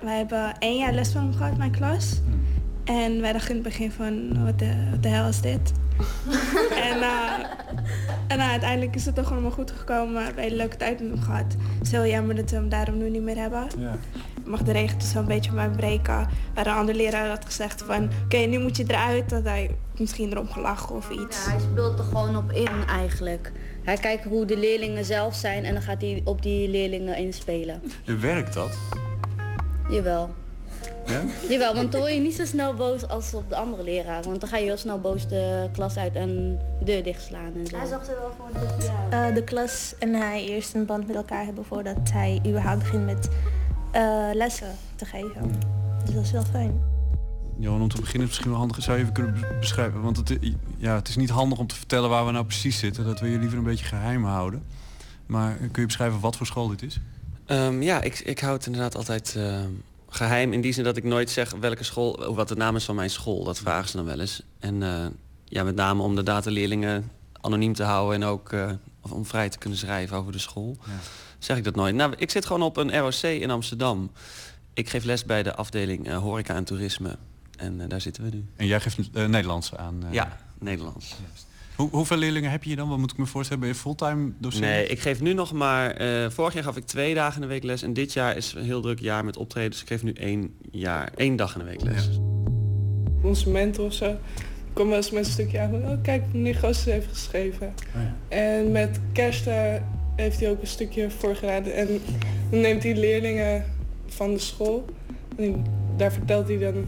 Wij 0.00 0.16
hebben 0.16 0.58
één 0.58 0.78
jaar 0.78 0.92
les 0.92 1.12
van 1.12 1.22
hem 1.22 1.34
gehad, 1.34 1.56
mijn 1.56 1.70
klas. 1.70 2.20
En 2.84 3.20
wij 3.20 3.32
dachten 3.32 3.50
in 3.50 3.54
het 3.54 3.64
begin 3.64 3.90
van, 3.92 4.44
wat 4.44 4.58
de, 4.58 4.90
wat 4.90 5.02
de 5.02 5.08
hel 5.08 5.28
is 5.28 5.40
dit? 5.40 5.72
en 6.90 6.96
uh, 6.96 7.38
en 8.28 8.38
uh, 8.38 8.50
uiteindelijk 8.50 8.94
is 8.94 9.04
het 9.06 9.14
toch 9.14 9.32
allemaal 9.32 9.50
goed 9.50 9.70
gekomen. 9.70 10.14
We 10.14 10.20
hebben 10.20 10.42
een 10.42 10.48
hele 10.48 10.56
leuke 10.56 10.76
tijd 10.76 11.00
met 11.00 11.10
hem 11.10 11.20
gehad. 11.20 11.52
Het 11.78 11.86
is 11.86 11.90
heel 11.90 12.06
jammer 12.06 12.34
dat 12.34 12.50
we 12.50 12.56
hem 12.56 12.68
daarom 12.68 12.98
nu 12.98 13.10
niet 13.10 13.22
meer 13.22 13.36
hebben. 13.36 13.66
Ja. 13.78 13.96
Mag 14.44 14.62
de 14.62 14.72
regen 14.72 14.98
dus 14.98 15.12
wel 15.12 15.22
een 15.22 15.28
beetje 15.28 15.50
op 15.50 15.56
mij 15.56 15.70
breken. 15.70 16.28
Waar 16.54 16.66
een 16.66 16.74
andere 16.74 16.98
leraar 16.98 17.28
had 17.28 17.44
gezegd 17.44 17.82
van... 17.82 18.10
Oké, 18.24 18.36
nu 18.36 18.58
moet 18.58 18.76
je 18.76 18.84
eruit. 18.86 19.30
Dat 19.30 19.44
hij 19.44 19.76
misschien 19.98 20.30
erom 20.30 20.48
gelachen 20.48 20.94
of 20.94 21.10
iets. 21.10 21.44
Ja, 21.44 21.50
hij 21.50 21.60
speelt 21.60 21.98
er 21.98 22.04
gewoon 22.04 22.36
op 22.36 22.52
in 22.52 22.86
eigenlijk. 22.88 23.52
Hij 23.84 23.96
kijkt 23.96 24.24
hoe 24.24 24.44
de 24.44 24.56
leerlingen 24.56 25.04
zelf 25.04 25.34
zijn 25.34 25.64
en 25.64 25.72
dan 25.72 25.82
gaat 25.82 26.00
hij 26.00 26.20
op 26.24 26.42
die 26.42 26.68
leerlingen 26.68 27.16
inspelen. 27.16 27.82
En 28.06 28.20
werkt 28.20 28.54
dat? 28.54 28.78
Jawel. 29.88 30.30
Ja? 31.06 31.22
Jawel, 31.48 31.74
want 31.74 31.92
dan 31.92 32.00
word 32.00 32.12
je 32.12 32.20
niet 32.20 32.34
zo 32.34 32.44
snel 32.44 32.74
boos 32.74 33.08
als 33.08 33.34
op 33.34 33.48
de 33.48 33.56
andere 33.56 33.82
leraar. 33.82 34.22
Want 34.22 34.40
dan 34.40 34.48
ga 34.48 34.56
je 34.56 34.64
heel 34.64 34.76
snel 34.76 35.00
boos 35.00 35.28
de 35.28 35.68
klas 35.72 35.96
uit 35.96 36.14
en 36.14 36.58
de 36.78 36.84
deur 36.84 37.02
dichtslaan 37.02 37.52
en 37.54 37.66
zo. 37.66 37.76
Hij 37.76 37.86
zorgt 37.86 38.08
er 38.08 38.14
wel 38.20 38.32
voor 38.36 38.60
dat 38.60 38.90
eh, 39.10 39.34
de 39.34 39.44
klas 39.44 39.94
en 39.98 40.14
hij 40.14 40.44
eerst 40.44 40.74
een 40.74 40.86
band 40.86 41.06
met 41.06 41.16
elkaar 41.16 41.44
hebben 41.44 41.64
voordat 41.64 41.96
hij 42.12 42.40
überhaupt 42.46 42.78
begint 42.78 43.04
met 43.04 43.28
eh, 43.92 44.28
lessen 44.32 44.74
te 44.96 45.04
geven. 45.04 45.52
Dus 46.04 46.14
dat 46.14 46.24
is 46.24 46.30
wel 46.30 46.44
fijn. 46.44 46.91
Johan, 47.58 47.80
om 47.82 47.88
te 47.88 48.00
beginnen 48.00 48.26
misschien 48.26 48.50
wel 48.50 48.58
handig. 48.58 48.82
Zou 48.82 48.96
je 48.96 49.02
even 49.02 49.14
kunnen 49.14 49.32
bes- 49.32 49.58
beschrijven? 49.60 50.00
Want 50.02 50.16
het, 50.16 50.38
ja, 50.76 50.94
het 50.94 51.08
is 51.08 51.16
niet 51.16 51.30
handig 51.30 51.58
om 51.58 51.66
te 51.66 51.74
vertellen 51.74 52.10
waar 52.10 52.26
we 52.26 52.32
nou 52.32 52.44
precies 52.44 52.78
zitten. 52.78 53.04
Dat 53.04 53.20
wil 53.20 53.30
je 53.30 53.38
liever 53.38 53.58
een 53.58 53.64
beetje 53.64 53.84
geheim 53.84 54.24
houden. 54.24 54.62
Maar 55.26 55.54
kun 55.56 55.80
je 55.80 55.86
beschrijven 55.86 56.20
wat 56.20 56.36
voor 56.36 56.46
school 56.46 56.68
dit 56.68 56.82
is? 56.82 57.00
Ehm, 57.46 57.82
ja, 57.82 58.00
ik, 58.00 58.18
ik 58.18 58.38
hou 58.38 58.52
het 58.52 58.66
inderdaad 58.66 58.96
altijd 58.96 59.34
ehm, 59.36 59.70
geheim. 60.08 60.52
In 60.52 60.60
die 60.60 60.72
zin 60.72 60.84
dat 60.84 60.96
ik 60.96 61.04
nooit 61.04 61.30
zeg 61.30 61.54
welke 61.60 61.84
school, 61.84 62.34
wat 62.34 62.48
de 62.48 62.56
naam 62.56 62.76
is 62.76 62.84
van 62.84 62.94
mijn 62.94 63.10
school. 63.10 63.44
Dat 63.44 63.58
vragen 63.58 63.88
ze 63.88 63.96
dan 63.96 64.06
wel 64.06 64.20
eens. 64.20 64.42
En 64.58 64.82
eh, 64.82 65.06
ja, 65.44 65.62
met 65.62 65.74
name 65.74 66.02
om 66.02 66.14
de 66.14 66.22
dataleerlingen 66.22 67.10
anoniem 67.40 67.74
te 67.74 67.82
houden 67.82 68.22
en 68.22 68.28
ook 68.28 68.50
of 69.02 69.12
om 69.12 69.26
vrij 69.26 69.48
te 69.48 69.58
kunnen 69.58 69.78
schrijven 69.78 70.16
over 70.16 70.32
de 70.32 70.38
school. 70.38 70.76
Zeg 71.38 71.56
ik 71.56 71.64
dat 71.64 71.74
nooit. 71.74 71.94
Nou, 71.94 72.12
ik 72.16 72.30
zit 72.30 72.46
gewoon 72.46 72.62
op 72.62 72.76
een 72.76 72.98
ROC 72.98 73.22
in 73.22 73.50
Amsterdam. 73.50 74.10
Ik 74.74 74.88
geef 74.88 75.04
les 75.04 75.24
bij 75.24 75.42
de 75.42 75.54
afdeling 75.54 76.08
eh, 76.08 76.16
horeca 76.16 76.54
en 76.54 76.64
toerisme. 76.64 77.16
En 77.62 77.80
eh, 77.80 77.88
daar 77.88 78.00
zitten 78.00 78.22
we 78.22 78.30
nu. 78.32 78.44
En 78.56 78.66
jij 78.66 78.80
geeft 78.80 78.98
eh, 79.12 79.26
Nederlands 79.26 79.74
aan? 79.76 80.04
eh, 80.06 80.12
Ja, 80.12 80.36
Nederlands. 80.58 81.14
Hoe, 81.76 81.88
hoeveel 81.90 82.16
leerlingen 82.16 82.50
heb 82.50 82.64
je 82.64 82.76
dan? 82.76 82.88
Wat 82.88 82.98
moet 82.98 83.10
ik 83.10 83.16
me 83.18 83.26
voorstellen? 83.26 83.60
Ben 83.62 83.72
je 83.72 83.74
fulltime 83.78 84.32
docent? 84.38 84.64
Nee, 84.64 84.86
ik 84.86 85.00
geef 85.00 85.20
nu 85.20 85.32
nog 85.32 85.52
maar... 85.52 85.90
eh, 85.90 86.30
vorig 86.30 86.54
jaar 86.54 86.62
gaf 86.62 86.76
ik 86.76 86.86
twee 86.86 87.14
dagen 87.14 87.34
in 87.34 87.40
de 87.40 87.46
week 87.46 87.62
les. 87.62 87.82
En 87.82 87.92
dit 87.92 88.12
jaar 88.12 88.36
is 88.36 88.52
een 88.54 88.64
heel 88.64 88.80
druk 88.80 88.98
jaar 89.00 89.24
met 89.24 89.36
optreden. 89.36 89.70
Dus 89.70 89.80
ik 89.80 89.86
geef 89.86 90.02
nu 90.02 90.12
één, 90.12 90.54
jaar, 90.70 91.10
één 91.16 91.36
dag 91.36 91.52
in 91.52 91.58
de 91.58 91.64
week 91.64 91.82
les. 91.82 92.08
Onze 93.22 93.50
mentor 93.50 93.84
of 93.84 93.92
zo. 93.92 94.16
Kom 94.72 94.88
wel 94.88 94.96
eens 94.96 95.10
met 95.10 95.24
een 95.26 95.30
stukje 95.32 95.60
aan 95.60 95.70
van, 95.70 95.82
oh 95.88 96.02
kijk, 96.02 96.22
meneer 96.32 96.54
Goossens 96.54 96.84
heeft 96.92 97.06
geschreven. 97.08 97.74
En 98.28 98.70
met 98.72 99.00
kerst 99.12 99.44
heeft 100.16 100.40
hij 100.40 100.50
ook 100.50 100.60
een 100.60 100.66
stukje 100.66 101.10
voorgeraden. 101.10 101.74
En 101.74 101.86
dan 102.50 102.60
neemt 102.60 102.82
hij 102.82 102.94
leerlingen 102.96 103.64
van 104.06 104.32
de 104.32 104.38
school. 104.38 104.84
En 105.36 105.36
die- 105.52 105.62
daar 105.96 106.12
vertelt 106.12 106.48
hij 106.48 106.58
dan... 106.58 106.86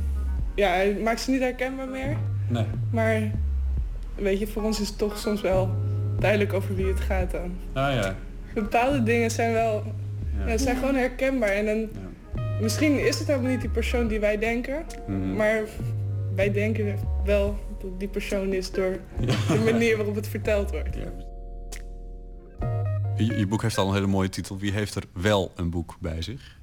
Ja, 0.55 0.69
hij 0.69 0.97
maakt 1.05 1.21
ze 1.21 1.31
niet 1.31 1.41
herkenbaar 1.41 1.89
meer. 1.89 2.17
Nee. 2.49 2.65
Maar 2.91 3.31
weet 4.15 4.39
je, 4.39 4.47
voor 4.47 4.63
ons 4.63 4.81
is 4.81 4.89
het 4.89 4.99
toch 4.99 5.19
soms 5.19 5.41
wel 5.41 5.71
duidelijk 6.19 6.53
over 6.53 6.75
wie 6.75 6.87
het 6.87 7.01
gaat 7.01 7.31
dan. 7.31 7.53
Ah 7.73 7.95
ja. 7.95 8.17
Bepaalde 8.55 9.03
dingen 9.03 9.31
zijn 9.31 9.53
wel... 9.53 9.83
Ja. 10.39 10.47
Ja. 10.47 10.59
zijn 10.59 10.77
gewoon 10.77 10.95
herkenbaar. 10.95 11.49
En 11.49 11.67
dan... 11.67 11.89
Misschien 12.61 13.07
is 13.07 13.19
het 13.19 13.29
helemaal 13.29 13.51
niet 13.51 13.61
die 13.61 13.71
persoon 13.71 14.09
die 14.09 14.21
wij 14.21 14.39
denken. 14.39 14.85
Mhm. 15.07 15.37
Maar 15.37 15.63
wij 16.35 16.53
denken 16.53 16.99
wel 17.25 17.59
dat 17.81 18.01
die 18.01 18.09
persoon 18.09 18.53
is 18.53 18.71
door 18.71 18.99
de 19.49 19.63
manier 19.73 19.97
waarop 19.97 20.15
het 20.15 20.29
verteld 20.29 20.71
wordt. 20.71 20.97
Je, 23.17 23.39
je 23.39 23.47
boek 23.47 23.63
heeft 23.63 23.79
al 23.79 23.89
een 23.89 23.95
hele 23.95 24.07
mooie 24.07 24.29
titel. 24.29 24.59
Wie 24.59 24.73
heeft 24.73 24.95
er 24.95 25.05
wel 25.13 25.53
een 25.57 25.71
boek 25.71 25.97
bij 26.01 26.23
zich? 26.23 26.59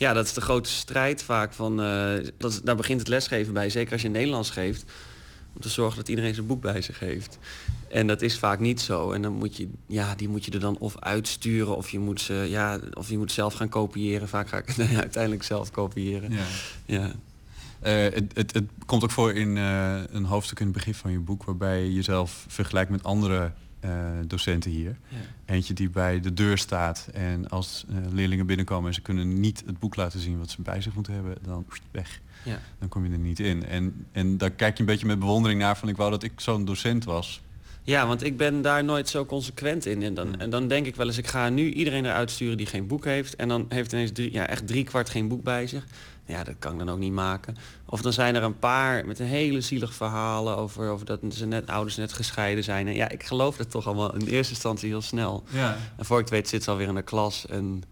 Ja, 0.00 0.12
dat 0.12 0.24
is 0.24 0.32
de 0.32 0.40
grote 0.40 0.70
strijd 0.70 1.22
vaak. 1.22 1.52
Van, 1.52 1.82
eh, 1.82 2.12
dat, 2.38 2.60
daar 2.64 2.76
begint 2.76 2.98
het 2.98 3.08
lesgeven 3.08 3.52
bij. 3.52 3.70
Zeker 3.70 3.92
als 3.92 4.02
je 4.02 4.08
Nederlands 4.08 4.50
geeft. 4.50 4.84
Om 5.54 5.60
te 5.60 5.68
zorgen 5.68 5.96
dat 5.96 6.08
iedereen 6.08 6.34
zijn 6.34 6.46
boek 6.46 6.60
bij 6.60 6.82
zich 6.82 6.98
heeft. 6.98 7.38
En 7.88 8.06
dat 8.06 8.22
is 8.22 8.38
vaak 8.38 8.58
niet 8.58 8.80
zo. 8.80 9.12
En 9.12 9.22
dan 9.22 9.32
moet 9.32 9.56
je, 9.56 9.68
ja, 9.86 10.14
die 10.14 10.28
moet 10.28 10.44
je 10.44 10.50
er 10.50 10.60
dan 10.60 10.78
of 10.78 10.98
uitsturen 10.98 11.76
of 11.76 11.90
je 11.90 11.98
moet 11.98 12.20
ze, 12.20 12.34
ja, 12.34 12.78
of 12.92 13.08
je 13.08 13.18
moet 13.18 13.32
zelf 13.32 13.54
gaan 13.54 13.68
kopiëren. 13.68 14.28
Vaak 14.28 14.48
ga 14.48 14.58
ik 14.58 14.66
het 14.66 14.96
uiteindelijk 14.96 15.42
zelf 15.42 15.70
kopiëren. 15.70 16.32
Ja. 16.32 16.44
ja. 16.84 17.12
Eh, 17.80 18.02
het, 18.14 18.30
het, 18.34 18.52
het 18.52 18.64
komt 18.86 19.02
ook 19.02 19.10
voor 19.10 19.32
in 19.32 19.56
eh, 19.56 20.00
een 20.10 20.24
hoofdstuk 20.24 20.60
in 20.60 20.66
het 20.66 20.74
begin 20.74 20.94
van 20.94 21.10
je 21.10 21.18
boek... 21.18 21.44
waarbij 21.44 21.82
je 21.82 21.94
jezelf 21.94 22.44
vergelijkt 22.48 22.90
met 22.90 23.04
andere 23.04 23.52
docenten 24.26 24.70
hier. 24.70 24.96
Ja. 25.08 25.16
Eentje 25.44 25.74
die 25.74 25.90
bij 25.90 26.20
de 26.20 26.34
deur 26.34 26.58
staat 26.58 27.08
en 27.12 27.48
als 27.48 27.84
eh, 27.88 27.96
leerlingen 28.12 28.46
binnenkomen... 28.46 28.88
en 28.88 28.94
ze 28.94 29.00
kunnen 29.00 29.40
niet 29.40 29.62
het 29.66 29.78
boek 29.78 29.96
laten 29.96 30.20
zien 30.20 30.38
wat 30.38 30.50
ze 30.50 30.62
bij 30.62 30.80
zich 30.80 30.94
moeten 30.94 31.14
hebben... 31.14 31.36
dan 31.42 31.66
weg. 31.90 32.20
Ja. 32.44 32.58
Dan 32.78 32.88
kom 32.88 33.04
je 33.04 33.12
er 33.12 33.18
niet 33.18 33.40
in. 33.40 33.66
En, 33.66 34.06
en 34.12 34.38
daar 34.38 34.50
kijk 34.50 34.74
je 34.74 34.80
een 34.80 34.88
beetje 34.88 35.06
met 35.06 35.18
bewondering 35.18 35.60
naar 35.60 35.76
van... 35.76 35.88
ik 35.88 35.96
wou 35.96 36.10
dat 36.10 36.22
ik 36.22 36.32
zo'n 36.36 36.64
docent 36.64 37.04
was. 37.04 37.40
Ja, 37.82 38.06
want 38.06 38.22
ik 38.22 38.36
ben 38.36 38.62
daar 38.62 38.84
nooit 38.84 39.08
zo 39.08 39.26
consequent 39.26 39.86
in. 39.86 40.02
En 40.02 40.14
dan, 40.14 40.40
en 40.40 40.50
dan 40.50 40.68
denk 40.68 40.86
ik 40.86 40.96
wel 40.96 41.06
eens, 41.06 41.18
ik 41.18 41.26
ga 41.26 41.48
nu 41.48 41.72
iedereen 41.72 42.04
eruit 42.04 42.30
sturen 42.30 42.56
die 42.56 42.66
geen 42.66 42.86
boek 42.86 43.04
heeft. 43.04 43.36
En 43.36 43.48
dan 43.48 43.66
heeft 43.68 43.92
ineens 43.92 44.12
drie, 44.12 44.32
ja, 44.32 44.46
echt 44.46 44.66
drie 44.66 44.84
kwart 44.84 45.10
geen 45.10 45.28
boek 45.28 45.42
bij 45.42 45.66
zich. 45.66 45.84
Ja, 46.24 46.44
dat 46.44 46.54
kan 46.58 46.72
ik 46.72 46.78
dan 46.78 46.90
ook 46.90 46.98
niet 46.98 47.12
maken. 47.12 47.56
Of 47.86 48.02
dan 48.02 48.12
zijn 48.12 48.34
er 48.34 48.42
een 48.42 48.58
paar 48.58 49.06
met 49.06 49.18
een 49.18 49.26
hele 49.26 49.60
zielig 49.60 49.94
verhalen 49.94 50.56
over, 50.56 50.88
over 50.88 51.06
dat 51.06 51.20
ze 51.28 51.46
net 51.46 51.66
ouders 51.66 51.96
net 51.96 52.12
gescheiden 52.12 52.64
zijn. 52.64 52.86
En 52.86 52.94
ja, 52.94 53.08
ik 53.08 53.22
geloof 53.22 53.56
dat 53.56 53.70
toch 53.70 53.86
allemaal 53.86 54.14
in 54.14 54.26
eerste 54.26 54.52
instantie 54.52 54.88
heel 54.88 55.02
snel. 55.02 55.44
Ja. 55.50 55.76
En 55.96 56.04
voor 56.04 56.18
ik 56.18 56.24
het 56.24 56.34
weet 56.34 56.48
zit 56.48 56.62
ze 56.62 56.70
alweer 56.70 56.88
in 56.88 56.94
de 56.94 57.02
klas 57.02 57.46
en 57.46 57.82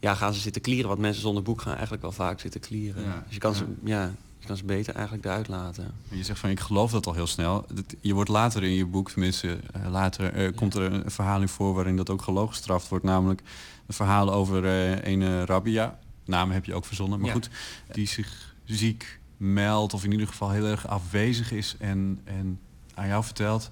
ja, 0.00 0.14
gaan 0.14 0.34
ze 0.34 0.40
zitten 0.40 0.62
klieren. 0.62 0.88
Want 0.88 1.00
mensen 1.00 1.22
zonder 1.22 1.42
boek 1.42 1.60
gaan 1.60 1.72
eigenlijk 1.72 2.02
wel 2.02 2.12
vaak 2.12 2.40
zitten 2.40 2.60
klieren. 2.60 3.02
Ja. 3.02 3.22
Dus 3.24 3.34
je 3.34 3.40
kan, 3.40 3.54
ze, 3.54 3.64
ja, 3.84 4.14
je 4.38 4.46
kan 4.46 4.56
ze 4.56 4.64
beter 4.64 4.94
eigenlijk 4.94 5.24
eruit 5.24 5.48
laten. 5.48 5.94
En 6.10 6.16
Je 6.16 6.24
zegt 6.24 6.38
van 6.38 6.50
ik 6.50 6.60
geloof 6.60 6.90
dat 6.90 7.06
al 7.06 7.14
heel 7.14 7.26
snel. 7.26 7.66
Je 8.00 8.14
wordt 8.14 8.30
later 8.30 8.62
in 8.62 8.72
je 8.74 8.86
boek, 8.86 9.10
tenminste 9.10 9.58
eh, 9.72 9.90
later, 9.90 10.32
eh, 10.32 10.56
komt 10.56 10.74
er 10.74 10.92
een 10.92 11.10
verhaal 11.10 11.40
in 11.40 11.48
voor 11.48 11.74
waarin 11.74 11.96
dat 11.96 12.10
ook 12.10 12.22
geloof 12.22 12.48
gestraft 12.48 12.88
wordt. 12.88 13.04
Namelijk 13.04 13.42
een 13.86 13.94
verhaal 13.94 14.32
over 14.32 14.64
eh 14.66 15.12
een 15.12 15.46
Rabia. 15.46 15.98
Naam 16.32 16.50
heb 16.50 16.64
je 16.64 16.74
ook 16.74 16.84
verzonnen, 16.84 17.18
maar 17.18 17.28
Ja. 17.28 17.32
goed. 17.34 17.48
Die 17.92 18.06
zich 18.06 18.54
ziek 18.64 19.20
meldt 19.36 19.94
of 19.94 20.04
in 20.04 20.12
ieder 20.12 20.26
geval 20.26 20.50
heel 20.50 20.64
erg 20.66 20.86
afwezig 20.88 21.52
is 21.52 21.76
en, 21.78 22.20
en 22.24 22.60
aan 22.94 23.06
jou 23.08 23.24
vertelt. 23.24 23.70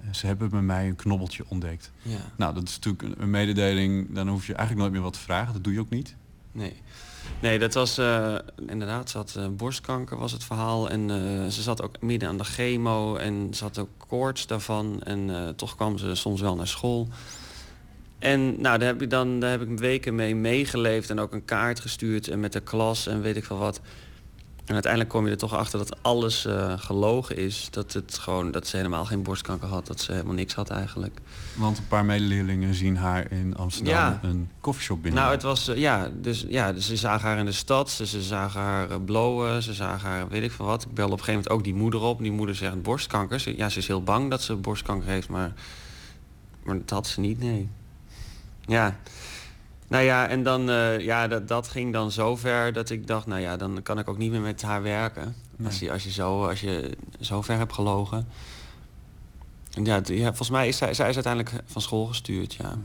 eh, 0.00 0.12
Ze 0.12 0.26
hebben 0.26 0.50
bij 0.50 0.60
mij 0.62 0.88
een 0.88 0.96
knobbeltje 0.96 1.44
ontdekt. 1.48 1.90
Ja. 2.02 2.18
Nou, 2.36 2.54
dat 2.54 2.68
is 2.68 2.78
natuurlijk 2.78 3.20
een- 3.20 3.30
mededeling. 3.30 4.14
Dan 4.14 4.28
hoef 4.28 4.46
je 4.46 4.54
eigenlijk 4.54 4.80
nooit 4.80 4.92
meer 4.92 5.02
wat 5.10 5.12
te 5.12 5.18
vragen. 5.26 5.52
Dat 5.52 5.64
doe 5.64 5.72
je 5.72 5.80
ook 5.80 5.90
niet. 5.90 6.14
Nee. 6.52 6.72
Nee, 7.40 7.58
dat 7.58 7.74
was 7.74 7.98
eh, 7.98 8.34
inderdaad, 8.66 9.10
ze 9.10 9.16
had 9.16 9.34
eh, 9.36 9.46
borstkanker 9.48 10.18
was 10.18 10.32
het 10.32 10.44
verhaal. 10.44 10.90
En 10.90 11.08
ze 11.52 11.62
zat 11.62 11.82
ook 11.82 12.00
midden 12.02 12.28
aan 12.28 12.38
de 12.38 12.44
chemo 12.44 13.16
en 13.16 13.54
ze 13.54 13.64
had 13.64 13.78
ook 13.78 13.88
koorts 14.06 14.46
daarvan. 14.46 15.02
En 15.02 15.52
toch 15.56 15.74
kwam 15.76 15.98
ze 15.98 16.14
soms 16.14 16.40
wel 16.40 16.56
naar 16.56 16.66
school. 16.68 17.08
En 18.20 18.60
nou, 18.60 18.78
daar 18.78 18.88
heb 18.88 19.02
ik 19.02 19.10
dan 19.10 19.40
daar 19.40 19.50
heb 19.50 19.62
ik 19.62 19.78
weken 19.78 20.14
mee 20.14 20.36
meegeleefd 20.36 21.10
en 21.10 21.18
ook 21.20 21.32
een 21.32 21.44
kaart 21.44 21.80
gestuurd 21.80 22.28
en 22.28 22.40
met 22.40 22.52
de 22.52 22.60
klas 22.60 23.06
en 23.06 23.20
weet 23.20 23.36
ik 23.36 23.44
veel 23.44 23.58
wat. 23.58 23.80
En 24.64 24.76
uiteindelijk 24.76 25.12
kom 25.12 25.24
je 25.24 25.30
er 25.30 25.38
toch 25.38 25.54
achter 25.54 25.78
dat 25.78 26.02
alles 26.02 26.44
eh, 26.46 26.72
gelogen 26.76 27.36
is. 27.36 27.68
Dat, 27.70 27.92
het 27.92 28.18
gewoon, 28.18 28.50
dat 28.50 28.66
ze 28.66 28.76
helemaal 28.76 29.04
geen 29.04 29.22
borstkanker 29.22 29.68
had, 29.68 29.86
dat 29.86 30.00
ze 30.00 30.12
helemaal 30.12 30.34
niks 30.34 30.54
had 30.54 30.70
eigenlijk. 30.70 31.18
Want 31.56 31.78
een 31.78 31.86
paar 31.86 32.04
medeleerlingen 32.04 32.74
zien 32.74 32.96
haar 32.96 33.32
in 33.32 33.56
Amsterdam 33.56 33.94
Ja. 33.94 34.20
een 34.22 34.48
koffieshop 34.60 35.02
binnen. 35.02 35.20
Nou, 35.20 35.32
het 35.34 35.42
was, 35.42 35.68
eh, 35.68 35.76
ja, 35.76 36.10
dus, 36.20 36.44
ja, 36.48 36.72
dus 36.72 36.86
ze 36.86 36.96
zagen 36.96 37.28
haar 37.28 37.38
in 37.38 37.44
de 37.44 37.52
stad, 37.52 37.90
ze, 37.90 38.06
ze 38.06 38.22
zagen 38.22 38.60
haar 38.60 38.90
eh, 38.90 38.96
blowen, 39.04 39.62
ze 39.62 39.74
zagen 39.74 40.08
haar, 40.08 40.28
weet 40.28 40.42
ik 40.42 40.52
veel 40.52 40.66
wat. 40.66 40.82
Ik 40.82 40.94
belde 40.94 41.12
op 41.12 41.18
een 41.18 41.24
gegeven 41.24 41.42
moment 41.50 41.50
ook 41.50 41.64
die 41.64 41.82
moeder 41.82 42.00
op. 42.00 42.18
Die 42.18 42.32
moeder 42.32 42.54
zegt 42.54 42.82
borstkanker. 42.82 43.40
Ze, 43.40 43.56
ja, 43.56 43.68
ze 43.68 43.78
is 43.78 43.86
heel 43.86 44.02
bang 44.02 44.30
dat 44.30 44.42
ze 44.42 44.56
borstkanker 44.56 45.08
heeft, 45.08 45.28
maar, 45.28 45.52
maar 46.62 46.78
dat 46.78 46.90
had 46.90 47.06
ze 47.06 47.20
niet, 47.20 47.38
nee. 47.40 47.68
Ja, 48.70 48.96
nou 49.88 50.04
ja, 50.04 50.28
en 50.28 50.42
dan, 50.42 50.70
eh, 50.70 51.00
ja, 51.00 51.28
dat, 51.28 51.48
dat 51.48 51.68
ging 51.68 51.92
dan 51.92 52.10
zo 52.10 52.36
ver 52.36 52.72
dat 52.72 52.90
ik 52.90 53.06
dacht, 53.06 53.26
nou 53.26 53.40
ja, 53.40 53.56
dan 53.56 53.82
kan 53.82 53.98
ik 53.98 54.08
ook 54.08 54.18
niet 54.18 54.30
meer 54.30 54.40
met 54.40 54.62
haar 54.62 54.82
werken. 54.82 55.34
Als, 55.64 55.78
je, 55.78 55.92
als, 55.92 56.04
je 56.04 56.10
zo, 56.10 56.46
als 56.48 56.60
je 56.60 56.96
zo 57.20 57.42
ver 57.42 57.58
hebt 57.58 57.72
gelogen. 57.72 58.28
En 59.74 59.84
ja, 59.84 60.00
ja, 60.04 60.26
volgens 60.26 60.50
mij 60.50 60.68
is 60.68 60.76
zij, 60.76 60.94
zij 60.94 61.08
is 61.08 61.14
uiteindelijk 61.14 61.62
van 61.66 61.82
school 61.82 62.06
gestuurd, 62.06 62.54
ja. 62.54 62.78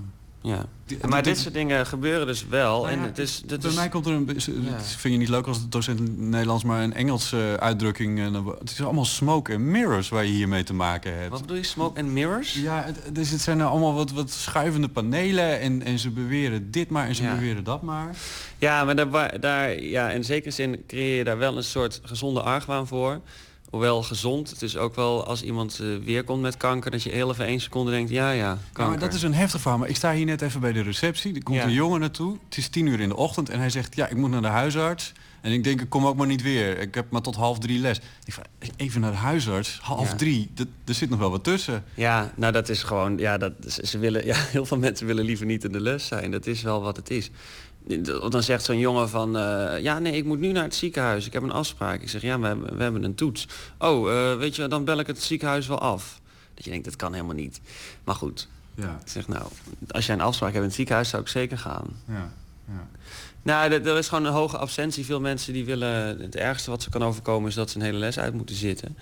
Ja. 0.46 0.66
Die- 0.86 0.98
maar 1.08 1.24
die- 1.24 1.34
dit 1.34 1.42
soort 1.42 1.54
dingen 1.54 1.86
gebeuren 1.86 2.28
dus 2.28 2.48
wel. 2.48 2.82
Nou 2.82 2.94
en 2.94 3.02
het 3.02 3.18
is, 3.18 3.42
dat 3.46 3.60
Bij 3.62 3.70
is, 3.70 3.76
mij 3.76 3.90
komt 3.90 4.06
er 4.06 4.12
een... 4.14 4.30
Ja. 4.46 4.80
Vind 4.82 5.14
je 5.14 5.20
niet 5.20 5.30
leuk 5.30 5.48
als 5.48 5.70
docent 5.70 6.18
Nederlands, 6.18 6.64
maar 6.64 6.84
een 6.84 6.94
Engelse 6.94 7.58
uitdrukking. 7.60 8.20
en 8.20 8.34
dan- 8.34 8.56
Het 8.60 8.72
is 8.72 8.84
allemaal 8.84 9.06
smoke 9.06 9.52
and 9.54 9.62
mirrors 9.62 10.10
waar 10.10 10.26
je 10.26 10.32
hiermee 10.32 10.64
te 10.64 10.74
maken 10.74 11.18
hebt. 11.18 11.30
Wat 11.30 11.42
bedoel 11.42 11.56
je, 11.58 11.64
smoke 11.64 12.00
and 12.00 12.10
mirrors? 12.10 12.54
Ja, 12.54 12.84
het, 12.84 13.16
dus 13.16 13.30
het 13.30 13.42
zijn 13.42 13.58
nou 13.58 13.70
allemaal 13.70 13.94
wat, 13.94 14.12
wat 14.12 14.30
schuivende 14.32 14.88
panelen 14.90 15.60
en, 15.60 15.82
en 15.84 16.00
ze 16.00 16.10
beweren 16.10 16.72
dit 16.72 16.90
maar 16.90 17.08
en 17.08 17.16
ze 17.16 17.24
Ja. 17.24 17.34
beweren 17.34 17.64
dat 17.64 17.82
maar. 17.82 18.16
Ja, 18.58 18.84
maar 18.84 18.96
daar, 18.96 19.40
daar, 19.40 19.82
ja, 19.82 20.10
in 20.10 20.24
zekere 20.24 20.52
zin 20.52 20.84
creëer 20.88 21.18
je 21.18 21.24
daar 21.24 21.38
wel 21.38 21.58
een 21.58 21.64
soort 21.64 22.00
gezonde 22.04 22.42
argwaan 22.42 22.88
voor. 22.88 23.22
Hoewel 23.70 24.04
gezond, 24.04 24.50
het 24.50 24.62
is 24.62 24.78
ook 24.78 24.96
wel 24.96 25.26
als 25.26 25.44
iemand 25.44 25.80
uh, 25.82 25.98
weer 26.04 26.24
komt 26.24 26.42
met 26.42 26.58
kanker, 26.58 26.92
dat 26.92 27.04
je 27.04 27.10
heel 27.10 27.32
even 27.32 27.46
één 27.46 27.60
seconde 27.60 27.92
denkt, 27.92 28.10
ja 28.10 28.32
ja, 28.32 28.48
kanker. 28.48 28.84
Ja, 28.84 28.90
maar 28.90 29.00
dat 29.00 29.14
is 29.14 29.24
een 29.24 29.34
heftig 29.34 29.62
verhaal. 29.62 29.80
Maar 29.80 29.90
ik 29.90 29.96
sta 29.96 30.14
hier 30.14 30.26
net 30.26 30.42
even 30.42 30.60
bij 30.60 30.72
de 30.72 30.82
receptie. 30.82 31.36
Er 31.36 31.44
komt 31.44 31.60
een 31.60 31.72
jongen 31.72 32.00
naartoe. 32.00 32.38
Het 32.46 32.58
is 32.58 32.68
tien 32.68 32.86
uur 32.86 33.00
in 33.00 33.10
de 33.10 33.16
ochtend 33.16 33.50
en 33.50 33.60
hij 33.60 33.70
zegt, 33.70 33.96
ja, 33.96 34.08
ik 34.08 34.18
moet 34.18 34.30
naar 34.30 34.42
de 34.42 34.48
huisarts. 34.48 35.14
En 35.46 35.52
ik 35.52 35.64
denk, 35.64 35.82
ik 35.82 35.90
kom 35.90 36.06
ook 36.06 36.16
maar 36.16 36.28
niet 36.28 36.42
weer. 36.42 36.80
Ik 36.80 36.96
heb 36.96 37.12
maar 37.12 37.22
tot 37.22 37.36
half 37.36 37.60
drie 37.60 37.80
les. 37.80 38.00
Ik 38.24 38.34
vraag, 38.34 38.46
even 38.76 39.02
naar 39.02 39.12
de 39.12 39.18
huisarts, 39.18 39.80
half 39.82 40.14
drie. 40.14 40.52
Er 40.86 40.94
zit 40.94 41.10
nog 41.10 41.20
wel 41.20 41.32
wat 41.32 41.44
tussen. 41.44 41.84
Ja, 41.94 42.34
nou 42.36 42.52
dat 42.52 42.70
is 42.70 42.84
gewoon, 42.84 43.18
ja, 43.18 43.38
dat, 43.38 43.54
ze 43.84 43.98
willen, 43.98 44.26
ja, 44.32 44.36
heel 44.38 44.66
veel 44.66 44.78
mensen 44.78 45.08
willen 45.08 45.26
liever 45.26 45.46
niet 45.46 45.64
in 45.64 45.72
de 45.72 45.82
les 45.82 46.08
zijn. 46.08 46.32
Dat 46.32 46.46
is 46.46 46.62
wel 46.62 46.82
wat 46.82 46.96
het 46.96 47.10
is. 47.10 47.30
Dan 48.30 48.44
zegt 48.44 48.64
zo'n 48.64 48.78
jongen 48.78 49.10
van, 49.10 49.38
uh, 49.38 49.80
ja 49.80 50.00
nee, 50.00 50.14
ik 50.14 50.26
moet 50.26 50.40
nu 50.40 50.52
naar 50.52 50.64
het 50.64 50.76
ziekenhuis. 50.76 51.26
Ik 51.26 51.34
heb 51.34 51.44
een 51.44 51.52
afspraak. 51.52 52.02
Ik 52.02 52.10
zeg, 52.10 52.22
ja, 52.22 52.40
we 52.40 52.48
hebben, 52.48 52.78
we 52.78 52.84
hebben 52.84 53.04
een 53.04 53.16
toets. 53.16 53.48
Oh, 53.78 54.10
uh, 54.10 54.38
weet 54.38 54.56
je, 54.56 54.68
dan 54.68 54.84
bel 54.86 55.00
ik 55.00 55.08
het 55.08 55.24
ziekenhuis 55.24 55.68
wel 55.68 55.80
af. 55.80 56.20
Dat 56.54 56.64
je 56.64 56.70
denkt, 56.70 56.86
dat 56.86 56.96
kan 56.96 57.14
helemaal 57.14 57.36
niet. 57.36 57.62
Maar 58.04 58.16
goed, 58.16 58.48
ja. 58.76 59.00
ik 59.02 59.12
zeg 59.12 59.28
nou, 59.28 59.44
als 59.88 60.06
jij 60.06 60.16
een 60.16 60.22
afspraak 60.22 60.50
hebt 60.50 60.62
in 60.62 60.68
het 60.68 60.78
ziekenhuis, 60.78 61.10
zou 61.10 61.22
ik 61.22 61.28
zeker 61.28 61.58
gaan. 61.58 61.88
Ja. 62.08 62.32
Ja. 62.68 62.88
Nou, 63.42 63.72
er 63.72 63.98
is 63.98 64.08
gewoon 64.08 64.26
een 64.26 64.34
hoge 64.34 64.58
absentie. 64.58 65.06
Veel 65.06 65.20
mensen 65.20 65.54
die 65.54 65.66
willen... 65.66 66.20
Het 66.20 66.36
ergste 66.36 66.70
wat 66.70 66.84
ze 66.84 66.90
kan 66.90 67.04
overkomen 67.04 67.50
is 67.50 67.56
dat 67.56 67.70
ze 67.70 67.78
een 67.78 67.84
hele 67.84 67.98
les 67.98 68.20
uit 68.20 68.34
moeten 68.34 68.56
zitten. 68.56 68.98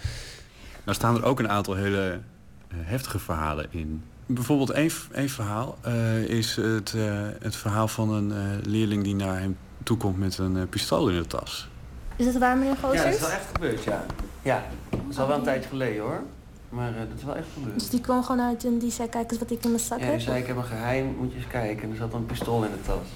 Nou 0.84 0.98
staan 0.98 1.16
er 1.16 1.24
ook 1.24 1.40
een 1.40 1.50
aantal 1.50 1.76
hele 1.76 2.20
uh, 2.68 2.78
heftige 2.78 3.20
verhalen 3.20 3.68
in. 3.70 4.04
Bijvoorbeeld 4.26 4.70
één, 4.70 4.92
één 5.12 5.30
verhaal 5.30 5.78
uh, 5.88 6.24
is 6.24 6.56
het, 6.56 6.94
uh, 6.96 7.28
het 7.40 7.56
verhaal 7.56 7.88
van 7.88 8.14
een 8.14 8.62
leerling 8.64 9.04
die 9.04 9.16
naar 9.16 9.40
hem 9.40 9.58
toekomt 9.84 10.18
met 10.18 10.38
een 10.38 10.70
pistool 10.70 11.10
in 11.10 11.22
de 11.22 11.28
tas. 11.28 11.68
Is 12.16 12.26
dat 12.26 12.36
waar, 12.36 12.58
meneer 12.58 12.76
Goossens? 12.76 13.04
Ja, 13.04 13.10
dat 13.10 13.14
is 13.14 13.20
wel 13.20 13.30
echt 13.30 13.46
gebeurd, 13.54 13.84
ja. 13.84 14.06
Ja, 14.42 14.64
dat 14.90 15.00
is 15.10 15.20
al 15.20 15.28
wel 15.28 15.38
een 15.38 15.44
tijdje 15.44 15.70
geleden 15.70 16.02
hoor. 16.02 16.24
Maar 16.70 16.94
dat 16.94 17.08
is 17.18 17.24
wel 17.24 17.36
echt 17.36 17.48
gebeurd. 17.54 17.80
Dus 17.80 17.90
die 17.90 18.02
kwam 18.02 18.24
gewoon 18.24 18.42
uit 18.42 18.66
en 18.66 18.78
die 18.78 18.92
zei, 18.92 19.10
kijk 19.10 19.32
eens 19.32 19.40
wat 19.40 19.52
ik 19.52 19.64
in 19.64 19.70
mijn 19.70 19.84
zak 19.84 20.00
ja, 20.00 20.06
heb? 20.06 20.14
Ja, 20.14 20.20
zei, 20.20 20.42
ik 20.42 20.48
heb 20.48 20.58
een 20.58 20.64
geheim, 20.64 21.16
moet 21.20 21.32
je 21.32 21.38
eens 21.38 21.48
kijken. 21.48 21.84
En 21.84 21.90
er 21.90 21.96
zat 21.96 22.14
een 22.14 22.26
pistool 22.26 22.64
in 22.64 22.72
de 22.72 22.82
tas. 22.82 23.08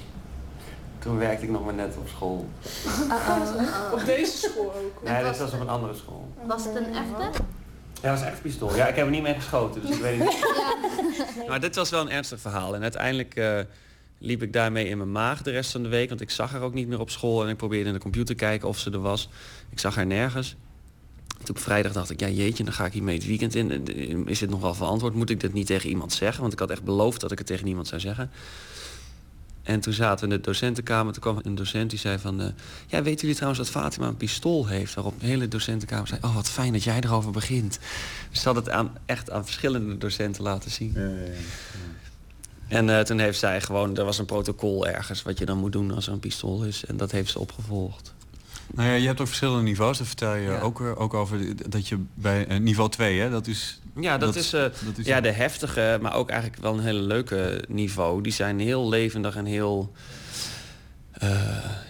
Toen 1.00 1.18
werkte 1.18 1.46
ik 1.46 1.52
nog 1.52 1.66
maar 1.66 1.74
net 1.74 1.96
op 1.98 2.08
school. 2.08 2.48
Uh 3.08 3.10
-oh. 3.10 3.94
Op 3.94 4.06
deze 4.06 4.38
school 4.38 4.66
ook? 4.66 5.04
Nee, 5.04 5.24
dat 5.24 5.38
was 5.38 5.54
op 5.54 5.60
een 5.60 5.70
andere 5.70 5.94
school. 5.94 6.28
Was 6.46 6.64
het 6.66 6.76
een 6.76 6.96
echte? 6.96 7.44
Ja, 8.02 8.10
dat 8.10 8.20
was 8.20 8.28
echt 8.28 8.38
een 8.38 8.42
pistool. 8.42 8.76
Ja, 8.76 8.88
ik 8.88 8.96
heb 8.96 9.06
er 9.06 9.12
niet 9.12 9.22
mee 9.22 9.34
geschoten, 9.34 9.82
dus 9.82 9.90
ik 9.96 10.02
weet 10.02 10.20
niet. 10.20 10.38
Ja. 11.38 11.48
Maar 11.48 11.60
dit 11.60 11.76
was 11.76 11.90
wel 11.90 12.02
een 12.02 12.10
ernstig 12.10 12.40
verhaal. 12.40 12.76
En 12.76 12.82
uiteindelijk 12.82 13.36
uh, 13.36 13.60
liep 14.18 14.42
ik 14.42 14.54
daarmee 14.54 14.88
in 14.88 14.98
mijn 14.98 15.12
maag 15.12 15.42
de 15.42 15.52
rest 15.52 15.72
van 15.72 15.84
de 15.84 15.90
week. 15.90 16.10
Want 16.10 16.22
ik 16.22 16.30
zag 16.30 16.52
haar 16.52 16.62
ook 16.62 16.74
niet 16.74 16.88
meer 16.88 17.00
op 17.00 17.10
school. 17.10 17.44
En 17.44 17.50
ik 17.50 17.58
probeerde 17.58 17.88
in 17.88 17.94
de 17.94 18.00
computer 18.00 18.36
kijken 18.36 18.68
of 18.68 18.78
ze 18.78 18.92
er 18.92 19.00
was. 19.00 19.30
Ik 19.70 19.80
zag 19.80 19.96
haar 19.96 20.06
nergens. 20.06 20.56
Toen 21.44 21.56
op 21.56 21.62
vrijdag 21.62 21.92
dacht 21.92 22.10
ik, 22.10 22.20
ja 22.20 22.28
jeetje, 22.28 22.64
dan 22.64 22.74
ga 22.74 22.86
ik 22.86 22.94
hiermee 22.94 23.16
het 23.16 23.26
weekend 23.26 23.56
in. 23.56 24.28
Is 24.28 24.40
dit 24.40 24.50
nog 24.50 24.62
wel 24.62 24.74
verantwoord? 24.74 25.14
Moet 25.14 25.30
ik 25.30 25.40
dit 25.40 25.54
niet 25.54 25.68
tegen 25.68 25.90
iemand 25.90 26.14
zeggen? 26.14 26.42
Want 26.42 26.54
ik 26.54 26.60
had 26.60 26.70
echt 26.70 26.84
beloofd 26.84 27.22
dat 27.22 27.32
ik 27.32 27.38
het 27.38 27.48
tegen 27.48 27.66
niemand 27.66 27.88
zou 27.88 28.02
zeggen. 28.02 28.32
En 29.68 29.80
toen 29.80 29.94
zaten 29.94 30.28
we 30.28 30.34
in 30.34 30.42
de 30.42 30.46
docentenkamer. 30.46 31.14
Toen 31.14 31.22
kwam 31.22 31.40
een 31.42 31.56
docent 31.56 31.90
die 31.90 32.00
zei 32.00 32.20
van... 32.20 32.42
Uh, 32.42 32.48
ja, 32.88 33.02
weten 33.02 33.20
jullie 33.20 33.36
trouwens 33.36 33.62
dat 33.62 33.70
Fatima 33.70 34.08
een 34.08 34.18
pistool 34.18 34.68
heeft? 34.68 34.94
Waarop 34.94 35.20
de 35.20 35.26
hele 35.26 35.48
docentenkamer 35.48 36.08
zei... 36.08 36.20
oh, 36.24 36.36
wat 36.36 36.50
fijn 36.50 36.74
dat 36.74 36.84
jij 36.84 37.00
erover 37.00 37.32
begint. 37.32 37.80
Dus 38.30 38.42
ze 38.42 38.48
had 38.48 38.56
het 38.56 38.70
aan, 38.70 38.98
echt 39.06 39.32
aan 39.32 39.46
verschillende 39.46 39.98
docenten 39.98 40.44
laten 40.44 40.72
zien. 40.72 40.92
Ja, 40.96 41.02
ja, 41.02 41.08
ja. 41.08 41.32
En 42.68 42.88
uh, 42.88 43.00
toen 43.00 43.20
heeft 43.20 43.40
zij 43.40 43.62
gewoon... 43.62 43.98
er 43.98 44.06
was 44.06 44.18
een 44.18 44.26
protocol 44.26 44.88
ergens 44.88 45.22
wat 45.24 45.38
je 45.38 45.46
dan 45.46 45.58
moet 45.58 45.72
doen 45.72 45.92
als 45.92 46.08
er 46.08 46.14
een 46.14 46.20
pistool 46.20 46.64
is. 46.64 46.86
En 46.86 46.98
dat 46.98 47.12
heeft 47.12 47.32
ze 47.32 47.40
opgevolgd. 47.40 48.14
Nou 48.74 48.90
ja, 48.90 48.96
je 48.96 49.08
hebt 49.08 49.20
ook 49.20 49.28
verschillende 49.28 49.64
niveaus. 49.64 49.98
Daar 49.98 50.08
vertel 50.08 50.36
je 50.36 50.60
ook, 50.60 50.82
ook 50.82 51.14
over 51.14 51.70
dat 51.70 51.88
je 51.88 52.00
bij 52.14 52.60
niveau 52.60 52.90
2, 52.90 53.20
hè, 53.20 53.30
dat 53.30 53.48
is... 53.48 53.80
Ja, 54.00 54.18
dat, 54.18 54.34
dat 54.34 54.44
is, 54.44 54.54
uh, 54.54 54.62
dat 54.62 54.74
is 54.96 55.06
ja, 55.06 55.22
de 55.22 55.32
heftige, 55.32 55.98
maar 56.02 56.14
ook 56.14 56.30
eigenlijk 56.30 56.62
wel 56.62 56.74
een 56.74 56.84
hele 56.84 57.02
leuke 57.02 57.64
niveau. 57.68 58.22
Die 58.22 58.32
zijn 58.32 58.60
heel 58.60 58.90
levendig 58.90 59.36
en 59.36 59.46
heel... 59.46 59.92
Uh, 61.24 61.30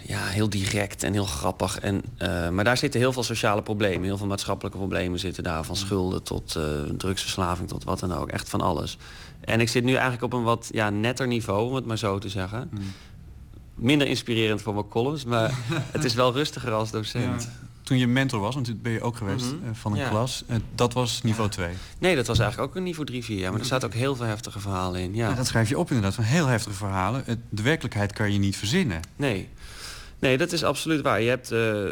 ja, 0.06 0.26
heel 0.26 0.50
direct 0.50 1.04
en 1.04 1.14
heel 1.14 1.26
grappig. 1.26 1.80
En, 1.80 2.04
maar 2.54 2.64
daar 2.64 2.78
zitten 2.78 3.00
heel 3.00 3.14
veel 3.14 3.24
sociale 3.24 3.62
problemen. 3.62 4.04
Heel 4.04 4.18
veel 4.18 4.28
maatschappelijke 4.28 4.78
problemen 4.78 5.20
zitten 5.20 5.44
daar. 5.44 5.64
Van 5.64 5.76
schulden 5.76 6.24
tot 6.24 6.60
drugsverslaving 6.98 7.68
tot 7.68 7.84
wat 7.84 8.00
dan 8.00 8.14
ook. 8.14 8.30
Echt 8.30 8.50
van 8.50 8.62
alles. 8.62 8.98
En 9.40 9.60
ik 9.60 9.70
zit 9.70 9.84
nu 9.84 9.92
eigenlijk 9.92 10.24
op 10.24 10.34
een 10.34 10.44
wat 10.44 10.70
ja, 10.72 10.90
netter 10.90 11.28
niveau, 11.28 11.68
om 11.68 11.76
het 11.76 11.86
maar 11.86 11.98
zo 11.98 12.20
te 12.20 12.30
zeggen. 12.30 12.70
Mm 12.72 12.94
minder 13.78 14.08
inspirerend 14.08 14.62
voor 14.62 14.74
mijn 14.74 14.88
columns, 14.88 15.26
maar 15.26 15.52
het 15.96 16.04
is 16.04 16.14
wel 16.14 16.34
rustiger 16.34 16.72
als 16.72 16.92
docent. 16.92 17.50
Toen 17.88 17.98
je 17.98 18.08
mentor 18.08 18.40
was, 18.40 18.54
want 18.54 18.66
dit 18.66 18.82
ben 18.82 18.92
je 18.92 19.02
ook 19.02 19.18
geweest 19.18 19.46
mm 19.46 19.60
-hmm. 19.64 19.76
van 19.76 19.92
een 19.92 19.98
ja. 19.98 20.10
klas, 20.10 20.44
dat 20.76 20.94
was 20.94 21.22
niveau 21.22 21.50
2. 21.50 21.74
Nee, 22.00 22.16
dat 22.16 22.28
was 22.28 22.40
eigenlijk 22.40 22.70
ook 22.70 22.76
een 22.76 22.84
niveau 22.84 23.06
3, 23.06 23.24
4. 23.24 23.38
Ja, 23.38 23.50
maar 23.50 23.60
er 23.60 23.66
staat 23.66 23.86
ook 23.86 23.94
heel 23.94 24.16
veel 24.16 24.26
heftige 24.26 24.60
verhalen 24.60 25.02
in. 25.02 25.16
Ja. 25.16 25.30
ja. 25.30 25.36
dat 25.36 25.48
schrijf 25.48 25.70
je 25.70 25.78
op 25.78 25.88
inderdaad, 25.88 26.16
van 26.16 26.24
heel 26.24 26.48
heftige 26.48 26.76
verhalen. 26.76 27.24
De 27.50 27.62
werkelijkheid 27.62 28.14
kan 28.14 28.34
je 28.34 28.40
niet 28.40 28.58
verzinnen. 28.58 29.02
Nee, 29.16 29.50
nee 30.20 30.38
dat 30.38 30.52
is 30.52 30.64
absoluut 30.64 31.02
waar. 31.02 31.22
Je 31.22 31.30
hebt... 31.30 31.52
Uh, 31.52 31.90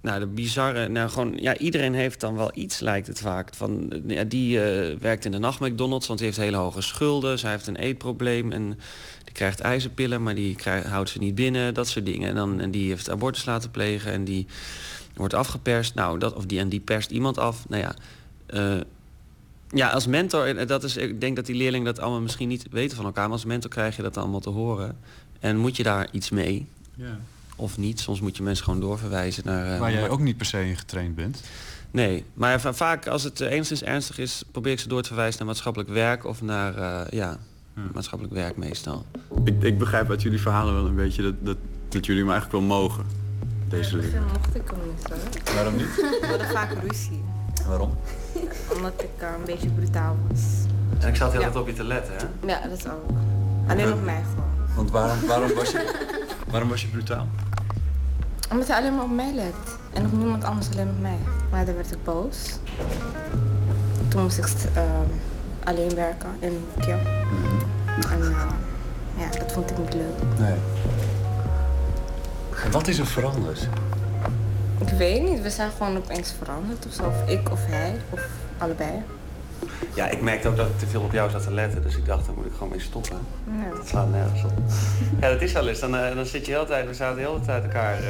nou, 0.00 0.20
de 0.20 0.26
bizarre, 0.26 0.88
nou 0.88 1.10
gewoon, 1.10 1.36
ja, 1.36 1.56
iedereen 1.56 1.94
heeft 1.94 2.20
dan 2.20 2.36
wel 2.36 2.50
iets, 2.54 2.80
lijkt 2.80 3.06
het 3.06 3.20
vaak. 3.20 3.54
Van, 3.54 4.02
ja, 4.06 4.24
die 4.24 4.56
uh, 4.56 4.98
werkt 4.98 5.24
in 5.24 5.30
de 5.30 5.38
nacht 5.38 5.60
McDonald's, 5.60 6.06
want 6.06 6.18
die 6.18 6.28
heeft 6.28 6.40
hele 6.40 6.56
hoge 6.56 6.80
schulden. 6.80 7.38
Zij 7.38 7.50
heeft 7.50 7.66
een 7.66 7.76
eetprobleem 7.76 8.52
en 8.52 8.78
die 9.24 9.32
krijgt 9.32 9.60
ijzerpillen, 9.60 10.22
maar 10.22 10.34
die 10.34 10.56
houdt 10.86 11.10
ze 11.10 11.18
niet 11.18 11.34
binnen, 11.34 11.74
dat 11.74 11.88
soort 11.88 12.06
dingen. 12.06 12.28
En, 12.28 12.34
dan, 12.34 12.60
en 12.60 12.70
die 12.70 12.88
heeft 12.88 13.10
abortus 13.10 13.44
laten 13.44 13.70
plegen 13.70 14.12
en 14.12 14.24
die 14.24 14.46
wordt 15.14 15.34
afgeperst. 15.34 15.94
Nou, 15.94 16.18
dat, 16.18 16.34
of 16.34 16.46
die, 16.46 16.58
en 16.58 16.68
die 16.68 16.80
perst 16.80 17.10
iemand 17.10 17.38
af. 17.38 17.68
Nou 17.68 17.82
ja, 17.82 17.94
uh, 18.54 18.80
ja, 19.70 19.90
als 19.90 20.06
mentor, 20.06 20.66
dat 20.66 20.84
is, 20.84 20.96
ik 20.96 21.20
denk 21.20 21.36
dat 21.36 21.46
die 21.46 21.56
leerlingen 21.56 21.86
dat 21.86 22.00
allemaal 22.00 22.20
misschien 22.20 22.48
niet 22.48 22.66
weten 22.70 22.96
van 22.96 23.04
elkaar. 23.04 23.24
Maar 23.24 23.32
als 23.32 23.44
mentor 23.44 23.70
krijg 23.70 23.96
je 23.96 24.02
dat 24.02 24.16
allemaal 24.16 24.40
te 24.40 24.50
horen. 24.50 24.98
En 25.40 25.56
moet 25.56 25.76
je 25.76 25.82
daar 25.82 26.08
iets 26.12 26.30
mee? 26.30 26.66
Ja 26.94 27.18
of 27.58 27.78
niet. 27.78 28.00
Soms 28.00 28.20
moet 28.20 28.36
je 28.36 28.42
mensen 28.42 28.64
gewoon 28.64 28.80
doorverwijzen 28.80 29.42
naar... 29.46 29.72
Uh, 29.72 29.78
Waar 29.78 29.92
jij 29.92 30.08
ook 30.08 30.20
niet 30.20 30.36
per 30.36 30.46
se 30.46 30.66
in 30.66 30.76
getraind 30.76 31.14
bent. 31.14 31.42
Nee, 31.90 32.24
maar 32.34 32.60
vaak 32.60 33.06
als 33.06 33.22
het 33.22 33.40
uh, 33.40 33.50
enigszins 33.50 33.82
ernstig 33.82 34.18
is... 34.18 34.42
probeer 34.50 34.72
ik 34.72 34.80
ze 34.80 34.88
door 34.88 35.02
te 35.02 35.08
verwijzen 35.08 35.38
naar 35.38 35.46
maatschappelijk 35.46 35.90
werk... 35.90 36.24
of 36.24 36.42
naar 36.42 36.78
uh, 36.78 37.00
ja, 37.10 37.36
hmm. 37.74 37.90
maatschappelijk 37.94 38.36
werk 38.36 38.56
meestal. 38.56 39.06
Ik, 39.44 39.62
ik 39.62 39.78
begrijp 39.78 40.10
uit 40.10 40.22
jullie 40.22 40.40
verhalen 40.40 40.74
wel 40.74 40.86
een 40.86 40.94
beetje... 40.94 41.22
dat, 41.22 41.34
dat, 41.40 41.56
dat 41.88 42.06
jullie 42.06 42.24
me 42.24 42.30
eigenlijk 42.30 42.60
wel 42.60 42.78
mogen, 42.78 43.04
deze 43.68 43.96
leerling. 43.96 44.32
mocht 44.32 44.54
ik 44.54 44.70
hem 44.70 44.78
niet 44.86 45.08
hoor. 45.08 45.54
Waarom 45.54 45.76
niet? 45.76 45.96
We 46.20 46.26
hadden 46.28 46.48
vaak 46.48 46.72
ruzie. 46.88 47.24
Waarom? 47.66 47.98
Omdat 48.74 49.02
ik 49.02 49.22
een 49.22 49.44
beetje 49.44 49.68
brutaal 49.68 50.16
was. 50.28 50.40
En 50.98 51.08
ik 51.08 51.16
zat 51.16 51.32
heel 51.32 51.40
ja. 51.40 51.50
op 51.54 51.66
je 51.66 51.72
te 51.72 51.84
letten, 51.84 52.14
hè? 52.16 52.46
Ja, 52.46 52.68
dat 52.68 52.88
ook. 52.90 53.10
Alleen 53.68 53.92
op 53.92 54.04
mij 54.04 54.22
gewoon. 54.34 54.48
Want 54.74 54.90
waarom, 54.90 55.26
waarom, 55.26 55.54
was, 55.54 55.70
je, 55.70 56.06
waarom 56.50 56.68
was 56.68 56.80
je 56.80 56.88
brutaal? 56.88 57.28
Omdat 58.50 58.68
hij 58.68 58.76
alleen 58.76 58.94
maar 58.94 59.04
op 59.04 59.10
mij 59.10 59.32
let. 59.34 59.54
En 59.92 60.02
nog 60.02 60.12
niemand 60.12 60.44
anders 60.44 60.70
alleen 60.70 60.88
op 60.88 61.00
mij. 61.00 61.18
Maar 61.50 61.64
dan 61.64 61.74
werd 61.74 61.92
ik 61.92 62.04
boos. 62.04 62.58
Toen 64.08 64.22
moest 64.22 64.38
ik 64.38 64.46
uh, 64.76 64.82
alleen 65.64 65.94
werken 65.94 66.30
in 66.38 66.66
Kio. 66.78 66.96
Mm-hmm. 66.96 67.60
En 68.10 68.20
uh, 68.20 68.46
ja, 69.16 69.38
dat 69.38 69.52
vond 69.52 69.70
ik 69.70 69.78
niet 69.78 69.94
leuk. 69.94 70.38
Nee. 70.38 70.56
En 72.64 72.70
wat 72.70 72.88
is 72.88 72.98
er 72.98 73.06
veranderd? 73.06 73.68
Ik 74.78 74.88
weet 74.88 75.22
niet. 75.22 75.42
We 75.42 75.50
zijn 75.50 75.70
gewoon 75.70 75.96
opeens 75.96 76.32
veranderd. 76.38 76.86
Of, 76.86 76.92
zo. 76.92 77.02
of 77.02 77.28
ik 77.28 77.50
of 77.50 77.66
hij. 77.66 78.00
Of 78.10 78.26
allebei. 78.58 79.02
Ja, 79.94 80.08
ik 80.08 80.22
merkte 80.22 80.48
ook 80.48 80.56
dat 80.56 80.66
ik 80.66 80.78
te 80.78 80.86
veel 80.86 81.00
op 81.00 81.12
jou 81.12 81.30
zat 81.30 81.42
te 81.42 81.52
letten. 81.52 81.82
Dus 81.82 81.96
ik 81.96 82.06
dacht, 82.06 82.26
daar 82.26 82.34
moet 82.34 82.46
ik 82.46 82.52
gewoon 82.52 82.68
mee 82.68 82.80
stoppen. 82.80 83.18
Ja. 83.44 83.76
Dat 83.76 83.88
slaat 83.88 84.10
nergens 84.10 84.44
op. 84.44 84.52
ja, 85.20 85.30
dat 85.30 85.42
is 85.42 85.52
wel 85.52 85.68
eens. 85.68 85.80
Dan, 85.80 85.94
uh, 85.94 86.14
dan 86.14 86.26
zit 86.26 86.46
je 86.46 86.52
heel 86.52 86.66
tijd, 86.66 86.86
we 86.86 86.94
zaten 86.94 87.16
de 87.16 87.28
hele 87.28 87.40
tijd 87.40 87.62
elkaar 87.62 88.02
uh, 88.02 88.08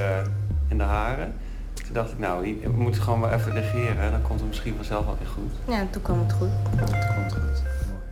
in 0.69 0.79
de 0.79 0.85
haren. 0.85 1.35
Toen 1.75 1.93
dacht 1.93 2.13
ik, 2.13 2.19
nou, 2.19 2.59
we 2.63 2.71
moeten 2.71 3.03
gewoon 3.03 3.19
maar 3.19 3.35
even 3.35 3.55
negeren. 3.55 4.11
Dan 4.11 4.23
komt 4.23 4.41
het 4.41 4.49
misschien 4.49 4.75
vanzelf 4.77 5.05
wel 5.05 5.17
weer 5.19 5.29
goed. 5.29 5.75
Ja, 5.75 5.87
toen 5.91 6.03
kwam 6.03 6.19
het 6.19 6.33
goed. 6.33 6.49
Het 6.77 7.15
komt 7.15 7.33
goed. 7.33 7.63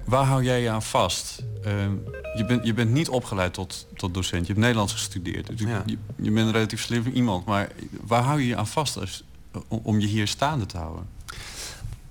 Waar 0.04 0.24
hou 0.24 0.42
jij 0.42 0.60
je 0.60 0.70
aan 0.70 0.82
vast? 0.82 1.42
Uh, 1.66 1.72
je, 2.34 2.44
bent, 2.44 2.66
je 2.66 2.74
bent 2.74 2.90
niet 2.90 3.08
opgeleid 3.08 3.52
tot, 3.52 3.86
tot 3.94 4.14
docent. 4.14 4.40
Je 4.40 4.46
hebt 4.46 4.58
Nederlands 4.58 4.92
gestudeerd. 4.92 5.46
Dus 5.46 5.60
ja. 5.60 5.82
je, 5.86 5.98
je 6.16 6.30
bent 6.30 6.46
een 6.46 6.52
relatief 6.52 6.82
slim 6.82 7.06
iemand. 7.06 7.44
Maar 7.44 7.68
waar 8.06 8.22
hou 8.22 8.40
je 8.40 8.46
je 8.46 8.56
aan 8.56 8.66
vast 8.66 8.98
als, 8.98 9.24
om, 9.68 9.80
om 9.82 10.00
je 10.00 10.06
hier 10.06 10.26
staande 10.26 10.66
te 10.66 10.76
houden? 10.76 11.06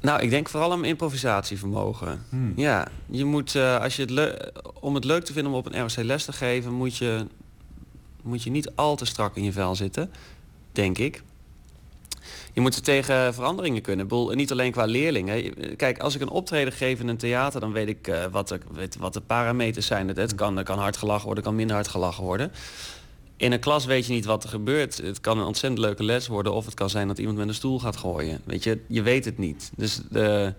Nou, 0.05 0.21
ik 0.21 0.29
denk 0.29 0.49
vooral 0.49 0.71
om 0.71 0.83
improvisatievermogen. 0.83 2.25
Hmm. 2.29 2.53
Ja, 2.55 2.87
je 3.05 3.25
moet, 3.25 3.53
uh, 3.53 3.81
als 3.81 3.95
je 3.95 4.05
het 4.05 4.51
om 4.79 4.95
het 4.95 5.03
leuk 5.03 5.25
te 5.25 5.33
vinden 5.33 5.51
om 5.51 5.57
op 5.57 5.65
een 5.65 5.79
ROC 5.79 5.95
les 5.95 6.25
te 6.25 6.33
geven, 6.33 6.73
moet 6.73 6.97
je, 6.97 7.25
moet 8.21 8.43
je 8.43 8.49
niet 8.49 8.71
al 8.75 8.95
te 8.95 9.05
strak 9.05 9.35
in 9.35 9.43
je 9.43 9.51
vel 9.51 9.75
zitten, 9.75 10.11
denk 10.71 10.97
ik. 10.97 11.23
Je 12.53 12.61
moet 12.61 12.75
er 12.75 12.81
tegen 12.81 13.33
veranderingen 13.33 13.81
kunnen. 13.81 14.07
Boel, 14.07 14.29
niet 14.29 14.51
alleen 14.51 14.71
qua 14.71 14.85
leerlingen. 14.85 15.53
Kijk, 15.75 15.99
als 15.99 16.15
ik 16.15 16.21
een 16.21 16.29
optreden 16.29 16.73
geef 16.73 16.99
in 16.99 17.07
een 17.07 17.17
theater, 17.17 17.59
dan 17.59 17.71
weet 17.71 17.87
ik 17.87 18.07
uh, 18.07 18.25
wat, 18.31 18.47
de, 18.47 18.59
weet 18.71 18.97
wat 18.97 19.13
de 19.13 19.21
parameters 19.21 19.85
zijn. 19.85 20.07
Het 20.07 20.35
kan, 20.35 20.57
er 20.57 20.63
kan 20.63 20.79
hard 20.79 20.97
gelachen 20.97 21.25
worden, 21.25 21.43
kan 21.43 21.55
minder 21.55 21.75
hard 21.75 21.87
gelachen 21.87 22.23
worden. 22.23 22.51
In 23.37 23.51
een 23.51 23.59
klas 23.59 23.85
weet 23.85 24.05
je 24.05 24.13
niet 24.13 24.25
wat 24.25 24.43
er 24.43 24.49
gebeurt. 24.49 24.97
Het 24.97 25.21
kan 25.21 25.37
een 25.39 25.45
ontzettend 25.45 25.81
leuke 25.81 26.03
les 26.03 26.27
worden... 26.27 26.53
of 26.53 26.65
het 26.65 26.73
kan 26.73 26.89
zijn 26.89 27.07
dat 27.07 27.17
iemand 27.17 27.37
met 27.37 27.47
een 27.47 27.53
stoel 27.53 27.79
gaat 27.79 27.97
gooien. 27.97 28.41
Weet 28.43 28.63
je, 28.63 28.79
je 28.87 29.01
weet 29.01 29.25
het 29.25 29.37
niet. 29.37 29.71
Dus 29.77 30.01
de, 30.09 30.53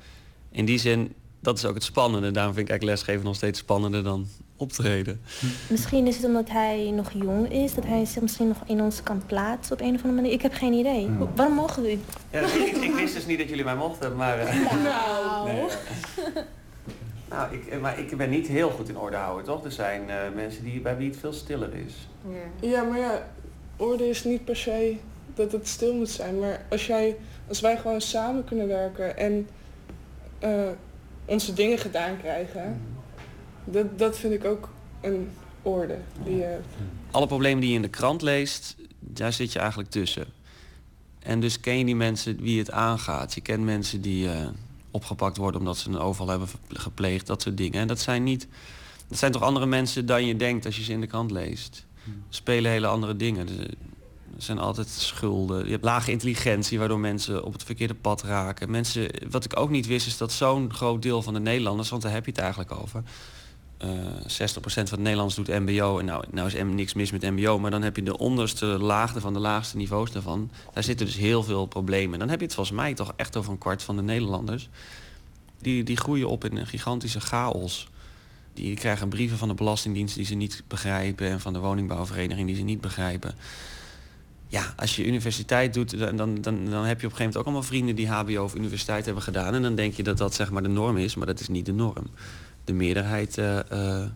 in 0.51 0.65
die 0.65 0.78
zin, 0.78 1.15
dat 1.40 1.59
is 1.59 1.65
ook 1.65 1.74
het 1.74 1.85
spannende. 1.85 2.31
Daarom 2.31 2.55
vind 2.55 2.65
ik 2.66 2.70
eigenlijk 2.70 2.98
lesgeven 2.98 3.27
nog 3.27 3.36
steeds 3.36 3.59
spannender 3.59 4.03
dan 4.03 4.27
optreden. 4.57 5.20
Misschien 5.69 6.07
is 6.07 6.16
het 6.16 6.24
omdat 6.24 6.51
hij 6.51 6.90
nog 6.94 7.11
jong 7.12 7.53
is, 7.53 7.74
dat 7.74 7.85
hij 7.85 8.05
zich 8.05 8.23
misschien 8.23 8.48
nog 8.48 8.57
in 8.66 8.81
ons 8.81 9.03
kan 9.03 9.23
plaatsen 9.27 9.73
op 9.74 9.81
een 9.81 9.94
of 9.94 10.03
andere 10.03 10.12
manier. 10.15 10.32
Ik 10.32 10.43
heb 10.43 10.55
geen 10.55 10.73
idee. 10.73 11.07
Hmm. 11.07 11.28
Waarom 11.35 11.55
mogen 11.55 11.82
we? 11.82 11.98
Ja, 12.31 12.40
ik, 12.40 12.77
ik, 12.77 12.94
wist 12.94 13.15
dus 13.15 13.27
niet 13.27 13.39
dat 13.39 13.48
jullie 13.48 13.65
mij 13.65 13.77
mochten, 13.77 14.16
maar... 14.16 14.39
eh, 14.39 14.73
Nou. 14.85 15.47
nee. 15.53 15.65
Nou, 17.28 17.55
ik, 17.55 17.81
maar 17.81 17.98
ik 17.98 18.16
ben 18.16 18.31
niet 18.31 18.47
heel 18.47 18.70
goed 18.70 18.89
in 18.89 18.98
orde 18.98 19.16
houden, 19.16 19.44
toch? 19.44 19.65
Er 19.65 19.73
zijn 19.73 20.11
eh, 20.11 20.16
mensen 20.35 20.65
die, 20.65 20.81
bij 20.81 20.97
wie 20.97 21.11
het 21.11 21.19
veel 21.19 21.32
stiller 21.32 21.74
is. 21.74 22.09
Ja, 22.61 22.82
maar 22.82 22.98
ja, 22.98 23.28
orde 23.77 24.09
is 24.09 24.24
niet 24.24 24.44
per 24.44 24.57
se 24.57 24.97
dat 25.35 25.53
het 25.53 25.69
stil 25.69 25.94
moet 25.94 26.11
zijn. 26.11 26.39
Maar 26.39 26.66
als, 26.70 26.86
jij, 26.86 27.16
als 27.48 27.61
wij 27.61 27.77
gewoon 27.77 28.01
samen 28.01 28.44
kunnen 28.44 28.69
werken 28.69 29.16
en 29.16 29.48
eh, 30.39 30.69
onze 31.24 31.53
dingen 31.53 31.78
gedaan 31.78 32.19
krijgen, 32.19 32.81
dat, 33.65 33.98
dat 33.98 34.19
vind 34.19 34.32
ik 34.32 34.44
ook 34.44 34.69
een 35.01 35.31
orde 35.62 35.98
die. 36.24 36.44
Alle 37.11 37.27
problemen 37.27 37.61
die 37.61 37.70
je 37.70 37.77
in 37.77 37.82
de 37.82 37.89
krant 37.89 38.23
leest, 38.23 38.77
daar 38.98 39.32
zit 39.32 39.53
je 39.53 39.59
eigenlijk 39.59 39.90
tussen. 39.90 40.27
En 41.19 41.40
dus 41.40 41.61
ken 41.61 41.78
je 41.78 41.85
die 41.85 41.97
mensen 41.97 42.40
wie 42.40 42.59
het 42.59 42.70
aangaat. 42.70 43.35
Je 43.35 43.40
kent 43.40 43.65
mensen 43.65 44.01
die 44.01 44.31
eh, 44.31 44.47
opgepakt 44.97 45.36
worden 45.36 45.60
omdat 45.60 45.77
ze 45.77 45.89
een 45.89 45.98
overval 45.98 46.28
hebben 46.28 46.48
gepleegd, 46.68 47.27
dat 47.27 47.43
soort 47.43 47.56
dingen. 47.56 47.81
En 47.81 47.86
dat 47.86 48.01
zijn 48.01 48.23
niet. 48.23 48.48
Dat 49.09 49.18
zijn 49.18 49.32
toch 49.32 49.43
andere 49.43 49.66
mensen 49.66 50.06
dan 50.06 50.27
je 50.27 50.36
denkt 50.36 50.66
als 50.66 50.77
je 50.77 50.82
ze 50.82 50.93
in 50.93 51.01
de 51.01 51.06
krant 51.06 51.31
leest. 51.31 51.86
Spelen 52.28 52.70
hele 52.70 52.86
andere 52.86 53.16
dingen. 53.16 53.48
Er 53.48 53.68
er 54.36 54.43
zijn 54.43 54.59
altijd 54.59 54.89
schulden. 54.89 55.64
Je 55.64 55.70
hebt 55.70 55.85
lage 55.85 56.10
intelligentie, 56.10 56.78
waardoor 56.78 56.98
mensen 56.98 57.44
op 57.44 57.52
het 57.52 57.62
verkeerde 57.62 57.94
pad 57.94 58.23
raken. 58.23 58.70
Mensen, 58.70 59.10
wat 59.31 59.44
ik 59.44 59.59
ook 59.59 59.70
niet 59.70 59.86
wist, 59.86 60.06
is 60.06 60.16
dat 60.16 60.32
zo'n 60.32 60.73
groot 60.73 61.02
deel 61.02 61.23
van 61.23 61.35
de 61.35 61.40
Nederlanders, 61.40 61.89
want 61.89 62.02
daar 62.02 62.12
heb 62.12 62.24
je 62.24 62.31
het 62.31 62.40
eigenlijk 62.40 62.73
over. 62.73 63.02
Eh 63.78 63.89
60% 63.89 64.28
van 64.65 64.85
de 64.85 64.97
Nederlanders 64.97 65.35
doet 65.35 65.48
MBO. 65.48 65.98
En 65.98 66.05
nou, 66.05 66.24
nou 66.31 66.47
is 66.47 66.62
niks 66.74 66.94
mis 66.94 67.11
met 67.11 67.23
MBO, 67.23 67.59
maar 67.59 67.70
dan 67.70 67.82
heb 67.82 67.97
je 67.97 68.03
de 68.03 68.19
onderste 68.19 68.66
laagte 68.66 69.20
van 69.20 69.32
de 69.32 69.39
laagste 69.39 69.77
niveaus 69.77 70.11
daarvan. 70.11 70.51
Daar 70.73 70.82
zitten 70.82 71.07
dus 71.07 71.16
heel 71.16 71.43
veel 71.43 71.66
problemen. 71.66 72.19
Dan 72.19 72.28
heb 72.28 72.39
je 72.39 72.44
het 72.44 72.55
volgens 72.55 72.77
mij 72.77 72.94
toch 72.94 73.12
echt 73.16 73.36
over 73.36 73.53
een 73.53 73.59
kwart 73.59 73.82
van 73.82 73.97
de 73.97 74.03
Nederlanders. 74.03 74.69
Die, 75.61 75.82
die 75.82 75.97
groeien 75.97 76.28
op 76.28 76.44
in 76.44 76.57
een 76.57 76.66
gigantische 76.66 77.20
chaos. 77.20 77.89
Die 78.55 78.74
krijgen 78.74 79.09
brieven 79.09 79.39
van 79.39 79.48
de 79.48 79.55
Belastingdienst 79.55 80.15
die 80.15 80.24
ze 80.24 80.35
niet 80.35 80.62
begrijpen 80.69 81.28
en 81.28 81.40
van 81.40 81.53
de 81.53 81.59
woningbouwvereniging 81.59 82.47
die 82.47 82.57
ze 82.57 82.62
niet 82.62 82.81
begrijpen. 82.81 83.35
Ja, 84.48 84.74
als 84.77 84.97
je 84.97 85.07
universiteit 85.07 85.74
doet, 85.74 85.98
dan, 85.98 86.16
dan, 86.16 86.43
dan 86.43 86.85
heb 86.85 87.01
je 87.01 87.07
op 87.07 87.12
een 87.12 87.16
gegeven 87.16 87.16
moment 87.16 87.36
ook 87.36 87.44
allemaal 87.44 87.62
vrienden 87.62 87.97
die 87.97 88.09
HBO 88.09 88.43
of 88.43 88.55
universiteit 88.55 89.05
hebben 89.05 89.23
gedaan. 89.23 89.55
En 89.55 89.62
dan 89.62 89.74
denk 89.74 89.94
je 89.94 90.03
dat 90.03 90.19
dat 90.19 90.35
zeg 90.35 90.51
maar 90.51 90.62
de 90.62 90.69
norm 90.69 90.97
is, 90.97 91.15
maar 91.15 91.27
dat 91.27 91.40
is 91.40 91.48
niet 91.48 91.66
de 91.66 91.73
norm. 91.73 92.07
De 92.66 92.72
meerderheid 92.72 93.38
eh, 93.38 93.59
eh, 93.70 94.09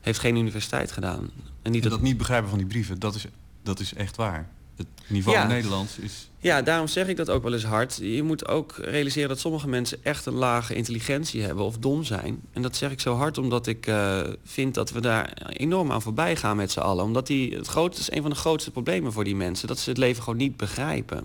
heeft 0.00 0.18
geen 0.18 0.36
universiteit 0.36 0.92
gedaan. 0.92 1.30
En 1.62 1.72
niet 1.72 1.84
En 1.84 1.90
dat 1.90 2.00
niet 2.00 2.16
begrijpen 2.16 2.48
van 2.48 2.58
die 2.58 2.66
brieven, 2.66 2.98
dat 2.98 3.14
is, 3.14 3.26
dat 3.62 3.80
is 3.80 3.94
echt 3.94 4.16
waar. 4.16 4.48
Het 4.76 4.86
niveau 5.06 5.38
Ja. 5.38 5.46
Nederlands 5.46 5.98
is... 5.98 6.28
Ja, 6.38 6.62
daarom 6.62 6.86
zeg 6.86 7.08
ik 7.08 7.16
dat 7.16 7.30
ook 7.30 7.42
wel 7.42 7.52
eens 7.52 7.64
hard. 7.64 7.98
Je 8.02 8.22
moet 8.22 8.48
ook 8.48 8.74
realiseren 8.78 9.28
dat 9.28 9.38
sommige 9.38 9.68
mensen 9.68 9.98
echt 10.02 10.26
een 10.26 10.34
lage 10.34 10.74
intelligentie 10.74 11.42
hebben 11.42 11.64
of 11.64 11.78
dom 11.78 12.04
zijn. 12.04 12.40
En 12.52 12.62
dat 12.62 12.76
zeg 12.76 12.90
ik 12.90 13.00
zo 13.00 13.14
hard 13.14 13.38
omdat 13.38 13.66
ik 13.66 13.86
eh, 13.86 14.20
vind 14.44 14.74
dat 14.74 14.90
we 14.90 15.00
daar 15.00 15.32
enorm 15.48 15.92
aan 15.92 16.02
voorbij 16.02 16.36
gaan 16.36 16.56
met 16.56 16.70
z'n 16.70 16.80
allen. 16.80 17.04
Omdat 17.04 17.26
die, 17.26 17.56
het 17.56 17.66
grootste 17.66 18.00
is 18.00 18.16
een 18.16 18.22
van 18.22 18.30
de 18.30 18.36
grootste 18.36 18.70
problemen 18.70 19.12
voor 19.12 19.24
die 19.24 19.36
mensen. 19.36 19.68
Dat 19.68 19.78
ze 19.78 19.88
het 19.88 19.98
leven 19.98 20.22
gewoon 20.22 20.38
niet 20.38 20.56
begrijpen. 20.56 21.24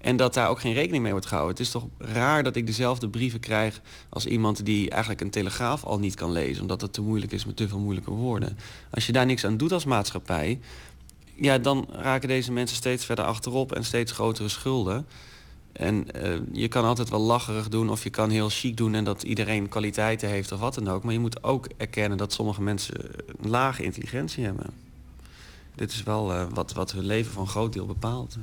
En 0.00 0.16
dat 0.16 0.34
daar 0.34 0.48
ook 0.48 0.60
geen 0.60 0.72
rekening 0.72 1.02
mee 1.02 1.12
wordt 1.12 1.26
gehouden. 1.26 1.56
Het 1.56 1.66
is 1.66 1.72
toch 1.72 1.86
raar 1.98 2.42
dat 2.42 2.56
ik 2.56 2.66
dezelfde 2.66 3.08
brieven 3.08 3.40
krijg 3.40 3.80
als 4.08 4.26
iemand 4.26 4.64
die 4.64 4.90
eigenlijk 4.90 5.20
een 5.20 5.30
telegraaf 5.30 5.84
al 5.84 5.98
niet 5.98 6.14
kan 6.14 6.32
lezen. 6.32 6.62
Omdat 6.62 6.80
het 6.80 6.92
te 6.92 7.02
moeilijk 7.02 7.32
is 7.32 7.44
met 7.44 7.56
te 7.56 7.68
veel 7.68 7.78
moeilijke 7.78 8.10
woorden. 8.10 8.58
Als 8.90 9.06
je 9.06 9.12
daar 9.12 9.26
niks 9.26 9.44
aan 9.44 9.56
doet 9.56 9.72
als 9.72 9.84
maatschappij, 9.84 10.60
ja, 11.34 11.58
dan 11.58 11.88
raken 11.90 12.28
deze 12.28 12.52
mensen 12.52 12.76
steeds 12.76 13.04
verder 13.04 13.24
achterop 13.24 13.72
en 13.72 13.84
steeds 13.84 14.12
grotere 14.12 14.48
schulden. 14.48 15.06
En 15.72 16.12
eh, 16.12 16.38
je 16.52 16.68
kan 16.68 16.84
altijd 16.84 17.08
wel 17.10 17.20
lacherig 17.20 17.68
doen 17.68 17.90
of 17.90 18.02
je 18.02 18.10
kan 18.10 18.30
heel 18.30 18.48
chic 18.48 18.76
doen 18.76 18.94
en 18.94 19.04
dat 19.04 19.22
iedereen 19.22 19.68
kwaliteiten 19.68 20.28
heeft 20.28 20.52
of 20.52 20.60
wat 20.60 20.74
dan 20.74 20.88
ook. 20.88 21.02
Maar 21.02 21.12
je 21.12 21.18
moet 21.18 21.42
ook 21.42 21.68
erkennen 21.76 22.18
dat 22.18 22.32
sommige 22.32 22.62
mensen 22.62 22.94
een 23.42 23.50
lage 23.50 23.82
intelligentie 23.82 24.44
hebben. 24.44 24.66
Dit 25.74 25.92
is 25.92 26.02
wel 26.02 26.32
eh, 26.32 26.46
wat, 26.54 26.72
wat 26.72 26.92
hun 26.92 27.06
leven 27.06 27.40
een 27.40 27.46
groot 27.46 27.72
deel 27.72 27.86
bepaalt. 27.86 28.36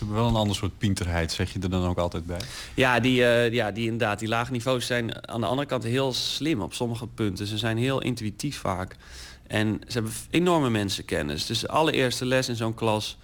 Ze 0.00 0.06
hebben 0.06 0.24
wel 0.24 0.32
een 0.34 0.40
ander 0.40 0.56
soort 0.56 0.78
pinterheid, 0.78 1.32
zeg 1.32 1.52
je 1.52 1.58
er 1.58 1.70
dan 1.70 1.84
ook 1.86 1.98
altijd 1.98 2.26
bij. 2.26 2.40
Ja, 2.74 3.00
die, 3.00 3.24
eh, 3.24 3.52
ja, 3.52 3.70
die 3.70 3.84
inderdaad, 3.84 4.18
die 4.18 4.28
lage 4.28 4.52
niveaus 4.52 4.86
zijn 4.86 5.28
aan 5.28 5.40
de 5.40 5.46
andere 5.46 5.68
kant 5.68 5.84
heel 5.84 6.12
slim 6.12 6.60
op 6.60 6.74
sommige 6.74 7.06
punten. 7.06 7.46
Ze 7.46 7.58
zijn 7.58 7.78
heel 7.78 8.00
intuïtief 8.02 8.58
vaak. 8.58 8.96
En 9.46 9.80
ze 9.86 9.92
hebben 9.92 10.12
enorme 10.30 10.70
mensenkennis. 10.70 11.46
Dus 11.46 11.58
de 11.60 11.68
allereerste 11.68 12.24
les 12.26 12.48
in 12.48 12.56
zo'n 12.56 12.74
klas, 12.74 13.18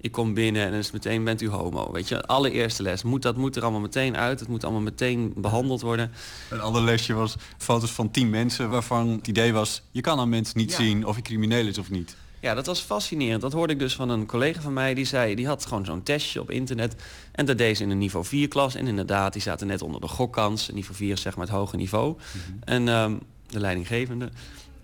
ik 0.00 0.12
kom 0.12 0.34
binnen 0.34 0.62
en 0.64 0.70
dan 0.70 0.78
is 0.78 0.90
meteen 0.90 1.24
bent 1.24 1.42
u 1.42 1.48
homo. 1.48 1.92
Weet 1.92 2.08
je, 2.08 2.22
allereerste 2.26 2.82
les. 2.82 3.02
Moet, 3.02 3.22
dat 3.22 3.36
moet 3.36 3.56
er 3.56 3.62
allemaal 3.62 3.80
meteen 3.80 4.16
uit. 4.16 4.40
Het 4.40 4.48
moet 4.48 4.64
allemaal 4.64 4.82
meteen 4.82 5.32
behandeld 5.36 5.80
worden. 5.80 6.12
Een 6.50 6.60
ander 6.60 6.82
lesje 6.82 7.12
was 7.14 7.34
foto's 7.58 7.90
van 7.90 8.10
tien 8.10 8.30
mensen 8.30 8.70
waarvan 8.70 9.08
het 9.08 9.26
idee 9.28 9.52
was... 9.52 9.82
je 9.90 10.00
kan 10.00 10.18
aan 10.18 10.28
mensen 10.28 10.58
niet 10.58 10.70
Ja. 10.70 10.76
zien 10.76 11.06
of 11.06 11.14
hij 11.14 11.22
crimineel 11.22 11.66
is 11.66 11.78
of 11.78 11.90
niet. 11.90 12.16
Ja, 12.46 12.54
dat 12.54 12.66
was 12.66 12.80
fascinerend. 12.80 13.40
Dat 13.40 13.52
hoorde 13.52 13.72
ik 13.72 13.78
dus 13.78 13.94
van 13.94 14.08
een 14.08 14.26
collega 14.26 14.60
van 14.60 14.72
mij. 14.72 14.94
Die 14.94 15.04
zei, 15.04 15.34
die 15.34 15.46
had 15.46 15.66
gewoon 15.66 15.84
zo'n 15.84 16.02
testje 16.02 16.40
op 16.40 16.50
internet. 16.50 16.94
En 17.32 17.46
dat 17.46 17.58
deed 17.58 17.76
ze 17.76 17.82
in 17.82 17.90
een 17.90 17.98
niveau 17.98 18.24
4 18.24 18.48
klas. 18.48 18.74
En 18.74 18.86
inderdaad, 18.86 19.32
die 19.32 19.42
zaten 19.42 19.66
net 19.66 19.82
onder 19.82 20.00
de 20.00 20.08
gokkans. 20.08 20.70
Niveau 20.70 20.96
4 20.96 21.12
is 21.12 21.20
zeg 21.20 21.36
maar 21.36 21.46
het 21.46 21.54
hoge 21.54 21.76
niveau. 21.76 22.16
En 22.64 22.88
ehm, 22.88 23.16
de 23.46 23.60
leidinggevende. 23.60 24.28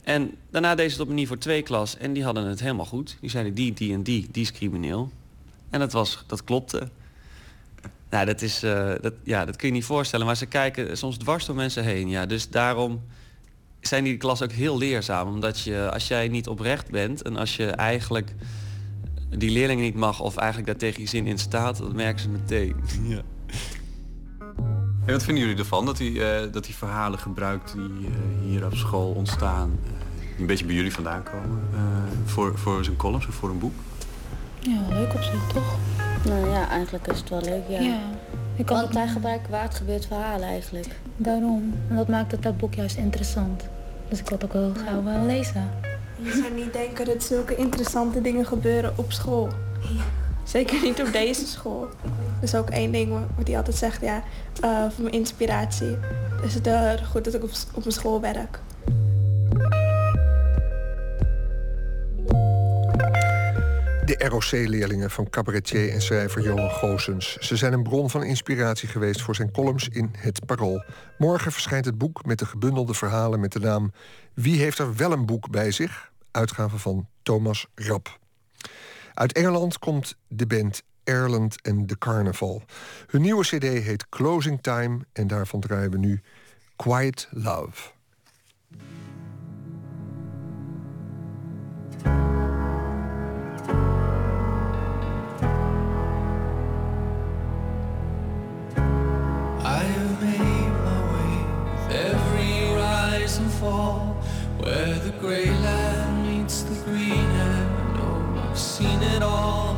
En 0.02 0.34
daarna 0.50 0.74
deed 0.74 0.86
ze 0.86 0.92
het 0.92 1.02
op 1.02 1.08
een 1.08 1.14
niveau 1.14 1.40
2 1.40 1.62
klas. 1.62 1.96
En 1.96 2.12
die 2.12 2.24
hadden 2.24 2.44
het 2.44 2.60
helemaal 2.60 2.86
goed. 2.86 3.16
Die 3.20 3.30
zeiden 3.30 3.54
die, 3.54 3.72
die 3.72 3.92
en 3.92 4.02
die, 4.02 4.28
die 4.30 4.42
is 4.42 4.52
crimineel. 4.52 5.10
En 5.70 5.78
dat, 5.80 5.92
was, 5.92 6.24
dat 6.26 6.44
klopte. 6.44 6.88
Nou, 8.10 8.26
dat, 8.26 8.42
is, 8.42 8.62
eh, 8.62 8.92
dat, 9.00 9.14
ja, 9.24 9.44
dat 9.44 9.56
kun 9.56 9.68
je 9.68 9.74
niet 9.74 9.84
voorstellen. 9.84 10.26
Maar 10.26 10.36
ze 10.36 10.46
kijken 10.46 10.98
soms 10.98 11.16
dwars 11.16 11.46
door 11.46 11.56
mensen 11.56 11.84
heen. 11.84 12.08
Ja, 12.08 12.26
dus 12.26 12.48
daarom 12.48 13.02
zijn 13.86 14.04
die 14.04 14.16
klas 14.16 14.42
ook 14.42 14.52
heel 14.52 14.78
leerzaam. 14.78 15.28
Omdat 15.28 15.60
je, 15.60 15.90
als 15.92 16.08
jij 16.08 16.28
niet 16.28 16.48
oprecht 16.48 16.90
bent 16.90 17.22
en 17.22 17.36
als 17.36 17.56
je 17.56 17.66
eigenlijk 17.66 18.34
die 19.28 19.50
leerlingen 19.50 19.84
niet 19.84 19.94
mag 19.94 20.20
of 20.20 20.36
eigenlijk 20.36 20.68
daar 20.68 20.78
tegen 20.78 21.02
je 21.02 21.08
zin 21.08 21.26
in 21.26 21.38
staat, 21.38 21.78
dat 21.78 21.92
merken 21.92 22.22
ze 22.22 22.28
meteen. 22.28 22.76
Ja. 23.08 23.20
En 25.06 25.12
wat 25.12 25.22
vinden 25.22 25.42
jullie 25.44 25.58
ervan 25.58 25.86
dat 25.86 25.98
hij, 25.98 26.42
eh, 26.42 26.52
dat 26.52 26.66
hij 26.66 26.74
verhalen 26.74 27.18
gebruikt 27.18 27.72
die 27.72 28.06
eh, 28.06 28.48
hier 28.48 28.64
op 28.64 28.74
school 28.74 29.12
ontstaan... 29.12 29.70
eh, 29.84 29.90
die 30.30 30.40
een 30.40 30.46
beetje 30.46 30.64
bij 30.64 30.74
jullie 30.74 30.92
vandaan 30.92 31.22
komen, 31.22 31.60
eh, 31.74 31.80
voor, 32.24 32.58
voor 32.58 32.84
zijn 32.84 32.96
columns 32.96 33.26
of 33.26 33.34
voor 33.34 33.50
een 33.50 33.58
boek? 33.58 33.74
Ja, 34.60 34.80
leuk 34.88 35.14
op 35.14 35.22
zich, 35.22 35.46
toch? 35.52 35.76
Nou 36.24 36.48
ja, 36.50 36.68
eigenlijk 36.68 37.06
is 37.06 37.18
het 37.18 37.28
wel 37.28 37.40
leuk, 37.40 37.62
ja. 37.68 37.80
Ja, 37.80 38.00
ik 38.56 38.66
kan 38.66 38.76
Want 38.80 38.94
hij 38.94 39.08
gebruikt 39.08 39.48
waardgebeurd 39.48 40.06
verhalen 40.06 40.48
eigenlijk. 40.48 40.86
Daarom. 41.16 41.74
En 41.88 41.96
dat 41.96 42.08
maakt 42.08 42.32
het 42.32 42.42
dat 42.42 42.56
boek 42.58 42.74
juist 42.74 42.96
interessant. 42.96 43.62
Dus 44.08 44.18
ik 44.18 44.28
wil 44.28 44.38
het 44.38 44.46
ook 44.46 44.52
wel 44.52 44.72
gauw 44.86 45.02
wel 45.02 45.24
lezen. 45.26 45.70
Je 46.22 46.30
zou 46.32 46.54
niet 46.54 46.72
denken 46.72 47.04
dat 47.04 47.22
zulke 47.22 47.56
interessante 47.56 48.20
dingen 48.20 48.46
gebeuren 48.46 48.92
op 48.96 49.12
school. 49.12 49.48
Zeker 50.44 50.82
niet 50.82 51.00
op 51.02 51.12
deze 51.12 51.46
school. 51.46 51.80
Dat 52.40 52.42
is 52.42 52.54
ook 52.54 52.70
één 52.70 52.92
ding 52.92 53.10
wa- 53.12 53.26
wat 53.36 53.46
hij 53.46 53.56
altijd 53.56 53.76
zegt, 53.76 54.00
ja, 54.00 54.22
eh, 54.60 54.70
voor 54.90 55.02
mijn 55.02 55.14
inspiratie. 55.14 55.96
Is 56.44 56.54
het 56.54 56.66
eh, 56.66 56.90
goed 57.10 57.24
dat 57.24 57.34
ik 57.34 57.42
op 57.44 57.50
mijn 57.80 57.92
school 57.92 58.20
werk. 58.20 58.58
De 64.04 64.28
ROC-leerlingen 64.28 65.10
van 65.10 65.30
cabaretier 65.30 65.92
en 65.92 66.02
schrijver 66.02 66.42
Johan 66.42 66.70
Goossens. 66.70 67.36
Ze 67.36 67.56
zijn 67.56 67.72
een 67.72 67.82
bron 67.82 68.10
van 68.10 68.24
inspiratie 68.24 68.88
geweest 68.88 69.22
voor 69.22 69.34
zijn 69.34 69.50
columns 69.50 69.88
in 69.88 70.10
Het 70.16 70.46
Parool. 70.46 70.84
Morgen 71.18 71.52
verschijnt 71.52 71.84
het 71.84 71.98
boek 71.98 72.24
met 72.24 72.38
de 72.38 72.46
gebundelde 72.46 72.94
verhalen 72.94 73.40
met 73.40 73.52
de 73.52 73.58
naam... 73.58 73.92
Wie 74.34 74.60
heeft 74.60 74.78
er 74.78 74.96
wel 74.96 75.12
een 75.12 75.26
boek 75.26 75.50
bij 75.50 75.70
zich? 75.70 76.12
Uitgave 76.30 76.78
van 76.78 77.08
Thomas 77.22 77.66
Rapp. 77.74 78.18
Uit 79.14 79.32
Engeland 79.32 79.78
komt 79.78 80.16
de 80.28 80.46
band 80.46 80.82
Ireland 81.04 81.56
and 81.62 81.88
the 81.88 81.98
Carnival. 81.98 82.62
Hun 83.06 83.22
nieuwe 83.22 83.44
cd 83.44 83.62
heet 83.62 84.08
Closing 84.08 84.62
Time 84.62 84.98
en 85.12 85.26
daarvan 85.26 85.60
draaien 85.60 85.90
we 85.90 85.98
nu 85.98 86.20
Quiet 86.76 87.28
Love. 87.30 87.90
Where 104.62 104.94
the 105.00 105.10
grey 105.18 105.50
land 105.50 106.24
meets 106.24 106.62
the 106.62 106.74
green, 106.84 107.30
and 107.48 107.98
oh 107.98 108.48
I've 108.48 108.58
seen 108.58 109.02
it 109.02 109.22
all. 109.22 109.76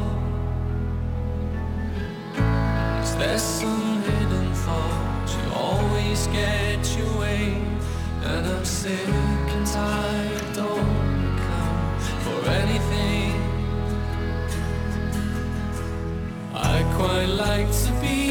Is 3.03 3.17
there 3.17 3.39
some 3.39 4.03
hidden 4.03 4.53
thought 4.53 5.27
you 5.37 5.55
always 5.55 6.27
get 6.27 6.83
your 6.99 7.19
way? 7.19 7.55
And 8.25 8.47
I'm 8.47 8.65
sick 8.65 9.09
and 9.55 9.67
tired, 9.67 10.55
don't 10.55 11.39
come 11.47 11.99
for 12.25 12.51
anything. 12.51 13.33
I 16.53 16.83
quite 16.97 17.31
like 17.47 17.71
to 17.85 17.93
be 18.03 18.24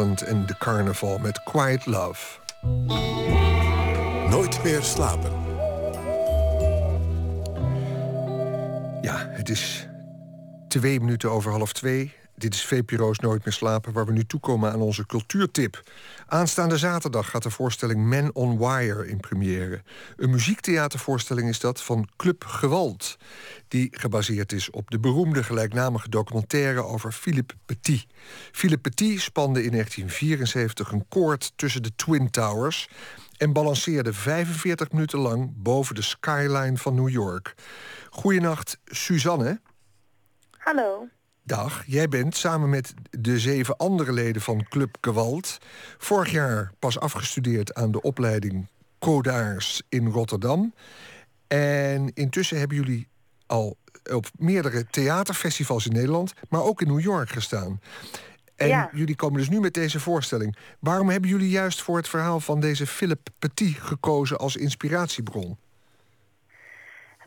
En 0.00 0.46
de 0.46 0.54
carnaval 0.58 1.18
met 1.18 1.42
Quiet 1.42 1.86
Love. 1.86 2.38
Nooit 4.28 4.62
meer 4.62 4.82
slapen. 4.82 5.32
Ja, 9.00 9.28
het 9.30 9.48
is 9.48 9.88
twee 10.68 11.00
minuten 11.00 11.30
over 11.30 11.52
half 11.52 11.72
twee. 11.72 12.14
Dit 12.40 12.54
is 12.54 12.64
VPRO's 12.64 13.18
Nooit 13.18 13.44
meer 13.44 13.54
slapen, 13.54 13.92
waar 13.92 14.06
we 14.06 14.12
nu 14.12 14.24
toekomen 14.24 14.72
aan 14.72 14.80
onze 14.80 15.06
cultuurtip. 15.06 15.82
Aanstaande 16.26 16.78
zaterdag 16.78 17.30
gaat 17.30 17.42
de 17.42 17.50
voorstelling 17.50 18.04
Men 18.04 18.34
on 18.34 18.58
Wire 18.58 19.08
in 19.08 19.20
première. 19.20 19.82
Een 20.16 20.30
muziektheatervoorstelling 20.30 21.48
is 21.48 21.60
dat 21.60 21.82
van 21.82 22.08
Club 22.16 22.44
Gewalt... 22.44 23.16
die 23.68 23.88
gebaseerd 23.90 24.52
is 24.52 24.70
op 24.70 24.90
de 24.90 24.98
beroemde 24.98 25.42
gelijknamige 25.42 26.08
documentaire 26.08 26.84
over 26.84 27.12
Philippe 27.12 27.54
Petit. 27.66 28.06
Philippe 28.52 28.90
Petit 28.90 29.20
spande 29.20 29.64
in 29.64 29.70
1974 29.70 30.92
een 30.92 31.08
koord 31.08 31.52
tussen 31.56 31.82
de 31.82 31.92
Twin 31.96 32.30
Towers... 32.30 32.88
en 33.36 33.52
balanceerde 33.52 34.12
45 34.12 34.92
minuten 34.92 35.18
lang 35.18 35.52
boven 35.56 35.94
de 35.94 36.02
skyline 36.02 36.76
van 36.76 36.94
New 36.94 37.08
York. 37.08 37.54
Goedenacht, 38.10 38.78
Suzanne. 38.84 39.60
Hallo. 40.58 41.08
Dag, 41.50 41.82
jij 41.86 42.08
bent 42.08 42.36
samen 42.36 42.68
met 42.68 42.94
de 43.10 43.38
zeven 43.38 43.76
andere 43.76 44.12
leden 44.12 44.42
van 44.42 44.66
Club 44.68 44.96
Gewalt... 45.00 45.58
vorig 45.98 46.30
jaar 46.30 46.72
pas 46.78 46.98
afgestudeerd 46.98 47.74
aan 47.74 47.90
de 47.90 48.02
opleiding 48.02 48.68
Codaars 48.98 49.82
in 49.88 50.06
Rotterdam. 50.06 50.74
En 51.46 52.12
intussen 52.14 52.58
hebben 52.58 52.76
jullie 52.76 53.08
al 53.46 53.76
op 54.12 54.26
meerdere 54.38 54.86
theaterfestivals 54.86 55.86
in 55.86 55.92
Nederland... 55.92 56.32
maar 56.48 56.62
ook 56.62 56.80
in 56.80 56.88
New 56.88 57.00
York 57.00 57.30
gestaan. 57.30 57.80
En 58.56 58.68
Ja. 58.68 58.90
jullie 58.92 59.16
komen 59.16 59.38
dus 59.38 59.48
nu 59.48 59.60
met 59.60 59.74
deze 59.74 60.00
voorstelling. 60.00 60.56
Waarom 60.80 61.08
hebben 61.08 61.30
jullie 61.30 61.50
juist 61.50 61.82
voor 61.82 61.96
het 61.96 62.08
verhaal 62.08 62.40
van 62.40 62.60
deze 62.60 62.86
Philip 62.86 63.28
Petit 63.38 63.76
gekozen 63.80 64.38
als 64.38 64.56
inspiratiebron? 64.56 65.58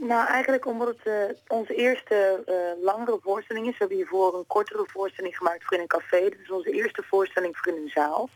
Nou, 0.08 0.28
eigenlijk 0.28 0.66
omdat 0.66 0.88
het 0.88 1.06
eh, 1.06 1.36
onze 1.48 1.76
eerste 1.76 2.44
eh, 2.46 2.84
langere 2.84 3.18
voorstelling 3.22 3.66
is. 3.66 3.72
We 3.72 3.78
hebben 3.78 3.98
hiervoor 3.98 4.38
een 4.38 4.48
kortere 4.48 4.84
voorstelling 4.88 5.38
gemaakt 5.38 5.64
voor 5.64 5.74
in 5.78 5.82
een 5.82 5.88
café. 5.88 6.20
Dit 6.30 6.40
is 6.44 6.52
onze 6.52 6.72
eerste 6.72 7.04
voorstelling 7.04 7.58
voor 7.58 7.74
in 7.74 7.82
een 7.82 7.90
zaal. 7.90 8.30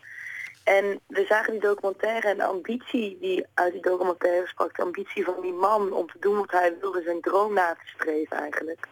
En 0.64 1.00
we 1.06 1.24
zagen 1.28 1.52
die 1.52 1.60
documentaire 1.60 2.28
en 2.28 2.36
de 2.36 2.44
ambitie 2.44 3.18
die 3.20 3.46
uit 3.54 3.72
die 3.72 3.82
documentaire 3.82 4.46
sprak, 4.46 4.76
de 4.76 4.82
ambitie 4.82 5.24
van 5.24 5.40
die 5.40 5.52
man 5.52 5.92
om 5.92 6.06
te 6.06 6.18
doen 6.18 6.36
wat 6.36 6.50
hij 6.50 6.76
wilde, 6.80 7.02
zijn 7.02 7.20
droom 7.20 7.52
na 7.52 7.74
te 7.74 7.88
streven 7.94 8.36
eigenlijk, 8.36 8.88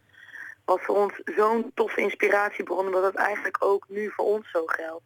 was 0.64 0.80
voor 0.82 0.96
ons 0.96 1.20
zo'n 1.36 1.70
toffe 1.74 2.00
inspiratiebron, 2.00 2.86
omdat 2.86 3.04
het 3.04 3.14
eigenlijk 3.14 3.56
ook 3.64 3.84
nu 3.88 4.10
voor 4.10 4.24
ons 4.24 4.50
zo 4.50 4.62
geldt. 4.66 5.04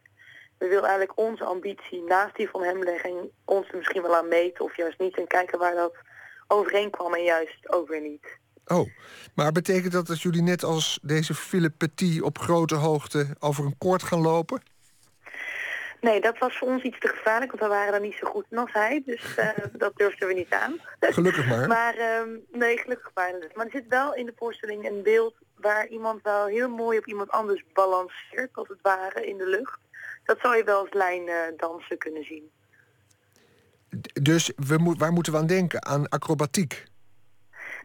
We 0.57 0.67
willen 0.67 0.89
eigenlijk 0.89 1.19
onze 1.19 1.43
ambitie 1.43 2.03
naast 2.03 2.35
die 2.35 2.49
van 2.49 2.63
hem 2.63 2.83
leggen 2.83 3.09
en 3.09 3.31
ons 3.45 3.71
misschien 3.71 4.01
wel 4.01 4.15
aan 4.15 4.27
meten 4.27 4.65
of 4.65 4.75
juist 4.75 4.99
niet 4.99 5.17
en 5.17 5.27
kijken 5.27 5.59
waar 5.59 5.75
dat 5.75 5.95
overeenkwam 6.51 7.13
en 7.13 7.23
juist 7.23 7.67
weer 7.87 8.01
niet. 8.01 8.39
Oh, 8.65 8.89
maar 9.35 9.51
betekent 9.51 9.91
dat 9.91 10.07
dat 10.07 10.21
jullie 10.21 10.41
net 10.41 10.63
als 10.63 10.99
deze 11.01 11.33
Philip 11.33 11.73
Petit 11.77 12.21
op 12.21 12.37
grote 12.37 12.75
hoogte 12.75 13.27
over 13.39 13.65
een 13.65 13.77
koord 13.77 14.03
gaan 14.03 14.21
lopen? 14.21 14.61
Nee, 16.01 16.21
dat 16.21 16.37
was 16.37 16.57
voor 16.57 16.67
ons 16.67 16.83
iets 16.83 16.99
te 16.99 17.07
gevaarlijk, 17.07 17.51
want 17.51 17.63
we 17.63 17.69
waren 17.69 17.93
er 17.93 18.01
niet 18.01 18.17
zo 18.19 18.29
goed 18.29 18.45
als 18.55 18.73
hij. 18.73 19.01
Dus 19.05 19.35
eh, 19.35 19.49
dat 19.73 19.91
durfden 19.95 20.27
we 20.27 20.33
niet 20.33 20.51
aan. 20.53 20.79
Gelukkig 20.99 21.47
maar. 21.47 21.67
Maar 21.77 21.95
ehm, 21.95 22.29
nee, 22.51 22.77
gelukkig 22.77 23.11
maar. 23.13 23.33
Maar 23.53 23.65
er 23.65 23.71
zit 23.71 23.87
wel 23.87 24.15
in 24.15 24.25
de 24.25 24.33
voorstelling 24.35 24.85
een 24.85 25.03
beeld 25.03 25.35
waar 25.55 25.87
iemand 25.87 26.21
wel 26.21 26.45
heel 26.45 26.69
mooi 26.69 26.97
op 26.97 27.07
iemand 27.07 27.29
anders 27.29 27.63
balanceert, 27.73 28.49
als 28.53 28.67
het 28.67 28.81
ware, 28.81 29.25
in 29.25 29.37
de 29.37 29.47
lucht. 29.47 29.79
Dat 30.23 30.39
zou 30.41 30.57
je 30.57 30.63
wel 30.63 30.79
als 30.79 30.93
lijn 30.93 31.27
eh, 31.27 31.35
dansen 31.57 31.97
kunnen 31.97 32.23
zien. 32.23 32.51
Dus 34.21 34.51
we 34.55 34.77
moet, 34.77 34.99
waar 34.99 35.11
moeten 35.11 35.33
we 35.33 35.39
aan 35.39 35.47
denken? 35.47 35.85
Aan 35.85 36.09
acrobatiek? 36.09 36.83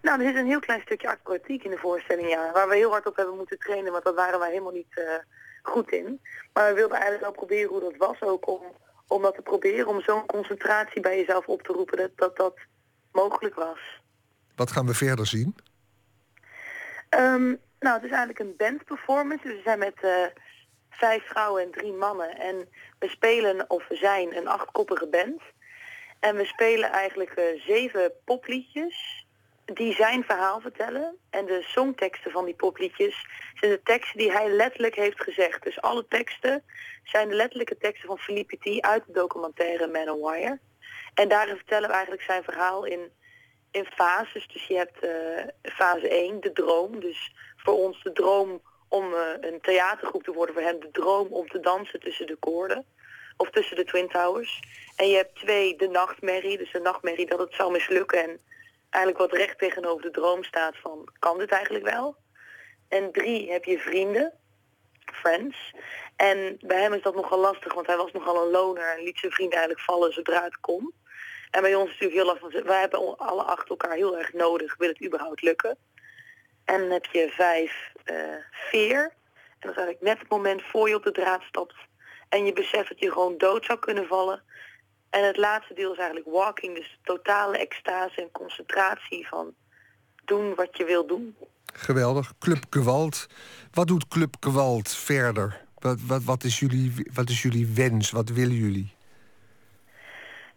Nou, 0.03 0.21
er 0.21 0.27
zit 0.27 0.37
een 0.37 0.47
heel 0.47 0.61
klein 0.61 0.81
stukje 0.81 1.09
acrobatiek 1.09 1.65
in 1.65 1.71
de 1.71 1.79
voorstelling, 1.79 2.29
ja. 2.29 2.53
Waar 2.53 2.69
we 2.69 2.77
heel 2.77 2.91
hard 2.91 3.07
op 3.07 3.17
hebben 3.17 3.37
moeten 3.37 3.59
trainen, 3.59 3.93
want 3.93 4.05
dat 4.05 4.15
waren 4.15 4.39
wij 4.39 4.51
helemaal 4.51 4.73
niet 4.73 4.99
eh, 4.99 5.05
goed 5.63 5.91
in. 5.91 6.21
Maar 6.53 6.69
we 6.69 6.75
wilden 6.75 6.97
eigenlijk 6.97 7.25
wel 7.25 7.45
proberen 7.45 7.69
hoe 7.69 7.81
dat 7.81 7.97
was 7.97 8.21
ook 8.21 8.49
om, 8.49 8.61
om 9.07 9.23
dat 9.23 9.35
te 9.35 9.43
proberen. 9.43 9.87
Om 9.87 10.01
zo'n 10.01 10.27
concentratie 10.27 11.01
bij 11.01 11.17
jezelf 11.19 11.47
op 11.47 11.63
te 11.63 11.73
roepen 11.73 11.97
dat 11.97 12.11
dat, 12.17 12.37
dat 12.37 12.59
mogelijk 13.13 13.55
was. 13.55 14.01
Wat 14.55 14.71
gaan 14.71 14.87
we 14.87 14.95
verder 14.95 15.27
zien? 15.27 15.57
Ehm, 17.09 17.55
nou, 17.79 17.95
het 17.95 18.05
is 18.05 18.11
eigenlijk 18.11 18.39
een 18.39 18.55
bandperformance. 18.57 19.47
Dus 19.47 19.57
we 19.57 19.63
zijn 19.65 19.79
met 19.79 20.01
eh, 20.01 20.27
vijf 20.91 21.27
vrouwen 21.27 21.63
en 21.63 21.71
drie 21.71 21.93
mannen. 21.93 22.39
En 22.39 22.69
we 22.99 23.09
spelen, 23.09 23.71
of 23.71 23.89
we 23.89 23.97
zijn, 23.97 24.37
een 24.37 24.49
achtkoppige 24.49 25.07
band. 25.07 25.43
En 26.27 26.37
we 26.37 26.45
spelen 26.45 26.91
eigenlijk 26.91 27.31
eh, 27.31 27.45
zeven 27.67 28.13
popliedjes 28.25 29.27
die 29.65 29.95
zijn 29.95 30.25
verhaal 30.25 30.61
vertellen. 30.61 31.17
En 31.31 31.47
de 31.47 31.63
songteksten 31.63 32.31
van 32.31 32.45
die 32.45 32.55
popliedjes 32.55 33.27
zijn 33.55 33.71
de 33.71 33.83
teksten 33.83 34.19
die 34.19 34.33
hij 34.33 34.51
letterlijk 34.51 34.95
heeft 34.95 35.23
gezegd. 35.23 35.63
Dus 35.63 35.81
alle 35.81 36.07
teksten 36.09 36.65
zijn 37.05 37.29
de 37.29 37.35
letterlijke 37.35 37.77
teksten 37.77 38.09
van 38.09 38.19
Philippe 38.19 38.57
T. 38.57 38.81
uit 38.81 39.07
de 39.07 39.13
documentaire 39.13 39.87
Man 39.87 40.09
on 40.09 40.31
Wire. 40.31 40.59
En 41.15 41.29
daarin 41.29 41.57
vertellen 41.57 41.89
we 41.89 41.95
eigenlijk 41.95 42.25
zijn 42.25 42.45
verhaal 42.45 42.85
in, 42.85 43.11
in 43.71 43.85
fases. 43.85 44.49
Dus 44.49 44.67
je 44.67 44.77
hebt 44.77 45.05
uh, 45.05 45.71
fase 45.73 46.09
1, 46.09 46.41
de 46.41 46.53
droom. 46.53 47.01
Dus 47.01 47.35
voor 47.57 47.75
ons 47.75 48.03
de 48.03 48.13
droom 48.13 48.63
om 48.89 49.13
uh, 49.13 49.19
een 49.41 49.61
theatergroep 49.61 50.23
te 50.23 50.33
worden. 50.33 50.55
Voor 50.55 50.65
hem 50.65 50.81
de 50.81 50.91
droom 50.91 51.27
om 51.31 51.49
te 51.49 51.61
dansen 51.61 52.01
tussen 52.01 52.27
de 52.27 52.37
koorden. 52.37 52.85
Of 53.37 53.51
tussen 53.51 53.77
de 53.77 53.85
Twin 53.85 54.09
Towers. 54.09 54.63
En 54.97 55.09
je 55.09 55.17
hebt 55.17 55.35
twee, 55.35 55.77
de 55.77 55.89
nachtmerrie. 55.89 56.59
Dus 56.59 56.73
de 56.73 56.81
nachtmerrie 56.81 57.27
dat 57.27 57.39
het 57.39 57.55
zou 57.55 57.73
mislukken. 57.73 58.23
En 58.23 58.41
eigenlijk 58.91 59.31
wat 59.31 59.41
recht 59.41 59.59
tegenover 59.59 60.03
de 60.03 60.11
droom 60.11 60.45
staat 60.45 60.77
van, 60.77 61.09
kan 61.19 61.39
dit 61.39 61.51
eigenlijk 61.51 61.85
wel? 61.85 62.17
En 62.89 63.13
drie, 63.13 63.53
heb 63.53 63.65
je 63.65 63.79
vrienden, 63.79 64.33
friends. 65.05 65.75
En 66.17 66.57
bij 66.61 66.81
hem 66.81 66.93
is 66.93 67.03
dat 67.03 67.15
nogal 67.15 67.39
lastig, 67.39 67.75
want 67.75 67.87
hij 67.87 67.97
was 67.97 68.13
nogal 68.13 68.43
een 68.43 68.51
loner 68.51 68.97
en 68.97 69.05
liet 69.05 69.19
zijn 69.19 69.33
vrienden 69.33 69.59
eigenlijk 69.59 69.87
vallen 69.87 70.13
zodra 70.13 70.45
het 70.45 70.61
kon. 70.61 70.95
En 71.51 71.63
bij 71.63 71.75
ons 71.75 71.91
is 71.91 71.93
het 71.93 72.01
natuurlijk 72.01 72.41
heel 72.41 72.51
lastig, 72.51 72.65
wij 72.65 72.81
hebben 72.81 73.17
alle 73.17 73.43
acht 73.43 73.69
elkaar 73.69 73.95
heel 73.95 74.19
erg 74.19 74.33
nodig, 74.33 74.77
wil 74.77 74.89
het 74.89 75.05
überhaupt 75.05 75.43
lukken. 75.43 75.77
En 76.65 76.81
dan 76.81 76.91
heb 76.91 77.05
je 77.05 77.29
vijf, 77.31 77.93
uh, 78.05 78.17
veer. 78.51 79.03
En 79.03 79.57
dat 79.61 79.71
is 79.71 79.77
eigenlijk 79.77 80.01
net 80.01 80.19
het 80.19 80.29
moment 80.29 80.63
voor 80.63 80.89
je 80.89 80.95
op 80.95 81.05
de 81.05 81.13
draad 81.13 81.43
stapt. 81.43 81.75
En 82.29 82.45
je 82.45 82.53
beseft 82.53 82.89
dat 82.89 82.99
je 82.99 83.13
gewoon 83.13 83.39
dood 83.39 83.65
zou 83.65 83.79
kunnen 83.79 84.07
vallen. 84.07 84.43
En 85.11 85.27
het 85.27 85.37
laatste 85.37 85.75
deel 85.75 85.93
is 85.93 85.99
eigenlijk 85.99 86.29
walking, 86.29 86.77
dus 86.77 86.99
totale 87.03 87.59
extase 87.59 88.21
en 88.21 88.31
concentratie 88.31 89.29
van 89.29 89.55
doen 90.25 90.55
wat 90.55 90.77
je 90.77 90.85
wil 90.85 91.07
doen. 91.07 91.37
Geweldig. 91.73 92.33
Club 92.39 92.65
Gewalt. 92.71 93.27
Wat 93.73 93.87
doet 93.87 94.09
Club 94.09 94.37
Gewalt 94.41 94.89
verder? 94.95 95.65
Wat, 95.79 96.01
wat, 96.01 96.25
wat, 96.25 96.45
is 96.45 96.59
jullie, 96.59 96.93
wat 97.13 97.29
is 97.29 97.43
jullie 97.43 97.67
wens? 97.75 98.11
Wat 98.11 98.29
willen 98.29 98.55
jullie? 98.55 98.95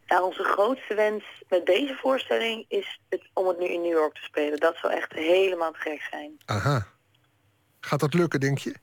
Ja, 0.06 0.22
onze 0.22 0.44
grootste 0.44 0.96
wens 0.96 1.24
met 1.50 1.66
deze 1.66 1.98
voorstelling 2.02 2.66
is 2.68 3.00
het, 3.10 3.22
om 3.34 3.48
het 3.48 3.60
nu 3.60 3.66
in 3.66 3.82
New 3.82 3.92
York 3.92 4.14
te 4.14 4.24
spelen. 4.24 4.60
Dat 4.60 4.76
zou 4.78 4.94
echt 4.94 5.14
helemaal 5.14 5.72
te 5.72 5.80
gek 5.80 6.02
zijn. 6.10 6.40
Aha. 6.46 6.88
Gaat 7.80 8.00
dat 8.00 8.14
lukken, 8.14 8.40
denk 8.40 8.58
je? 8.58 8.76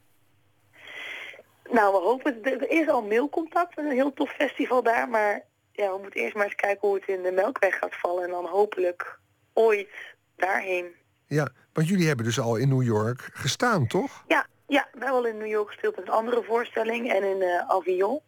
Nou, 1.77 1.93
we 1.93 1.98
hopen. 1.98 2.43
Er 2.43 2.70
is 2.70 2.89
al 2.89 3.03
mailcontact 3.03 3.78
een 3.78 3.90
heel 3.90 4.12
tof 4.12 4.31
festival 4.31 4.82
daar. 4.82 5.09
Maar 5.09 5.43
ja, 5.73 5.93
we 5.93 5.98
moeten 6.03 6.20
eerst 6.20 6.35
maar 6.35 6.44
eens 6.44 6.55
kijken 6.55 6.89
hoe 6.89 6.97
het 6.97 7.09
in 7.09 7.23
de 7.23 7.32
Melkweg 7.32 7.78
gaat 7.78 7.94
vallen. 7.94 8.24
En 8.24 8.31
dan 8.31 8.47
hopelijk 8.47 9.19
ooit 9.53 9.89
daarheen. 10.36 10.94
Ja, 11.27 11.48
want 11.73 11.89
jullie 11.89 12.07
hebben 12.07 12.24
dus 12.24 12.40
al 12.40 12.57
in 12.57 12.69
New 12.69 12.82
York 12.82 13.31
gestaan, 13.32 13.86
toch? 13.86 14.24
Ja, 14.27 14.47
ja 14.66 14.89
we 14.93 14.98
hebben 14.98 15.19
al 15.19 15.27
in 15.27 15.39
New 15.39 15.47
York 15.47 15.69
gespeeld 15.69 15.97
met 15.97 16.07
een 16.07 16.12
andere 16.12 16.43
voorstelling. 16.43 17.12
En 17.12 17.23
in 17.23 17.40
uh, 17.40 17.59
Avignon. 17.59 18.20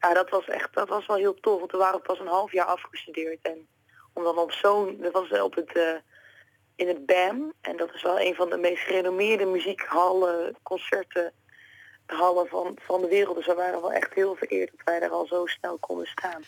Ja, 0.00 0.14
dat 0.14 0.30
was 0.30 0.48
echt, 0.48 0.74
dat 0.74 0.88
was 0.88 1.06
wel 1.06 1.16
heel 1.16 1.34
tof. 1.34 1.58
Want 1.58 1.72
we 1.72 1.78
waren 1.78 2.02
pas 2.02 2.18
een 2.18 2.26
half 2.26 2.52
jaar 2.52 2.66
afgestudeerd. 2.66 3.42
En 3.42 3.68
om 4.12 4.22
dan 4.22 4.38
op 4.38 4.52
zo'n, 4.52 4.98
dat 5.00 5.12
was 5.12 5.40
op 5.40 5.54
het, 5.54 5.76
uh, 5.76 5.96
in 6.76 6.88
het 6.88 7.06
BAM. 7.06 7.52
En 7.60 7.76
dat 7.76 7.94
is 7.94 8.02
wel 8.02 8.20
een 8.20 8.34
van 8.34 8.50
de 8.50 8.58
meest 8.58 8.82
gerenommeerde 8.82 9.44
muziekhallen, 9.46 10.56
concerten 10.62 11.32
hallen 12.06 12.46
van, 12.46 12.76
van 12.80 13.00
de 13.00 13.08
wereld. 13.08 13.36
Dus 13.36 13.46
we 13.46 13.54
waren 13.54 13.80
wel 13.80 13.92
echt 13.92 14.14
heel 14.14 14.34
vereerd 14.34 14.70
dat 14.70 14.80
wij 14.84 15.00
daar 15.00 15.10
al 15.10 15.26
zo 15.26 15.46
snel 15.46 15.76
konden 15.78 16.06
staan. 16.06 16.42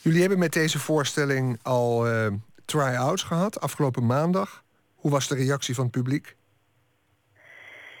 Jullie 0.00 0.20
hebben 0.20 0.38
met 0.38 0.52
deze 0.52 0.78
voorstelling 0.78 1.58
al 1.62 2.08
uh, 2.08 2.26
try-outs 2.64 3.22
gehad 3.22 3.60
afgelopen 3.60 4.06
maandag. 4.06 4.62
Hoe 4.94 5.10
was 5.10 5.28
de 5.28 5.34
reactie 5.34 5.74
van 5.74 5.84
het 5.84 5.92
publiek? 5.92 6.36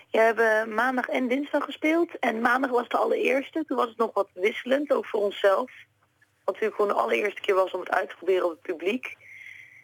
Ja, 0.06 0.34
we 0.34 0.42
hebben 0.42 0.74
maandag 0.74 1.08
en 1.08 1.28
dinsdag 1.28 1.64
gespeeld. 1.64 2.18
En 2.18 2.40
maandag 2.40 2.70
was 2.70 2.88
de 2.88 2.96
allereerste. 2.96 3.64
Toen 3.66 3.76
was 3.76 3.88
het 3.88 3.98
nog 3.98 4.10
wat 4.14 4.28
wisselend, 4.34 4.92
ook 4.92 5.06
voor 5.06 5.20
onszelf. 5.20 5.70
Wat 6.44 6.54
natuurlijk 6.54 6.74
gewoon 6.74 6.90
de 6.90 7.02
allereerste 7.02 7.40
keer 7.40 7.54
was 7.54 7.72
om 7.72 7.80
het 7.80 7.90
uit 7.90 8.08
te 8.08 8.16
proberen 8.16 8.44
op 8.44 8.50
het 8.50 8.62
publiek. 8.62 9.16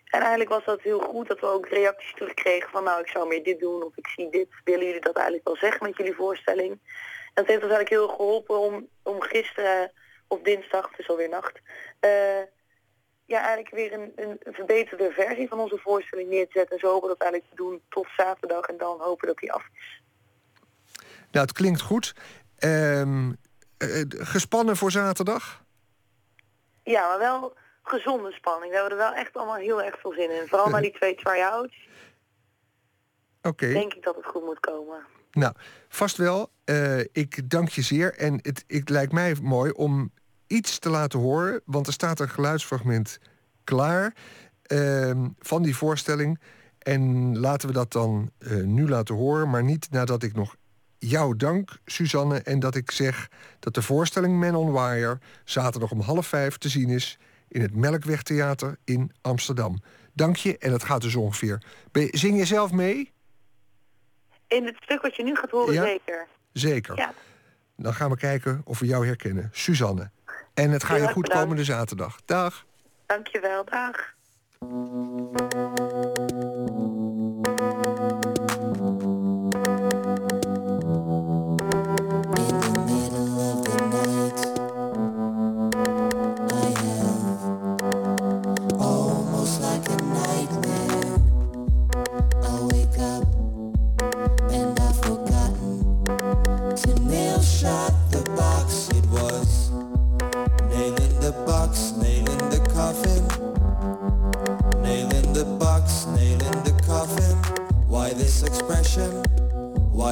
En 0.09 0.21
eigenlijk 0.21 0.51
was 0.51 0.65
dat 0.65 0.83
heel 0.83 1.01
goed 1.01 1.29
dat 1.29 1.41
we 1.41 1.47
ook 1.47 1.69
reacties 1.69 2.15
terugkregen 2.15 2.71
van 2.71 2.85
nou 2.85 3.01
ik 3.01 3.09
zou 3.09 3.29
meer 3.29 3.43
dit 3.43 3.61
doen 3.61 3.83
of 3.83 3.97
ik 3.97 4.07
zie 4.09 4.31
dit. 4.31 4.49
Willen 4.65 4.87
jullie 4.87 5.01
dat 5.01 5.17
eigenlijk 5.17 5.47
wel 5.47 5.57
zeggen 5.57 5.87
met 5.87 5.97
jullie 5.97 6.15
voorstelling? 6.15 6.71
En 6.71 7.45
dat 7.45 7.47
heeft 7.47 7.63
ons 7.63 7.73
eigenlijk 7.73 8.03
heel 8.03 8.09
geholpen 8.09 8.59
om, 8.59 8.89
om 9.03 9.21
gisteren 9.21 9.93
of 10.27 10.41
dinsdag, 10.43 10.91
het 10.91 10.99
is 10.99 11.09
alweer 11.09 11.29
nacht, 11.29 11.61
uh, 12.01 12.43
ja 13.27 13.39
eigenlijk 13.39 13.71
weer 13.75 13.93
een, 13.93 14.13
een, 14.17 14.39
verbeterde 14.55 15.11
versie 15.11 15.49
van 15.49 15.61
onze 15.61 15.79
voorstelling 15.79 16.29
neer 16.29 16.47
te 16.47 16.53
zetten. 16.53 16.75
En 16.75 16.81
zo 16.81 16.93
hopen 16.93 17.09
we 17.09 17.17
dat 17.19 17.23
eigenlijk 17.23 17.51
te 17.51 17.63
doen 17.63 17.83
tot 17.89 18.07
zaterdag 18.17 18.67
en 18.67 18.79
dan 18.79 19.01
hopen 19.01 19.27
dat 19.27 19.39
die 19.39 19.53
af 19.53 19.67
is. 19.75 20.03
Nou, 21.31 21.47
het 21.47 21.53
klinkt 21.53 21.81
goed. 21.81 22.15
Um, 22.59 23.37
uh, 23.79 24.05
gespannen 24.09 24.77
voor 24.77 24.91
zaterdag? 24.91 25.65
Ja, 26.83 27.09
maar 27.09 27.19
wel 27.19 27.57
gezonde 27.89 28.33
spanning. 28.33 28.71
We 28.71 28.79
hebben 28.79 28.99
er 28.99 29.05
wel 29.05 29.15
echt 29.15 29.37
allemaal 29.37 29.57
heel 29.57 29.83
erg 29.83 30.01
veel 30.01 30.13
zin 30.13 30.31
in. 30.41 30.49
Vooral 30.49 30.69
na 30.69 30.81
die 30.81 30.93
twee 30.93 31.15
try-outs. 31.15 31.77
Oké. 33.39 33.49
Okay. 33.49 33.73
Denk 33.73 33.95
ik 33.95 34.03
dat 34.03 34.17
het 34.17 34.27
goed 34.27 34.45
moet 34.45 34.61
komen. 34.61 35.07
Nou, 35.33 35.55
vast 35.89 36.17
wel. 36.17 36.51
Uh, 36.65 36.99
ik 36.99 37.51
dank 37.51 37.69
je 37.69 37.83
zeer. 37.83 38.15
En 38.15 38.39
het, 38.43 38.65
het 38.67 38.89
lijkt 38.89 39.13
mij 39.13 39.37
mooi 39.43 39.71
om 39.71 40.13
iets 40.47 40.79
te 40.79 40.89
laten 40.89 41.19
horen. 41.19 41.61
Want 41.65 41.87
er 41.87 41.93
staat 41.93 42.21
een 42.21 42.29
geluidsfragment 42.29 43.19
klaar 43.65 44.15
uh, 44.73 45.11
van 45.39 45.63
die 45.63 45.77
voorstelling. 45.77 46.41
En 46.79 47.39
laten 47.39 47.69
we 47.69 47.75
dat 47.75 47.93
dan 47.93 48.31
uh, 48.39 48.65
nu 48.65 48.89
laten 48.89 49.15
horen. 49.15 49.51
Maar 49.51 49.65
niet 49.65 49.91
nadat 49.91 50.23
ik 50.23 50.35
nog 50.35 50.57
jou 50.99 51.37
dank, 51.37 51.79
Suzanne. 51.85 52.39
En 52.39 52.61
dat 52.61 52.75
ik 52.75 52.91
zeg 52.91 53.29
dat 53.59 53.75
de 53.75 53.83
voorstelling 53.83 54.41
Man 54.41 54.55
on 54.55 54.73
Wire 54.73 55.19
zaterdag 55.45 55.91
om 55.91 56.01
half 56.01 56.27
vijf 56.27 56.59
te 56.59 56.69
zien 56.69 56.89
is 56.89 57.19
in 57.49 57.61
het 57.61 57.75
Melkwegtheater 57.75 58.77
in 58.85 59.13
Amsterdam. 59.21 59.79
Dank 60.13 60.37
je 60.37 60.59
en 60.59 60.73
het 60.73 60.83
gaat 60.83 61.01
dus 61.03 61.15
ongeveer. 61.15 61.63
Zing 62.11 62.39
je 62.39 62.45
zelf 62.45 62.73
mee? 62.73 63.13
In 64.47 64.67
het 64.67 64.77
stuk 64.81 65.03
wat 65.03 65.17
je 65.17 65.23
nu 65.23 65.35
gaat 65.35 65.51
horen, 65.51 65.75
ja? 65.75 65.85
zeker. 65.85 66.27
Zeker. 66.53 66.97
Ja. 66.97 67.13
Dan 67.77 67.95
gaan 67.95 68.11
we 68.11 68.17
kijken 68.17 68.61
of 68.65 68.79
we 68.79 68.87
jou 68.87 69.07
herkennen. 69.07 69.49
Suzanne. 69.53 70.11
En 70.55 70.71
het 70.71 70.85
gaat 70.85 71.01
je 71.01 71.09
goed 71.09 71.23
bedankt. 71.23 71.43
komende 71.43 71.65
zaterdag. 71.65 72.21
Dag. 72.25 72.67
Dankjewel, 73.07 73.65
dag. 73.65 74.15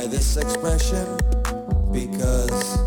This 0.06 0.36
expression? 0.36 1.04
Because, 1.92 2.78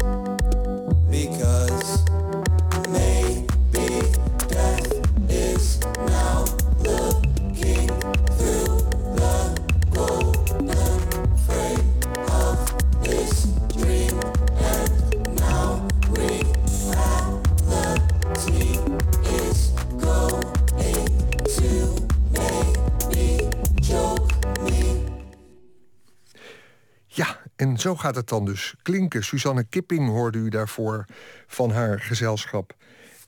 en 27.60 27.78
zo 27.78 27.96
gaat 27.96 28.16
het 28.16 28.28
dan 28.28 28.46
dus 28.46 28.76
klinken. 28.82 29.24
Suzanne 29.24 29.64
Kipping 29.64 30.08
hoorde 30.08 30.38
u 30.38 30.50
daarvoor 30.50 31.06
van 31.48 31.72
haar 31.72 32.00
gezelschap. 32.00 32.76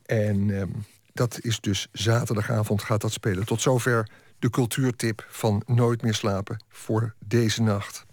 En 0.06 0.60
ehm, 0.60 0.70
dat 1.14 1.40
is 1.42 1.60
dus 1.60 1.88
zaterdagavond 1.92 2.82
gaat 2.82 3.02
dat 3.02 3.12
spelen. 3.12 3.46
Tot 3.46 3.62
zover 3.62 4.10
de 4.40 4.50
cultuurtip 4.50 5.26
van 5.30 5.64
Nooit 5.66 6.02
meer 6.02 6.14
slapen 6.14 6.64
voor 6.70 7.14
deze 7.20 7.62
nacht. 7.62 8.06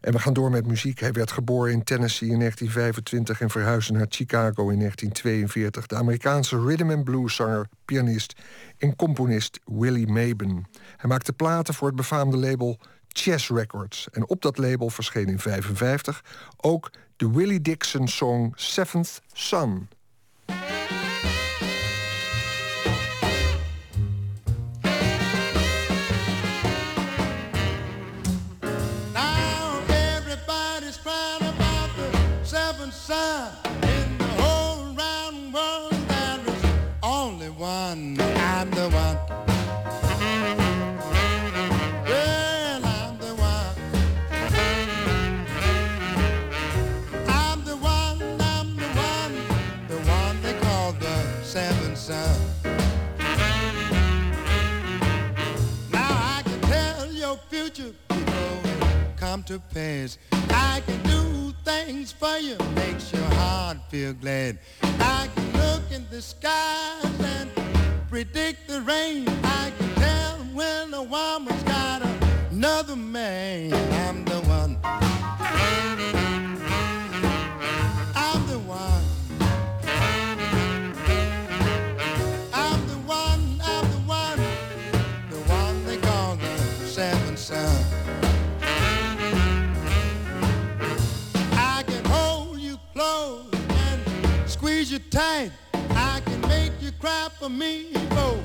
En 0.00 0.12
we 0.12 0.18
gaan 0.18 0.32
door 0.32 0.50
met 0.50 0.66
muziek. 0.66 1.00
Hij 1.00 1.12
werd 1.12 1.32
geboren 1.32 1.72
in 1.72 1.84
Tennessee 1.84 2.28
in 2.28 2.38
1925 2.38 3.40
en 3.40 3.50
verhuisde 3.50 3.92
naar 3.92 4.06
Chicago 4.08 4.68
in 4.68 4.78
1942. 4.78 5.86
De 5.86 5.96
Amerikaanse 5.96 6.60
rhythm 6.60 6.90
and 6.90 7.04
blues 7.04 7.34
zanger, 7.34 7.66
pianist 7.84 8.34
en 8.78 8.96
componist 8.96 9.60
Willie 9.64 10.06
Maben. 10.06 10.66
Hij 10.96 11.08
maakte 11.08 11.32
platen 11.32 11.74
voor 11.74 11.86
het 11.86 11.96
befaamde 11.96 12.36
label 12.36 12.78
Chess 13.18 13.48
Records. 13.48 14.08
En 14.12 14.28
op 14.28 14.42
dat 14.42 14.58
label 14.58 14.90
verscheen 14.90 15.28
in 15.28 15.38
1955 15.42 16.24
ook 16.56 16.90
de 17.16 17.30
Willie 17.30 17.60
Dixon 17.60 18.08
song 18.08 18.52
Seventh 18.54 19.22
Son. 19.32 19.88
Come 59.38 59.44
to 59.44 59.60
pass. 59.72 60.18
I 60.50 60.82
can 60.86 61.00
do 61.02 61.54
things 61.64 62.10
for 62.10 62.38
you, 62.38 62.56
makes 62.74 63.12
your 63.12 63.22
heart 63.22 63.78
feel 63.88 64.12
glad. 64.14 64.58
I 64.82 65.28
can 65.34 65.52
look 65.52 65.82
in 65.92 66.06
the 66.10 66.20
skies 66.20 67.04
and 67.20 67.50
predict 68.08 68.66
the 68.68 68.80
rain. 68.80 69.28
I 69.44 69.72
can 69.78 69.94
tell 69.94 70.38
when 70.54 70.94
a 70.94 71.02
woman's 71.02 71.62
got 71.64 72.02
another 72.50 72.96
man. 72.96 73.72
I'm 73.74 74.24
the 74.24 74.40
one. 74.48 74.76
Squeeze 94.78 94.92
you 94.92 94.98
tight. 95.10 95.50
I 95.90 96.20
can 96.24 96.40
make 96.42 96.70
you 96.80 96.92
cry 97.00 97.28
for 97.36 97.48
me 97.48 97.90
both 98.10 98.44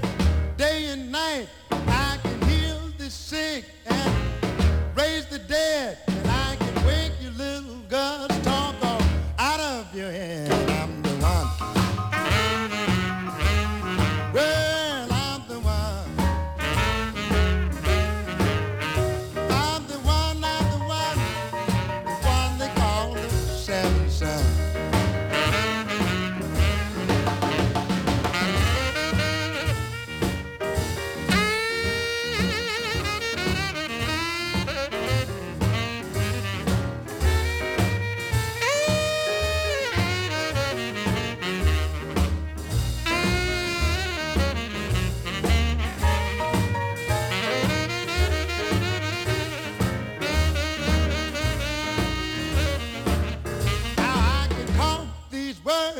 day 0.57 0.85
and 0.85 1.11
night. 1.11 1.47
I 1.69 2.17
can 2.23 2.41
heal 2.49 2.79
the 2.97 3.11
sick 3.11 3.65
and 3.85 4.15
raise 4.95 5.27
the 5.27 5.37
dead. 5.37 5.99
And 6.07 6.27
I 6.27 6.55
can 6.55 6.87
wake 6.87 7.11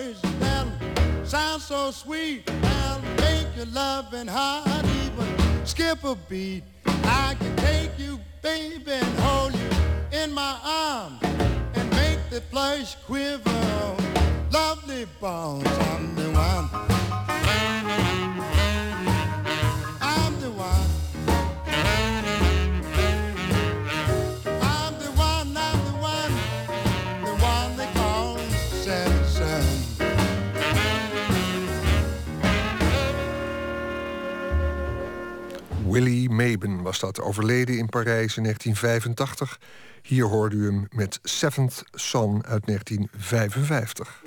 words 0.06 0.22
that 0.40 0.68
sound 1.24 1.62
so 1.62 1.92
sweet. 1.92 2.46
They'll 2.46 3.02
make 3.18 3.48
your 3.56 3.66
loving 3.68 4.28
heart 4.28 4.86
even 5.04 5.66
skip 5.66 6.04
a 6.04 6.16
beat. 6.16 6.64
I 6.86 7.36
can 7.40 7.56
take 7.58 7.92
you, 7.98 8.20
baby, 8.42 8.92
and 8.92 9.20
hold 9.20 9.54
you 9.54 9.70
in 10.12 10.34
my 10.34 10.58
arms 10.64 11.20
and 11.76 11.90
make 11.92 12.20
the 12.30 12.42
flesh 12.42 12.96
quiver. 13.06 13.52
Lovely 14.52 15.06
bones, 15.20 15.68
I'm 15.68 16.16
the 16.16 16.30
one. 16.32 17.03
Willie 35.94 36.30
Maben 36.30 36.82
was 36.82 37.00
dat, 37.00 37.22
overleden 37.22 37.78
in 37.78 37.90
Parijs 37.90 38.38
in 38.38 38.44
1985. 38.44 39.60
Hier 40.02 40.26
hoorde 40.26 40.56
u 40.56 40.66
hem 40.66 40.88
met 40.90 41.20
Seventh 41.24 41.84
Son 41.92 42.46
uit 42.46 42.66
1955. 42.66 44.24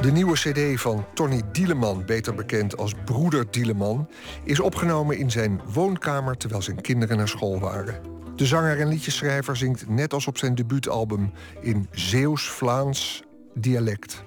De 0.00 0.12
nieuwe 0.12 0.32
cd 0.32 0.80
van 0.80 1.06
Tony 1.14 1.42
Dieleman, 1.52 2.04
beter 2.04 2.34
bekend 2.34 2.76
als 2.76 2.92
Broeder 3.04 3.50
Dieleman... 3.50 4.08
is 4.44 4.60
opgenomen 4.60 5.18
in 5.18 5.30
zijn 5.30 5.60
woonkamer 5.72 6.36
terwijl 6.36 6.62
zijn 6.62 6.80
kinderen 6.80 7.16
naar 7.16 7.28
school 7.28 7.60
waren. 7.60 8.00
De 8.36 8.46
zanger 8.46 8.80
en 8.80 8.88
liedjeschrijver 8.88 9.56
zingt 9.56 9.88
net 9.88 10.12
als 10.12 10.26
op 10.26 10.38
zijn 10.38 10.54
debuutalbum... 10.54 11.32
in 11.60 11.88
Zeeuws-Vlaams 11.90 13.22
dialect. 13.54 14.24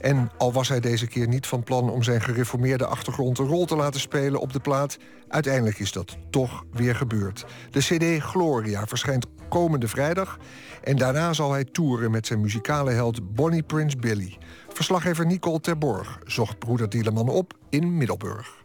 En 0.00 0.30
al 0.38 0.52
was 0.52 0.68
hij 0.68 0.80
deze 0.80 1.06
keer 1.06 1.28
niet 1.28 1.46
van 1.46 1.62
plan 1.62 1.90
om 1.90 2.02
zijn 2.02 2.20
gereformeerde 2.20 2.86
achtergrond 2.86 3.38
een 3.38 3.46
rol 3.46 3.64
te 3.64 3.76
laten 3.76 4.00
spelen 4.00 4.40
op 4.40 4.52
de 4.52 4.60
plaat, 4.60 4.98
uiteindelijk 5.28 5.78
is 5.78 5.92
dat 5.92 6.16
toch 6.30 6.64
weer 6.72 6.96
gebeurd. 6.96 7.44
De 7.70 7.80
CD 7.80 8.22
Gloria 8.22 8.86
verschijnt 8.86 9.26
komende 9.48 9.88
vrijdag 9.88 10.38
en 10.82 10.96
daarna 10.96 11.32
zal 11.32 11.52
hij 11.52 11.64
toeren 11.64 12.10
met 12.10 12.26
zijn 12.26 12.40
muzikale 12.40 12.90
held 12.90 13.34
Bonnie 13.34 13.62
Prince 13.62 13.96
Billy. 13.96 14.38
Verslaggever 14.68 15.26
Nicole 15.26 15.60
Terborg 15.60 16.18
zocht 16.24 16.58
broeder 16.58 16.88
Dieleman 16.88 17.28
op 17.28 17.52
in 17.68 17.96
Middelburg. 17.96 18.59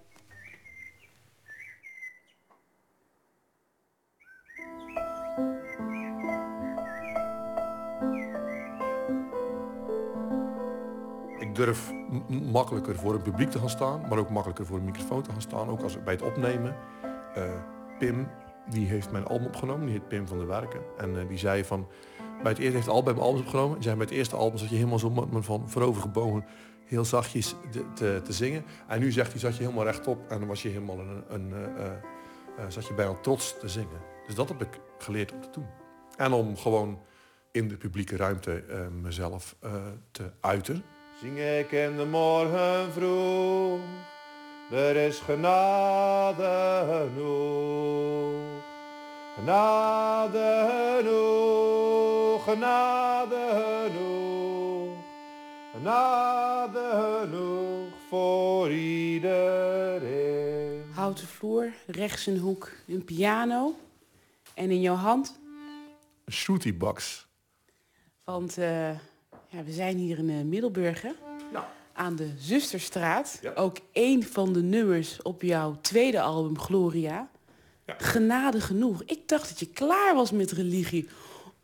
Durf 11.56 11.92
makkelijker 12.52 12.96
voor 12.96 13.14
een 13.14 13.22
publiek 13.22 13.50
te 13.50 13.60
gaan 13.60 13.70
staan, 13.70 14.02
maar 14.10 14.18
ook 14.18 14.30
makkelijker 14.30 14.66
voor 14.66 14.78
een 14.78 14.86
microfoon 14.86 15.22
te 15.22 15.32
gaan 15.32 15.42
staan, 15.42 15.70
ook 15.70 15.82
als 15.82 16.04
bij 16.04 16.14
het 16.14 16.22
opnemen. 16.22 16.76
Eh, 17.34 17.44
Pim 18.00 18.28
die 18.70 18.88
heeft 18.88 19.12
mijn 19.12 19.26
album 19.26 19.48
opgenomen. 19.48 19.86
Die 19.86 19.96
heet 19.96 20.08
Pim 20.08 20.28
van 20.28 20.38
der 20.38 20.48
Werken. 20.48 20.82
En 20.98 21.20
eh, 21.20 21.28
die 21.28 21.38
zei 21.38 21.64
van... 21.64 21.88
Bij 22.42 22.52
het 22.52 22.62
eerste 22.62 22.76
heeft 22.76 22.88
album 22.88 23.18
albums 23.18 23.42
opgenomen. 23.42 23.78
En 23.78 23.84
zei 23.84 23.96
bij 23.96 24.06
het 24.06 24.16
eerste 24.16 24.36
album 24.36 24.58
zat 24.58 24.70
je 24.70 24.76
helemaal 24.76 25.00
zo 25.00 25.10
met 25.10 25.32
me 25.32 25.44
van 25.44 25.70
voorover 25.70 26.02
gebogen. 26.02 26.46
Heel 26.86 27.06
zachtjes 27.06 27.56
te, 27.72 27.86
te, 27.94 28.22
te 28.24 28.34
zingen. 28.34 28.66
En 28.88 29.00
nu 29.00 29.12
zegt 29.12 29.32
hij, 29.32 29.40
zat 29.40 29.56
je 29.56 29.64
helemaal 29.64 29.84
rechtop. 29.84 30.32
En 30.32 30.40
dan 30.40 30.48
was 30.48 30.62
je 30.62 30.70
helemaal 30.70 31.00
een... 31.00 31.24
een 31.28 31.54
eh, 32.58 32.66
zat 32.68 32.88
je 32.88 32.94
bijna 32.94 33.14
trots 33.14 33.60
te 33.60 33.68
zingen. 33.68 34.00
Dus 34.26 34.36
dat 34.36 34.50
heb 34.50 34.62
ik 34.62 34.80
geleerd 34.98 35.32
om 35.32 35.42
te 35.42 35.50
doen. 35.52 35.66
En 36.18 36.32
om 36.32 36.58
gewoon 36.58 37.00
in 37.52 37.68
de 37.68 37.78
publieke 37.78 38.16
ruimte 38.16 38.64
mezelf 39.02 39.56
te 40.12 40.32
uiten. 40.40 40.84
Zing 41.22 41.40
ik 41.40 41.72
in 41.72 41.98
de 41.98 42.06
morgen 42.06 42.92
vroeg. 42.92 43.80
Er 44.72 44.96
is 44.96 45.20
genade 45.20 46.86
genoeg. 46.90 48.64
Genade 49.36 50.68
genoeg. 50.98 52.44
Genade 52.44 53.48
genoeg. 53.84 54.94
Genade 55.74 57.20
genoeg 57.22 57.94
voor 58.10 58.72
iedereen. 58.72 60.24
Houten 60.94 61.28
vloer, 61.28 61.72
rechts 61.88 62.26
een 62.26 62.38
hoek 62.38 62.72
een 62.88 63.04
piano. 63.06 63.76
En 64.54 64.72
in 64.72 64.82
jouw 64.82 64.96
hand, 64.96 65.40
Een 66.26 66.78
box. 66.78 67.28
want 68.24 68.58
eh, 68.58 68.90
ja, 69.56 69.64
we 69.64 69.72
zijn 69.72 69.98
hier 69.98 70.18
in 70.18 70.30
eh, 70.30 70.42
Middelburg, 70.42 71.02
hè? 71.02 71.12
aan 71.94 72.16
de 72.16 72.30
Zusterstraat. 72.38 73.42
Ook 73.56 73.78
één 73.92 74.24
van 74.24 74.54
de 74.54 74.62
nummers 74.62 75.22
op 75.22 75.42
jouw 75.42 75.78
tweede 75.82 76.22
album, 76.22 76.60
Gloria. 76.60 77.30
Genade 77.86 78.62
genoeg. 78.62 79.04
Ik 79.04 79.28
dacht 79.28 79.50
dat 79.50 79.60
je 79.60 79.68
klaar 79.68 80.16
was 80.16 80.32
met 80.32 80.52
religie 80.52 81.10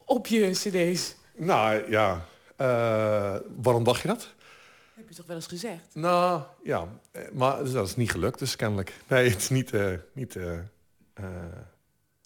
op 0.06 0.28
je 0.28 0.50
cd's. 0.50 1.16
Nou 1.36 1.90
ja, 1.90 2.26
eh, 2.56 3.36
waarom 3.62 3.84
dacht 3.84 4.02
je 4.02 4.08
dat? 4.08 4.34
Heb 4.94 5.10
je 5.10 5.16
toch 5.16 5.26
wel 5.26 5.36
eens 5.36 5.48
gezegd? 5.48 5.88
Nou 5.94 6.42
ja, 6.64 6.88
eh, 7.12 7.22
maar 7.34 7.64
dus 7.64 7.72
dat 7.72 7.88
is 7.88 7.96
niet 7.96 8.12
gelukt 8.12 8.40
dus 8.40 8.56
kennelijk. 8.56 8.94
Nee, 9.08 9.30
het 9.30 9.42
is 9.42 9.50
niet... 9.50 9.72
niet 10.14 10.36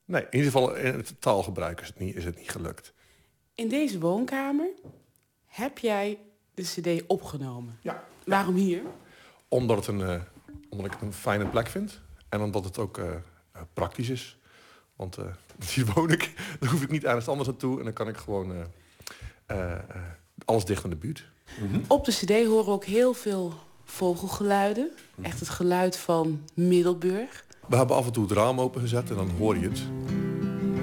nee, 0.06 0.22
in 0.22 0.38
ieder 0.38 0.52
geval 0.52 0.76
in 0.76 0.94
het 0.94 1.22
taalgebruik 1.22 1.82
is 1.82 1.88
het 1.88 2.00
niet, 2.00 2.16
is 2.16 2.26
het 2.26 2.38
niet 2.38 2.52
gelukt. 2.52 2.94
In 3.56 3.68
deze 3.68 4.00
woonkamer 4.00 4.68
heb 5.56 5.78
jij 5.78 6.20
de 6.54 6.62
cd 6.62 7.08
opgenomen. 7.08 7.78
Ja. 7.82 8.04
Waarom 8.26 8.56
hier? 8.56 8.82
Omdat, 9.48 9.78
het 9.78 9.88
een, 9.88 10.02
eh, 10.02 10.22
omdat 10.70 10.86
ik 10.86 10.92
het 10.92 11.02
een 11.02 11.14
fijne 11.14 11.46
plek 11.46 11.68
vind. 11.68 12.02
En 12.30 12.42
omdat 12.42 12.64
het 12.64 12.78
ook 12.78 12.98
eh, 12.98 13.14
eh, 13.14 13.62
praktisch 13.74 14.10
is. 14.10 14.38
Want 14.96 15.18
eh, 15.18 15.26
hier 15.74 15.86
woon 15.94 16.12
ik. 16.12 16.34
Dan 16.60 16.70
hoef 16.70 16.82
ik 16.82 16.92
niet 16.92 17.04
ergens 17.04 17.28
anders 17.28 17.48
naartoe. 17.48 17.78
En 17.78 17.84
dan 17.84 17.94
kan 17.94 18.08
ik 18.08 18.18
gewoon 18.18 18.52
eh, 18.54 18.62
eh, 19.46 19.72
eh, 19.72 19.80
alles 20.46 20.66
dicht 20.66 20.84
aan 20.84 20.90
de 20.90 20.96
buurt. 20.96 21.26
Op 21.88 22.06
de 22.06 22.12
cd 22.12 22.46
horen 22.46 22.66
we 22.66 22.72
ook 22.72 22.86
heel 22.86 23.14
veel 23.14 23.54
vogelgeluiden. 23.84 24.92
Echt 25.22 25.40
het 25.40 25.50
geluid 25.50 25.98
van 25.98 26.44
Middelburg. 26.54 27.46
We 27.68 27.76
hebben 27.76 27.96
af 27.96 28.06
en 28.06 28.12
toe 28.12 28.24
het 28.24 28.32
raam 28.32 28.60
opengezet 28.60 29.10
en 29.10 29.16
dan 29.16 29.30
hoor 29.30 29.58
je 29.58 29.70
het. 29.70 29.80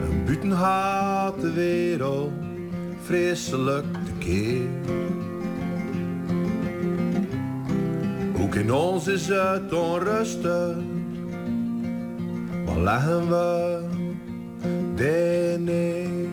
En 0.09 0.25
buiten 0.25 0.51
haat 0.51 1.41
de 1.41 1.53
wereld 1.53 2.33
vreselijk 3.05 3.87
tekeer. 4.05 4.69
Ook 8.43 8.55
in 8.55 8.73
ons 8.73 9.07
is 9.07 9.29
het 9.29 9.73
onrustig. 9.73 10.77
Waar 12.65 12.79
leggen 12.79 13.29
we 13.29 13.79
dit 14.95 15.61
neer? 15.61 16.29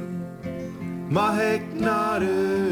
Mag 1.07 1.41
ik 1.41 1.61
naar 1.79 2.21
u? 2.21 2.71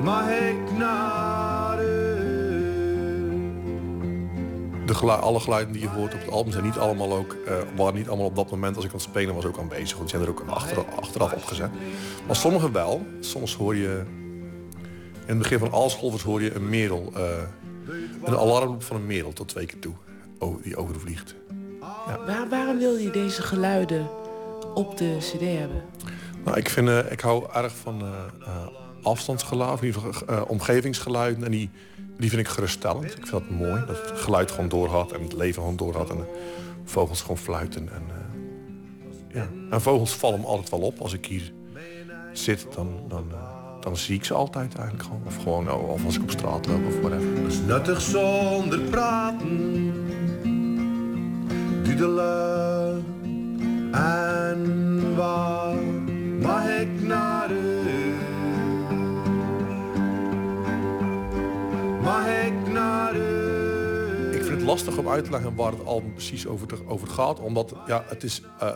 Mag 0.00 0.30
ik 0.30 0.78
naar 0.78 1.25
de 4.86 4.94
gelu- 4.94 5.12
alle 5.12 5.40
geluiden 5.40 5.72
die 5.72 5.82
je 5.82 5.88
hoort 5.88 6.14
op 6.14 6.20
het 6.20 6.30
album 6.30 6.52
zijn 6.52 6.64
niet 6.64 6.76
allemaal 6.76 7.12
ook, 7.12 7.36
eh, 7.46 7.54
waren 7.76 7.94
niet 7.94 8.08
allemaal 8.08 8.26
op 8.26 8.36
dat 8.36 8.50
moment 8.50 8.76
als 8.76 8.84
ik 8.84 8.90
aan 8.90 8.96
het 8.96 9.06
spelen 9.06 9.34
was 9.34 9.44
ook 9.44 9.58
aanwezig. 9.58 9.96
Want 9.96 10.10
die 10.10 10.18
zijn 10.18 10.22
er 10.22 10.28
ook 10.28 10.44
achter, 10.48 10.84
achteraf 10.84 11.32
opgezet. 11.32 11.70
Maar 12.26 12.36
sommige 12.36 12.70
wel. 12.70 13.06
Soms 13.20 13.54
hoor 13.54 13.76
je, 13.76 14.02
in 15.10 15.26
het 15.26 15.38
begin 15.38 15.58
van 15.58 15.72
Aalscholvers 15.72 16.22
hoor 16.22 16.42
je 16.42 16.54
een 16.54 16.68
merel, 16.68 17.12
eh, 17.14 17.22
een 18.24 18.36
alarmroep 18.36 18.82
van 18.82 18.96
een 18.96 19.06
merel 19.06 19.32
tot 19.32 19.48
twee 19.48 19.66
keer 19.66 19.78
toe, 19.78 19.94
oh, 20.38 20.62
die 20.62 20.76
overvliegt. 20.76 21.34
Waar, 22.26 22.48
waarom 22.48 22.78
wil 22.78 22.96
je 22.96 23.10
deze 23.10 23.42
geluiden 23.42 24.08
op 24.74 24.98
de 24.98 25.16
cd 25.20 25.40
hebben? 25.40 25.82
Nou, 26.44 26.56
ik, 26.56 26.68
vind, 26.68 26.88
eh, 26.88 27.12
ik 27.12 27.20
hou 27.20 27.46
erg 27.54 27.76
van 27.76 28.02
afstandsgeluid, 29.02 29.80
in 29.80 29.86
ieder 29.86 30.02
geval 30.02 30.44
omgevingsgeluiden. 30.44 31.44
En 31.44 31.50
die, 31.50 31.70
die 32.18 32.30
vind 32.30 32.40
ik 32.40 32.48
geruststellend. 32.48 33.04
Ik 33.04 33.26
vind 33.26 33.30
dat 33.30 33.50
mooi, 33.50 33.84
dat 33.86 34.08
het 34.08 34.18
geluid 34.20 34.50
gewoon 34.50 34.68
doorgaat 34.68 35.12
en 35.12 35.22
het 35.22 35.32
leven 35.32 35.54
gewoon 35.54 35.76
doorgaat. 35.76 36.10
En 36.10 36.16
de 36.16 36.24
vogels 36.84 37.20
gewoon 37.20 37.38
fluiten. 37.38 37.88
En, 37.92 38.02
eh, 38.08 39.34
ja. 39.34 39.48
en 39.70 39.80
vogels 39.80 40.14
vallen 40.14 40.40
me 40.40 40.46
altijd 40.46 40.70
wel 40.70 40.80
op. 40.80 41.00
Als 41.00 41.12
ik 41.12 41.26
hier 41.26 41.52
zit, 42.32 42.66
dan, 42.74 43.00
dan, 43.08 43.26
eh, 43.30 43.56
dan 43.80 43.96
zie 43.96 44.14
ik 44.14 44.24
ze 44.24 44.34
altijd 44.34 44.74
eigenlijk 44.74 45.08
gewoon. 45.08 45.22
Of 45.26 45.36
gewoon 45.36 45.70
oh, 45.70 45.90
of 45.90 46.04
als 46.04 46.16
ik 46.16 46.22
op 46.22 46.30
straat 46.30 46.66
loop 46.66 46.86
of 46.86 47.00
whatever. 47.00 47.42
Dat 47.42 47.52
is 47.52 47.60
nuttig 47.60 48.00
zonder 48.00 48.80
praten. 48.80 49.92
Dudelen 51.82 53.04
en 53.92 55.16
waar 55.16 55.76
mag 56.40 56.68
ik 56.80 57.02
naar 57.02 57.50
u? 57.50 57.75
Mag 62.06 62.26
ik 62.46 62.68
naar 62.68 63.16
u? 63.16 64.34
Ik 64.34 64.42
vind 64.42 64.48
het 64.54 64.62
lastig 64.62 64.98
om 64.98 65.08
uit 65.08 65.24
te 65.24 65.30
leggen 65.30 65.54
waar 65.54 65.72
het 65.72 65.84
album 65.84 66.12
precies 66.12 66.46
over, 66.46 66.66
te- 66.66 66.86
over 66.86 67.08
gaat. 67.08 67.40
Omdat 67.40 67.74
ja, 67.86 68.04
het, 68.08 68.22
is, 68.22 68.40
eh, 68.60 68.68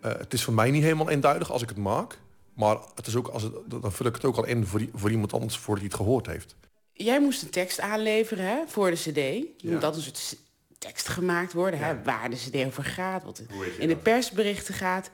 eh, 0.00 0.12
het 0.18 0.32
is 0.32 0.44
voor 0.44 0.54
mij 0.54 0.70
niet 0.70 0.82
helemaal 0.82 1.10
eenduidig 1.10 1.50
als 1.52 1.62
ik 1.62 1.68
het 1.68 1.78
maak. 1.78 2.18
Maar 2.54 2.76
het 2.94 3.06
is 3.06 3.16
ook, 3.16 3.28
als 3.28 3.42
het, 3.42 3.52
dan 3.66 3.92
vul 3.92 4.06
ik 4.06 4.14
het 4.14 4.24
ook 4.24 4.36
al 4.36 4.44
in 4.46 4.66
voor, 4.66 4.80
voor 4.94 5.10
iemand 5.10 5.32
anders 5.32 5.56
voordat 5.58 5.82
hij 5.84 5.92
het 5.92 6.00
gehoord 6.02 6.26
heeft. 6.26 6.56
Jij 6.92 7.20
moest 7.20 7.42
een 7.42 7.50
tekst 7.50 7.80
aanleveren 7.80 8.44
hè, 8.44 8.58
voor 8.66 8.90
de 8.90 8.96
cd. 8.96 9.16
Er 9.16 9.72
moet 9.72 9.84
altijd 9.84 9.94
een 9.94 10.02
soort 10.02 10.16
s- 10.18 10.36
tekst 10.78 11.08
gemaakt 11.08 11.52
worden, 11.52 11.80
hè, 11.80 12.02
waar 12.02 12.30
de 12.30 12.36
cd 12.36 12.66
over 12.66 12.84
gaat, 12.84 13.24
wat 13.24 13.42
in 13.78 13.88
de 13.88 13.96
persberichten 13.96 14.74
gaat. 14.74 15.10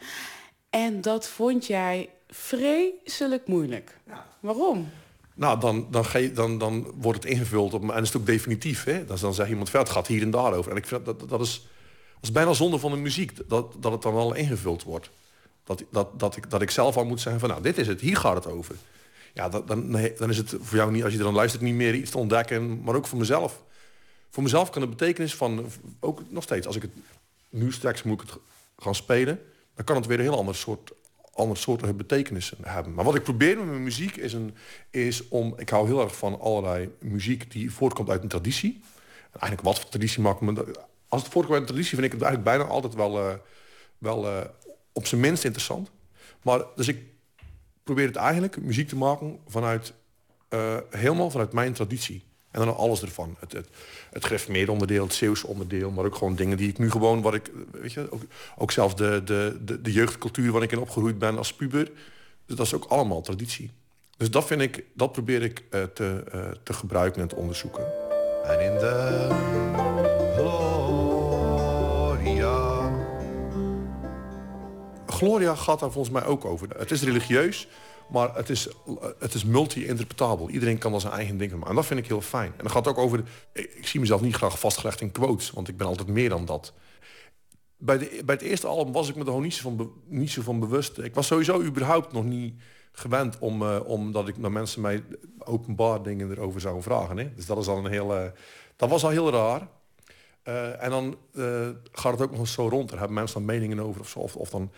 En 0.70 1.00
dat 1.00 1.28
vond 1.28 1.66
jij 1.66 2.08
vreselijk 2.28 3.46
moeilijk. 3.46 3.96
Waarom? 4.40 4.90
Nou, 5.42 5.60
dan, 5.60 5.86
dan, 5.90 6.04
ga 6.04 6.18
je, 6.18 6.32
dan, 6.32 6.58
dan 6.58 6.92
wordt 7.00 7.22
het 7.22 7.32
ingevuld 7.32 7.74
op, 7.74 7.90
en 7.90 8.02
is 8.02 8.08
het 8.08 8.16
ook 8.16 8.26
definitief. 8.26 8.84
Hè? 8.84 9.04
Dan, 9.04 9.16
dan 9.20 9.34
zegt 9.34 9.48
iemand, 9.48 9.68
ja, 9.68 9.78
het 9.78 9.88
gaat 9.88 10.06
hier 10.06 10.22
en 10.22 10.30
daar 10.30 10.52
over. 10.52 10.70
En 10.70 10.76
ik 10.76 10.86
vind 10.86 11.04
dat, 11.04 11.20
dat, 11.20 11.28
dat, 11.28 11.40
is, 11.40 11.68
dat 12.14 12.22
is 12.22 12.32
bijna 12.32 12.52
zonde 12.52 12.78
van 12.78 12.90
de 12.90 12.96
muziek, 12.96 13.48
dat, 13.48 13.74
dat 13.80 13.92
het 13.92 14.02
dan 14.02 14.14
wel 14.14 14.34
ingevuld 14.34 14.82
wordt. 14.82 15.10
Dat, 15.64 15.84
dat, 15.90 16.20
dat, 16.20 16.36
ik, 16.36 16.50
dat 16.50 16.62
ik 16.62 16.70
zelf 16.70 16.96
al 16.96 17.04
moet 17.04 17.20
zeggen 17.20 17.40
van, 17.40 17.48
nou, 17.48 17.62
dit 17.62 17.78
is 17.78 17.86
het, 17.86 18.00
hier 18.00 18.16
gaat 18.16 18.34
het 18.34 18.46
over. 18.46 18.74
Ja, 19.32 19.48
dat, 19.48 19.68
dan, 19.68 19.90
nee, 19.90 20.12
dan 20.16 20.30
is 20.30 20.36
het 20.36 20.54
voor 20.60 20.76
jou 20.76 20.90
niet, 20.92 21.02
als 21.04 21.12
je 21.12 21.18
er 21.18 21.24
dan 21.24 21.34
luistert, 21.34 21.62
niet 21.62 21.74
meer 21.74 21.94
iets 21.94 22.10
te 22.10 22.18
ontdekken. 22.18 22.82
Maar 22.82 22.94
ook 22.94 23.06
voor 23.06 23.18
mezelf. 23.18 23.62
Voor 24.30 24.42
mezelf 24.42 24.70
kan 24.70 24.82
de 24.82 24.88
betekenis 24.88 25.34
van, 25.34 25.66
ook 26.00 26.22
nog 26.28 26.42
steeds, 26.42 26.66
als 26.66 26.76
ik 26.76 26.82
het 26.82 26.92
nu 27.48 27.72
straks 27.72 28.02
moet 28.02 28.22
ik 28.22 28.28
het 28.30 28.38
gaan 28.78 28.94
spelen, 28.94 29.40
dan 29.74 29.84
kan 29.84 29.96
het 29.96 30.06
weer 30.06 30.18
een 30.18 30.24
heel 30.24 30.38
ander 30.38 30.54
soort, 30.54 30.92
ander 31.32 31.56
soortige 31.56 31.94
betekenissen 31.94 32.58
hebben. 32.62 32.94
Maar 32.94 33.04
wat 33.04 33.14
ik 33.14 33.22
probeer 33.22 33.56
met 33.56 33.66
mijn 33.66 33.82
muziek 33.82 34.16
is, 34.16 34.32
een, 34.32 34.54
is 34.90 35.28
om, 35.28 35.54
ik 35.56 35.68
hou 35.68 35.86
heel 35.86 36.00
erg 36.00 36.16
van 36.16 36.40
allerlei 36.40 36.90
muziek 37.00 37.50
die 37.50 37.72
voortkomt 37.72 38.10
uit 38.10 38.22
een 38.22 38.28
traditie. 38.28 38.80
En 39.32 39.40
eigenlijk 39.40 39.62
wat 39.62 39.78
voor 39.78 39.90
traditie 39.90 40.22
maakt 40.22 40.40
me, 40.40 40.74
als 41.08 41.22
het 41.22 41.32
voortkomt 41.32 41.58
uit 41.58 41.68
een 41.68 41.74
traditie, 41.74 41.98
vind 41.98 42.12
ik 42.12 42.12
het 42.12 42.22
eigenlijk 42.22 42.56
bijna 42.56 42.72
altijd 42.72 42.94
wel, 42.94 43.18
eh, 43.18 43.34
wel 43.98 44.26
eh, 44.26 44.44
op 44.92 45.06
zijn 45.06 45.20
minst 45.20 45.44
interessant. 45.44 45.90
Maar 46.42 46.62
dus 46.76 46.88
ik 46.88 47.02
probeer 47.82 48.06
het 48.06 48.16
eigenlijk 48.16 48.60
muziek 48.60 48.88
te 48.88 48.96
maken 48.96 49.38
vanuit 49.46 49.92
eh, 50.48 50.76
helemaal 50.90 51.30
vanuit 51.30 51.52
mijn 51.52 51.72
traditie. 51.72 52.24
En 52.50 52.64
dan 52.64 52.76
alles 52.76 53.02
ervan. 53.02 53.36
Het, 53.38 53.52
het, 53.52 53.68
het 54.12 54.24
gereformeerde 54.24 54.72
onderdeel, 54.72 55.04
het 55.04 55.14
Zeeuwse 55.14 55.46
onderdeel, 55.46 55.90
maar 55.90 56.04
ook 56.04 56.14
gewoon 56.14 56.34
dingen 56.34 56.56
die 56.56 56.68
ik 56.68 56.78
nu 56.78 56.90
gewoon, 56.90 57.22
wat 57.22 57.34
ik, 57.34 57.50
weet 57.70 57.92
je, 57.92 58.10
ook, 58.10 58.22
ook 58.56 58.70
zelfs 58.70 58.96
de, 58.96 59.22
de, 59.24 59.58
de, 59.64 59.82
de 59.82 59.92
jeugdcultuur 59.92 60.52
waar 60.52 60.62
ik 60.62 60.72
in 60.72 60.78
opgegroeid 60.78 61.18
ben 61.18 61.38
als 61.38 61.54
puber. 61.54 61.90
Dus 62.46 62.56
dat 62.56 62.66
is 62.66 62.74
ook 62.74 62.84
allemaal 62.84 63.20
traditie. 63.20 63.70
Dus 64.16 64.30
dat 64.30 64.44
vind 64.44 64.60
ik, 64.60 64.84
dat 64.94 65.12
probeer 65.12 65.42
ik 65.42 65.64
eh, 65.70 65.82
te, 65.82 66.24
eh, 66.32 66.50
te 66.62 66.72
gebruiken 66.72 67.22
en 67.22 67.28
te 67.28 67.36
onderzoeken. 67.36 67.84
En 68.44 68.60
in 68.60 68.78
de 68.78 69.28
Gloria. 75.22 75.54
Gaat 75.54 75.80
daar 75.80 75.92
volgens 75.92 76.14
mij 76.14 76.24
ook 76.24 76.44
over. 76.44 76.68
Het 76.76 76.90
is 76.90 77.02
religieus, 77.02 77.68
Maar 78.10 78.34
het 78.34 78.50
is, 78.50 78.68
het 79.18 79.34
is 79.34 79.44
multi-interpretabel. 79.44 80.50
Iedereen 80.50 80.78
kan 80.78 80.94
er 80.94 81.00
zijn 81.00 81.12
eigen 81.12 81.38
ding 81.38 81.50
van 81.50 81.58
maken. 81.58 81.74
En 81.74 81.80
dat 81.80 81.90
vind 81.90 82.00
ik 82.00 82.06
heel 82.06 82.20
fijn. 82.20 82.52
En 82.56 82.62
dan 82.62 82.70
gaat 82.70 82.86
ook 82.86 82.98
over... 82.98 83.22
Ik, 83.52 83.86
zie 83.86 84.00
mezelf 84.00 84.20
niet 84.20 84.34
graag 84.34 84.58
vastgelegd 84.58 85.00
in 85.00 85.12
quotes. 85.12 85.50
Want 85.50 85.68
ik 85.68 85.76
ben 85.76 85.86
altijd 85.86 86.08
meer 86.08 86.28
dan 86.28 86.44
dat. 86.44 86.72
Bij, 87.76 87.98
de, 87.98 88.22
bij 88.24 88.34
het 88.34 88.44
eerste 88.44 88.66
album 88.66 88.92
was 88.92 89.08
ik 89.08 89.14
me 89.14 89.20
er 89.20 89.26
gewoon 89.26 89.42
niet 89.42 89.54
zo, 89.54 89.62
van 89.62 89.92
niet 90.06 90.30
zo 90.30 90.42
van 90.42 90.60
bewust. 90.60 90.98
Ik 90.98 91.14
was 91.14 91.26
sowieso 91.26 91.62
überhaupt 91.62 92.12
nog 92.12 92.24
niet 92.24 92.54
gewend... 92.92 93.38
Om, 93.38 93.62
eh, 93.62 93.80
omdat 93.84 94.28
ik 94.28 94.38
naar 94.38 94.52
mensen 94.52 94.80
mij 94.80 95.04
openbaar 95.38 96.02
dingen 96.02 96.30
erover 96.30 96.60
zouden 96.60 96.82
vragen. 96.82 97.18
Hè? 97.18 97.34
Dus 97.34 97.46
dat 97.46 97.58
is 97.58 97.68
al 97.68 97.78
een 97.78 97.90
heel... 97.90 98.16
eh, 98.16 98.30
dat 98.76 98.88
was 98.88 99.04
al 99.04 99.10
heel 99.10 99.30
raar. 99.30 99.68
Eh, 100.42 100.82
en 100.82 100.90
dan 100.90 101.16
gaat 101.92 102.12
het 102.12 102.22
ook 102.22 102.30
nog 102.30 102.40
eens 102.40 102.52
zo 102.52 102.68
rond. 102.68 102.90
Er 102.90 102.98
hebben 102.98 103.14
mensen 103.16 103.36
dan 103.36 103.56
meningen 103.56 103.80
over 103.80 104.00
of 104.00 104.08
zo. 104.08 104.18
Of, 104.18 104.36
of 104.36 104.50
dan... 104.50 104.70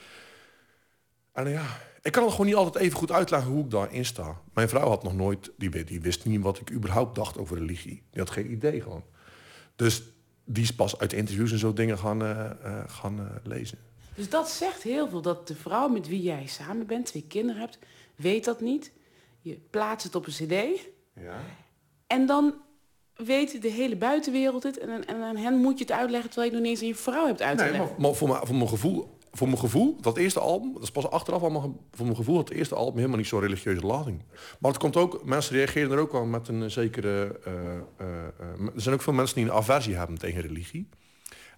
En 1.34 1.48
ja, 1.48 1.66
ik 2.02 2.12
kan 2.12 2.22
het 2.22 2.30
gewoon 2.30 2.46
niet 2.46 2.54
altijd 2.54 2.84
even 2.84 2.98
goed 2.98 3.12
uitleggen 3.12 3.50
hoe 3.50 3.64
ik 3.64 3.70
daarin 3.70 4.04
sta. 4.04 4.40
Mijn 4.52 4.68
vrouw 4.68 4.88
had 4.88 5.02
nog 5.02 5.14
nooit, 5.14 5.50
die, 5.56 5.84
die 5.84 6.00
wist 6.00 6.24
niet 6.24 6.42
wat 6.42 6.60
ik 6.60 6.70
überhaupt 6.70 7.14
dacht 7.14 7.38
over 7.38 7.58
religie. 7.58 8.02
Die 8.10 8.20
had 8.20 8.30
geen 8.30 8.50
idee 8.50 8.80
gewoon. 8.80 9.04
Dus 9.76 10.02
die 10.44 10.62
is 10.62 10.74
pas 10.74 10.98
uit 10.98 11.12
interviews 11.12 11.52
en 11.52 11.58
zo 11.58 11.72
dingen 11.72 11.98
gaan, 11.98 12.22
eh, 12.22 12.50
eh, 12.50 12.84
gaan 12.86 13.18
eh, 13.18 13.26
lezen. 13.42 13.78
Dus 14.14 14.28
dat 14.30 14.50
zegt 14.50 14.82
heel 14.82 15.08
veel. 15.08 15.22
Dat 15.22 15.48
de 15.48 15.54
vrouw 15.54 15.88
met 15.88 16.08
wie 16.08 16.22
jij 16.22 16.46
samen 16.46 16.86
bent, 16.86 17.06
twee 17.06 17.24
kinderen 17.28 17.60
hebt, 17.60 17.78
weet 18.16 18.44
dat 18.44 18.60
niet. 18.60 18.92
Je 19.40 19.58
plaatst 19.70 20.06
het 20.06 20.14
op 20.14 20.26
een 20.26 20.32
cd. 20.32 20.80
Ja. 21.14 21.40
En 22.06 22.26
dan 22.26 22.54
weet 23.14 23.62
de 23.62 23.68
hele 23.70 23.96
buitenwereld 23.96 24.62
het. 24.62 24.78
En, 24.78 25.06
en 25.06 25.22
aan 25.22 25.36
hen 25.36 25.56
moet 25.56 25.78
je 25.78 25.84
het 25.84 25.92
uitleggen 25.92 26.30
terwijl 26.30 26.50
je 26.50 26.56
nog 26.56 26.66
niet 26.66 26.74
eens 26.74 26.82
aan 26.82 26.94
je 26.94 27.02
vrouw 27.02 27.26
hebt 27.26 27.38
Nee, 27.38 27.48
uitgelegd. 27.48 27.78
maar, 27.78 28.00
maar 28.00 28.14
voor, 28.14 28.28
mijn, 28.28 28.46
voor, 28.46 28.56
mijn 28.56 28.68
gevoel, 28.68 29.13
voor 29.36 29.46
mijn 29.46 29.58
gevoel, 29.58 29.96
dat 30.00 30.16
eerste 30.16 30.40
album, 30.40 30.72
dat 30.72 30.82
is 30.82 30.90
pas 30.90 31.10
achteraf 31.10 31.40
allemaal, 31.40 31.86
voor 31.92 32.04
mijn 32.04 32.16
gevoel, 32.16 32.36
dat 32.36 32.50
eerste 32.50 32.74
album 32.74 32.96
helemaal 32.96 33.16
niet 33.16 33.26
zo'n 33.26 33.40
religieuze 33.40 33.86
lading. 33.86 34.22
Maar 34.58 34.70
het 34.70 34.80
komt 34.80 34.96
ook, 34.96 35.24
mensen 35.24 35.56
reageren 35.56 35.90
er 35.90 35.98
ook 35.98 36.12
wel 36.12 36.24
met 36.24 36.48
een 36.48 36.70
zekere, 36.70 37.40
eh, 37.44 37.76
eh, 37.76 38.26
eh, 38.38 38.74
er 38.74 38.80
zijn 38.80 38.94
ook 38.94 39.02
veel 39.02 39.12
mensen 39.12 39.36
die 39.36 39.44
een 39.44 39.52
aversie 39.52 39.94
hebben 39.94 40.18
tegen 40.18 40.40
religie. 40.40 40.88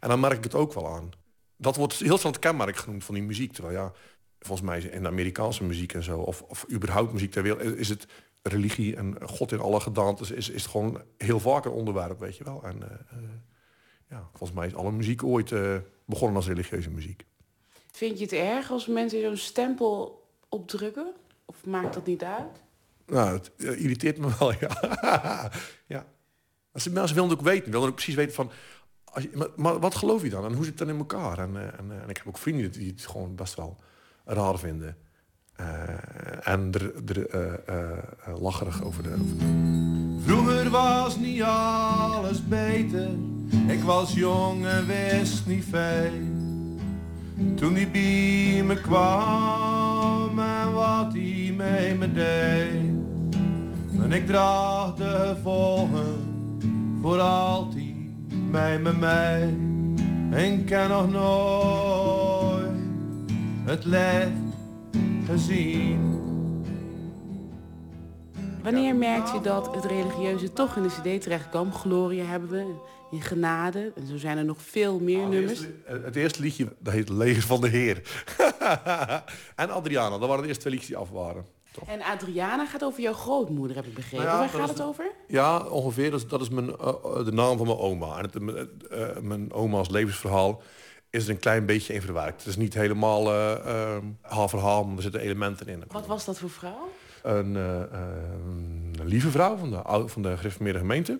En 0.01 0.09
dan 0.09 0.21
merk 0.21 0.37
ik 0.37 0.45
het 0.45 0.55
ook 0.55 0.73
wel 0.73 0.95
aan. 0.95 1.11
Dat 1.57 1.77
wordt 1.77 1.95
heel 1.95 2.19
snel 2.19 2.33
het 2.33 2.41
kenmerk 2.41 2.77
genoemd 2.77 3.05
van 3.05 3.15
die 3.15 3.25
muziek. 3.25 3.53
Terwijl 3.53 3.77
ja, 3.77 3.93
volgens 4.41 4.69
mij 4.69 4.81
in 4.81 5.03
de 5.03 5.09
Amerikaanse 5.09 5.65
muziek 5.65 5.93
en 5.93 6.03
zo, 6.03 6.19
of, 6.19 6.43
of 6.43 6.67
überhaupt 6.71 7.13
muziek 7.13 7.33
ter 7.33 7.43
wereld, 7.43 7.63
is 7.63 7.89
het 7.89 8.07
religie 8.43 8.97
en 8.97 9.17
God 9.23 9.53
in 9.53 9.61
alle 9.61 9.81
gedaantes, 9.81 10.31
is, 10.31 10.49
is 10.49 10.63
het 10.63 10.71
gewoon 10.71 11.03
heel 11.19 11.41
vaak 11.41 11.65
een 11.65 11.71
onderwerp, 11.71 12.19
weet 12.19 12.37
je 12.37 12.45
wel. 12.45 12.63
En 12.65 12.79
ja, 14.09 14.29
volgens 14.29 14.59
mij 14.59 14.67
is 14.67 14.75
alle 14.75 14.93
muziek 14.93 15.25
ooit 15.25 15.55
begonnen 16.07 16.37
als 16.37 16.47
religieuze 16.47 16.91
muziek. 16.91 17.27
Vind 17.97 18.19
je 18.19 18.25
het 18.25 18.33
erg 18.33 18.71
als 18.71 18.87
mensen 18.87 19.21
zo'n 19.21 19.37
stempel 19.37 20.27
opdrukken? 20.49 21.13
Of 21.45 21.57
maakt 21.65 21.95
dat 21.95 22.07
niet 22.07 22.23
uit? 22.23 22.63
Nou, 23.07 23.33
het 23.33 23.51
eh, 23.57 23.81
irriteert 23.81 24.19
me 24.19 24.29
wel, 24.39 24.53
ja. 24.61 25.51
ja. 25.87 26.07
Als 26.73 26.85
de 26.85 26.91
mensen 26.91 27.15
willen 27.17 27.31
ook 27.31 27.41
weten, 27.41 27.73
willen 27.73 27.89
ook 27.89 27.95
precies 27.95 28.15
weten 28.15 28.35
van... 28.35 28.51
Als 29.05 29.23
je, 29.23 29.31
maar, 29.35 29.49
maar 29.57 29.79
wat 29.79 29.95
geloof 29.95 30.23
je 30.23 30.29
dan 30.29 30.45
en 30.45 30.53
hoe 30.53 30.65
zit 30.65 30.79
het 30.79 30.79
dan 30.79 30.89
in 30.89 30.99
elkaar? 30.99 31.39
En, 31.39 31.57
eh, 31.57 31.79
en, 31.79 31.91
eh, 31.91 32.03
en 32.03 32.09
ik 32.09 32.17
heb 32.17 32.27
ook 32.27 32.39
vrienden 32.39 32.73
die 32.73 32.91
het 32.91 33.07
gewoon 33.07 33.35
best 33.35 33.55
wel 33.55 33.77
raar 34.25 34.59
vinden. 34.59 34.97
Eh, 35.53 36.49
en 36.49 36.73
er, 36.73 36.93
lacherig 38.41 38.83
over 38.83 39.03
de... 39.03 39.13
Over 39.13 39.39
de 39.39 40.21
Vroeger 40.25 40.71
was 40.71 41.17
niet 41.17 41.43
alles 41.43 42.49
beter. 42.49 43.11
Ik 43.69 43.83
was 43.83 44.15
jong 44.15 44.67
en 44.67 44.87
wist 44.87 45.47
niet 45.47 45.65
veel. 45.65 46.46
Toen 47.55 47.75
die 47.75 47.87
bij 47.87 48.63
me 48.65 48.81
kwam 48.81 50.39
en 50.39 50.73
wat 50.73 51.13
hij 51.13 51.55
mee 51.57 51.95
me 51.95 52.13
deed. 52.13 52.95
En 54.03 54.13
ik 54.13 54.27
draag 54.27 54.95
de 54.95 55.35
gevolgen 55.35 56.17
voor 57.01 57.21
altijd 57.21 57.95
mee 58.51 58.79
met 58.79 59.01
mij. 59.01 59.55
En 60.31 60.65
ken 60.65 60.89
nog 60.89 61.11
nooit 61.11 62.71
het 63.65 63.85
licht 63.85 64.31
gezien. 65.27 66.15
Wanneer 68.63 68.97
merkt 68.97 69.33
je 69.33 69.41
dat 69.41 69.75
het 69.75 69.85
religieuze 69.85 70.53
toch 70.53 70.77
in 70.77 70.83
de 70.83 70.89
cd 70.89 71.23
terecht 71.23 71.49
kwam? 71.49 71.73
Gloria 71.73 72.25
hebben 72.25 72.49
we, 72.51 72.75
in 73.11 73.23
Genade. 73.23 73.93
En 73.97 74.07
zo 74.07 74.17
zijn 74.17 74.39
er 74.39 74.45
nog 74.45 74.63
veel 74.63 74.99
meer 75.01 75.27
nummers. 75.29 75.61
Eh, 75.61 75.97
Het 76.05 76.17
eerste 76.17 76.41
liedje, 76.43 76.69
dat 76.79 76.93
heet 76.93 77.09
Leger 77.09 77.43
van 77.43 77.61
de 77.61 77.69
Heer. 77.69 78.03
en 79.57 79.71
Adriana, 79.71 80.19
dat 80.19 80.29
waren 80.29 80.43
de 80.43 80.47
eerste 80.49 80.61
twee 80.63 80.73
liedjes 80.73 80.91
die 80.91 81.01
af 81.01 81.11
waren. 81.11 81.47
En 81.87 82.03
Adriana 82.03 82.67
gaat 82.67 82.85
over 82.85 83.01
jouw 83.01 83.13
grootmoeder, 83.13 83.77
heb 83.77 83.87
ik 83.87 83.95
begrepen. 83.95 84.27
Nou 84.27 84.31
ja, 84.31 84.39
Waar 84.53 84.61
gaat 84.61 84.69
het 84.69 84.83
over? 84.83 85.11
Ja, 85.29 85.59
ongeveer. 85.59 86.11
Dat 86.11 86.21
is, 86.21 86.29
dat 86.29 86.41
is 86.41 86.49
mijn, 86.49 86.77
eh, 86.77 86.89
eh, 86.89 87.25
de 87.25 87.33
naam 87.33 87.57
van 87.57 87.67
mijn 87.67 87.79
oma. 87.79 88.19
En 88.19 88.23
het, 88.23 88.87
eh, 88.89 89.23
mijn 89.23 89.53
oma's 89.53 89.89
levensverhaal 89.89 90.63
is 91.11 91.25
er 91.25 91.31
een 91.31 91.39
klein 91.39 91.67
beetje 91.67 91.95
in 91.95 92.03
verwerkt. 92.03 92.39
Het 92.39 92.47
is 92.47 92.57
niet 92.57 92.75
helemaal 92.75 93.33
eh, 93.33 93.97
haar 94.21 94.49
verhaal, 94.49 94.85
maar 94.85 94.97
er 94.97 95.03
zitten 95.03 95.21
elementen 95.21 95.69
in. 95.69 95.83
Wat 95.89 96.07
was 96.07 96.25
dat 96.25 96.39
voor 96.39 96.51
vrouw? 96.51 96.89
Een, 97.23 97.55
een 97.55 99.05
lieve 99.07 99.31
vrouw 99.31 99.57
van 99.57 99.71
de, 99.71 100.09
van 100.09 100.23
de 100.23 100.37
gereformeerde 100.37 100.79
gemeente 100.79 101.19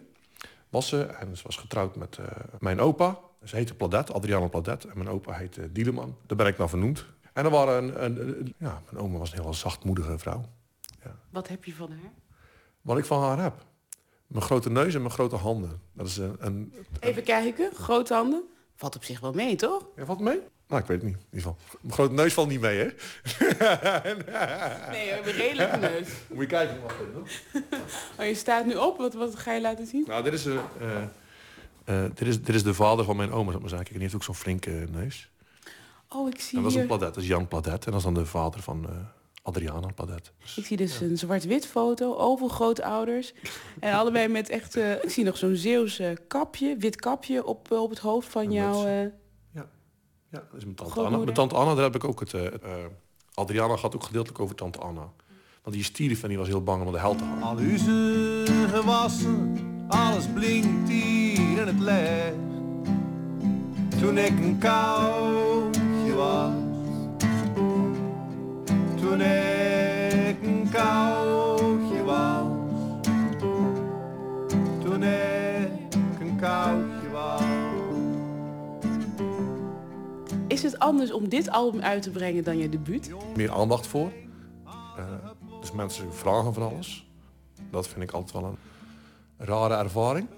was 0.69 0.89
ze. 0.89 1.03
En 1.03 1.37
ze 1.37 1.43
was 1.43 1.57
getrouwd 1.57 1.97
met 1.97 2.19
eh, 2.19 2.27
mijn 2.59 2.81
opa. 2.81 3.19
Ze 3.45 3.57
heette 3.57 3.75
Pladet, 3.75 4.13
Adriana 4.13 4.47
Pladet. 4.49 4.85
En 4.85 4.93
mijn 4.97 5.09
opa 5.09 5.33
heette 5.33 5.73
Dieleman. 5.73 6.17
Daar 6.27 6.37
ben 6.37 6.47
ik 6.47 6.59
naar 6.59 6.69
vernoemd. 6.69 7.07
En 7.33 7.45
er 7.45 7.51
waren 7.51 7.83
een, 7.85 8.05
een, 8.05 8.29
een- 8.29 8.55
ja, 8.59 8.83
mijn 8.91 9.05
oma 9.05 9.19
was 9.19 9.33
een 9.33 9.41
heel 9.43 9.55
zachtmoedige 9.55 10.19
vrouw. 10.19 10.45
Wat 11.31 11.49
heb 11.49 11.65
je 11.65 11.75
van 11.75 11.91
haar? 11.91 12.13
Wat 12.83 12.99
ik 12.99 13.05
van 13.05 13.23
haar 13.23 13.43
heb. 13.43 13.65
Mijn 14.27 14.43
grote 14.45 14.71
neus 14.71 14.95
en 14.95 15.01
mijn 15.01 15.13
grote 15.13 15.37
handen. 15.37 15.81
Dat 15.93 16.07
is 16.07 16.17
een... 16.17 16.37
een 16.39 16.73
Even 17.01 17.23
kijken, 17.23 17.71
grote 17.75 18.15
handen. 18.15 18.45
Valt 18.75 18.97
op 18.97 19.05
zich 19.05 19.21
wel 19.21 19.33
mee, 19.33 19.57
toch? 19.57 19.87
Ja, 19.97 20.05
valt 20.05 20.21
mee? 20.21 20.41
Nou, 20.69 20.81
ik 20.83 20.87
weet 20.87 21.03
het 21.03 21.07
niet. 21.07 21.17
In 21.17 21.27
ieder 21.33 21.51
geval. 21.51 21.57
Mijn 21.81 21.95
grote 21.95 22.13
neus 22.15 22.35
valt 22.35 22.49
niet 22.49 22.61
mee, 22.61 22.79
hè? 22.79 22.85
Nee, 24.91 25.07
we 25.07 25.13
hebben 25.13 25.33
een 25.33 25.39
redelijke 25.39 25.77
neus. 25.91 26.09
Moet 26.29 26.41
je 26.41 26.47
kijken 26.47 26.81
wat 26.83 26.93
dit 26.99 27.15
doet. 27.15 27.43
Oh, 28.19 28.27
je 28.27 28.35
staat 28.35 28.67
nu 28.67 28.75
op. 28.75 28.99
Wat, 28.99 29.15
wat 29.15 29.37
ga 29.37 29.53
je 29.53 29.61
laten 29.61 29.87
zien? 29.87 30.05
Nou, 30.07 30.23
dit 30.23 30.33
is, 30.33 30.47
eh, 30.47 30.57
eh, 31.85 32.05
dit, 32.15 32.29
is, 32.29 32.43
dit 32.43 32.55
is 32.55 32.63
de 32.63 32.75
vader 32.75 33.05
van 33.05 33.17
mijn 33.17 33.31
oma, 33.33 33.51
zou 33.51 33.61
maar 33.61 33.71
zeggen. 33.71 33.87
En 33.87 33.93
die 33.93 34.03
heeft 34.03 34.15
ook 34.15 34.23
zo'n 34.23 34.35
flinke 34.35 34.87
neus. 34.91 35.31
Oh, 36.09 36.29
ik 36.29 36.41
zie 36.41 36.57
En 36.57 36.63
dat 36.63 36.73
is 36.73 36.79
een 36.79 36.87
Pladet, 36.87 37.15
dat 37.15 37.23
is 37.23 37.29
Jan 37.29 37.49
Pladet. 37.49 37.85
En 37.85 37.91
dat 37.91 38.01
is 38.01 38.05
dan 38.05 38.15
de 38.15 38.27
vader 38.27 38.63
van 38.63 38.87
Adriana 39.43 39.89
Pladet. 39.95 40.33
Ik 40.57 40.67
zie 40.67 40.77
dus 40.77 41.01
een 41.01 41.19
zwart-wit 41.19 41.67
foto, 41.67 42.17
overgrootouders. 42.17 43.33
En 43.81 43.95
allebei 43.95 44.29
met 44.29 44.49
echt... 44.49 44.77
ik 44.77 45.11
zie 45.11 45.25
nog 45.25 45.37
zo'n 45.37 45.57
Zeeuws 45.57 45.99
eh, 45.99 46.11
kapje, 46.29 46.77
wit 46.77 46.97
kapje 46.97 47.45
op, 47.45 47.71
op 47.71 47.91
het 47.91 47.99
hoofd 47.99 48.29
van 48.29 48.53
jou. 48.53 49.11
Ja, 50.31 50.39
dat 50.51 50.57
is 50.57 50.65
mijn 50.65 50.77
tante 50.77 51.01
Anna. 51.01 51.17
Mijn 51.19 51.33
tante 51.33 51.55
Anna, 51.55 51.75
daar 51.75 51.85
heb 51.85 51.95
ik 51.95 52.05
ook 52.05 52.21
het... 52.21 52.35
eh, 52.35 52.47
eh, 52.47 52.53
Adriana 53.35 53.77
gaat 53.77 53.95
ook 53.95 54.05
gedeeltelijk 54.05 54.41
over 54.41 54.55
tante 54.55 54.79
Anna. 54.79 55.09
Want 55.63 55.77
die 55.77 55.85
stierf 55.85 56.23
en 56.23 56.29
die 56.29 56.39
was 56.39 56.49
heel 56.49 56.63
bang 56.63 56.87
om 56.87 56.93
de 56.93 56.99
hel 56.99 57.15
te 57.15 57.25
halen. 57.25 57.43
Al 57.43 57.57
huizen 57.57 58.69
gewassen, 58.69 59.57
alles 59.89 60.27
blinkt 60.35 60.89
hier 60.89 61.59
in 61.59 61.67
het 61.67 61.81
licht. 61.81 62.45
Toen 64.01 64.19
ik 64.19 64.31
een 64.31 64.59
koudje 64.59 66.15
was. 66.15 66.53
Toen 69.01 69.21
ik 69.21 70.43
een 70.43 70.69
koudje 70.71 72.05
was. 72.05 72.45
Toen 74.83 75.03
ik 75.03 75.95
een 76.21 76.37
koudje 76.41 76.86
Is 80.57 80.63
het 80.63 80.79
anders 80.79 81.13
om 81.13 81.29
dit 81.29 81.51
album 81.51 81.81
uit 81.81 82.03
te 82.03 82.11
brengen 82.11 82.45
dan 82.45 82.59
je 82.59 82.69
debuut? 82.69 83.11
meer 83.35 83.53
aandacht 83.53 83.87
voor. 83.87 84.13
Eh, 84.97 85.05
dus 85.61 85.73
mensen 85.73 86.13
vragen 86.15 86.55
van 86.55 86.63
alles. 86.63 87.07
Dat 87.71 87.89
vind 87.89 88.03
ik 88.03 88.11
altijd 88.11 88.33
wel 88.33 88.45
een 88.45 88.57
rare 89.47 89.75
ervaring. 89.75 90.29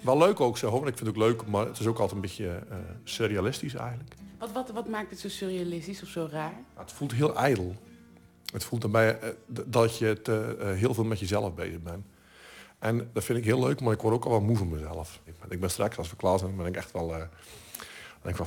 Wel 0.00 0.18
leuk 0.18 0.40
ook 0.40 0.58
zo, 0.58 0.70
want 0.70 0.86
ik 0.86 0.96
vind 0.96 1.06
het 1.06 1.08
ook 1.08 1.22
leuk, 1.22 1.46
maar 1.46 1.66
het 1.66 1.78
is 1.78 1.86
ook 1.86 1.98
altijd 1.98 2.14
een 2.14 2.20
beetje 2.20 2.48
eh, 2.48 2.76
surrealistisch 3.04 3.74
eigenlijk. 3.74 4.14
Wat, 4.38 4.52
wat, 4.52 4.70
wat 4.70 4.88
maakt 4.88 5.10
het 5.10 5.18
zo 5.18 5.28
surrealistisch 5.28 6.02
of 6.02 6.08
zo 6.08 6.28
raar? 6.30 6.54
Het 6.74 6.92
voelt 6.92 7.12
heel 7.12 7.36
ijdel. 7.36 7.74
Het 8.52 8.64
voelt 8.64 8.80
daarbij 8.80 9.18
eh, 9.18 9.28
dat 9.66 9.98
je 9.98 10.20
eh, 10.22 10.72
heel 10.72 10.94
veel 10.94 11.04
met 11.04 11.20
jezelf 11.20 11.54
bezig 11.54 11.82
bent. 11.82 12.04
En 12.78 13.10
dat 13.12 13.24
vind 13.24 13.38
ik 13.38 13.44
heel 13.44 13.60
leuk, 13.60 13.80
maar 13.80 13.92
ik 13.92 14.00
word 14.00 14.14
ook 14.14 14.24
al 14.24 14.30
wel 14.30 14.40
moe 14.40 14.56
van 14.56 14.68
mezelf. 14.68 15.20
Ik 15.24 15.34
ben, 15.40 15.50
ik 15.50 15.60
ben 15.60 15.70
straks, 15.70 15.98
als 15.98 16.10
we 16.10 16.16
klaar 16.16 16.38
zijn, 16.38 16.56
ben 16.56 16.66
ik 16.66 16.76
echt 16.76 16.92
wel... 16.92 17.08
dan 17.08 17.28
denk 18.22 18.38
ik 18.38 18.46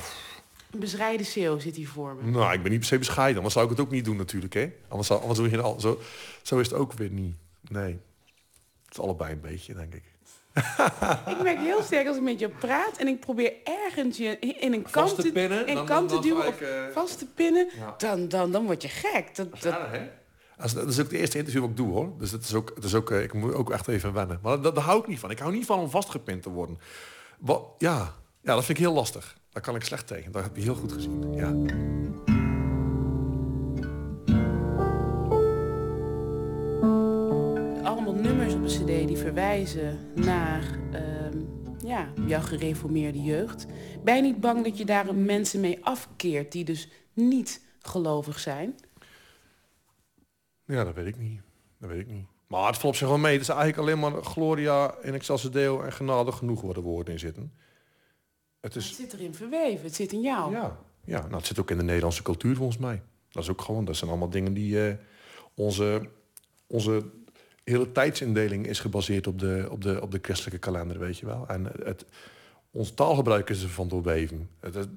bezrijde 0.78 1.24
CEO 1.24 1.58
zit 1.58 1.76
hier 1.76 1.88
voor 1.88 2.14
me. 2.14 2.30
nou, 2.30 2.52
ik 2.52 2.62
ben 2.62 2.70
niet 2.70 2.80
per 2.80 2.88
se 2.88 2.98
bescheiden, 2.98 3.36
anders 3.36 3.54
zou 3.54 3.64
ik 3.64 3.70
het 3.70 3.80
ook 3.80 3.90
niet 3.90 4.04
doen 4.04 4.16
natuurlijk. 4.16 4.54
Hè? 4.54 4.72
Anders, 4.88 5.08
zou, 5.08 5.20
anders 5.20 5.38
doe 5.38 5.50
je 5.50 5.56
het 5.56 5.64
al, 5.64 5.80
zo, 5.80 6.00
zo 6.42 6.58
is 6.58 6.70
het 6.70 6.78
ook 6.78 6.92
weer 6.92 7.10
niet. 7.10 7.34
Nee, 7.68 7.92
het 8.84 8.92
is 8.94 8.98
allebei 9.00 9.32
een 9.32 9.40
beetje, 9.40 9.74
denk 9.74 9.94
ik. 9.94 10.02
Ik 11.32 11.42
merk 11.42 11.58
heel 11.58 11.82
sterk 11.82 12.06
als 12.06 12.16
ik 12.16 12.22
met 12.22 12.38
je 12.38 12.48
praat 12.48 12.96
en 12.96 13.06
ik 13.08 13.20
probeer 13.20 13.52
ergens 13.64 14.16
je 14.16 14.38
in 14.38 14.72
een 14.72 14.86
kant 14.90 15.20
te 15.20 15.32
pinnen, 15.32 15.66
in 15.66 15.74
dan- 15.74 15.86
kant 15.86 16.10
dan 16.10 16.20
te 16.20 16.28
duwen 16.28 16.46
of 16.46 16.60
eh, 16.60 16.68
vast 16.92 17.18
te 17.18 17.26
pinnen, 17.26 17.68
Ja. 17.76 17.94
dan, 17.98 18.28
dan, 18.28 18.50
dan 18.52 18.64
word 18.64 18.82
je 18.82 18.88
gek. 18.88 19.34
Dat, 19.36 19.50
dat, 19.62 19.74
hè? 19.90 20.08
Dat 20.56 20.66
is, 20.66 20.72
dat 20.74 20.88
is 20.88 21.00
ook 21.00 21.10
de 21.10 21.18
eerste 21.18 21.38
interview 21.38 21.60
wat 21.60 21.70
ik 21.70 21.76
doe 21.76 21.92
hoor. 21.92 22.12
Dus 22.18 22.30
dat 22.30 22.42
is 22.42 22.54
ook, 22.54 22.74
dat 22.74 22.84
is 22.84 22.94
ook, 22.94 23.10
eh, 23.10 23.22
ik 23.22 23.32
moet 23.32 23.54
ook 23.54 23.70
echt 23.70 23.88
even 23.88 24.12
wennen. 24.12 24.38
Maar 24.42 24.60
dat, 24.60 24.74
daar 24.74 24.84
hou 24.84 25.00
ik 25.00 25.06
niet 25.06 25.18
van. 25.18 25.30
Ik 25.30 25.38
hou 25.38 25.52
niet 25.52 25.66
van 25.66 25.78
om 25.78 25.90
vastgepind 25.90 26.42
te 26.42 26.50
worden. 26.50 26.78
Wat, 27.38 27.62
ja, 27.78 28.14
ja, 28.42 28.54
dat 28.54 28.64
vind 28.64 28.78
ik 28.78 28.84
heel 28.84 28.94
lastig. 28.94 29.36
Daar 29.52 29.62
kan 29.62 29.74
ik 29.74 29.84
slecht 29.84 30.06
tegen. 30.06 30.32
Dat 30.32 30.42
heb 30.42 30.56
je 30.56 30.62
heel 30.62 30.74
goed 30.74 30.92
gezien. 30.92 31.34
Ja. 31.34 31.48
Allemaal 37.82 38.14
nummers 38.14 38.54
op 38.54 38.62
een 38.62 38.66
cd 38.66 39.06
die 39.08 39.16
verwijzen 39.16 39.98
naar 40.14 40.78
ehm, 40.92 41.38
ja, 41.78 42.12
jouw 42.26 42.40
gereformeerde 42.40 43.22
jeugd. 43.22 43.66
Ben 44.04 44.16
je 44.16 44.22
niet 44.22 44.40
bang 44.40 44.64
dat 44.64 44.78
je 44.78 44.84
daar 44.84 45.14
mensen 45.14 45.60
mee 45.60 45.84
afkeert 45.84 46.52
die 46.52 46.64
dus 46.64 46.88
niet 47.12 47.64
gelovig 47.80 48.38
zijn? 48.38 48.74
Ja, 50.64 50.84
dat 50.84 50.94
weet 50.94 51.06
ik 51.06 51.18
niet. 51.18 51.40
Dat 51.78 51.90
weet 51.90 52.00
ik 52.00 52.08
niet. 52.08 52.26
Maar 52.46 52.66
het 52.66 52.78
valt 52.78 52.92
op 52.92 52.98
zich 52.98 53.08
wel 53.08 53.18
mee. 53.18 53.32
Het 53.32 53.40
is 53.40 53.48
eigenlijk 53.48 53.78
alleen 53.78 53.98
maar 53.98 54.22
Gloria 54.22 54.94
in 55.02 55.14
Excelsior 55.14 55.52
Deo 55.52 55.80
en 55.80 55.92
genade 55.92 56.32
genoeg 56.32 56.60
waar 56.60 56.74
de 56.74 56.80
woorden 56.80 57.12
in 57.12 57.18
zitten. 57.18 57.52
Het 58.60 58.76
is... 58.76 58.86
Het 58.86 58.94
zit 58.94 59.12
erin 59.12 59.34
verweven, 59.34 59.84
het 59.84 59.94
zit 59.94 60.12
in 60.12 60.20
jou. 60.20 60.52
Ja, 60.52 60.78
ja 61.04 61.20
nou, 61.20 61.34
het 61.36 61.46
zit 61.46 61.58
ook 61.58 61.70
in 61.70 61.76
de 61.78 61.82
Nederlandse 61.84 62.22
cultuur 62.22 62.56
volgens 62.56 62.78
mij. 62.78 63.02
Dat 63.30 63.42
is 63.42 63.48
ook 63.50 63.60
gewoon, 63.60 63.84
dat 63.84 63.96
zijn 63.96 64.10
allemaal 64.10 64.30
dingen 64.30 64.54
die 64.54 64.86
eh, 64.88 64.94
onze, 65.54 66.08
onze 66.66 67.04
hele 67.64 67.92
tijdsindeling 67.92 68.66
is 68.66 68.80
gebaseerd 68.80 69.26
op 69.26 69.38
de, 69.38 69.68
op, 69.70 69.82
de, 69.82 70.00
op 70.02 70.10
de 70.10 70.18
christelijke 70.22 70.58
kalender, 70.58 70.98
weet 70.98 71.18
je 71.18 71.26
wel. 71.26 71.44
En 71.48 71.64
het, 71.84 72.04
ons 72.70 72.90
taalgebruik 72.94 73.50
is 73.50 73.62
ervan 73.62 73.88
doorweven. 73.88 74.50
Het, 74.60 74.74
het- 74.74 74.88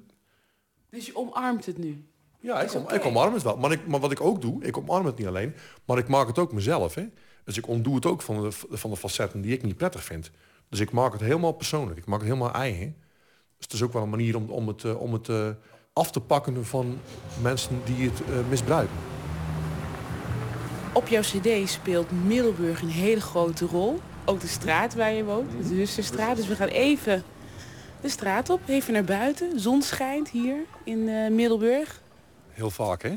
Dus 0.90 1.06
je 1.06 1.16
omarmt 1.16 1.66
het 1.66 1.78
nu? 1.78 2.06
ja, 2.40 2.62
ik, 2.62 2.74
om, 2.74 2.90
ik 2.90 3.06
omarm 3.06 3.34
het 3.34 3.44
wel. 3.44 3.58
Maar, 3.58 3.72
ik, 3.72 3.88
maar 3.88 4.00
wat 4.00 4.12
ik 4.12 4.22
ook 4.22 4.42
doe, 4.42 4.64
ik 4.64 4.78
omarm 4.78 5.06
het 5.06 5.18
niet 5.18 5.28
alleen, 5.28 5.56
maar 5.86 5.98
ik 5.98 6.08
maak 6.08 6.28
het 6.28 6.38
ook 6.40 6.54
mezelf. 6.54 6.96
Hè? 6.96 7.06
Dus 7.44 7.58
ik 7.58 7.68
ontdoe 7.68 7.96
het 7.96 8.06
ook 8.06 8.22
van 8.22 8.42
de, 8.44 8.52
van 8.52 8.90
de 8.90 8.98
facetten 8.98 9.42
die 9.42 9.54
ik 9.54 9.64
niet 9.64 9.78
prettig 9.78 10.04
vind. 10.04 10.32
Dus 10.70 10.80
ik 10.80 10.92
maak 10.92 11.12
het 11.12 11.22
helemaal 11.22 11.52
persoonlijk. 11.52 11.98
Ik 11.98 12.06
maak 12.06 12.20
het 12.20 12.28
helemaal 12.28 12.54
eigen. 12.54 12.96
Dus 13.64 13.72
het 13.72 13.74
is 13.74 13.82
ook 13.84 13.94
wel 13.94 14.04
een 14.04 14.10
manier 14.10 14.36
om, 14.36 14.50
om 14.50 14.68
het, 14.68 14.84
eh, 14.84 15.02
om 15.02 15.14
het 15.14 15.30
eh, 15.30 15.50
af 15.94 16.12
te 16.12 16.20
pakken 16.20 16.66
van 16.66 17.00
mensen 17.42 17.82
die 17.86 18.10
het 18.10 18.22
eh, 18.24 18.30
misbruiken. 18.50 18.96
Op 20.94 21.08
jouw 21.08 21.22
cd 21.22 21.70
speelt 21.70 22.26
Middelburg 22.26 22.82
een 22.82 22.90
hele 22.90 23.22
grote 23.22 23.66
rol. 23.66 24.00
Ook 24.26 24.40
de 24.40 24.48
straat 24.48 24.96
waar 24.96 25.12
je 25.12 25.24
woont, 25.24 25.52
de 25.52 25.64
Zusterstraat. 25.64 26.36
Dus 26.36 26.48
we 26.48 26.56
gaan 26.56 26.68
even 26.68 27.24
de 28.02 28.10
straat 28.10 28.50
op, 28.50 28.62
even 28.68 28.94
naar 28.94 29.04
buiten. 29.04 29.60
Zon 29.60 29.82
schijnt 29.82 30.30
hier 30.30 30.66
in 30.84 31.10
eh, 31.10 31.30
Middelburg. 31.30 32.02
Heel 32.50 32.70
vaak, 32.70 33.02
hè? 33.02 33.16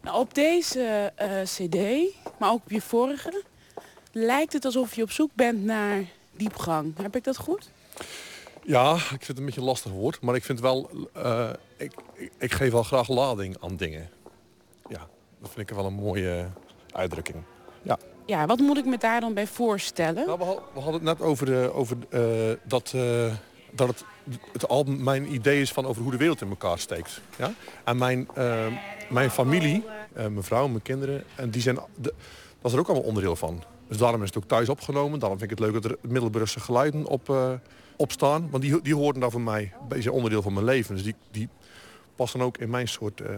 Nou, 0.00 0.18
op 0.18 0.34
deze 0.34 1.12
eh, 1.14 1.42
cd, 1.42 1.76
maar 2.38 2.50
ook 2.50 2.62
op 2.64 2.70
je 2.70 2.80
vorige... 2.80 3.42
lijkt 4.12 4.52
het 4.52 4.64
alsof 4.64 4.94
je 4.94 5.02
op 5.02 5.10
zoek 5.10 5.30
bent 5.34 5.64
naar 5.64 6.04
diepgang. 6.36 6.96
Heb 6.96 7.16
ik 7.16 7.24
dat 7.24 7.36
goed? 7.36 7.70
Ja, 8.64 8.94
ik 8.94 9.00
vind 9.08 9.26
het 9.26 9.38
een 9.38 9.44
beetje 9.44 9.60
een 9.60 9.66
lastig 9.66 9.92
woord. 9.92 10.20
Maar 10.20 10.34
ik 10.34 10.44
vind 10.44 10.60
wel... 10.60 10.90
eh, 11.12 11.50
ik, 11.76 11.92
ik, 12.14 12.32
ik 12.38 12.52
geef 12.52 12.72
wel 12.72 12.82
graag 12.82 13.08
lading 13.08 13.56
aan 13.60 13.76
dingen. 13.76 14.10
Ja, 14.88 15.08
dat 15.40 15.50
vind 15.54 15.70
ik 15.70 15.76
wel 15.76 15.84
een 15.86 15.94
mooie 15.94 16.46
uitdrukking. 16.92 17.42
Ja. 17.82 17.98
Ja, 18.26 18.46
wat 18.46 18.58
moet 18.58 18.78
ik 18.78 18.84
me 18.84 18.98
daar 18.98 19.20
dan 19.20 19.34
bij 19.34 19.46
voorstellen? 19.46 20.26
Nou, 20.26 20.38
we, 20.38 20.44
had- 20.44 20.62
we 20.74 20.80
hadden 20.80 21.06
het 21.06 21.18
net 21.18 21.28
over, 21.28 21.46
de, 21.46 21.70
over 21.74 21.96
eh, 22.10 22.56
dat, 22.64 22.92
eh, 22.94 23.32
dat 23.70 23.88
het, 23.88 24.04
het 24.52 24.68
album 24.68 25.02
mijn 25.02 25.34
idee 25.34 25.60
is 25.60 25.72
van 25.72 25.86
over 25.86 26.02
hoe 26.02 26.10
de 26.10 26.16
wereld 26.16 26.40
in 26.40 26.48
elkaar 26.48 26.78
steekt. 26.78 27.20
Ja? 27.38 27.52
En 27.84 27.96
mijn, 27.98 28.28
eh, 28.34 28.66
mijn 29.10 29.30
familie, 29.30 29.84
eh, 30.12 30.26
mijn 30.26 30.42
vrouw, 30.42 30.68
mijn 30.68 30.82
kinderen, 30.82 31.24
en 31.34 31.50
die 31.50 31.62
zijn, 31.62 31.76
de, 31.76 32.14
dat 32.60 32.70
is 32.70 32.72
er 32.72 32.78
ook 32.78 32.86
allemaal 32.88 33.06
onderdeel 33.06 33.36
van. 33.36 33.62
Dus 33.88 33.98
daarom 33.98 34.22
is 34.22 34.28
het 34.28 34.36
ook 34.36 34.48
thuis 34.48 34.68
opgenomen. 34.68 35.18
Daarom 35.18 35.38
vind 35.38 35.50
ik 35.50 35.58
het 35.58 35.66
leuk 35.72 35.82
dat 35.82 35.90
er 35.92 35.98
Middelburgse 36.00 36.60
geluiden 36.60 37.06
op, 37.06 37.30
eh, 37.30 37.52
op 38.02 38.12
staan. 38.12 38.50
Want 38.50 38.62
die, 38.62 38.82
die 38.82 38.94
horen 38.94 39.20
daar 39.20 39.30
voor 39.30 39.40
mij 39.40 39.72
een 39.80 39.88
beetje 39.88 40.12
onderdeel 40.12 40.42
van 40.42 40.52
mijn 40.52 40.64
leven. 40.64 40.94
Dus 40.94 41.04
die, 41.04 41.14
die 41.30 41.48
passen 42.16 42.40
ook 42.40 42.58
in 42.58 42.70
mijn 42.70 42.88
soort 42.88 43.20
eh, 43.20 43.34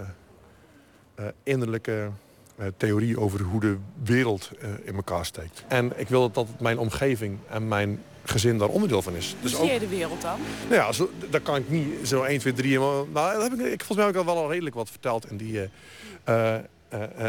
eh, 1.14 1.26
innerlijke 1.42 2.10
eh, 2.56 2.66
theorie 2.76 3.20
over 3.20 3.40
hoe 3.42 3.60
de 3.60 3.76
wereld 4.02 4.50
in 4.84 4.94
elkaar 4.94 5.24
steekt. 5.26 5.64
En 5.68 5.92
ik 5.96 6.08
wil 6.08 6.30
dat 6.30 6.46
mijn 6.60 6.78
omgeving 6.78 7.38
en 7.48 7.68
mijn 7.68 8.02
gezin 8.24 8.58
daar 8.58 8.68
onderdeel 8.68 9.02
van 9.02 9.14
is. 9.14 9.30
Hoe 9.32 9.42
Dus 9.42 9.50
zie 9.50 9.60
ook, 9.60 9.70
je 9.70 9.78
de 9.78 9.88
wereld 9.88 10.22
dan? 10.22 10.38
nou 10.68 10.74
ja, 10.74 10.92
zo, 10.92 11.10
daar 11.30 11.40
kan 11.40 11.56
ik 11.56 11.68
niet 11.70 12.08
zo 12.08 12.22
1, 12.22 12.38
2, 12.38 12.52
3... 12.52 12.78
Maar, 12.78 12.88
nou, 13.12 13.32
dat 13.32 13.42
heb 13.42 13.52
ik, 13.52 13.58
ik, 13.72 13.84
volgens 13.84 13.96
mij 13.96 14.06
heb 14.06 14.14
ik 14.14 14.20
al 14.20 14.34
wel 14.34 14.42
al 14.42 14.50
redelijk 14.50 14.74
wat 14.74 14.90
verteld 14.90 15.30
in 15.30 15.36
die... 15.36 15.68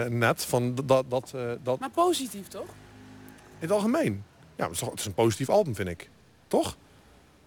net, 0.10 0.46
van 0.46 0.76
dat, 0.86 1.06
dat, 1.10 1.34
dat 1.64 1.80
Maar 1.80 1.90
positief, 1.90 2.48
toch? 2.48 2.68
in 3.60 3.62
het 3.68 3.72
algemeen. 3.72 4.24
Ja, 4.56 4.64
het 4.64 4.74
is, 4.74 4.80
toch- 4.80 4.90
het 4.90 5.00
is 5.00 5.06
een 5.06 5.14
positief 5.14 5.50
album, 5.50 5.76
vind 5.76 5.90
ik. 5.90 6.10
Toch? 6.48 6.78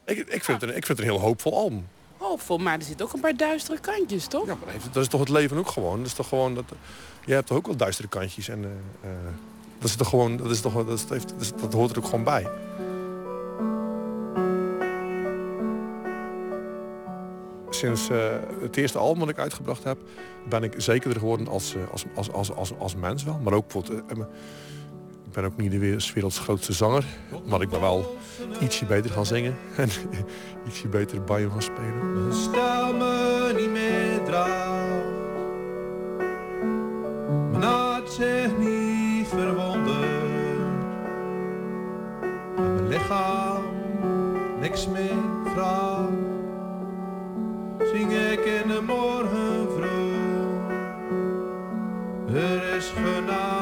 Ik, 0.09 0.19
ik, 0.19 0.45
vind, 0.45 0.61
het 0.61 0.71
een, 0.71 0.77
ik 0.77 0.87
vind 0.87 0.99
het 0.99 1.07
een 1.07 1.15
heel 1.15 1.23
hoopvol 1.23 1.55
album. 1.55 1.87
Hoopvol, 2.17 2.59
maar 2.59 2.79
er 2.79 2.85
zitten 2.85 3.07
ook 3.07 3.13
een 3.13 3.21
paar 3.21 3.37
duistere 3.37 3.81
kantjes, 3.81 4.27
toch? 4.27 4.47
Ja, 4.47 4.57
maar 4.65 4.75
dat 4.93 5.03
is 5.03 5.09
toch 5.09 5.21
het 5.21 5.29
leven 5.29 5.57
ook 5.57 5.69
gewoon. 5.69 5.99
Dat 5.99 6.07
is 6.07 6.13
toch 6.13 6.29
gewoon 6.29 6.55
dat, 6.55 6.65
je 7.25 7.33
hebt 7.33 7.47
toch 7.47 7.57
ook 7.57 7.67
wel 7.67 7.77
duistere 7.77 8.09
kantjes. 8.09 8.49
En, 8.49 8.65
eh, 8.65 9.11
eh, 9.11 9.17
dat 9.79 9.89
is 9.89 9.97
toch 9.97 10.09
gewoon, 10.09 10.37
dat, 10.37 10.51
is 10.51 10.61
toch, 10.61 10.87
dat, 10.87 11.07
heeft, 11.09 11.29
dat, 11.29 11.53
dat 11.61 11.73
hoort 11.73 11.91
er 11.91 11.99
ook 11.99 12.05
gewoon 12.05 12.25
bij. 12.25 12.47
Sinds 17.71 18.09
eh, 18.09 18.33
het 18.61 18.77
eerste 18.77 18.99
album 18.99 19.19
dat 19.19 19.29
ik 19.29 19.39
uitgebracht 19.39 19.85
heb, 19.85 19.99
ben 20.49 20.63
ik 20.63 20.75
zekerder 20.77 21.19
geworden 21.19 21.49
als, 21.49 21.75
eh, 21.75 21.81
als, 21.93 22.05
als, 22.15 22.33
als, 22.33 22.55
als, 22.55 22.73
als 22.79 22.95
mens 22.95 23.25
wel. 23.25 23.41
Maar 23.43 23.53
ook 23.53 23.73
bijvoorbeeld, 23.73 24.11
eh, 24.11 24.19
eh, 24.19 24.27
ik 25.29 25.35
ben 25.35 25.45
ook 25.45 25.57
niet 25.57 25.71
de 25.71 25.79
werelds 26.15 26.39
grootste 26.39 26.73
zanger. 26.73 27.05
Maar 27.45 27.61
ik 27.61 27.69
ben 27.69 27.81
wel 27.81 28.17
ietsje 28.61 28.85
beter 28.85 29.11
gaan 29.11 29.27
zingen. 29.27 29.57
En 29.77 29.89
ietsje 30.69 30.89
beter 30.89 31.25
bij 31.25 31.41
hem 31.41 31.51
gaan 31.51 31.63
spelen. 31.63 32.35
Stel 32.35 32.93
me 32.93 33.53
niet 33.57 33.71
meer 33.71 34.23
trouw. 34.25 34.87
Mijn 37.51 37.63
hart 37.63 38.13
zich 38.13 38.59
niet 38.59 39.27
verwonderd. 39.29 39.97
En 42.57 42.75
mijn 42.75 42.89
lichaam 42.89 43.63
niks 44.61 44.89
meer 44.89 45.17
vraagt. 45.45 46.09
Zing 47.93 48.13
ik 48.13 48.45
in 48.45 48.69
de 48.69 48.83
morgen 48.87 49.69
vroeg. 49.77 50.71
Er 52.35 52.77
is 52.77 52.93
genade 52.95 53.58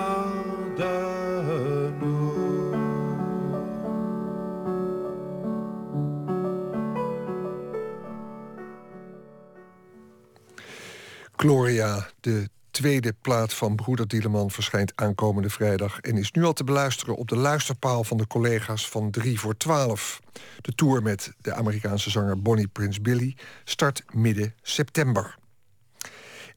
Gloria, 11.47 12.09
de 12.21 12.49
tweede 12.71 13.15
plaat 13.21 13.55
van 13.55 13.77
Broeder 13.77 14.09
Dieleman 14.09 14.51
verschijnt 14.51 14.93
aankomende 14.95 15.51
vrijdag... 15.51 16.01
en 16.01 16.17
is 16.17 16.31
nu 16.31 16.45
al 16.45 16.53
te 16.53 16.65
beluisteren 16.65 17.17
op 17.17 17.29
de 17.29 17.37
luisterpaal 17.37 18.05
van 18.05 18.17
de 18.17 18.27
collega's 18.27 18.89
van 18.89 19.11
3 19.11 19.41
voor 19.41 19.57
12. 19.57 20.21
De 20.61 20.73
tour 20.73 21.03
met 21.03 21.33
de 21.41 21.55
Amerikaanse 21.55 22.11
zanger 22.11 22.43
Bonnie 22.43 22.69
Prince 22.69 23.01
Billy 23.01 23.37
start 23.65 24.03
midden 24.13 24.55
september. 24.63 25.39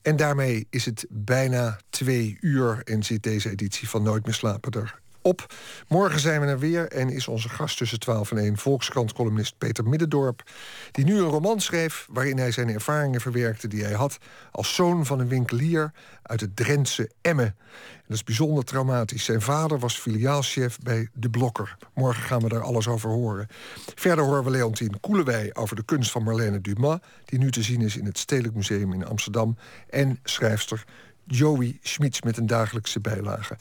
En 0.01 0.15
daarmee 0.15 0.67
is 0.69 0.85
het 0.85 1.05
bijna 1.09 1.79
twee 1.89 2.37
uur 2.41 2.81
en 2.83 3.03
zit 3.03 3.23
deze 3.23 3.49
editie 3.49 3.89
van 3.89 4.03
Nooit 4.03 4.25
meer 4.25 4.35
slapen 4.35 4.71
erop. 5.21 5.53
Morgen 5.87 6.19
zijn 6.19 6.41
we 6.41 6.47
er 6.47 6.59
weer 6.59 6.87
en 6.87 7.09
is 7.09 7.27
onze 7.27 7.49
gast 7.49 7.77
tussen 7.77 7.99
12 7.99 8.31
en 8.31 8.37
1 8.37 8.57
Volkskrant-columnist 8.57 9.57
Peter 9.57 9.87
Middendorp... 9.87 10.43
die 10.91 11.05
nu 11.05 11.17
een 11.17 11.29
roman 11.29 11.59
schreef 11.59 12.07
waarin 12.09 12.37
hij 12.37 12.51
zijn 12.51 12.69
ervaringen 12.69 13.21
verwerkte... 13.21 13.67
die 13.67 13.83
hij 13.83 13.93
had 13.93 14.17
als 14.51 14.75
zoon 14.75 15.05
van 15.05 15.19
een 15.19 15.27
winkelier 15.27 15.91
uit 16.21 16.41
het 16.41 16.55
Drentse 16.55 17.09
Emmen. 17.21 17.45
En 17.45 18.05
dat 18.07 18.17
is 18.17 18.23
bijzonder 18.23 18.63
traumatisch. 18.63 19.23
Zijn 19.23 19.41
vader 19.41 19.79
was 19.79 19.99
filiaalchef 19.99 20.79
bij 20.79 21.09
De 21.13 21.29
Blokker. 21.29 21.77
Morgen 21.93 22.23
gaan 22.23 22.41
we 22.41 22.49
daar 22.49 22.63
alles 22.63 22.87
over 22.87 23.09
horen. 23.09 23.47
Verder 23.95 24.25
horen 24.25 24.43
we 24.43 24.49
Leontien 24.49 24.99
Koelewij 24.99 25.49
over 25.53 25.75
de 25.75 25.83
kunst 25.83 26.11
van 26.11 26.23
Marlene 26.23 26.61
Dumas... 26.61 26.99
die 27.25 27.39
nu 27.39 27.51
te 27.51 27.63
zien 27.63 27.81
is 27.81 27.97
in 27.97 28.05
het 28.05 28.17
Stedelijk 28.17 28.55
Museum 28.55 28.93
in 28.93 29.05
Amsterdam... 29.05 29.57
en 29.89 30.19
schrijfster 30.23 30.85
Joey 31.25 31.77
Schmitz 31.81 32.21
met 32.21 32.37
een 32.37 32.47
dagelijkse 32.47 32.99
bijlage 32.99 33.57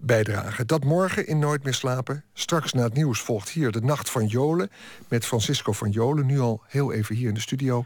bijdrage. 0.00 0.64
Dat 0.64 0.84
morgen 0.84 1.26
in 1.26 1.38
Nooit 1.38 1.62
meer 1.64 1.74
slapen. 1.74 2.24
Straks 2.32 2.72
na 2.72 2.82
het 2.82 2.94
nieuws 2.94 3.20
volgt 3.20 3.48
hier 3.48 3.72
de 3.72 3.80
Nacht 3.80 4.10
van 4.10 4.26
Jolen... 4.26 4.70
met 5.08 5.26
Francisco 5.26 5.72
van 5.72 5.90
Jolen, 5.90 6.26
nu 6.26 6.40
al 6.40 6.62
heel 6.66 6.92
even 6.92 7.14
hier 7.14 7.28
in 7.28 7.34
de 7.34 7.40
studio. 7.40 7.84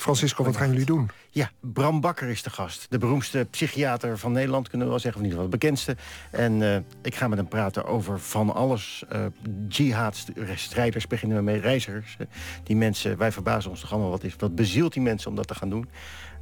Francisco, 0.00 0.44
wat 0.44 0.56
gaan 0.56 0.70
jullie 0.70 0.84
doen? 0.84 1.10
Ja, 1.30 1.50
Bram 1.60 2.00
Bakker 2.00 2.28
is 2.28 2.42
de 2.42 2.50
gast. 2.50 2.86
De 2.90 2.98
beroemdste 2.98 3.46
psychiater 3.50 4.18
van 4.18 4.32
Nederland, 4.32 4.68
kunnen 4.68 4.86
we 4.86 4.92
wel 4.92 5.02
zeggen. 5.02 5.20
Of 5.20 5.26
in 5.26 5.32
ieder 5.32 5.44
geval 5.44 5.58
de 5.60 5.66
bekendste. 5.66 5.96
En 6.30 6.62
eh, 6.62 6.80
ik 7.02 7.14
ga 7.14 7.28
met 7.28 7.38
hem 7.38 7.48
praten 7.48 7.84
over 7.84 8.20
van 8.20 8.54
alles. 8.54 9.04
Uh, 9.12 9.26
jihad-strijders 9.68 11.06
beginnen 11.06 11.36
we 11.36 11.42
mee, 11.42 11.60
reizigers. 11.60 12.16
eh, 12.18 12.26
die 12.62 12.76
mensen, 12.76 13.16
wij 13.16 13.32
verbazen 13.32 13.70
ons 13.70 13.80
toch 13.80 13.92
allemaal 13.92 14.10
wat 14.10 14.24
is. 14.24 14.34
Wat 14.38 14.54
bezielt 14.54 14.92
die 14.92 15.02
mensen 15.02 15.30
om 15.30 15.36
dat 15.36 15.48
te 15.48 15.54
gaan 15.54 15.70
doen? 15.70 15.88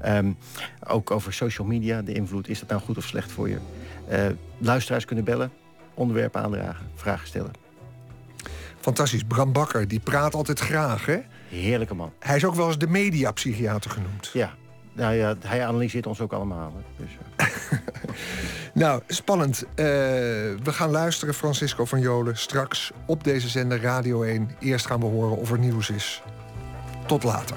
Ehm, 0.00 0.32
ook 0.86 1.10
over 1.10 1.32
social 1.32 1.66
media, 1.66 2.02
de 2.02 2.12
invloed. 2.12 2.48
Is 2.48 2.60
dat 2.60 2.68
nou 2.68 2.80
goed 2.80 2.96
of 2.96 3.04
slecht 3.04 3.32
voor 3.32 3.48
je? 3.48 3.58
Eh, 4.09 4.26
luisteraars 4.59 5.05
kunnen 5.05 5.24
bellen, 5.24 5.52
onderwerpen 5.94 6.43
aandragen, 6.43 6.86
vragen 6.94 7.26
stellen. 7.26 7.51
Fantastisch. 8.80 9.22
Bram 9.22 9.52
Bakker, 9.52 9.89
die 9.89 10.01
praat 10.01 10.35
altijd 10.35 10.59
graag, 10.60 11.06
hè? 11.06 11.18
Heerlijke 11.48 11.94
man. 11.94 12.12
Hij 12.18 12.36
is 12.36 12.44
ook 12.44 12.55
wel 12.55 12.66
eens 12.66 12.78
de 12.78 12.86
mediapsychiater 12.86 13.90
genoemd. 13.90 14.30
Ja. 14.32 14.55
Nou 14.93 15.14
ja, 15.14 15.35
hij 15.47 15.66
analyseert 15.66 16.06
ons 16.06 16.20
ook 16.20 16.32
allemaal. 16.32 16.72
hè. 16.76 17.05
Dus, 17.05 17.10
eh. 17.36 17.78
Nou, 18.74 19.02
spannend. 19.06 19.62
Eh, 19.62 19.85
we 19.85 20.72
gaan 20.72 20.90
luisteren, 20.90 21.35
Francisco 21.35 21.85
van 21.85 22.01
Jolen, 22.01 22.36
straks 22.36 22.90
op 23.06 23.24
deze 23.24 23.48
zender 23.48 23.80
Radio 23.80 24.22
1. 24.22 24.51
Eerst 24.59 24.86
gaan 24.86 25.01
we 25.01 25.06
horen 25.06 25.36
of 25.36 25.51
er 25.52 25.59
nieuws 25.59 25.90
is. 25.90 26.22
Tot 27.06 27.22
later. 27.22 27.56